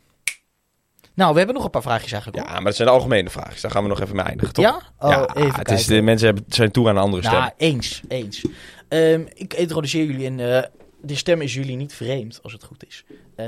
Nou, 1.13 1.31
we 1.31 1.37
hebben 1.37 1.55
nog 1.55 1.63
een 1.65 1.71
paar 1.71 1.81
vraagjes 1.81 2.11
eigenlijk. 2.11 2.45
Ja, 2.47 2.53
maar 2.53 2.63
dat 2.63 2.75
zijn 2.75 2.87
de 2.87 2.93
algemene 2.93 3.29
vragen. 3.29 3.61
Daar 3.61 3.71
gaan 3.71 3.83
we 3.83 3.89
nog 3.89 4.01
even 4.01 4.15
mee 4.15 4.25
eindigen, 4.25 4.53
toch? 4.53 4.65
Ja? 4.65 4.81
Oh, 4.99 5.09
ja, 5.09 5.35
even 5.35 5.59
het 5.59 5.71
is, 5.71 5.75
kijken. 5.75 5.95
de 5.95 6.01
mensen 6.01 6.45
zijn 6.47 6.71
toe 6.71 6.89
aan 6.89 6.95
een 6.95 7.01
andere 7.01 7.23
stem. 7.23 7.39
Nou, 7.39 7.51
eens. 7.57 8.01
eens. 8.07 8.45
Ehm, 8.87 9.21
ik 9.33 9.53
introduceer 9.53 10.05
jullie 10.05 10.25
en 10.25 10.39
eh 10.39 10.63
die 11.03 11.17
stem 11.17 11.41
is 11.41 11.53
jullie 11.53 11.75
niet 11.75 11.93
vreemd, 11.93 12.39
als 12.43 12.53
het 12.53 12.63
goed 12.63 12.85
is. 12.87 13.03
Ehm, 13.35 13.47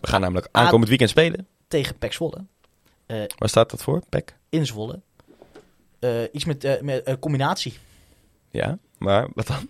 We 0.00 0.06
gaan 0.08 0.20
namelijk 0.20 0.48
aankomend 0.52 0.88
weekend 0.88 1.10
spelen. 1.10 1.46
tegen 1.68 1.98
Pek 1.98 2.12
Zwolle. 2.12 2.44
Waar 3.06 3.48
staat 3.48 3.70
dat 3.70 3.82
voor? 3.82 4.02
Pek? 4.08 4.36
In 4.48 4.66
Zwolle. 4.66 5.00
Eh, 5.98 6.10
iets 6.32 6.44
met, 6.44 6.64
eh, 6.64 6.80
met 6.80 7.02
eh, 7.02 7.14
combinatie. 7.20 7.74
Ja, 8.50 8.78
maar 8.98 9.28
wat 9.34 9.46
dan? 9.46 9.68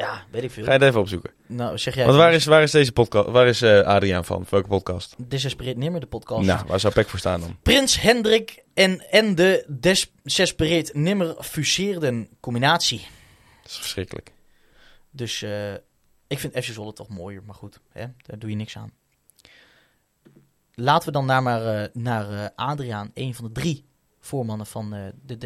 Ja, 0.00 0.24
weet 0.30 0.42
ik 0.42 0.50
veel. 0.50 0.64
Ga 0.64 0.72
je 0.72 0.78
het 0.78 0.88
even 0.88 1.00
opzoeken. 1.00 1.30
Nou, 1.46 1.78
zeg 1.78 1.94
jij... 1.94 2.04
Want 2.04 2.16
waar 2.16 2.32
is, 2.32 2.44
waar 2.44 2.62
is 2.62 2.70
deze 2.70 2.92
podcast? 2.92 3.28
Waar 3.28 3.46
is 3.46 3.62
eh, 3.62 3.80
Adriaan 3.80 4.24
van? 4.24 4.46
Welke 4.50 4.68
podcast? 4.68 5.14
Desespereerd 5.18 5.76
Nimmer, 5.76 6.00
de 6.00 6.06
podcast. 6.06 6.46
Nou, 6.46 6.66
waar 6.66 6.80
zou 6.80 6.92
Pek 6.92 7.08
voor 7.08 7.18
staan 7.18 7.40
dan? 7.40 7.56
Prins 7.62 8.00
Hendrik 8.00 8.62
en, 8.74 9.10
en 9.10 9.34
de 9.34 9.64
Desespereerd 9.68 10.94
Nimmer 10.94 11.36
fuseerden 11.40 12.28
combinatie. 12.40 12.98
Dat 13.62 13.70
is 13.70 13.76
verschrikkelijk. 13.76 14.32
Dus 15.10 15.42
eh, 15.42 15.72
ik 16.26 16.38
vind 16.38 16.52
FC 16.56 16.64
Zwolle 16.64 16.92
toch 16.92 17.08
mooier, 17.08 17.42
maar 17.42 17.54
goed, 17.54 17.80
hè, 17.92 18.06
daar 18.22 18.38
doe 18.38 18.50
je 18.50 18.56
niks 18.56 18.76
aan. 18.76 18.92
Laten 20.74 21.06
we 21.06 21.12
dan 21.12 21.26
naar, 21.26 21.42
maar, 21.42 21.82
eh, 21.82 21.88
naar 21.92 22.30
eh, 22.30 22.46
Adriaan, 22.54 23.10
een 23.14 23.34
van 23.34 23.44
de 23.44 23.52
drie 23.52 23.84
voormannen 24.20 24.66
van 24.66 24.94
eh, 24.94 25.02
de 25.24 25.38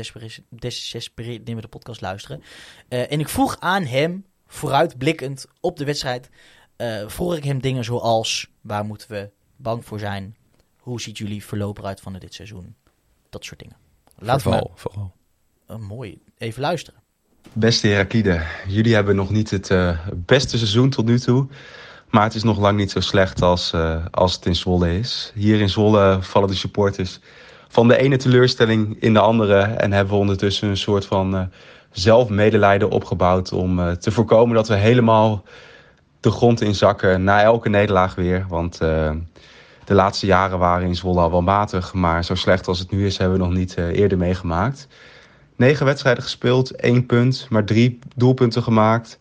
Desespereerd 0.49 1.45
Nimmer 1.45 1.63
de 1.63 1.69
podcast 1.69 2.01
luisteren. 2.01 2.43
Eh, 2.89 3.13
en 3.13 3.21
ik 3.21 3.29
vroeg 3.29 3.57
aan 3.61 3.85
hem, 3.85 4.25
vooruitblikkend 4.55 5.47
op 5.61 5.77
de 5.77 5.85
wedstrijd, 5.85 6.31
eh, 6.77 7.05
vroeg 7.07 7.37
ik 7.37 7.45
hem 7.45 7.61
dingen 7.61 7.85
zoals, 7.85 8.49
waar 8.61 8.85
moeten 8.85 9.11
we 9.11 9.31
bang 9.57 9.85
voor 9.85 9.99
zijn? 9.99 10.37
Hoe 10.77 11.01
ziet 11.01 11.19
jullie 11.19 11.45
verloop 11.45 11.79
eruit 11.79 12.01
van 12.01 12.13
dit 12.13 12.35
seizoen? 12.35 12.75
Dat 13.31 13.45
soort 13.45 13.61
dingen. 13.61 13.77
Laten 14.19 14.37
we 14.37 14.43
vooral, 14.43 14.73
vooral. 14.75 15.13
maar, 15.67 15.77
eh, 15.77 15.83
mooi, 15.83 16.19
even 16.39 16.61
luisteren. 16.61 17.03
Beste 17.53 17.89
Heraklide, 17.89 18.43
jullie 18.67 18.95
hebben 18.95 19.17
nog 19.17 19.31
niet 19.31 19.51
het 19.51 19.71
eh, 19.71 19.99
beste 20.15 20.57
seizoen 20.57 20.91
tot 20.91 21.05
nu 21.05 21.19
toe. 21.19 21.47
Maar 22.11 22.25
het 22.25 22.35
is 22.35 22.43
nog 22.43 22.59
lang 22.59 22.79
niet 22.79 22.91
zo 22.91 23.01
slecht 23.01 23.43
als, 23.43 23.73
eh, 23.73 24.07
als 24.11 24.35
het 24.35 24.47
in 24.47 24.55
Zwolle 24.55 24.99
is. 24.99 25.33
Hier 25.35 25.61
in 25.61 25.69
Zwolle 25.69 26.19
vallen 26.21 26.49
de 26.49 26.55
supporters 26.55 27.21
van 27.69 27.89
de 27.89 27.97
ene 27.97 28.17
teleurstelling 28.17 28.97
in 29.01 29.13
de 29.13 29.21
andere. 29.21 29.61
En 29.61 29.93
hebben 29.93 30.15
we 30.15 30.21
ondertussen 30.21 30.69
een 30.69 30.77
soort 30.77 31.07
van 31.07 31.51
eh, 31.95 32.01
zelfmedelijden 32.03 32.91
opgebouwd 32.91 33.53
om 33.53 33.81
eh, 33.81 33.91
te 33.91 34.11
voorkomen 34.11 34.55
dat 34.55 34.69
we 34.69 34.75
helemaal 34.75 35.45
de 36.25 36.31
grond 36.31 36.61
in 36.61 36.75
zakken 36.75 37.25
na 37.25 37.43
elke 37.43 37.69
nederlaag 37.69 38.15
weer. 38.15 38.47
Want 38.49 38.81
eh, 38.81 39.11
de 39.85 39.95
laatste 39.95 40.27
jaren 40.27 40.59
waren 40.59 40.87
in 40.87 40.95
Zwolle 40.95 41.21
al 41.21 41.31
wel 41.31 41.43
matig. 41.43 41.95
Maar 41.95 42.25
zo 42.25 42.35
slecht 42.35 42.69
als 42.69 42.79
het 42.79 42.91
nu 42.91 43.07
is 43.07 43.19
hebben 43.19 43.39
we 43.39 43.45
nog 43.45 43.55
niet 43.55 43.75
eh, 43.75 43.89
eerder 43.89 44.19
meegemaakt. 44.19 44.89
Negen 45.57 45.87
wedstrijden 45.87 46.23
gespeeld, 46.23 46.71
één 46.71 47.07
punt, 47.07 47.47
maar 47.51 47.65
drie 47.65 47.99
doelpunten 48.17 48.63
gemaakt. 48.63 49.19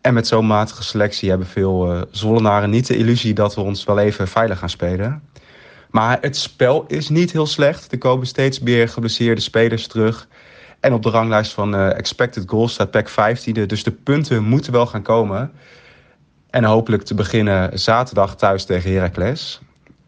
En 0.00 0.14
met 0.14 0.26
zo'n 0.26 0.46
matige 0.46 0.82
selectie 0.82 1.28
hebben 1.28 1.46
veel 1.46 1.92
eh 1.92 2.00
Zwollenaren 2.10 2.70
niet 2.70 2.86
de 2.86 2.96
illusie 2.96 3.34
dat 3.34 3.54
we 3.54 3.60
ons 3.60 3.84
wel 3.84 3.98
even 3.98 4.28
veilig 4.28 4.58
gaan 4.58 4.70
spelen. 4.70 5.22
Maar 5.90 6.18
het 6.20 6.36
spel 6.36 6.84
is 6.86 7.08
niet 7.08 7.32
heel 7.32 7.46
slecht. 7.46 7.92
Er 7.92 7.98
komen 7.98 8.26
steeds 8.26 8.60
meer 8.60 8.88
geblesseerde 8.88 9.40
spelers 9.40 9.86
terug. 9.86 10.28
En 10.86 10.92
op 10.92 11.02
de 11.02 11.10
ranglijst 11.10 11.52
van 11.52 11.74
eh, 11.74 11.96
expected 11.96 12.44
goals 12.46 12.72
staat 12.72 12.90
PEC 12.90 13.10
15e. 13.10 13.66
Dus 13.66 13.82
de 13.82 13.90
punten 13.90 14.44
moeten 14.44 14.72
wel 14.72 14.86
gaan 14.86 15.02
komen. 15.02 15.52
En 16.50 16.64
hopelijk 16.64 17.02
te 17.02 17.14
beginnen 17.14 17.78
zaterdag 17.78 18.36
thuis 18.36 18.64
tegen 18.64 18.92
Heracles. 18.92 19.60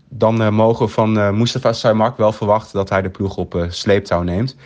Dan 0.08 0.42
eh, 0.42 0.48
mogen 0.48 0.86
we 0.86 0.92
van 0.92 1.18
eh 1.18 1.30
Mustafa 1.30 1.72
Saimak 1.72 2.16
wel 2.16 2.32
verwachten 2.32 2.76
dat 2.76 2.88
hij 2.88 3.02
de 3.02 3.08
ploeg 3.10 3.36
op 3.36 3.66
sleeptouw 3.68 4.22
neemt. 4.22 4.56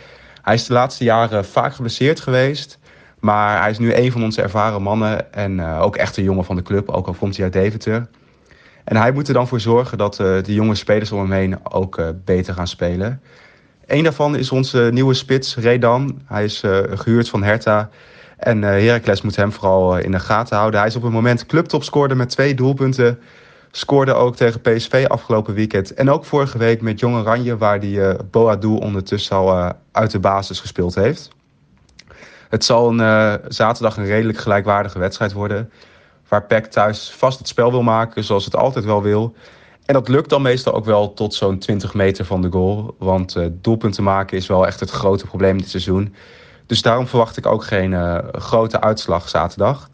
Hij 0.41 0.53
is 0.53 0.65
de 0.65 0.73
laatste 0.73 1.03
jaren 1.03 1.45
vaak 1.45 1.73
geblesseerd 1.73 2.19
geweest. 2.19 2.79
Maar 3.19 3.61
hij 3.61 3.69
is 3.69 3.79
nu 3.79 3.93
een 3.93 4.11
van 4.11 4.23
onze 4.23 4.41
ervaren 4.41 4.81
mannen. 4.81 5.33
En 5.33 5.65
ook 5.65 5.95
echt 5.95 6.17
een 6.17 6.23
jongen 6.23 6.45
van 6.45 6.55
de 6.55 6.61
club, 6.61 6.89
ook 6.89 7.07
al 7.07 7.13
komt 7.13 7.35
hij 7.35 7.45
uit 7.45 7.53
Deventer. 7.53 8.07
En 8.83 8.95
hij 8.95 9.11
moet 9.11 9.27
er 9.27 9.33
dan 9.33 9.47
voor 9.47 9.59
zorgen 9.59 9.97
dat 9.97 10.15
de 10.15 10.53
jonge 10.53 10.75
spelers 10.75 11.11
om 11.11 11.19
hem 11.19 11.31
heen 11.31 11.71
ook 11.71 12.01
beter 12.25 12.53
gaan 12.53 12.67
spelen. 12.67 13.21
Eén 13.85 14.03
daarvan 14.03 14.35
is 14.35 14.51
onze 14.51 14.89
nieuwe 14.93 15.13
spits, 15.13 15.55
Redan. 15.55 16.21
Hij 16.25 16.43
is 16.43 16.63
eh, 16.63 16.79
gehuurd 16.89 17.29
van 17.29 17.43
Hertha. 17.43 17.89
En 18.37 18.63
eh 18.63 18.69
Heracles 18.69 19.21
moet 19.21 19.35
hem 19.35 19.51
vooral 19.51 19.97
eh, 19.97 20.05
in 20.05 20.11
de 20.11 20.19
gaten 20.19 20.57
houden. 20.57 20.79
Hij 20.79 20.89
is 20.89 20.95
op 20.95 21.03
het 21.03 21.11
moment 21.11 21.45
clubtopscorer 21.45 22.17
met 22.17 22.29
twee 22.29 22.55
doelpunten. 22.55 23.19
Scoorde 23.71 24.13
ook 24.13 24.35
tegen 24.35 24.61
PSV 24.61 25.05
afgelopen 25.07 25.53
weekend. 25.53 25.93
En 25.93 26.09
ook 26.09 26.25
vorige 26.25 26.57
week 26.57 26.81
met 26.81 26.99
Jong 26.99 27.15
Oranje, 27.15 27.57
waar 27.57 27.79
hij 27.79 28.09
eh 28.09 28.19
Boadou 28.31 28.79
ondertussen 28.79 29.35
al 29.35 29.73
uit 29.91 30.11
de 30.11 30.19
basis 30.19 30.59
gespeeld 30.59 30.95
heeft. 30.95 31.29
Het 32.49 32.65
zal 32.65 32.99
een, 32.99 33.39
zaterdag 33.47 33.97
een 33.97 34.05
redelijk 34.05 34.37
gelijkwaardige 34.37 34.99
wedstrijd 34.99 35.33
worden. 35.33 35.71
waar 36.27 36.43
PEC 36.43 36.65
thuis 36.65 37.11
vast 37.17 37.37
het 37.37 37.47
spel 37.47 37.71
wil 37.71 37.83
maken 37.83 38.23
zoals 38.23 38.45
het 38.45 38.55
altijd 38.55 38.85
wel 38.85 39.01
wil. 39.01 39.35
En 39.85 39.93
dat 39.93 40.07
lukt 40.07 40.29
dan 40.29 40.41
meestal 40.41 40.73
ook 40.73 40.85
wel 40.85 41.13
tot 41.13 41.33
zo'n 41.33 41.59
20 41.59 41.93
meter 41.93 42.25
van 42.25 42.41
de 42.41 42.51
goal. 42.51 42.95
Want 42.99 43.35
uh, 43.35 43.45
doelpunten 43.51 44.03
maken 44.03 44.37
is 44.37 44.47
wel 44.47 44.67
echt 44.67 44.79
het 44.79 44.89
grote 44.89 45.25
probleem 45.25 45.57
dit 45.57 45.69
seizoen. 45.69 46.15
Dus 46.65 46.81
daarom 46.81 47.07
verwacht 47.07 47.37
ik 47.37 47.45
ook 47.45 47.63
geen 47.63 47.91
uh, 47.91 48.17
grote 48.31 48.81
uitslag 48.81 49.29
zaterdag. 49.29 49.89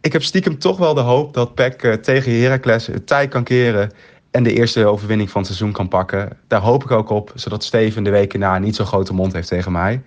Ik 0.00 0.12
heb 0.12 0.22
stiekem 0.22 0.58
toch 0.58 0.78
wel 0.78 0.94
de 0.94 1.00
hoop 1.00 1.34
dat 1.34 1.54
PEC 1.54 1.82
uh, 1.82 1.94
tegen 1.94 2.40
Heracles 2.40 2.86
het 2.86 3.06
tij 3.06 3.28
kan 3.28 3.44
keren... 3.44 3.92
en 4.30 4.42
de 4.42 4.52
eerste 4.52 4.86
overwinning 4.86 5.30
van 5.30 5.40
het 5.40 5.50
seizoen 5.50 5.72
kan 5.72 5.88
pakken. 5.88 6.38
Daar 6.46 6.60
hoop 6.60 6.84
ik 6.84 6.90
ook 6.90 7.10
op, 7.10 7.32
zodat 7.34 7.64
Steven 7.64 8.02
de 8.02 8.10
weken 8.10 8.40
na 8.40 8.58
niet 8.58 8.76
zo'n 8.76 8.86
grote 8.86 9.14
mond 9.14 9.32
heeft 9.32 9.48
tegen 9.48 9.72
mij. 9.72 10.02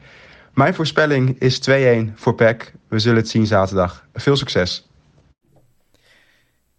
Mijn 0.54 0.74
voorspelling 0.74 1.40
is 1.40 1.70
2-1 1.70 2.14
voor 2.16 2.36
PEC. 2.36 2.74
We 2.88 3.00
zullen 3.00 3.18
het 3.18 3.30
zien 3.30 3.46
zaterdag. 3.46 4.06
Veel 4.14 4.36
succes. 4.36 4.88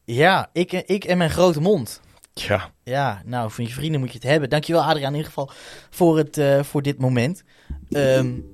Ja, 0.05 0.49
ik, 0.53 0.73
ik 0.73 1.05
en 1.05 1.19
mijn 1.19 1.31
grote 1.31 1.61
mond. 1.61 2.03
Ja. 2.35 2.70
Ja, 2.82 3.22
nou, 3.24 3.51
van 3.51 3.64
je 3.64 3.70
vrienden 3.70 4.01
moet 4.01 4.09
je 4.09 4.18
het 4.18 4.26
hebben. 4.26 4.51
Dankjewel 4.51 4.82
Adriaan 4.82 5.11
in 5.11 5.16
ieder 5.16 5.32
geval 5.32 5.51
voor, 5.91 6.18
het, 6.18 6.39
uh, 6.39 6.62
voor 6.62 6.82
dit 6.82 6.99
moment. 6.99 7.45
Um, 7.91 8.45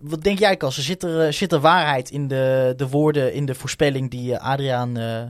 wat 0.00 0.22
denk 0.22 0.38
jij, 0.38 0.56
Kas? 0.56 0.78
Zit 0.84 1.02
er, 1.02 1.32
zit 1.32 1.52
er 1.52 1.60
waarheid 1.60 2.10
in 2.10 2.28
de, 2.28 2.74
de 2.76 2.88
woorden, 2.88 3.32
in 3.32 3.46
de 3.46 3.54
voorspelling 3.54 4.10
die 4.10 4.30
uh, 4.30 4.38
Adriaan... 4.38 4.98
Uh, 4.98 5.22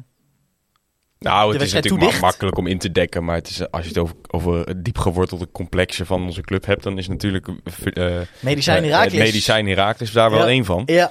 nou, 1.19 1.53
het 1.53 1.63
is 1.63 1.73
natuurlijk 1.73 2.13
ma 2.13 2.19
makkelijk 2.19 2.59
om 2.59 2.67
in 2.67 2.79
te 2.79 2.93
dekken. 2.93 3.25
Maar 3.25 3.37
het 3.37 3.49
is, 3.49 3.71
als 3.71 3.83
je 3.83 3.89
het 3.89 3.99
over, 3.99 4.17
over 4.27 4.83
diep 4.83 4.99
gewortelde 4.99 5.49
complexen 5.53 6.07
van 6.07 6.23
onze 6.23 6.41
club 6.41 6.67
hebt... 6.67 6.83
dan 6.83 6.99
is 6.99 7.09
natuurlijk... 7.09 7.49
Uh, 7.85 8.21
medicijn 8.41 8.85
Herakles. 8.85 9.13
medicijn 9.13 9.67
Herakles 9.67 10.13
daar 10.13 10.31
wel 10.31 10.49
één 10.49 10.65
van. 10.65 10.83
Ja. 10.87 11.11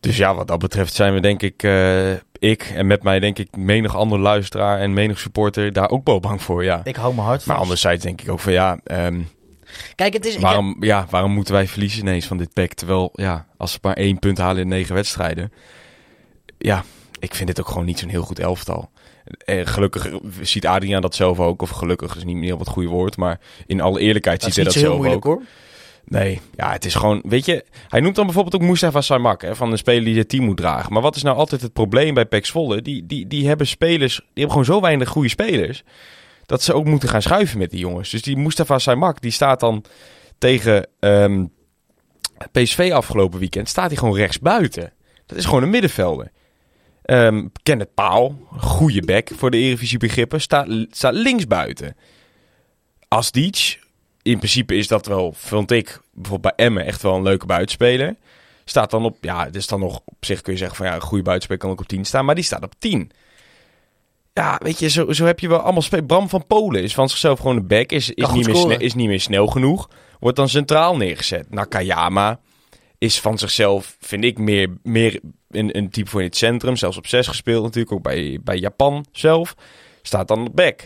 Dus 0.00 0.16
ja, 0.16 0.34
wat 0.34 0.48
dat 0.48 0.58
betreft 0.58 0.94
zijn 0.94 1.14
we 1.14 1.20
denk 1.20 1.42
ik... 1.42 1.62
Uh, 1.62 2.12
ik 2.38 2.62
en 2.74 2.86
met 2.86 3.02
mij 3.02 3.20
denk 3.20 3.38
ik 3.38 3.56
menig 3.56 3.96
andere 3.96 4.22
luisteraar 4.22 4.78
en 4.78 4.92
menig 4.92 5.18
supporter 5.18 5.72
daar 5.72 5.90
ook 5.90 6.06
wel 6.06 6.20
bang 6.20 6.42
voor, 6.42 6.64
ja. 6.64 6.80
Ik 6.84 6.96
hou 6.96 7.14
mijn 7.14 7.26
hart 7.26 7.36
vast. 7.36 7.48
Maar 7.48 7.56
anderzijds 7.56 8.04
denk 8.04 8.20
ik 8.20 8.30
ook 8.30 8.40
van 8.40 8.52
ja... 8.52 8.80
Um, 8.84 9.28
Kijk, 9.94 10.12
het 10.12 10.26
is... 10.26 10.36
Waarom, 10.36 10.68
heb... 10.68 10.82
ja, 10.82 11.06
waarom 11.10 11.32
moeten 11.32 11.54
wij 11.54 11.66
verliezen 11.66 12.00
ineens 12.00 12.26
van 12.26 12.36
dit 12.36 12.52
pack? 12.52 12.72
Terwijl, 12.72 13.10
ja, 13.12 13.46
als 13.56 13.72
ze 13.72 13.78
maar 13.82 13.96
één 13.96 14.18
punt 14.18 14.38
halen 14.38 14.62
in 14.62 14.68
negen 14.68 14.94
wedstrijden... 14.94 15.52
Ja, 16.58 16.84
ik 17.18 17.34
vind 17.34 17.48
dit 17.48 17.60
ook 17.60 17.68
gewoon 17.68 17.84
niet 17.84 17.98
zo'n 17.98 18.08
heel 18.08 18.22
goed 18.22 18.38
elftal. 18.38 18.90
En 19.44 19.66
gelukkig 19.66 20.10
ziet 20.40 20.66
Adriaan 20.66 21.02
dat 21.02 21.14
zelf 21.14 21.40
ook. 21.40 21.62
Of 21.62 21.70
gelukkig 21.70 22.16
is 22.16 22.24
niet 22.24 22.36
meer 22.36 22.58
het 22.58 22.68
goede 22.68 22.88
woord. 22.88 23.16
Maar 23.16 23.40
in 23.66 23.80
alle 23.80 24.00
eerlijkheid 24.00 24.40
dat 24.40 24.52
ziet 24.52 24.64
hij 24.64 24.72
dat 24.72 24.82
zelf 24.82 24.96
moeilijk, 24.96 25.26
ook. 25.26 25.34
Hoor. 25.34 25.42
Nee, 26.08 26.40
ja, 26.56 26.72
het 26.72 26.84
is 26.84 26.94
gewoon, 26.94 27.22
weet 27.24 27.44
je, 27.44 27.64
hij 27.88 28.00
noemt 28.00 28.14
dan 28.14 28.24
bijvoorbeeld 28.24 28.54
ook 28.54 28.68
Mustafa 28.68 29.00
Saimak, 29.00 29.42
hè, 29.42 29.56
van 29.56 29.72
een 29.72 29.78
speler 29.78 30.04
die 30.04 30.18
het 30.18 30.28
team 30.28 30.44
moet 30.44 30.56
dragen. 30.56 30.92
Maar 30.92 31.02
wat 31.02 31.16
is 31.16 31.22
nou 31.22 31.36
altijd 31.36 31.60
het 31.60 31.72
probleem 31.72 32.14
bij 32.14 32.26
PEC 32.26 32.46
Zwolle? 32.46 32.82
Die, 32.82 33.06
die, 33.06 33.26
die 33.26 33.46
hebben 33.48 33.66
spelers, 33.66 34.16
die 34.16 34.26
hebben 34.34 34.50
gewoon 34.50 34.64
zo 34.64 34.80
weinig 34.80 35.08
goede 35.08 35.28
spelers, 35.28 35.82
dat 36.46 36.62
ze 36.62 36.72
ook 36.72 36.84
moeten 36.84 37.08
gaan 37.08 37.22
schuiven 37.22 37.58
met 37.58 37.70
die 37.70 37.80
jongens. 37.80 38.10
Dus 38.10 38.22
die 38.22 38.36
Mustafa 38.36 38.78
Saimak, 38.78 39.20
die 39.20 39.30
staat 39.30 39.60
dan 39.60 39.84
tegen 40.38 40.86
um, 41.00 41.52
PSV 42.52 42.90
afgelopen 42.94 43.38
weekend, 43.38 43.68
staat 43.68 43.88
hij 43.88 43.96
gewoon 43.96 44.16
rechts 44.16 44.38
buiten. 44.38 44.92
Dat 45.26 45.38
is 45.38 45.44
gewoon 45.44 45.62
een 45.62 45.70
middenvelder. 45.70 46.30
Um, 47.04 47.52
Kenneth 47.62 47.94
Paal, 47.94 48.38
goede 48.56 49.02
back 49.02 49.28
voor 49.34 49.50
de 49.50 49.56
Eredivisie 49.56 49.98
begrippen, 49.98 50.40
staat, 50.40 50.66
staat 50.90 51.14
links 51.14 51.46
buiten. 51.46 51.96
Asdic, 53.08 53.78
in 54.30 54.38
principe 54.38 54.76
is 54.76 54.88
dat 54.88 55.06
wel, 55.06 55.32
vond 55.36 55.70
ik, 55.70 56.00
bijvoorbeeld 56.12 56.56
bij 56.56 56.66
Emmen 56.66 56.84
echt 56.84 57.02
wel 57.02 57.14
een 57.14 57.22
leuke 57.22 57.46
buitenspeler. 57.46 58.16
Staat 58.64 58.90
dan 58.90 59.04
op, 59.04 59.16
ja, 59.20 59.44
het 59.44 59.56
is 59.56 59.66
dan 59.66 59.80
nog 59.80 60.00
op 60.04 60.24
zich 60.24 60.40
kun 60.40 60.52
je 60.52 60.58
zeggen 60.58 60.76
van 60.76 60.86
ja, 60.86 60.94
een 60.94 61.00
goede 61.00 61.22
buitenspeler 61.22 61.62
kan 61.62 61.70
ook 61.70 61.80
op 61.80 61.88
10 61.88 62.04
staan, 62.04 62.24
maar 62.24 62.34
die 62.34 62.44
staat 62.44 62.62
op 62.62 62.74
10. 62.78 63.10
Ja, 64.32 64.60
weet 64.62 64.78
je, 64.78 64.88
zo, 64.88 65.12
zo 65.12 65.24
heb 65.24 65.40
je 65.40 65.48
wel 65.48 65.58
allemaal. 65.58 66.02
Bram 66.06 66.28
van 66.28 66.46
Polen 66.46 66.82
is 66.82 66.94
van 66.94 67.08
zichzelf 67.08 67.38
gewoon 67.38 67.56
een 67.56 67.66
back, 67.66 67.90
is, 67.90 68.10
is, 68.10 68.30
niet 68.30 68.46
meer 68.46 68.56
snel, 68.56 68.80
is 68.80 68.94
niet 68.94 69.08
meer 69.08 69.20
snel 69.20 69.46
genoeg. 69.46 69.88
Wordt 70.20 70.36
dan 70.36 70.48
centraal 70.48 70.96
neergezet. 70.96 71.50
Nakayama 71.50 72.40
is 72.98 73.20
van 73.20 73.38
zichzelf, 73.38 73.96
vind 74.00 74.24
ik, 74.24 74.38
meer, 74.38 74.76
meer 74.82 75.20
een, 75.50 75.76
een 75.76 75.90
type 75.90 76.10
voor 76.10 76.20
in 76.20 76.26
het 76.26 76.36
centrum. 76.36 76.76
Zelfs 76.76 76.96
op 76.96 77.06
6 77.06 77.26
gespeeld 77.26 77.62
natuurlijk, 77.62 77.92
ook 77.92 78.02
bij, 78.02 78.38
bij 78.42 78.56
Japan 78.56 79.06
zelf. 79.12 79.54
Staat 80.02 80.28
dan 80.28 80.46
op 80.46 80.56
back. 80.56 80.80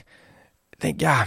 Ik 0.70 0.80
denk, 0.80 1.01
ja, 1.01 1.26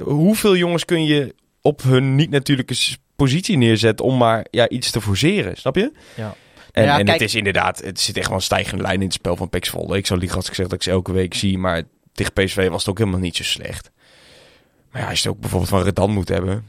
hoeveel 0.00 0.56
jongens 0.56 0.84
kun 0.84 1.04
je 1.04 1.34
op 1.60 1.82
hun 1.82 2.14
niet-natuurlijke 2.14 2.74
positie 3.16 3.56
neerzetten 3.56 4.06
om 4.06 4.16
maar 4.16 4.46
ja, 4.50 4.68
iets 4.68 4.90
te 4.90 5.00
forceren, 5.00 5.56
snap 5.56 5.76
je? 5.76 5.92
Ja. 6.16 6.34
En, 6.72 6.84
ja, 6.84 6.98
en 6.98 7.04
kijk, 7.04 7.20
het 7.20 7.28
is 7.28 7.34
inderdaad, 7.34 7.82
het 7.82 8.00
zit 8.00 8.16
echt 8.16 8.26
wel 8.26 8.36
een 8.36 8.42
stijgende 8.42 8.82
lijn 8.82 8.98
in 8.98 9.04
het 9.06 9.12
spel 9.12 9.36
van 9.36 9.48
Zwolle. 9.50 9.96
Ik 9.96 10.06
zou 10.06 10.18
liever 10.18 10.36
als 10.36 10.48
ik 10.48 10.54
zeg 10.54 10.66
dat 10.66 10.74
ik 10.74 10.82
ze 10.82 10.90
elke 10.90 11.12
week 11.12 11.34
zie, 11.34 11.58
maar 11.58 11.82
tegen 12.12 12.32
PSV 12.32 12.68
was 12.68 12.80
het 12.80 12.90
ook 12.90 12.98
helemaal 12.98 13.20
niet 13.20 13.36
zo 13.36 13.42
slecht. 13.42 13.90
Maar 14.90 15.02
ja, 15.02 15.08
als 15.08 15.22
je 15.22 15.28
het 15.28 15.36
ook 15.36 15.40
bijvoorbeeld 15.40 15.70
van 15.70 15.82
Redan 15.82 16.10
moet 16.10 16.28
hebben. 16.28 16.64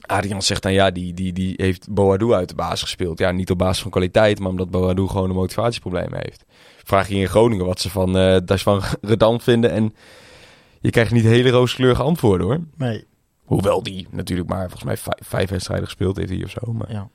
Adrian 0.00 0.42
zegt 0.42 0.62
dan 0.62 0.72
ja, 0.72 0.90
die, 0.90 1.14
die, 1.14 1.32
die 1.32 1.54
heeft 1.56 1.90
Boadou 1.90 2.34
uit 2.34 2.48
de 2.48 2.54
baas 2.54 2.82
gespeeld. 2.82 3.18
Ja, 3.18 3.30
niet 3.30 3.50
op 3.50 3.58
basis 3.58 3.82
van 3.82 3.90
kwaliteit, 3.90 4.38
maar 4.38 4.50
omdat 4.50 4.70
Boadou 4.70 5.08
gewoon 5.08 5.28
een 5.28 5.36
motivatieprobleem 5.36 6.14
heeft. 6.14 6.44
Vraag 6.84 7.08
je 7.08 7.14
in 7.14 7.28
Groningen 7.28 7.66
wat 7.66 7.80
ze 7.80 7.90
van, 7.90 8.16
uh, 8.16 8.36
dat 8.44 8.60
van 8.60 8.82
Redan 9.00 9.40
vinden 9.40 9.70
en 9.70 9.94
je 10.84 10.90
krijgt 10.90 11.12
niet 11.12 11.24
hele 11.24 11.50
rooskleurige 11.50 12.02
antwoorden 12.02 12.46
hoor. 12.46 12.60
Nee. 12.76 13.04
Hoewel 13.44 13.82
die 13.82 14.06
natuurlijk 14.10 14.48
maar 14.48 14.60
volgens 14.60 14.84
mij 14.84 14.96
vijf, 14.96 15.28
vijf 15.28 15.50
wedstrijden 15.50 15.86
gespeeld 15.86 16.16
heeft 16.16 16.30
hier 16.30 16.44
of 16.44 16.50
zo. 16.50 16.72
Maar... 16.72 16.92
Ja. 16.92 17.08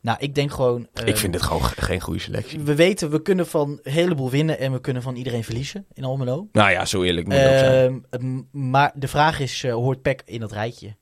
Nou, 0.00 0.18
ik 0.20 0.34
denk 0.34 0.50
gewoon... 0.50 0.88
Uh, 1.00 1.06
ik 1.06 1.16
vind 1.16 1.32
dit 1.32 1.42
gewoon 1.42 1.62
geen 1.62 2.00
goede 2.00 2.20
selectie. 2.20 2.60
We 2.60 2.74
weten, 2.74 3.10
we 3.10 3.22
kunnen 3.22 3.46
van 3.46 3.80
een 3.82 3.92
heleboel 3.92 4.30
winnen 4.30 4.58
en 4.58 4.72
we 4.72 4.80
kunnen 4.80 5.02
van 5.02 5.16
iedereen 5.16 5.44
verliezen 5.44 5.86
in 5.92 6.04
Almelo. 6.04 6.48
Nou 6.52 6.70
ja, 6.70 6.84
zo 6.84 7.02
eerlijk 7.02 7.26
moet 7.26 7.36
uh, 7.36 7.42
ook 7.42 7.58
zijn. 7.58 8.48
Maar 8.50 8.92
de 8.94 9.08
vraag 9.08 9.40
is, 9.40 9.62
uh, 9.62 9.72
hoort 9.72 10.02
PEC 10.02 10.22
in 10.24 10.40
dat 10.40 10.52
rijtje? 10.52 10.96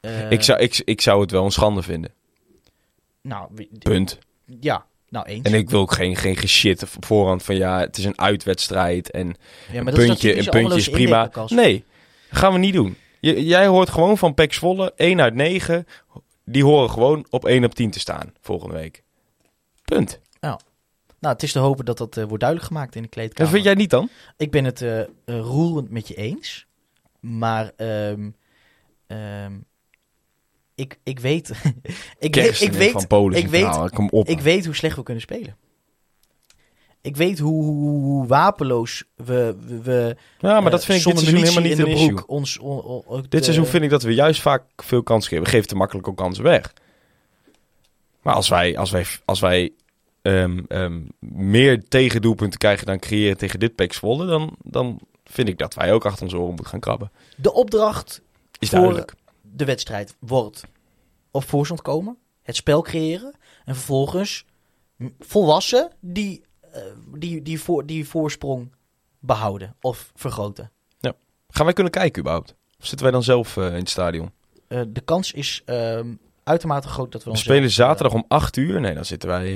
Eh, 0.00 0.30
ik, 0.30 0.42
zou, 0.42 0.60
ik, 0.60 0.82
ik 0.84 1.00
zou 1.00 1.20
het 1.20 1.30
wel 1.30 1.44
een 1.44 1.50
schande 1.50 1.82
vinden. 1.82 2.12
Nou, 3.22 3.68
Punt. 3.78 4.18
Ja, 4.60 4.86
nou 5.12 5.26
eens. 5.26 5.46
En 5.46 5.54
ik 5.54 5.70
wil 5.70 5.80
ook 5.80 5.92
geen, 5.92 6.16
geen 6.16 6.48
shit 6.48 6.82
op 6.82 7.04
voorhand 7.04 7.42
van 7.42 7.56
ja, 7.56 7.80
het 7.80 7.96
is 7.96 8.04
een 8.04 8.18
uitwedstrijd 8.18 9.10
en 9.10 9.34
ja, 9.72 9.82
maar 9.82 9.92
een 9.92 10.06
puntje, 10.06 10.38
een 10.38 10.48
puntje 10.48 10.76
is 10.76 10.88
prima. 10.88 11.30
Nee, 11.46 11.84
gaan 12.30 12.52
we 12.52 12.58
niet 12.58 12.74
doen. 12.74 12.96
J 13.20 13.30
jij 13.30 13.66
hoort 13.66 13.90
gewoon 13.90 14.18
van 14.18 14.34
Pek 14.34 14.52
Zwolle 14.52 14.92
1 14.96 15.20
uit 15.20 15.34
9. 15.34 15.86
Die 16.44 16.64
horen 16.64 16.90
gewoon 16.90 17.26
op 17.30 17.44
1 17.44 17.64
op 17.64 17.74
10 17.74 17.90
te 17.90 18.00
staan 18.00 18.32
volgende 18.40 18.74
week. 18.74 19.02
Punt. 19.84 20.20
Nou, 20.40 20.60
nou 21.18 21.34
het 21.34 21.42
is 21.42 21.52
te 21.52 21.58
hopen 21.58 21.84
dat 21.84 21.98
dat 21.98 22.16
uh, 22.16 22.24
wordt 22.24 22.40
duidelijk 22.40 22.72
gemaakt 22.72 22.94
in 22.94 23.02
de 23.02 23.08
kleedkamer. 23.08 23.46
En 23.46 23.52
vind 23.52 23.64
jij 23.64 23.74
niet 23.74 23.90
dan? 23.90 24.08
Ik 24.36 24.50
ben 24.50 24.64
het 24.64 24.80
uh, 24.80 24.98
uh, 24.98 25.06
roerend 25.24 25.90
met 25.90 26.08
je 26.08 26.14
eens. 26.14 26.66
Maar 27.20 27.70
um, 27.76 28.36
um, 29.06 29.64
ik, 30.82 30.98
ik 31.02 31.20
weet... 31.20 31.48
ik, 32.18 32.34
weet, 32.34 32.60
ik 32.60 32.72
weet, 32.72 32.90
van 32.90 33.06
Polen 33.06 33.38
ik, 33.38 33.48
weet, 33.48 33.90
Kom 33.90 34.08
op, 34.10 34.28
ik 34.28 34.40
weet 34.40 34.64
hoe 34.64 34.74
slecht 34.74 34.96
we 34.96 35.02
kunnen 35.02 35.22
spelen. 35.22 35.56
Ik 37.00 37.16
weet 37.16 37.38
hoe, 37.38 37.64
hoe, 37.64 38.26
wapeloos 38.26 39.04
we, 39.16 39.56
we, 39.66 39.82
we... 39.82 40.16
Ja, 40.38 40.60
maar 40.60 40.70
dat 40.70 40.84
vind 40.84 40.98
ik 40.98 41.04
dit 41.04 41.18
seizoen 41.18 41.40
helemaal 41.40 41.62
niet 41.62 41.78
in 41.78 41.84
de 41.84 41.90
broek 41.90 42.18
issue. 42.18 42.26
ons, 42.26 42.58
on, 42.58 42.82
on, 42.82 43.02
on, 43.06 43.26
Dit 43.28 43.44
seizoen 43.44 43.66
vind 43.66 43.84
ik 43.84 43.90
dat 43.90 44.02
we 44.02 44.14
juist 44.14 44.40
vaak 44.40 44.64
veel 44.76 45.02
kansen 45.02 45.28
geven. 45.28 45.44
We 45.44 45.50
geven 45.50 45.68
te 45.68 45.74
makkelijk 45.74 46.08
ook 46.08 46.16
kansen 46.16 46.44
weg. 46.44 46.72
Maar 48.22 48.34
als 48.34 48.48
wij, 48.48 48.78
als 48.78 48.90
wij, 48.90 49.06
als 49.24 49.40
wij 49.40 49.72
um, 50.22 50.64
um, 50.68 51.08
meer 51.18 51.84
tegendoelpunten 51.88 52.58
krijgen 52.58 52.86
dan 52.86 52.98
creëren 52.98 53.36
tegen 53.36 53.60
dit 53.60 53.74
Pek 53.74 53.92
Zwolle, 53.92 54.26
dan, 54.26 54.56
dan 54.62 55.00
vind 55.24 55.48
ik 55.48 55.58
dat 55.58 55.74
wij 55.74 55.92
ook 55.92 56.04
achter 56.04 56.22
onze 56.22 56.36
oren 56.36 56.48
moeten 56.48 56.66
gaan 56.66 56.80
krabben. 56.80 57.10
De 57.36 57.52
opdracht 57.52 58.22
Is 58.58 58.70
duidelijk. 58.70 59.14
de 59.40 59.64
wedstrijd 59.64 60.16
wordt 60.18 60.64
op 61.32 61.48
voorstand 61.48 61.82
komen, 61.82 62.18
het 62.42 62.56
spel 62.56 62.82
creëren 62.82 63.34
en 63.64 63.74
vervolgens 63.74 64.44
volwassen 65.18 65.90
die, 66.00 66.42
uh, 66.74 66.80
die, 67.14 67.42
die, 67.42 67.60
voor, 67.60 67.86
die 67.86 68.08
voorsprong 68.08 68.72
behouden 69.18 69.76
of 69.80 70.12
vergroten. 70.14 70.70
Ja. 71.00 71.12
Gaan 71.48 71.64
wij 71.64 71.74
kunnen 71.74 71.92
kijken 71.92 72.20
überhaupt? 72.20 72.54
Of 72.78 72.86
zitten 72.86 73.02
wij 73.02 73.10
dan 73.10 73.22
zelf 73.22 73.56
uh, 73.56 73.66
in 73.66 73.72
het 73.72 73.88
stadion? 73.88 74.30
Uh, 74.68 74.82
de 74.88 75.00
kans 75.00 75.32
is 75.32 75.62
uitermate 76.44 76.88
groot 76.88 77.12
dat 77.12 77.24
we 77.24 77.30
We 77.30 77.36
spelen 77.36 77.70
zaterdag 77.70 78.14
om 78.14 78.24
8 78.28 78.56
uur. 78.56 78.80
Nee, 78.80 78.94
dan 78.94 79.04
zitten 79.04 79.28
wij, 79.28 79.46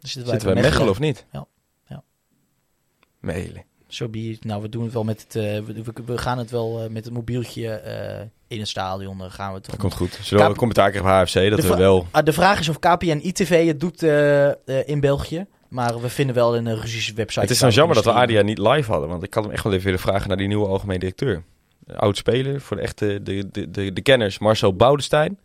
zitten 0.00 0.30
zitten 0.30 0.54
wij 0.54 0.62
Mechelen, 0.62 0.90
of 0.90 0.98
niet? 0.98 1.26
Ja. 1.32 1.46
ja. 1.86 2.02
Zo 3.86 4.08
so 4.12 4.36
Nou, 4.40 4.62
we 4.62 4.68
doen 4.68 4.84
het 4.84 4.92
wel 4.92 5.04
met 5.04 5.22
het. 5.22 5.32
We, 5.34 5.82
we, 6.06 6.18
gaan 6.18 6.38
het 6.38 6.50
wel 6.50 6.90
met 6.90 7.04
het 7.04 7.14
mobieltje 7.14 7.82
in 8.48 8.58
het 8.58 8.68
stadion. 8.68 9.18
Dan 9.18 9.30
gaan 9.30 9.48
we 9.48 9.56
het. 9.56 9.66
Dat 9.66 9.76
komt 9.76 9.94
goed. 9.94 10.18
Zullen 10.22 10.48
we 10.48 10.56
commentaar 10.56 10.90
krijgen 10.90 11.10
HFC 11.10 11.50
dat 11.50 11.64
we 11.64 11.76
wel. 11.76 12.06
Uh, 12.16 12.22
de 12.22 12.32
vraag 12.32 12.60
is 12.60 12.68
of 12.68 12.78
KPN 12.78 13.20
ITV 13.22 13.66
het 13.66 13.80
doet 13.80 14.02
in 14.86 15.00
België. 15.00 15.46
Maar 15.68 16.00
we 16.00 16.08
vinden 16.08 16.34
wel 16.34 16.56
een 16.56 16.80
Russische 16.80 17.14
website. 17.14 17.40
Het 17.40 17.50
is 17.50 17.60
nou 17.60 17.72
jammer 17.72 17.94
dat 17.94 18.04
we 18.04 18.12
Adia 18.12 18.42
niet 18.42 18.58
live 18.58 18.90
hadden. 18.90 19.08
Want 19.08 19.22
ik 19.22 19.34
had 19.34 19.44
hem 19.44 19.52
echt 19.52 19.62
wel 19.62 19.72
even 19.72 19.84
willen 19.84 20.00
vragen 20.00 20.28
naar 20.28 20.36
die 20.36 20.46
nieuwe 20.46 20.66
algemeen 20.66 20.98
directeur. 20.98 21.42
Oud 21.96 22.16
speler 22.16 22.60
voor 22.60 22.76
de 22.76 22.82
echte 22.82 23.22
de, 23.22 23.50
de, 23.50 23.70
de, 23.70 23.92
de 23.92 24.00
kenners. 24.00 24.38
Marcel 24.38 24.74
Boudestein 24.74 25.38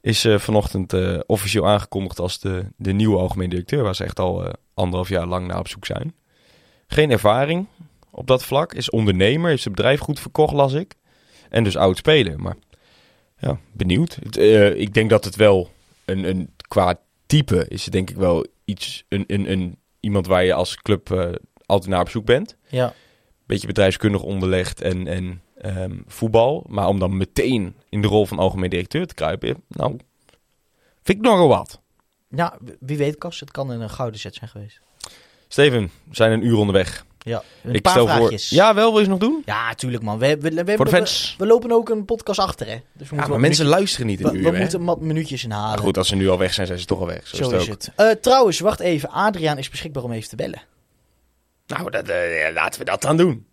is 0.00 0.26
vanochtend 0.36 0.94
officieel 1.26 1.68
aangekondigd 1.68 2.18
als 2.18 2.40
de, 2.40 2.64
de 2.76 2.92
nieuwe 2.92 3.18
algemeen 3.18 3.50
directeur. 3.50 3.82
Waar 3.82 3.94
ze 3.94 4.04
echt 4.04 4.20
al 4.20 4.52
anderhalf 4.74 5.08
jaar 5.08 5.26
lang 5.26 5.46
naar 5.46 5.58
op 5.58 5.68
zoek 5.68 5.86
zijn. 5.86 6.14
Geen 6.86 7.10
ervaring 7.10 7.66
op 8.10 8.26
dat 8.26 8.44
vlak. 8.44 8.72
Is 8.72 8.90
ondernemer, 8.90 9.48
heeft 9.48 9.62
zijn 9.62 9.74
bedrijf 9.74 10.00
goed 10.00 10.20
verkocht, 10.20 10.52
las 10.52 10.72
ik. 10.72 10.94
En 11.54 11.64
dus 11.64 11.76
oud 11.76 11.96
speler. 11.96 12.40
Maar 12.40 12.56
ja, 13.38 13.58
benieuwd. 13.72 14.18
Het, 14.22 14.36
eh, 14.36 14.74
ik 14.74 14.94
denk 14.94 15.10
dat 15.10 15.24
het 15.24 15.36
wel 15.36 15.70
een, 16.04 16.24
een 16.24 16.50
qua 16.68 17.00
type 17.26 17.66
is 17.68 17.84
het 17.84 17.92
denk 17.92 18.10
ik 18.10 18.16
wel 18.16 18.46
iets, 18.64 19.04
een, 19.08 19.24
een, 19.26 19.50
een, 19.50 19.78
iemand 20.00 20.26
waar 20.26 20.44
je 20.44 20.54
als 20.54 20.76
club 20.76 21.10
eh, 21.10 21.32
altijd 21.66 21.90
naar 21.90 22.00
op 22.00 22.08
zoek 22.08 22.24
bent. 22.24 22.56
Ja. 22.68 22.94
Beetje 23.46 23.66
bedrijfskundig 23.66 24.22
onderlegd 24.22 24.80
en, 24.80 25.06
en 25.06 25.42
ehm, 25.56 25.96
voetbal. 26.06 26.64
Maar 26.68 26.88
om 26.88 26.98
dan 26.98 27.16
meteen 27.16 27.74
in 27.88 28.02
de 28.02 28.08
rol 28.08 28.26
van 28.26 28.38
algemeen 28.38 28.70
directeur 28.70 29.06
te 29.06 29.14
kruipen, 29.14 29.62
nou, 29.68 29.96
vind 31.02 31.18
ik 31.18 31.24
nogal 31.24 31.48
wat. 31.48 31.80
ja, 32.28 32.58
wie 32.80 32.96
weet 32.96 33.18
Kas, 33.18 33.40
het 33.40 33.50
kan 33.50 33.70
een 33.70 33.90
gouden 33.90 34.20
set 34.20 34.34
zijn 34.34 34.50
geweest. 34.50 34.80
Steven, 35.48 35.90
we 36.04 36.14
zijn 36.14 36.32
een 36.32 36.46
uur 36.46 36.56
onderweg. 36.56 37.04
Ja, 37.26 37.42
een 37.62 37.74
ik 37.74 37.82
paar 37.82 37.92
stel 37.92 38.06
vraagjes. 38.06 38.48
voor. 38.48 38.56
Ja, 38.56 38.74
wel, 38.74 38.88
wil 38.90 38.98
je 38.98 39.04
ze 39.04 39.10
nog 39.10 39.18
doen? 39.18 39.42
Ja, 39.44 39.74
tuurlijk 39.74 40.02
man. 40.02 40.18
We, 40.18 40.36
we, 40.36 40.50
we, 40.50 40.64
we, 40.64 40.76
Voor 40.76 40.84
de 40.84 40.90
we- 40.90 40.96
fans. 40.96 41.34
We, 41.38 41.46
lopen 41.46 41.72
ook 41.72 41.88
een 41.88 42.04
podcast 42.04 42.38
achter 42.38 42.66
hè. 42.66 42.80
Dus 42.92 43.10
we 43.10 43.16
Ja, 43.16 43.26
maar 43.26 43.40
mensen 43.40 43.66
luisteren 43.66 44.06
niet 44.06 44.20
in 44.20 44.26
een 44.26 44.32
we 44.32 44.38
uur, 44.38 44.52
hè? 44.52 44.58
moeten 44.60 44.84
wat 44.84 45.00
minuutjes 45.00 45.44
inhalen. 45.44 45.74
Maar 45.74 45.84
goed, 45.84 45.96
als 45.98 46.08
ze 46.08 46.16
nu 46.16 46.28
al 46.28 46.38
weg 46.38 46.54
zijn, 46.54 46.66
zijn 46.66 46.78
ze 46.78 46.84
toch 46.86 47.00
al 47.00 47.06
weg. 47.06 47.26
Zo, 47.26 47.36
Zo 47.36 47.42
is 47.42 47.50
het 47.52 47.60
is 47.60 47.68
ook. 47.68 47.72
het. 47.74 47.92
Eh, 48.16 48.22
trouwens, 48.22 48.58
wacht 48.60 48.80
even. 48.80 49.08
Adriaan 49.10 49.58
is 49.58 49.70
beschikbaar 49.70 50.02
om 50.02 50.12
even 50.12 50.28
te 50.28 50.36
bellen. 50.36 50.62
Nou, 51.66 51.90
dat, 51.90 52.08
eh, 52.08 52.52
laten 52.52 52.78
we 52.80 52.84
dat 52.86 53.02
dan 53.02 53.16
doen. 53.16 53.46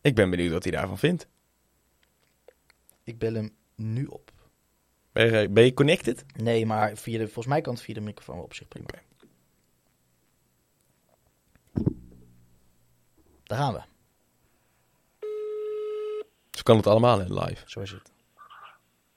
Ik 0.00 0.14
ben 0.14 0.30
benieuwd 0.30 0.52
wat 0.52 0.62
hij 0.62 0.72
daarvan 0.72 0.98
vindt. 0.98 1.26
Ik 3.04 3.18
bel 3.18 3.34
hem 3.34 3.54
nu 3.76 4.04
op. 4.06 4.30
Ben 5.12 5.40
je, 5.40 5.48
ben 5.48 5.64
je 5.64 5.74
connected? 5.74 6.24
Nee, 6.42 6.66
maar 6.66 6.96
via 6.96 7.18
de, 7.18 7.24
volgens 7.24 7.46
mij 7.46 7.60
kan 7.60 7.74
het 7.74 7.82
via 7.82 7.94
de 7.94 8.00
microfoon 8.00 8.38
op 8.40 8.54
zich 8.54 8.68
prima. 8.68 8.86
Daar 13.46 13.58
gaan 13.58 13.72
we. 13.72 13.80
Zo 16.50 16.62
kan 16.62 16.76
het 16.76 16.86
allemaal 16.86 17.20
in 17.20 17.34
live. 17.34 17.62
Zo 17.66 17.80
is 17.80 17.90
het. 17.90 18.10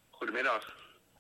Goedemiddag. 0.10 0.78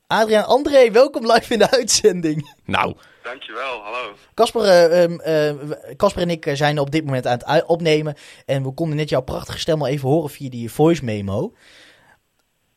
Adriaan 0.08 0.46
André, 0.46 0.92
welkom 0.92 1.32
live 1.32 1.54
in 1.54 1.60
de 1.60 1.70
uitzending. 1.72 2.56
Nou, 2.66 2.96
Dankjewel, 3.24 3.82
hallo. 3.84 4.16
Casper 4.34 4.64
eh, 4.64 5.04
ehm, 5.04 5.20
eh, 5.20 5.96
Casper 5.96 6.22
en 6.22 6.30
ik 6.30 6.46
eh, 6.46 6.56
zijn 6.56 6.80
op 6.80 6.92
dit 6.92 7.06
moment 7.06 7.28
aan 7.28 7.40
het 7.46 7.66
opnemen. 7.66 8.16
En 8.46 8.64
we 8.64 8.74
konden 8.74 8.98
net 8.98 9.10
jouw 9.10 9.22
prachtige 9.22 9.60
stem 9.60 9.82
al 9.82 9.88
even 9.88 10.10
horen 10.10 10.30
via 10.30 10.50
die 10.50 10.72
voice 10.72 11.04
memo. 11.04 11.54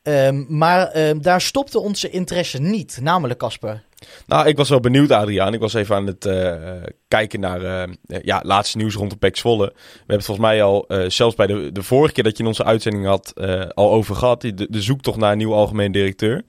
Ehm, 0.03 0.45
maar 0.49 0.89
ehm, 0.89 1.21
daar 1.21 1.41
stopte 1.41 1.79
onze 1.79 2.11
interesse 2.11 2.59
niet, 2.59 2.99
namelijk 3.01 3.39
Casper. 3.39 3.85
Nou, 4.27 4.49
ik 4.49 4.57
was 4.57 4.69
wel 4.69 4.81
benieuwd, 4.81 5.11
Adriaan. 5.11 5.55
Ik 5.55 5.61
was 5.61 5.75
even 5.75 5.97
aan 5.97 6.07
het 6.07 6.25
eh, 6.25 6.83
kijken 7.09 7.41
naar 7.41 7.63
eh, 7.65 7.93
ja, 8.23 8.41
laatste 8.45 8.77
nieuws 8.77 8.95
rond 8.95 9.11
de 9.11 9.17
PEC 9.17 9.37
Zwolle. 9.37 9.67
We 9.75 9.81
hebben 9.97 10.17
het 10.17 10.25
volgens 10.25 10.47
mij 10.47 10.63
al, 10.63 10.85
eh, 10.89 11.09
zelfs 11.09 11.35
bij 11.35 11.47
de, 11.47 11.73
de 11.73 11.83
vorige 11.83 12.13
keer 12.15 12.25
dat 12.25 12.37
je 12.37 12.43
in 12.43 12.49
onze 12.49 12.65
uitzending 12.65 13.07
had, 13.07 13.33
eh, 13.37 13.69
al 13.69 13.91
over 13.91 14.15
gehad. 14.15 14.41
Die- 14.41 14.55
De, 14.55 14.67
de 14.71 14.83
zoektocht 14.83 15.19
naar 15.19 15.33
een 15.33 15.39
nieuwe 15.39 15.55
algemeen 15.55 15.93
directeur. 15.93 16.45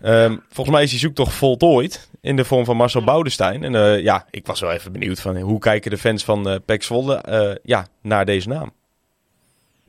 Ehm, 0.00 0.36
volgens 0.48 0.76
mij 0.76 0.84
is 0.84 0.90
die 0.90 0.98
zoektocht 0.98 1.32
voltooid 1.32 2.08
in 2.20 2.36
de 2.36 2.44
vorm 2.44 2.64
van 2.64 2.76
Marcel 2.76 3.04
Boudestein. 3.04 3.64
En 3.64 3.74
eh, 3.74 4.00
ja, 4.02 4.26
ik 4.30 4.46
was 4.46 4.60
wel 4.60 4.72
even 4.72 4.92
benieuwd 4.92 5.20
van 5.20 5.36
hoe 5.40 5.58
kijken 5.58 5.90
de 5.90 5.98
fans 5.98 6.24
van 6.24 6.48
eh 6.48 6.56
PEC 6.64 6.82
Zwolle 6.82 7.14
eh, 7.16 7.54
ja, 7.62 7.86
naar 8.02 8.24
deze 8.24 8.48
naam. 8.48 8.72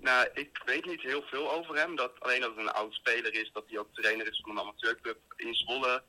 Nou, 0.02 0.28
ik 0.34 0.62
weet 0.66 0.86
niet 0.86 1.02
heel 1.02 1.24
veel 1.26 1.52
over 1.52 1.76
hem. 1.76 1.96
Dat, 1.96 2.12
alleen 2.20 2.40
dat 2.42 2.50
het 2.50 2.60
een 2.60 2.72
oud 2.72 2.94
speler 2.94 3.34
is, 3.34 3.50
dat 3.54 3.64
hij 3.68 3.80
ook 3.80 3.88
trainer 3.94 4.28
is 4.28 4.40
van 4.44 4.52
een 4.52 4.60
amateurclub 4.64 5.18
in 5.36 5.54
Zwolle. 5.54 6.02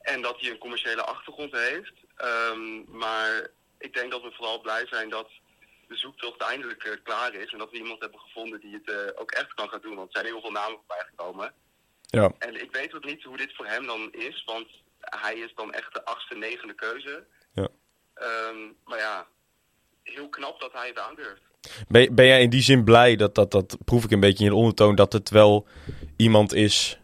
En 0.00 0.22
dat 0.22 0.40
hij 0.40 0.50
een 0.50 0.58
commerciële 0.58 1.02
achtergrond 1.02 1.52
heeft. 1.52 1.92
Ehm, 2.16 2.98
maar 2.98 3.48
ik 3.78 3.94
denk 3.94 4.10
dat 4.10 4.22
we 4.22 4.32
vooral 4.32 4.60
blij 4.60 4.86
zijn 4.86 5.08
dat 5.08 5.28
de 5.88 5.96
zoektocht 5.96 6.40
eindelijk 6.40 6.84
eh, 6.84 6.92
klaar 7.02 7.34
is. 7.34 7.52
En 7.52 7.58
dat 7.58 7.70
we 7.70 7.76
iemand 7.76 8.00
hebben 8.00 8.20
gevonden 8.20 8.60
die 8.60 8.74
het 8.74 8.90
eh, 8.90 9.20
ook 9.20 9.30
echt 9.30 9.54
kan 9.54 9.68
gaan 9.68 9.80
doen. 9.80 9.94
Want 9.94 10.08
er 10.08 10.20
zijn 10.20 10.32
heel 10.32 10.40
veel 10.40 10.50
namen 10.50 10.78
voorbij 10.78 11.04
gekomen. 11.08 11.52
Ja. 12.00 12.32
En 12.38 12.60
ik 12.62 12.72
weet 12.72 12.94
ook 12.94 13.04
niet 13.04 13.22
hoe 13.22 13.36
dit 13.36 13.54
voor 13.56 13.66
hem 13.66 13.86
dan 13.86 14.12
is. 14.12 14.44
Want 14.44 14.66
hij 15.00 15.34
is 15.34 15.52
dan 15.54 15.72
echt 15.72 15.94
de 15.94 16.04
achtste, 16.04 16.34
negende 16.34 16.74
keuze. 16.74 17.26
Ja. 17.54 17.68
Ehm, 18.14 18.58
maar 18.84 18.98
ja, 18.98 19.26
heel 20.02 20.28
knap 20.28 20.60
dat 20.60 20.72
hij 20.72 20.88
het 20.88 20.98
aandurft. 20.98 21.42
Ben, 21.88 22.14
ben 22.14 22.26
jij 22.26 22.42
in 22.42 22.50
die 22.50 22.62
zin 22.62 22.84
blij 22.84 23.16
dat, 23.16 23.34
dat, 23.34 23.50
dat 23.50 23.76
proef 23.84 24.04
ik 24.04 24.10
een 24.10 24.20
beetje 24.20 24.44
in 24.44 24.50
de 24.50 24.56
ondertoon, 24.56 24.94
dat 24.94 25.12
het 25.12 25.30
wel 25.30 25.66
iemand 26.16 26.52
is 26.52 26.99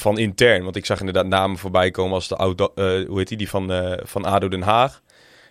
van 0.00 0.18
intern? 0.18 0.64
Want 0.64 0.76
ik 0.76 0.86
zag 0.86 0.98
inderdaad 0.98 1.26
namen 1.26 1.58
voorbij 1.58 1.90
komen 1.90 2.14
als 2.14 2.28
de 2.28 2.36
oude, 2.36 2.70
eh, 2.74 3.08
hoe 3.08 3.18
heet 3.18 3.28
die, 3.28 3.36
die 3.36 3.48
van, 3.48 3.72
eh, 3.72 4.04
van 4.04 4.24
ADO 4.24 4.48
Den 4.48 4.62
Haag 4.62 5.02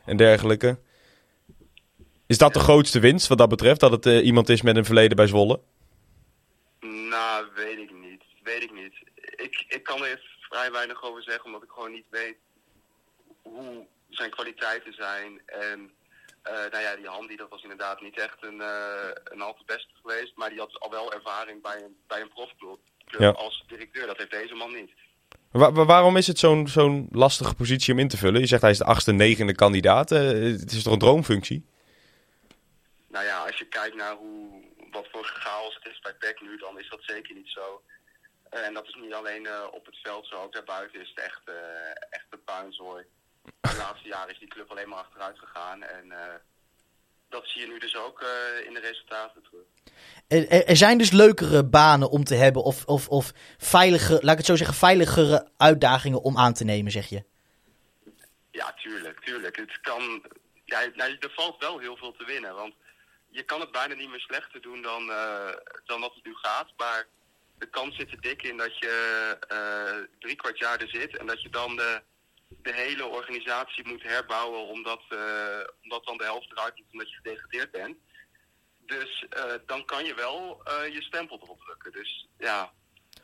en 0.06 0.18
dergelijke. 0.18 0.80
Is 2.28 2.38
dat 2.38 2.54
de 2.54 2.60
grootste 2.60 3.00
winst 3.00 3.28
wat 3.28 3.38
dat 3.38 3.50
betreft, 3.50 3.80
dat 3.80 3.92
het 3.92 4.06
eh, 4.06 4.26
iemand 4.26 4.50
is 4.50 4.62
met 4.62 4.76
een 4.76 4.86
verleden 4.86 5.16
bij 5.16 5.28
Zwolle? 5.28 5.60
Nou, 6.80 7.48
weet 7.56 7.78
ik 7.78 7.92
niet. 7.94 8.24
Weet 8.44 8.64
ik 8.64 8.74
niet. 8.74 8.94
Ik, 9.16 9.66
ik 9.68 9.84
kan 9.84 10.06
er 10.06 10.38
vrij 10.40 10.72
weinig 10.72 11.04
over 11.04 11.24
zeggen, 11.24 11.46
omdat 11.46 11.64
ik 11.64 11.70
gewoon 11.70 11.92
niet 11.92 12.06
weet 12.10 12.38
hoe 13.42 13.86
zijn 14.10 14.30
kwaliteiten 14.30 14.94
zijn. 14.94 15.42
En 15.46 15.92
nou 16.44 16.84
ja, 16.84 16.96
die 16.96 17.08
Handy, 17.08 17.36
dat 17.36 17.50
was 17.50 17.62
inderdaad 17.62 18.02
niet 18.02 18.20
echt 18.20 18.38
een, 18.40 18.62
een 19.24 19.42
al 19.42 19.54
te 19.54 19.64
beste 19.66 19.94
geweest. 20.02 20.36
Maar 20.36 20.50
die 20.50 20.60
had 20.60 20.80
al 20.80 20.90
wel 20.90 21.14
ervaring 21.14 21.62
bij 21.62 21.84
een, 21.84 21.98
bij 22.08 22.22
een 22.22 22.30
profclub 22.30 22.80
club 23.08 23.22
Ja. 23.22 23.30
als 23.30 23.64
directeur. 23.68 24.08
Dat 24.08 24.18
heeft 24.18 24.32
deze 24.32 24.54
man 24.54 24.74
niet. 24.74 24.92
Wa- 25.52 25.72
wa- 25.72 25.86
waarom 25.86 26.18
is 26.18 26.28
het 26.28 26.40
zo'n 26.40 26.68
zo'n 26.68 27.08
lastige 27.12 27.56
positie 27.56 27.94
om 27.94 28.00
in 28.00 28.08
te 28.08 28.18
vullen? 28.18 28.42
Je 28.42 28.48
zegt 28.48 28.62
hij 28.62 28.72
is 28.72 28.78
de 28.78 28.84
achtste, 28.84 29.12
negende 29.12 29.56
kandidaat. 29.56 30.12
Eh, 30.12 30.20
het 30.62 30.72
is 30.72 30.84
toch 30.84 30.94
een 30.94 31.00
droomfunctie? 31.00 31.66
Nou 33.08 33.26
ja, 33.26 33.46
als 33.46 33.58
je 33.58 33.66
kijkt 33.66 33.96
naar 33.96 34.16
hoe, 34.16 34.64
wat 34.92 35.08
voor 35.12 35.26
chaos 35.26 35.76
het 35.82 35.94
is 35.94 36.00
bij 36.00 36.14
PEC 36.14 36.42
nu, 36.42 36.58
dan 36.58 36.80
is 36.80 36.90
dat 36.90 37.00
zeker 37.02 37.36
niet 37.36 37.50
zo. 37.50 37.82
Eh, 38.50 38.66
en 38.66 38.74
dat 38.74 38.88
is 38.88 38.98
niet 39.02 39.14
alleen 39.14 39.46
eh, 39.46 39.64
op 39.72 39.86
het 39.86 39.98
veld 40.04 40.28
zo, 40.28 40.36
ook 40.42 40.54
daarbuiten 40.54 41.02
is 41.02 41.10
het 41.16 41.24
echt, 41.26 41.42
echt 42.10 42.26
een 42.30 42.44
puinzooi. 42.44 43.04
De 43.62 43.76
laatste 43.78 44.08
jaren 44.08 44.34
is 44.34 44.40
die 44.40 44.48
club 44.48 44.72
alleen 44.72 44.90
maar 44.90 45.00
achteruit 45.00 45.40
gegaan. 45.40 45.84
En 45.84 46.12
dat 47.30 47.48
zie 47.48 47.62
je 47.62 47.68
nu 47.68 47.80
dus 47.80 47.96
ook 47.96 48.22
eh, 48.22 48.66
in 48.68 48.74
de 48.74 48.80
resultaten 48.80 49.42
terug. 49.44 49.64
Er, 50.28 50.68
er- 50.68 50.76
zijn 50.78 50.98
dus 50.98 51.12
leukere 51.12 51.66
banen 51.66 52.10
om 52.10 52.24
te 52.24 52.36
hebben 52.36 52.64
of, 52.64 52.86
of, 52.86 53.08
of 53.10 53.32
veilige, 53.58 54.14
laat 54.14 54.32
ik 54.32 54.38
het 54.38 54.46
zo 54.46 54.56
zeggen, 54.56 54.76
veiligere 54.76 55.48
uitdagingen 55.58 56.22
om 56.22 56.38
aan 56.38 56.54
te 56.54 56.64
nemen, 56.64 56.92
zeg 56.92 57.08
je. 57.08 57.24
Ja, 58.52 58.74
tuurlijk, 58.74 59.20
tuurlijk. 59.24 59.56
Het 59.56 59.82
kan, 59.82 60.24
ja, 60.66 60.80
nou, 60.96 61.16
er 61.20 61.32
valt 61.36 61.60
wel 61.60 61.80
heel 61.80 61.98
veel 61.98 62.12
te 62.12 62.26
winnen. 62.26 62.56
Want 62.56 62.74
je 63.30 63.44
kan 63.44 63.60
het 63.60 63.72
bijna 63.72 63.94
niet 63.96 64.10
meer 64.10 64.20
slechter 64.20 64.62
doen 64.62 64.82
dan, 64.82 65.10
eh, 65.12 65.50
dan 65.86 66.02
dat 66.02 66.14
het 66.16 66.26
nu 66.26 66.34
gaat. 66.36 66.70
Maar 66.78 67.08
de 67.58 67.70
kans 67.70 67.96
zit 67.96 68.12
er 68.12 68.22
dik 68.22 68.44
in 68.44 68.58
dat 68.58 68.78
je 68.80 69.38
eh 69.48 69.98
drie 70.20 70.36
kwart 70.36 70.58
jaar 70.58 70.82
er 70.82 70.90
zit. 70.90 71.18
En 71.18 71.26
dat 71.26 71.42
je 71.42 71.50
dan 71.50 71.76
de, 71.76 72.02
de 72.48 72.74
hele 72.74 73.06
organisatie 73.06 73.88
moet 73.88 74.04
herbouwen. 74.04 74.68
Omdat, 74.68 75.02
eh, 75.10 75.18
omdat 75.84 76.06
dan 76.06 76.18
de 76.18 76.24
helft 76.24 76.52
eruit 76.52 76.74
moet 76.76 76.86
omdat 76.92 77.10
je 77.10 77.16
gedegradeerd 77.16 77.72
bent. 77.72 77.96
Dus 78.86 79.26
eh, 79.30 79.44
dan 79.66 79.86
kan 79.86 80.06
je 80.06 80.14
wel 80.16 80.62
eh, 80.64 80.94
je 80.94 81.02
stempel 81.02 81.40
erop 81.44 81.60
drukken. 81.62 81.92
Dus 81.92 82.28
ja, 82.38 82.72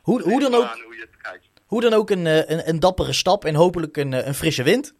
Hoe, 0.02 0.22
hoe, 0.22 0.40
dan, 0.40 0.54
ook, 0.54 0.82
hoe 0.84 0.94
je 0.94 1.00
het 1.00 1.16
kijkt. 1.22 1.46
hoe 1.66 1.80
dan 1.80 1.92
ook 1.92 2.10
een, 2.10 2.26
een, 2.26 2.68
een 2.68 2.80
dappere 2.80 3.12
stap 3.12 3.44
en 3.44 3.54
hopelijk 3.54 3.96
een, 3.96 4.12
een 4.28 4.34
frisse 4.34 4.62
wind. 4.62 4.94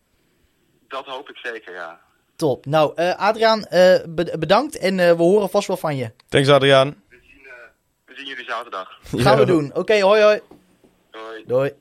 Dat 0.89 1.07
hoop 1.07 1.29
ik 1.29 1.37
zeker, 1.37 1.75
ja. 1.75 2.01
Top. 2.37 2.67
Nou, 2.67 2.93
eh, 2.95 3.15
Adriaan, 3.19 3.65
eh, 3.65 4.03
be- 4.09 4.37
bedankt 4.39 4.77
en 4.79 4.99
eh, 5.01 5.11
we 5.17 5.23
horen 5.23 5.51
vast 5.51 5.67
wel 5.69 5.77
van 5.77 5.97
je. 5.97 6.13
Thanks 6.29 6.49
Adriaan. 6.49 7.03
We 7.09 7.19
zien, 7.23 7.47
eh, 7.47 7.53
we 8.05 8.15
zien 8.17 8.27
jullie 8.27 8.45
zaterdag. 8.45 8.99
Gaan 9.03 9.39
we 9.39 9.45
doen. 9.45 9.75
Oké, 9.75 10.01
hoi 10.01 10.23
hoi. 10.23 10.41
Hoi. 11.11 11.45
Doei. 11.47 11.73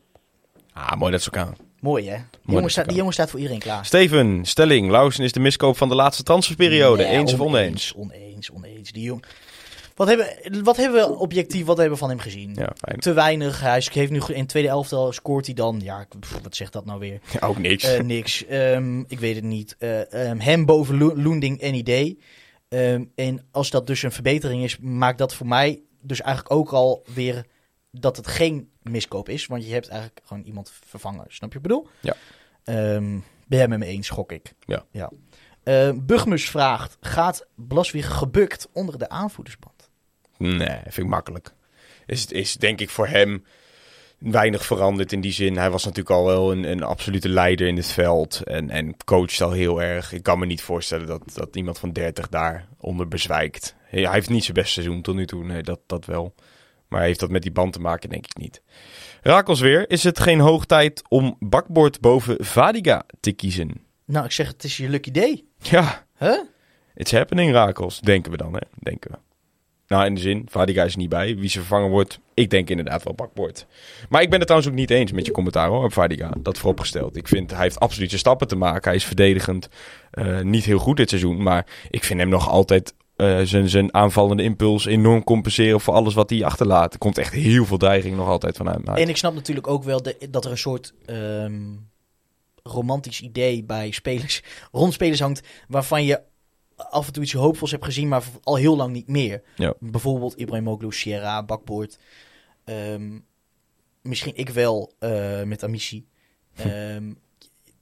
Ah, 0.74 0.92
mooi 0.96 1.12
dat 1.12 1.22
ze 1.22 1.32
elkaar. 1.32 1.56
Mooi 1.84 2.10
hè? 2.10 2.18
Die 2.46 2.56
jongen, 2.56 2.70
staat, 2.72 2.88
die 2.88 2.98
jongen 2.98 3.14
staat 3.14 3.30
voor 3.30 3.40
iedereen 3.40 3.60
klaar. 3.62 3.86
Steven, 3.86 4.46
stelling. 4.46 4.90
Lausen 4.90 5.24
is 5.24 5.32
de 5.32 5.40
miskoop 5.40 5.78
van 5.78 5.90
de 5.90 5.96
laatste 5.96 6.24
transferperiode. 6.24 7.04
Nee, 7.04 7.12
eens 7.12 7.34
of 7.34 7.40
oneens? 7.40 7.94
Oneens, 7.96 8.52
oneens. 8.52 8.92
Die 8.92 9.04
jong... 9.04 9.24
Wat 9.96 10.08
hebben, 10.08 10.28
wat 10.64 10.78
hebben 10.78 11.02
we 11.10 11.18
objectief, 11.18 11.66
wat 11.66 11.78
hebben 11.78 11.94
we 11.94 12.00
van 12.00 12.10
hem 12.10 12.20
gezien? 12.20 12.54
Ja. 12.56 12.74
Te 12.98 13.14
weinig. 13.14 13.60
Hij 13.62 13.84
heeft 13.92 14.12
nu 14.12 14.22
in 14.28 14.46
tweede 14.46 14.70
elftal 14.70 15.12
scoort 15.12 15.46
hij 15.46 15.56
dan. 15.56 15.80
Ja, 15.84 16.06
pff, 16.20 16.40
wat 16.44 16.56
zegt 16.56 16.74
dat 16.74 16.86
nou 16.86 17.00
weer? 17.00 17.20
Ja, 17.32 17.40
ook 17.48 17.58
niks. 17.58 17.84
Eh, 17.84 18.02
niks. 18.04 18.46
Ehm, 18.46 19.00
ik 19.00 19.20
weet 19.20 19.36
het 19.36 19.44
niet. 19.44 19.76
Eh, 19.80 20.14
ehm, 20.30 20.40
hem 20.40 20.66
boven 20.66 20.98
Lo- 20.98 21.16
Loending 21.16 21.62
en 21.62 21.74
idee. 21.76 22.20
Ehm, 22.70 23.04
en 23.16 23.46
als 23.52 23.70
dat 23.70 23.88
dus 23.88 24.04
een 24.04 24.12
verbetering 24.12 24.64
is, 24.64 24.78
maakt 24.82 25.18
dat 25.18 25.34
voor 25.36 25.48
mij 25.48 25.82
dus 26.02 26.22
eigenlijk 26.22 26.56
ook 26.56 26.72
al 26.72 27.04
weer 27.14 27.46
dat 28.00 28.18
het 28.18 28.28
geen 28.28 28.70
miskoop 28.82 29.30
is. 29.30 29.46
Want 29.46 29.66
je 29.66 29.74
hebt 29.74 29.88
eigenlijk 29.88 30.22
gewoon 30.26 30.44
iemand 30.44 30.72
vervangen. 30.86 31.26
Snap 31.28 31.54
je 31.54 31.60
wat 31.60 31.72
ik 31.72 31.78
bedoel? 31.78 31.88
Ja. 32.00 32.16
Ehm, 32.64 33.20
ben 33.48 33.58
jij 33.58 33.68
met 33.68 33.80
me 33.80 33.86
eens, 33.86 34.10
gok 34.10 34.32
ik. 34.32 34.54
Ja. 34.60 34.86
ja. 34.92 35.12
Ehm, 35.64 36.00
Bugmus 36.02 36.50
vraagt, 36.50 36.98
gaat 37.02 37.48
Blaswieg 37.56 38.18
gebukt 38.18 38.70
onder 38.74 38.98
de 38.98 39.10
aanvoerdersband? 39.10 39.90
Nee, 40.38 40.80
vind 40.82 40.98
ik 40.98 41.08
makkelijk. 41.08 41.54
Is, 42.06 42.26
is 42.26 42.54
denk 42.54 42.80
ik 42.80 42.90
voor 42.90 43.08
hem 43.08 43.44
weinig 44.18 44.66
veranderd 44.66 45.12
in 45.12 45.22
die 45.22 45.32
zin. 45.32 45.58
Hij 45.58 45.70
was 45.70 45.84
natuurlijk 45.84 46.16
al 46.16 46.26
wel 46.26 46.52
een, 46.52 46.64
een 46.64 46.84
absolute 46.84 47.30
leider 47.30 47.68
in 47.68 47.76
het 47.76 47.88
veld. 47.88 48.42
En, 48.44 48.70
en 48.70 48.96
coacht 49.06 49.42
al 49.42 49.52
heel 49.52 49.82
erg. 49.82 50.12
Ik 50.12 50.24
kan 50.24 50.40
me 50.40 50.46
niet 50.46 50.62
voorstellen 50.62 51.08
dat, 51.08 51.22
dat 51.34 51.56
iemand 51.56 51.80
van 51.80 51.92
30 51.92 52.30
daar 52.30 52.68
onder 52.80 53.08
bezwijkt. 53.08 53.76
Hij 53.84 54.02
hij 54.02 54.14
heeft 54.14 54.30
niet 54.30 54.44
zijn 54.44 54.56
beste 54.56 54.72
seizoen 54.72 55.02
tot 55.02 55.16
nu 55.16 55.26
toe. 55.26 55.44
Nee, 55.44 55.64
dat, 55.64 55.80
dat 55.88 56.06
wel. 56.06 56.34
Maar 56.94 57.02
heeft 57.02 57.20
dat 57.20 57.30
met 57.30 57.42
die 57.42 57.52
band 57.52 57.74
te 57.74 57.80
maken? 57.80 58.10
Denk 58.10 58.26
ik 58.26 58.38
niet. 58.38 58.62
Rakels 59.22 59.60
weer. 59.60 59.90
Is 59.90 60.04
het 60.04 60.20
geen 60.20 60.40
hoog 60.40 60.66
tijd 60.66 61.02
om 61.08 61.36
bakbord 61.40 62.00
boven 62.02 62.46
Vadiga 62.46 63.04
te 63.20 63.32
kiezen? 63.32 63.72
Nou, 64.06 64.26
ik 64.26 64.32
zeg, 64.32 64.48
het 64.48 64.64
is 64.64 64.78
je 64.78 64.90
lucky 64.90 65.12
day. 65.12 65.44
Ja, 65.58 66.06
Huh? 66.18 66.40
it's 66.96 67.12
happening, 67.12 67.52
Rakels. 67.52 68.00
Denken 68.00 68.32
we 68.32 68.38
dan, 68.38 68.54
hè? 68.54 68.60
Denken 68.80 69.12
we. 69.12 69.18
Nou, 69.88 70.06
in 70.06 70.16
de 70.16 70.22
zin, 70.22 70.46
Vadiga 70.50 70.84
is 70.84 70.92
er 70.94 70.98
niet 70.98 71.10
bij. 71.10 71.36
Wie 71.36 71.50
ze 71.50 71.60
vervangen 71.60 71.90
wordt, 71.90 72.20
ik 72.34 72.50
denk 72.50 72.70
inderdaad 72.70 73.04
wel 73.04 73.14
bakbord. 73.14 73.66
Maar 74.10 74.22
ik 74.22 74.30
ben 74.30 74.38
het 74.38 74.48
trouwens 74.48 74.72
ook 74.74 74.80
niet 74.80 74.92
eens 74.92 75.12
met 75.12 75.26
je 75.26 75.32
commentaar 75.32 75.68
hoor, 75.68 75.84
op 75.84 75.94
Vadiga. 75.94 76.32
Dat 76.40 76.58
vooropgesteld. 76.58 77.16
Ik 77.16 77.28
vind, 77.28 77.52
hij 77.52 77.62
heeft 77.62 77.80
absoluut 77.80 78.10
zijn 78.10 78.20
stappen 78.20 78.48
te 78.48 78.56
maken. 78.56 78.84
Hij 78.90 78.96
is 78.96 79.06
verdedigend 79.06 79.70
eh, 80.12 80.40
niet 80.40 80.64
heel 80.64 80.80
goed 80.80 80.98
dit 80.98 81.10
seizoen. 81.10 81.44
Maar 81.44 81.66
ik 81.90 82.04
vind 82.04 82.20
hem 82.20 82.30
nog 82.30 82.50
altijd 82.50 82.94
eh, 83.16 83.42
zijn, 83.42 83.70
zijn 83.70 83.94
aanvallende 83.94 84.44
impuls 84.44 84.86
enorm 84.86 85.24
compenseren 85.24 85.82
voor 85.82 85.94
alles 85.94 86.14
wat 86.14 86.30
hij 86.30 86.44
achterlaat. 86.44 86.94
Er 86.94 87.00
komt 87.00 87.18
echt 87.18 87.34
heel 87.34 87.66
veel 87.66 87.78
dreiging 87.78 88.16
nog 88.16 88.28
altijd 88.28 88.58
van 88.58 88.68
hem 88.68 88.82
uit. 88.86 89.00
En 89.00 89.10
ik 89.10 89.18
snap 89.18 89.34
natuurlijk 89.34 89.68
ook 89.68 89.84
wel 89.84 90.02
de- 90.02 90.28
dat 90.30 90.46
er 90.46 90.52
een 90.52 90.58
soort 90.58 90.94
ehm, 91.06 91.62
romantisch 92.64 93.22
idee 93.22 93.64
bij 93.64 93.92
spelers, 93.92 94.44
rond 94.72 94.94
spelers 94.94 95.20
hangt, 95.20 95.48
waarvan 95.68 96.06
je 96.06 96.22
af 96.76 97.08
en 97.08 97.14
toe 97.14 97.24
iets 97.24 97.34
hoopvols 97.34 97.72
hebt 97.72 97.86
gezien, 97.86 98.08
maar 98.08 98.24
al 98.44 98.56
heel 98.56 98.76
lang 98.76 98.94
niet 98.94 99.08
meer. 99.08 99.42
Ja. 99.56 99.74
Bijvoorbeeld 99.80 100.36
Ibrahimoglu, 100.36 100.92
Sierra, 100.92 101.44
Bakboord. 101.44 102.00
Ehm, 102.64 103.20
misschien 104.02 104.36
ik 104.36 104.50
wel 104.50 104.94
eh, 105.00 105.44
met 105.44 105.64
Amici. 105.64 106.06
Ehm, 106.56 107.14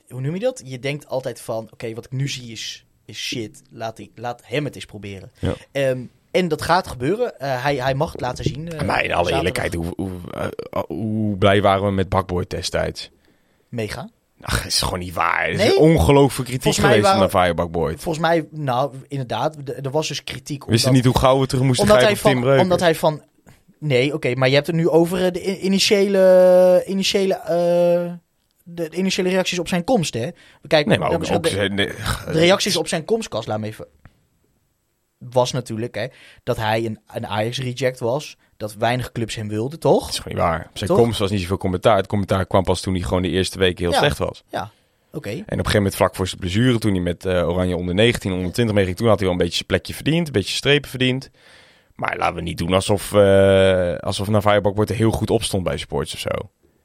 hoe 0.09 0.21
noem 0.21 0.33
je 0.33 0.39
dat? 0.39 0.61
Je 0.65 0.79
denkt 0.79 1.07
altijd 1.07 1.41
van, 1.41 1.69
oké, 1.71 1.93
wat 1.93 2.05
ik 2.05 2.11
nu 2.11 2.27
zie 2.29 2.51
is, 2.51 2.85
is 3.05 3.17
shit. 3.17 3.61
Laat, 3.71 3.95
die, 3.97 4.11
laat 4.15 4.41
hem 4.45 4.65
het 4.65 4.75
eens 4.75 4.85
proberen. 4.85 5.31
Ja. 5.39 5.53
Ehm, 5.71 6.01
en 6.31 6.47
dat 6.47 6.61
gaat 6.61 6.87
gebeuren. 6.87 7.39
Eh, 7.39 7.63
hij, 7.63 7.75
hij 7.75 7.93
mag 7.93 8.11
het 8.11 8.21
laten 8.21 8.43
zien. 8.43 8.71
eh, 8.71 8.81
maar 8.87 9.03
in 9.03 9.13
alle 9.13 9.29
zaterdag. 9.29 9.37
eerlijkheid, 9.37 9.73
hoe, 9.73 9.93
hoe, 9.95 10.11
eh, 10.71 10.81
hoe 10.87 11.37
blij 11.37 11.61
waren 11.61 11.85
we 11.85 11.91
met 11.91 12.09
bakbord 12.09 12.49
destijds? 12.49 13.09
Mega. 13.69 14.09
Ach, 14.41 14.57
het 14.63 14.71
is 14.71 14.81
gewoon 14.81 14.99
niet 14.99 15.13
waar. 15.13 15.49
Is 15.49 15.57
Nee? 15.57 15.77
ongelooflijk 15.77 16.33
veel 16.33 16.43
kritiek 16.59 16.73
geweest 16.83 17.01
waren- 17.01 17.19
naar 17.19 17.29
Firebakboard. 17.43 18.01
Volgens 18.01 18.25
mij, 18.25 18.47
nou, 18.51 18.93
inderdaad, 19.07 19.55
er 19.83 19.91
was 19.91 20.07
dus 20.07 20.23
kritiek. 20.23 20.65
Wist 20.65 20.85
je 20.85 20.91
niet 20.91 21.05
hoe 21.05 21.17
gauw 21.17 21.39
we 21.39 21.45
terug 21.47 21.63
moesten 21.63 21.85
omdat 21.85 22.01
hij, 22.01 22.13
Tim 22.13 22.17
van, 22.21 22.39
Breukers? 22.39 22.61
omdat 22.63 22.79
hij 22.79 22.95
van... 22.95 23.21
Nee, 23.79 24.13
oké, 24.13 24.33
maar 24.35 24.47
je 24.49 24.53
hebt 24.55 24.67
het 24.67 24.75
nu 24.75 24.89
over 24.89 25.31
de 25.33 25.59
initiële, 25.59 26.83
initiële, 26.87 27.41
de, 28.63 28.89
de 28.89 28.97
initiële 28.97 29.29
reacties 29.29 29.59
op 29.59 29.67
zijn 29.67 29.83
komst, 29.83 30.13
hè? 30.13 30.29
Kijk, 30.67 30.85
Nee, 30.85 30.97
maar 30.97 31.09
dan 31.09 31.13
ook, 31.13 31.19
misschien 31.19 31.61
ook 31.65 31.69
de, 31.69 31.73
nee, 31.75 31.87
de 32.25 32.39
reacties 32.39 32.75
op 32.75 32.87
zijn 32.87 33.05
komstkast, 33.05 33.47
laat 33.47 33.59
me 33.59 33.67
even... 33.67 33.87
Was 35.17 35.51
natuurlijk, 35.51 35.95
hè, 35.95 36.07
dat 36.43 36.57
hij 36.57 36.85
een, 36.85 36.99
een 37.13 37.27
Ajax-reject 37.27 37.99
was. 37.99 38.37
Dat 38.57 38.73
weinig 38.75 39.11
clubs 39.11 39.35
hem 39.35 39.47
wilden, 39.47 39.79
toch? 39.79 39.99
Dat 40.01 40.09
is 40.09 40.17
gewoon 40.19 40.33
niet 40.37 40.43
waar. 40.47 40.67
Op 40.69 40.77
zijn 40.77 40.89
Toch? 40.89 40.99
komst 40.99 41.19
was 41.19 41.31
niet 41.31 41.41
zoveel 41.41 41.57
commentaar. 41.57 41.95
Het 41.97 42.07
commentaar 42.07 42.45
kwam 42.45 42.63
pas 42.63 42.81
toen 42.81 42.93
hij 42.93 43.03
gewoon 43.03 43.21
de 43.21 43.29
eerste 43.29 43.57
weken 43.59 43.83
heel 43.83 43.91
Ja. 43.93 43.97
slecht 43.97 44.17
was. 44.17 44.43
Oké. 45.13 45.29
En 45.29 45.35
op 45.35 45.47
een 45.47 45.55
gegeven 45.57 45.75
moment 45.75 45.95
vlak 45.95 46.15
voor 46.15 46.27
zijn 46.27 46.39
blessure, 46.39 46.79
toen 46.79 46.91
hij 46.91 47.01
met 47.01 47.25
eh, 47.25 47.47
Oranje 47.49 47.75
onder 47.77 47.95
19, 47.95 48.31
onder 48.31 48.51
20 48.51 48.75
meeging, 48.75 48.97
toen 48.97 49.07
had 49.07 49.15
hij 49.19 49.25
wel 49.27 49.37
een 49.37 49.41
beetje 49.41 49.55
zijn 49.55 49.67
plekje 49.67 49.93
verdiend, 49.93 50.27
een 50.27 50.33
beetje 50.33 50.55
strepen 50.55 50.89
verdiend. 50.89 51.29
Maar 51.95 52.17
laten 52.17 52.35
we 52.35 52.41
niet 52.41 52.57
doen 52.57 52.73
alsof, 52.73 53.13
eh 53.13 53.95
alsof 53.95 54.27
Navajo 54.27 54.61
wordt 54.61 54.89
er 54.89 54.95
heel 54.95 55.11
goed 55.11 55.29
opstond 55.29 55.63
bij 55.63 55.77
sports 55.77 56.13
of 56.13 56.19
zo. 56.19 56.29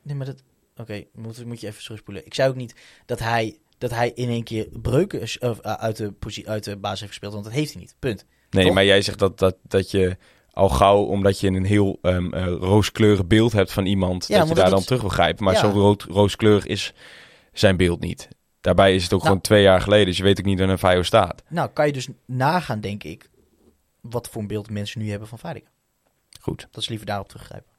Nee, 0.03 0.15
maar 0.17 0.27
dat... 0.27 0.43
Oké, 0.77 1.05
moet, 1.13 1.45
moet 1.45 1.61
je 1.61 1.67
even 1.67 1.83
terugspoelen. 1.83 2.27
Ik 2.27 2.35
zei 2.35 2.49
ook 2.49 2.55
niet 2.57 2.75
dat 3.07 3.19
hij, 3.19 3.59
dat 3.79 3.91
hij 3.91 4.11
in 4.15 4.29
één 4.29 4.43
keer 4.45 4.69
breuken 4.83 5.21
uh, 5.41 5.51
uit, 5.59 5.97
de 5.97 6.13
posi- 6.13 6.47
uit 6.47 6.65
de 6.65 6.77
basis 6.77 7.01
heeft 7.01 7.11
gespeeld, 7.13 7.33
want 7.33 7.45
dat 7.45 7.53
heeft 7.55 7.73
hij 7.73 7.81
niet. 7.83 7.95
Punt. 7.99 8.25
Nee, 8.51 8.65
Toch? 8.65 8.75
maar 8.75 8.85
jij 8.85 9.03
zegt 9.03 9.19
dat, 9.19 9.39
dat, 9.39 9.57
dat 9.63 9.91
je 9.91 10.17
al 10.51 10.69
gauw, 10.69 11.03
omdat 11.03 11.41
je 11.41 11.47
een 11.49 11.65
heel 11.65 11.99
eh, 12.03 12.17
rooskleurig 12.61 13.27
beeld 13.27 13.53
hebt 13.53 13.73
van 13.73 13.87
iemand, 13.87 14.27
Ja, 14.27 14.39
dat 14.39 14.49
je 14.49 14.55
daar 14.55 14.63
dat 14.63 14.73
dan 14.73 14.81
is- 14.81 14.87
terug 14.87 15.01
wil 15.01 15.11
grijpen. 15.11 15.45
Maar 15.45 15.55
Ja. 15.55 15.61
zo 15.61 15.69
rood, 15.69 16.03
rooskleurig 16.03 16.67
is 16.67 16.93
zijn 17.53 17.77
beeld 17.77 18.01
niet. 18.01 18.29
Daarbij 18.61 18.95
is 18.95 19.03
het 19.03 19.13
ook 19.13 19.19
Nou. 19.19 19.31
gewoon 19.31 19.43
twee 19.45 19.63
jaar 19.63 19.81
geleden, 19.81 20.07
dus 20.07 20.17
je 20.17 20.23
weet 20.23 20.39
ook 20.39 20.45
niet 20.45 20.81
waar 20.81 20.97
een 20.97 21.05
staat. 21.05 21.43
Nou, 21.49 21.71
kan 21.71 21.87
je 21.87 21.93
dus 21.93 22.09
nagaan, 22.27 22.81
denk 22.81 23.05
ik, 23.05 23.31
wat 24.01 24.29
voor 24.29 24.41
een 24.41 24.47
beeld 24.49 24.71
mensen 24.71 25.01
nu 25.01 25.11
hebben 25.11 25.29
van 25.29 25.39
Vadica. 25.39 25.69
Goed. 26.41 26.69
Dat 26.71 26.83
is 26.83 26.89
liever 26.89 27.07
daarop 27.07 27.29
teruggrijpen. 27.29 27.73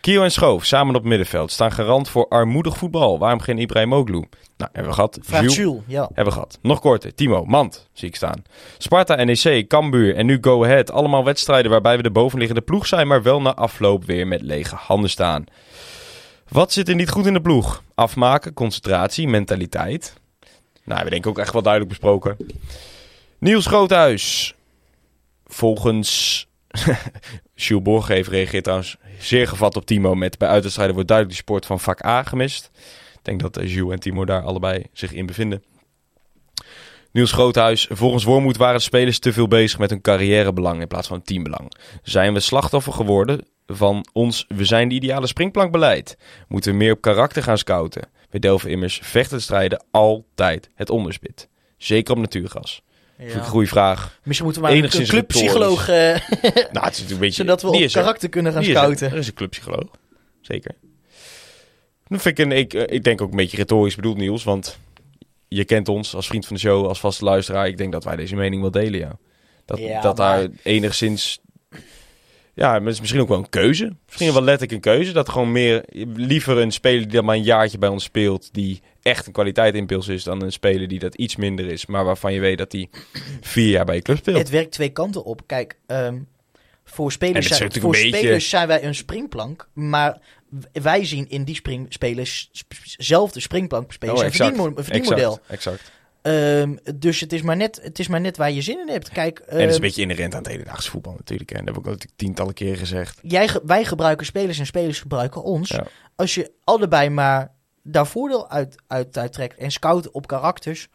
Kio 0.00 0.22
en 0.22 0.30
Schoof 0.30 0.64
samen 0.64 0.94
op 0.94 1.00
het 1.00 1.08
middenveld 1.08 1.50
staan 1.50 1.72
garant 1.72 2.08
voor 2.08 2.28
armoedig 2.28 2.76
voetbal. 2.76 3.18
Waarom 3.18 3.40
geen 3.40 3.58
Ibrahimoglu? 3.58 4.24
Nou, 4.56 4.70
hebben 4.72 4.90
we 4.90 4.92
gehad. 4.92 5.18
Jules, 5.52 5.82
ja. 5.86 6.00
hebben 6.06 6.24
we 6.24 6.30
gehad. 6.30 6.58
Nog 6.62 6.80
korter. 6.80 7.14
Timo, 7.14 7.44
Mand, 7.44 7.88
zie 7.92 8.08
ik 8.08 8.16
staan. 8.16 8.42
Sparta, 8.78 9.24
NEC, 9.24 9.68
Cambuur 9.68 10.16
en 10.16 10.26
nu 10.26 10.38
Go 10.40 10.64
Ahead. 10.64 10.90
Allemaal 10.90 11.24
wedstrijden 11.24 11.70
waarbij 11.70 11.96
we 11.96 12.02
de 12.02 12.10
bovenliggende 12.10 12.62
ploeg 12.62 12.86
zijn, 12.86 13.06
maar 13.06 13.22
wel 13.22 13.40
na 13.40 13.54
afloop 13.54 14.04
weer 14.04 14.26
met 14.26 14.42
lege 14.42 14.74
handen 14.74 15.10
staan. 15.10 15.44
Wat 16.48 16.72
zit 16.72 16.88
er 16.88 16.94
niet 16.94 17.10
goed 17.10 17.26
in 17.26 17.32
de 17.32 17.40
ploeg? 17.40 17.82
Afmaken, 17.94 18.54
concentratie, 18.54 19.28
mentaliteit. 19.28 20.14
Nou, 20.84 21.04
we 21.04 21.10
denken 21.10 21.30
ook 21.30 21.38
echt 21.38 21.52
wel 21.52 21.62
duidelijk 21.62 21.92
besproken. 21.92 22.36
Niels 23.38 23.66
Groothuis. 23.66 24.54
Volgens 25.46 26.46
Jules 27.56 27.82
Borgever 27.82 28.32
reageert 28.32 28.64
trouwens 28.64 28.96
zeer 29.18 29.48
gevat 29.48 29.76
op 29.76 29.86
Timo 29.86 30.14
met 30.14 30.38
bij 30.38 30.48
uitwedstrijden 30.48 30.94
wordt 30.94 31.08
duidelijk 31.08 31.38
de 31.38 31.44
sport 31.44 31.66
van 31.66 31.80
vak 31.80 32.04
A 32.04 32.22
gemist. 32.22 32.70
Ik 33.12 33.20
denk 33.22 33.40
dat 33.40 33.56
eh, 33.56 33.74
Jules 33.74 33.92
en 33.92 34.00
Timo 34.00 34.24
daar 34.24 34.42
allebei 34.42 34.84
zich 34.92 35.12
in 35.12 35.26
bevinden. 35.26 35.62
Niels 37.12 37.32
Groothuis. 37.32 37.88
Volgens 37.90 38.24
Wormoed 38.24 38.56
waren 38.56 38.76
de 38.76 38.82
spelers 38.82 39.18
te 39.18 39.32
veel 39.32 39.48
bezig 39.48 39.78
met 39.78 39.90
hun 39.90 40.00
carrièrebelang 40.00 40.80
in 40.80 40.86
plaats 40.86 41.08
van 41.08 41.22
teambelang. 41.22 41.72
Zijn 42.02 42.32
we 42.32 42.40
slachtoffer 42.40 42.92
geworden 42.92 43.46
van 43.66 44.06
ons 44.12 44.44
we 44.48 44.64
zijn 44.64 44.88
de 44.88 44.94
ideale 44.94 45.26
springplankbeleid? 45.26 46.18
Moeten 46.48 46.70
we 46.70 46.76
meer 46.76 46.92
op 46.92 47.00
karakter 47.00 47.42
gaan 47.42 47.58
scouten? 47.58 48.08
We 48.30 48.38
delven 48.38 48.70
immers 48.70 49.00
vechten 49.02 49.42
strijden 49.42 49.84
altijd 49.90 50.70
het 50.74 50.90
onderspit. 50.90 51.48
Zeker 51.76 52.14
op 52.14 52.20
natuurgas. 52.20 52.82
Ik 53.18 53.34
een 53.34 53.44
goede 53.44 53.66
vraag. 53.68 54.18
Misschien 54.22 54.44
moeten 54.44 54.62
we 54.62 54.68
maar 54.68 54.76
een 54.76 54.82
Enigszins 54.82 55.08
clubpsycholoog, 55.08 55.88
eh, 55.88 55.94
Nou, 55.96 56.16
het 56.50 56.72
is 56.72 56.72
natuurlijk 56.72 57.10
een 57.10 57.18
beetje... 57.18 57.32
zodat 57.32 57.62
we 57.62 57.68
op 57.68 57.74
er. 57.74 57.90
karakter 57.90 58.28
kunnen 58.28 58.52
gaan 58.52 58.60
Die 58.60 58.70
is 58.70 58.76
er. 58.76 58.82
scouten. 58.82 59.10
Er 59.10 59.16
is 59.18 59.26
een 59.26 59.34
clubpsycholoog. 59.34 59.88
Zeker. 60.40 60.74
Dan 62.08 62.20
vind 62.20 62.38
ik, 62.38 62.44
een, 62.44 62.52
ik, 62.52 62.74
eh, 62.74 62.94
ik 62.96 63.04
denk 63.04 63.20
ook 63.20 63.30
een 63.30 63.36
beetje 63.36 63.56
retorisch 63.56 63.94
bedoeld, 63.94 64.16
Niels. 64.16 64.44
Want 64.44 64.78
je 65.48 65.64
kent 65.64 65.88
ons 65.88 66.14
als 66.14 66.26
vriend 66.26 66.46
van 66.46 66.54
de 66.56 66.62
show, 66.62 66.86
als 66.86 67.00
vaste 67.00 67.24
luisteraar. 67.24 67.66
Ik 67.66 67.76
denk 67.76 67.92
dat 67.92 68.04
wij 68.04 68.16
deze 68.16 68.34
mening 68.36 68.60
wel 68.62 68.70
delen, 68.70 69.00
ja. 69.00 69.18
Dat, 69.64 69.78
Ja, 69.78 70.00
dat 70.00 70.16
maar- 70.16 70.38
daar 70.40 70.48
enigszins... 70.62 71.40
Ja, 72.58 72.70
maar 72.70 72.80
het 72.82 72.92
is 72.92 73.00
misschien 73.00 73.20
ook 73.20 73.28
wel 73.28 73.38
een 73.38 73.48
keuze. 73.48 73.96
Misschien 74.06 74.32
wel 74.32 74.42
letterlijk 74.42 74.72
een 74.72 74.92
keuze. 74.92 75.12
Dat 75.12 75.28
gewoon 75.28 75.52
meer... 75.52 75.84
Liever 76.14 76.58
een 76.58 76.70
speler 76.72 77.02
die 77.02 77.10
dan 77.12 77.24
maar 77.24 77.36
een 77.36 77.42
jaartje 77.42 77.78
bij 77.78 77.88
ons 77.88 78.04
speelt... 78.04 78.48
die 78.52 78.80
echt 79.02 79.26
een 79.26 79.32
kwaliteitimpuls 79.32 80.08
is... 80.08 80.24
dan 80.24 80.42
een 80.42 80.52
speler 80.52 80.88
die 80.88 80.98
dat 80.98 81.14
iets 81.14 81.36
minder 81.36 81.66
is... 81.66 81.86
maar 81.86 82.04
waarvan 82.04 82.32
je 82.32 82.40
weet 82.40 82.58
dat 82.58 82.72
hij 82.72 82.88
vier 83.40 83.70
jaar 83.70 83.84
bij 83.84 83.94
je 83.94 84.02
club 84.02 84.16
speelt. 84.16 84.38
Het 84.38 84.50
werkt 84.50 84.72
twee 84.72 84.88
kanten 84.88 85.24
op. 85.24 85.42
Kijk, 85.46 85.78
ehm, 85.86 86.18
voor, 86.84 87.12
spelers 87.12 87.46
zijn, 87.46 87.72
voor 87.72 87.90
beetje- 87.90 88.16
spelers 88.16 88.48
zijn 88.48 88.68
wij 88.68 88.84
een 88.84 88.94
springplank. 88.94 89.68
Maar 89.72 90.18
wij 90.72 91.04
zien 91.04 91.28
in 91.28 91.44
die 91.44 91.54
spring, 91.54 91.86
spelers 91.88 92.48
sp- 92.52 92.72
zelf 92.82 93.32
de 93.32 93.40
springplank 93.40 93.92
spelers 93.92 94.20
Oh, 94.20 94.26
exact. 94.26 94.58
een 94.58 94.74
verdienmodel. 94.76 95.32
Exact, 95.32 95.50
exact. 95.50 95.90
Ehm, 96.26 96.76
dus 96.94 97.20
het 97.20 97.32
is, 97.32 97.42
maar 97.42 97.56
net, 97.56 97.80
het 97.82 97.98
is 97.98 98.08
maar 98.08 98.20
net 98.20 98.36
waar 98.36 98.50
je 98.50 98.62
zin 98.62 98.80
in 98.80 98.88
hebt. 98.88 99.10
Kijk, 99.10 99.38
En 99.38 99.44
het 99.44 99.54
is 99.56 99.64
een 99.64 99.70
ehm, 99.70 99.80
beetje 99.80 100.02
inherent 100.02 100.34
aan 100.34 100.42
het 100.42 100.48
hedendaagse 100.50 100.90
voetbal 100.90 101.14
natuurlijk. 101.16 101.50
hè. 101.50 101.56
En 101.56 101.64
dat 101.64 101.74
heb 101.74 101.84
ik 101.84 101.90
ook 101.92 102.00
tientallen 102.16 102.54
keren 102.54 102.76
gezegd. 102.78 103.18
jij, 103.22 103.48
wij 103.64 103.84
gebruiken 103.84 104.26
spelers 104.26 104.58
en 104.58 104.66
spelers 104.66 105.00
gebruiken 105.00 105.42
ons. 105.42 105.68
Ja. 105.68 105.86
Als 106.16 106.34
je 106.34 106.52
allebei 106.64 107.10
maar 107.10 107.52
daar 107.82 108.06
voordeel 108.06 108.50
uit, 108.50 108.76
uit, 108.86 109.18
uit 109.18 109.32
trekt 109.32 109.58
en 109.58 109.70
scout 109.70 110.10
op 110.10 110.26
karakters. 110.26 110.88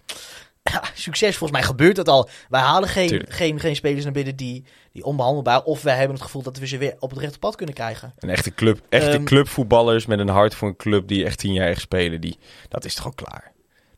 Ja, 0.64 0.84
succes, 0.94 1.38
volgens 1.38 1.60
mij 1.60 1.68
gebeurt 1.68 1.96
dat 1.96 2.08
al. 2.08 2.30
Wij 2.50 2.62
halen 2.62 2.90
geen, 2.90 3.08
Tuurlijk. 3.08 3.34
geen, 3.34 3.60
geen 3.60 3.76
spelers 3.76 4.04
naar 4.04 4.14
binnen 4.14 4.36
die, 4.36 4.66
die 4.92 5.04
onbehandelbaar. 5.04 5.64
Of 5.64 5.82
wij 5.82 5.96
hebben 5.96 6.16
het 6.16 6.26
gevoel 6.26 6.42
dat 6.42 6.58
we 6.58 6.68
ze 6.68 6.78
weer 6.78 6.96
op 7.00 7.10
het 7.10 7.20
rechte 7.20 7.40
pad 7.40 7.56
kunnen 7.56 7.76
krijgen. 7.76 8.14
Een 8.20 8.30
echte 8.30 8.54
club, 8.54 8.82
echte 8.90 9.10
Ehm, 9.10 9.24
clubvoetballers 9.24 10.06
met 10.06 10.20
een 10.20 10.30
hart 10.30 10.56
voor 10.56 10.68
een 10.68 10.76
club 10.76 11.08
die 11.08 11.26
echt 11.26 11.38
tien 11.40 11.54
jaar 11.54 11.78
spelen. 11.78 12.22
Die, 12.22 12.38
dat 12.70 12.86
is 12.86 12.96
toch 12.96 13.08
ook 13.08 13.16
klaar. 13.16 13.51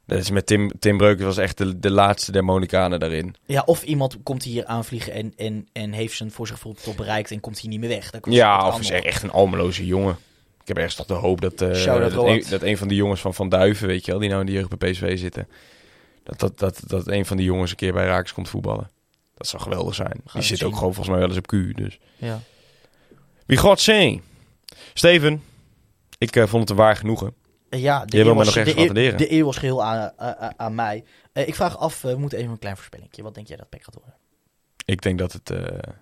Dat 0.06 0.20
is 0.20 0.30
met 0.30 0.46
Tim, 0.46 0.72
Tim 0.80 0.98
Breukers 0.98 1.26
was 1.26 1.38
echt 1.38 1.58
de, 1.58 1.80
de 1.80 1.92
laatste 1.92 2.32
der 2.32 2.44
Monikanen 2.44 3.00
daarin. 3.00 3.36
Ja, 3.46 3.64
of 3.66 3.84
iemand 3.84 4.18
komt 4.24 4.44
hier 4.44 4.66
aanvliegen 4.66 5.14
en, 5.14 5.34
en, 5.38 5.68
en 5.72 5.92
heeft 5.92 6.18
zijn 6.18 6.32
voor 6.32 6.48
zich 6.48 6.60
top 6.84 6.98
bereikt 6.98 7.32
en 7.32 7.40
komt 7.40 7.60
hier 7.60 7.70
niet 7.70 7.80
meer 7.80 7.90
weg. 7.90 8.12
Ja, 8.22 8.68
of 8.68 8.80
is 8.80 8.90
echt 8.90 9.24
een 9.24 9.32
almeloze 9.32 9.86
jongen. 9.86 10.18
Ik 10.62 10.68
heb 10.68 10.78
ergens 10.78 10.96
toch 10.96 11.06
de 11.06 11.14
hoop 11.14 11.42
dat, 11.42 11.52
eh, 11.52 11.60
dat, 11.60 11.86
een, 11.86 12.10
Roald. 12.10 12.50
dat 12.50 12.62
een 12.62 12.78
van 12.78 12.88
die 12.88 12.98
jongens 12.98 13.22
van 13.22 13.34
Van 13.34 13.50
Duiven, 13.50 13.88
weet 13.88 14.06
je 14.06 14.12
wel, 14.12 14.20
die 14.20 14.30
nou 14.30 14.42
in 14.42 14.46
de 14.46 14.52
jeugd 14.52 14.78
bij 14.78 14.92
PSV 14.92 15.20
zitten. 15.20 15.48
Dat, 16.24 16.40
dat, 16.40 16.60
dat, 16.60 16.82
dat 16.88 17.08
een 17.08 17.26
van 17.26 17.38
die 17.38 17.46
jongens 17.46 17.72
een 17.72 17.78
keer 17.78 17.94
bij 17.94 18.06
Raaks 18.06 18.34
komt 18.34 18.50
voetballen. 18.50 18.92
Dat 19.38 19.48
zou 19.48 19.62
geweldig 19.62 19.96
zijn. 19.96 20.22
Die 20.34 20.42
zit 20.42 20.58
zien. 20.58 20.68
ook 20.68 20.76
gewoon 20.76 20.94
volgens 20.94 21.10
mij 21.16 21.20
wel 21.20 21.28
eens 21.28 21.38
op 21.38 21.48
Q. 21.48 21.78
Dus. 21.78 22.00
Ja. 22.18 22.40
Wie 23.46 23.58
God 23.58 23.80
zee. 23.80 24.22
Steven, 24.94 25.44
Ik 26.18 26.36
eh, 26.36 26.48
vond 26.48 26.62
het 26.62 26.70
een 26.70 26.76
waar 26.76 26.96
genoegen. 26.96 27.34
Ja, 27.80 28.06
de 28.06 28.24
mij 28.26 28.34
was- 28.34 28.54
de. 28.54 29.14
De 29.18 29.32
eer 29.32 29.46
was 29.46 29.58
geheel 29.58 29.84
aan, 29.84 30.12
eh, 30.18 30.30
eh, 30.30 30.50
aan 30.56 30.76
mij. 30.76 31.04
Eh, 31.34 31.48
ik 31.48 31.56
vraag 31.56 31.78
af, 31.78 32.02
we 32.02 32.16
moeten 32.16 32.38
even 32.38 32.52
een 32.52 32.60
klein 32.60 32.76
voorspellingje. 32.76 33.24
Wat 33.24 33.34
denk 33.36 33.48
jij 33.48 33.58
dat 33.58 33.70
Peck 33.70 33.84
gaat 33.84 33.96
worden? 33.96 34.16
Ik 34.86 35.02
denk 35.02 35.20
dat 35.20 35.32
het 35.32 35.50
eh, 35.50 35.94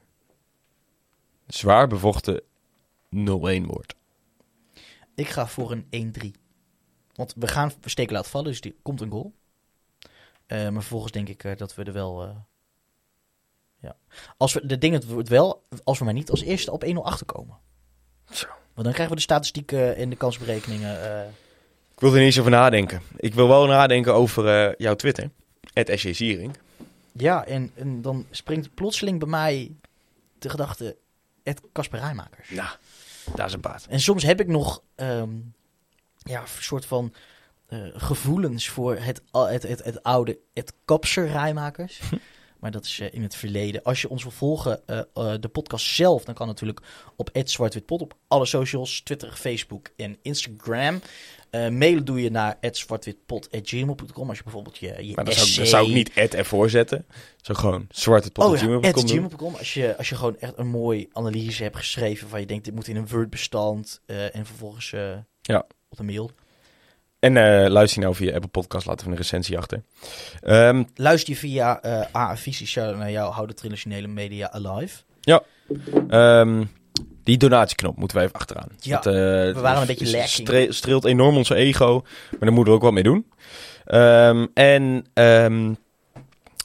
zwaar 1.48 1.88
bevochten 1.88 2.42
0-1 3.10 3.66
wordt. 3.66 3.96
Ik 5.16 5.28
ga 5.30 5.48
voor 5.48 5.72
een 5.72 5.88
1-3. 5.90 6.32
Want 7.16 7.34
we 7.38 7.48
gaan 7.48 7.72
we 7.82 7.90
steken 7.90 8.14
laten 8.14 8.32
vallen, 8.32 8.48
dus 8.52 8.62
er 8.62 8.74
komt 8.82 9.02
een 9.02 9.12
goal. 9.12 9.34
Eh, 10.46 10.62
maar 10.64 10.82
vervolgens 10.82 11.12
denk 11.12 11.30
ik 11.30 11.58
dat 11.58 11.76
we 11.76 11.84
er 11.84 11.94
wel... 11.94 12.36
ja. 13.80 13.96
Als 14.38 14.54
we, 14.54 14.66
de 14.66 14.78
ding 14.78 14.94
het 14.94 15.06
wordt 15.08 15.30
wel, 15.30 15.64
als 15.84 16.00
we 16.00 16.06
maar 16.06 16.14
niet 16.14 16.30
als 16.30 16.42
eerste 16.42 16.72
op 16.72 16.84
1-0 16.86 17.04
achterkomen. 17.04 17.58
Zo. 18.32 18.48
Want 18.48 18.84
dan 18.86 18.92
krijgen 18.94 19.10
we 19.10 19.16
de 19.16 19.22
statistieken 19.22 19.96
en 19.96 20.10
de 20.10 20.16
kansberekeningen. 20.16 21.34
Ik 22.02 22.08
wil 22.08 22.16
er 22.16 22.24
niet 22.24 22.36
eens 22.36 22.40
over 22.40 22.52
nadenken. 22.52 23.02
Ik 23.18 23.34
wil 23.34 23.48
wel 23.48 23.66
nadenken 23.66 24.14
over 24.14 24.48
eh, 24.48 24.74
jouw 24.78 24.96
Twitter. 24.96 25.30
Het 25.74 26.00
Siering. 26.00 26.58
ja, 27.12 27.46
en, 27.46 27.72
en 27.76 28.02
dan 28.02 28.26
springt 28.32 28.74
plotseling 28.74 29.20
bij 29.20 29.28
mij 29.28 29.72
de 30.40 30.50
gedachte... 30.50 30.96
Het 31.44 31.62
Casper 31.74 32.00
Rijmakers. 32.00 32.50
Nou, 32.50 32.70
daar 33.36 33.48
is 33.48 33.54
een 33.54 33.62
baat. 33.62 33.86
En 33.90 34.00
soms 34.00 34.24
heb 34.24 34.40
ik 34.40 34.48
nog 34.48 34.82
ehm, 34.96 35.30
ja, 36.18 36.42
een 36.42 36.48
soort 36.60 36.86
van 36.86 37.14
eh, 37.68 37.80
gevoelens 37.94 38.70
voor 38.70 38.96
het, 38.96 39.22
het, 39.32 39.64
het, 39.64 39.84
het 39.84 40.04
oude, 40.04 40.40
het 40.54 40.74
kapser 40.86 41.28
rijmakers. 41.28 42.00
maar 42.62 42.72
dat 42.72 42.86
is 42.86 43.00
eh, 43.00 43.08
in 43.14 43.22
het 43.24 43.36
verleden. 43.36 43.84
Als 43.84 44.02
je 44.02 44.10
ons 44.10 44.24
wil 44.24 44.32
volgen, 44.32 44.88
eh, 44.88 45.00
eh, 45.14 45.34
de 45.40 45.48
podcast 45.48 45.86
zelf, 45.96 46.24
dan 46.24 46.36
kan 46.36 46.48
natuurlijk 46.48 46.82
op 47.16 47.30
@zwartwitpot 47.44 48.02
op 48.02 48.14
alle 48.28 48.46
socials, 48.46 49.02
Twitter, 49.02 49.32
Facebook 49.34 49.90
en 49.98 50.18
Instagram. 50.22 51.02
Eh, 51.50 51.68
mailen 51.70 52.06
doe 52.06 52.22
je 52.22 52.30
naar 52.32 52.58
zwartwitpot.gmail.com 52.72 54.28
als 54.30 54.38
je 54.38 54.44
bijvoorbeeld 54.44 54.78
je, 54.78 54.88
je 54.88 54.94
Maar 54.94 55.04
zou, 55.04 55.16
dan 55.26 55.26
essay- 55.36 55.66
zou 55.66 55.88
ik 55.88 55.94
niet 55.94 56.12
Ed 56.14 56.34
ervoor 56.34 56.70
zetten. 56.70 57.06
Zo 57.42 57.54
gewoon 57.54 57.88
zwart 57.90 58.24
het 58.24 58.34
pot 58.34 58.44
Oh 58.46 58.50
ja. 58.52 58.58
Als 59.58 59.74
je, 59.74 59.98
als 59.98 60.10
je 60.10 60.16
gewoon 60.16 60.38
echt 60.40 60.54
een 60.58 60.68
mooi 60.68 61.08
analyse 61.14 61.64
hebt 61.64 61.78
geschreven 61.78 62.28
van 62.30 62.40
je 62.40 62.46
denkt 62.46 62.66
dit 62.66 62.74
moet 62.76 62.88
in 62.88 62.96
een 62.96 63.08
Word-bestand 63.08 64.02
en 64.06 64.46
vervolgens 64.46 64.90
Ja. 65.42 65.66
op 65.90 65.98
de 65.98 66.04
mail. 66.04 66.32
En 67.22 67.38
eh, 67.38 67.70
luister 67.70 68.00
je 68.00 68.06
nou 68.06 68.16
via 68.18 68.34
Apple 68.34 68.50
Podcast, 68.50 68.86
laten 68.86 69.06
we 69.06 69.12
een 69.12 69.18
recensie 69.18 69.58
achter. 69.58 69.84
Ehm, 70.42 70.84
Luister 70.96 71.34
je 71.34 71.40
via 71.40 71.82
eh 71.82 72.16
A 72.16 72.38
Visie 72.38 72.68
shout 72.68 72.98
naar 72.98 73.12
jou, 73.12 73.34
hou 73.34 73.48
de 73.48 73.54
traditionele 73.54 74.08
media 74.08 74.52
alive. 74.52 74.98
ehm, 76.10 76.64
die 77.24 77.38
donatieknop 77.38 77.98
moeten 77.98 78.18
we 78.18 78.24
even 78.24 78.36
achteraan. 78.36 78.68
Ja, 78.80 78.96
Dat, 79.00 79.06
eh, 79.06 79.14
we 79.14 79.54
waren 79.62 79.82
een 79.82 79.88
beetje 79.88 80.24
stre- 80.28 80.72
streelt 80.72 81.06
enorm 81.06 81.38
onze 81.38 81.56
ego, 81.56 82.02
maar 82.32 82.40
daar 82.40 82.52
moeten 82.54 82.74
we 82.74 82.80
ook 82.80 82.82
wat 82.86 82.94
mee 82.94 83.04
doen. 83.04 83.26
Ehm, 83.86 84.46
en 84.54 85.06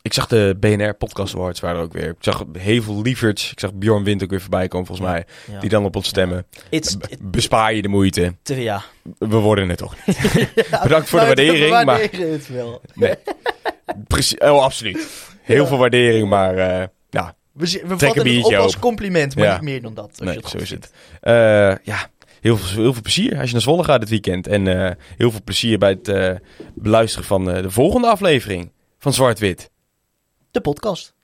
ik 0.06 0.12
zag 0.12 0.26
de 0.26 0.56
BNR 0.60 0.94
Podcast 0.94 1.34
Awards 1.34 1.60
waren 1.60 1.76
er 1.78 1.82
ook 1.82 1.92
weer. 1.92 2.08
Ik 2.08 2.16
zag 2.18 2.44
heel 2.58 2.82
veel 2.82 3.02
lieverds. 3.02 3.50
Ik 3.52 3.60
zag 3.60 3.74
Bjorn 3.74 4.04
Wind 4.04 4.22
ook 4.22 4.30
weer 4.30 4.40
voorbij 4.40 4.68
komen 4.68 4.86
volgens 4.86 5.06
Ja. 5.08 5.12
mij. 5.12 5.24
Ja. 5.54 5.60
Die 5.60 5.68
dan 5.70 5.84
op 5.84 5.96
ons 5.96 6.08
stemmen. 6.08 6.46
It's, 6.70 6.96
bespaar 7.20 7.74
je 7.74 7.82
de 7.82 7.88
moeite. 7.88 8.34
te, 8.42 8.60
ja. 8.62 8.82
We 9.18 9.36
worden 9.36 9.68
het 9.68 9.78
toch 9.78 9.94
niet. 10.06 10.16
Bedankt 10.82 11.08
voor 11.08 11.20
de 11.20 11.26
Maar 11.26 11.34
we 11.34 11.44
waardering. 11.46 11.84
Maar 11.84 12.00
het 12.30 12.48
wel. 12.48 12.80
nee. 12.94 13.14
Precies, 14.06 14.38
oh, 14.38 14.62
absoluut. 14.62 15.08
Heel 15.42 15.62
Ja. 15.62 15.68
veel 15.68 15.78
waardering, 15.78 16.28
maar 16.28 16.56
eh 16.58 16.86
nou, 17.10 17.30
We, 17.52 17.82
we 17.86 17.98
vatten 17.98 18.34
het 18.36 18.44
op 18.44 18.54
als 18.54 18.78
compliment, 18.78 19.36
maar 19.36 19.44
Ja. 19.44 19.52
niet 19.52 19.62
meer 19.62 19.82
dan 19.82 19.94
dat. 19.94 20.08
Als 20.08 20.18
nee, 20.18 20.32
je 20.34 20.38
het 20.40 20.48
zo 20.48 20.58
is 20.58 20.70
het. 20.70 20.90
Eh, 21.20 21.32
ja, 21.82 22.10
heel 22.40 22.56
veel, 22.56 22.82
heel 22.82 22.92
veel 22.92 23.02
plezier 23.02 23.36
als 23.38 23.46
je 23.46 23.52
naar 23.52 23.62
Zwolle 23.62 23.84
gaat 23.84 24.00
dit 24.00 24.08
weekend. 24.08 24.46
En 24.46 24.66
eh, 24.86 24.90
heel 25.16 25.30
veel 25.30 25.42
plezier 25.44 25.78
bij 25.78 25.98
het 26.02 26.40
beluisteren 26.74 27.26
van 27.26 27.44
de 27.44 27.70
volgende 27.70 28.06
aflevering 28.08 28.72
van 28.98 29.12
Zwart-Wit. 29.12 29.70
De 30.50 30.60
podcast. 30.60 31.15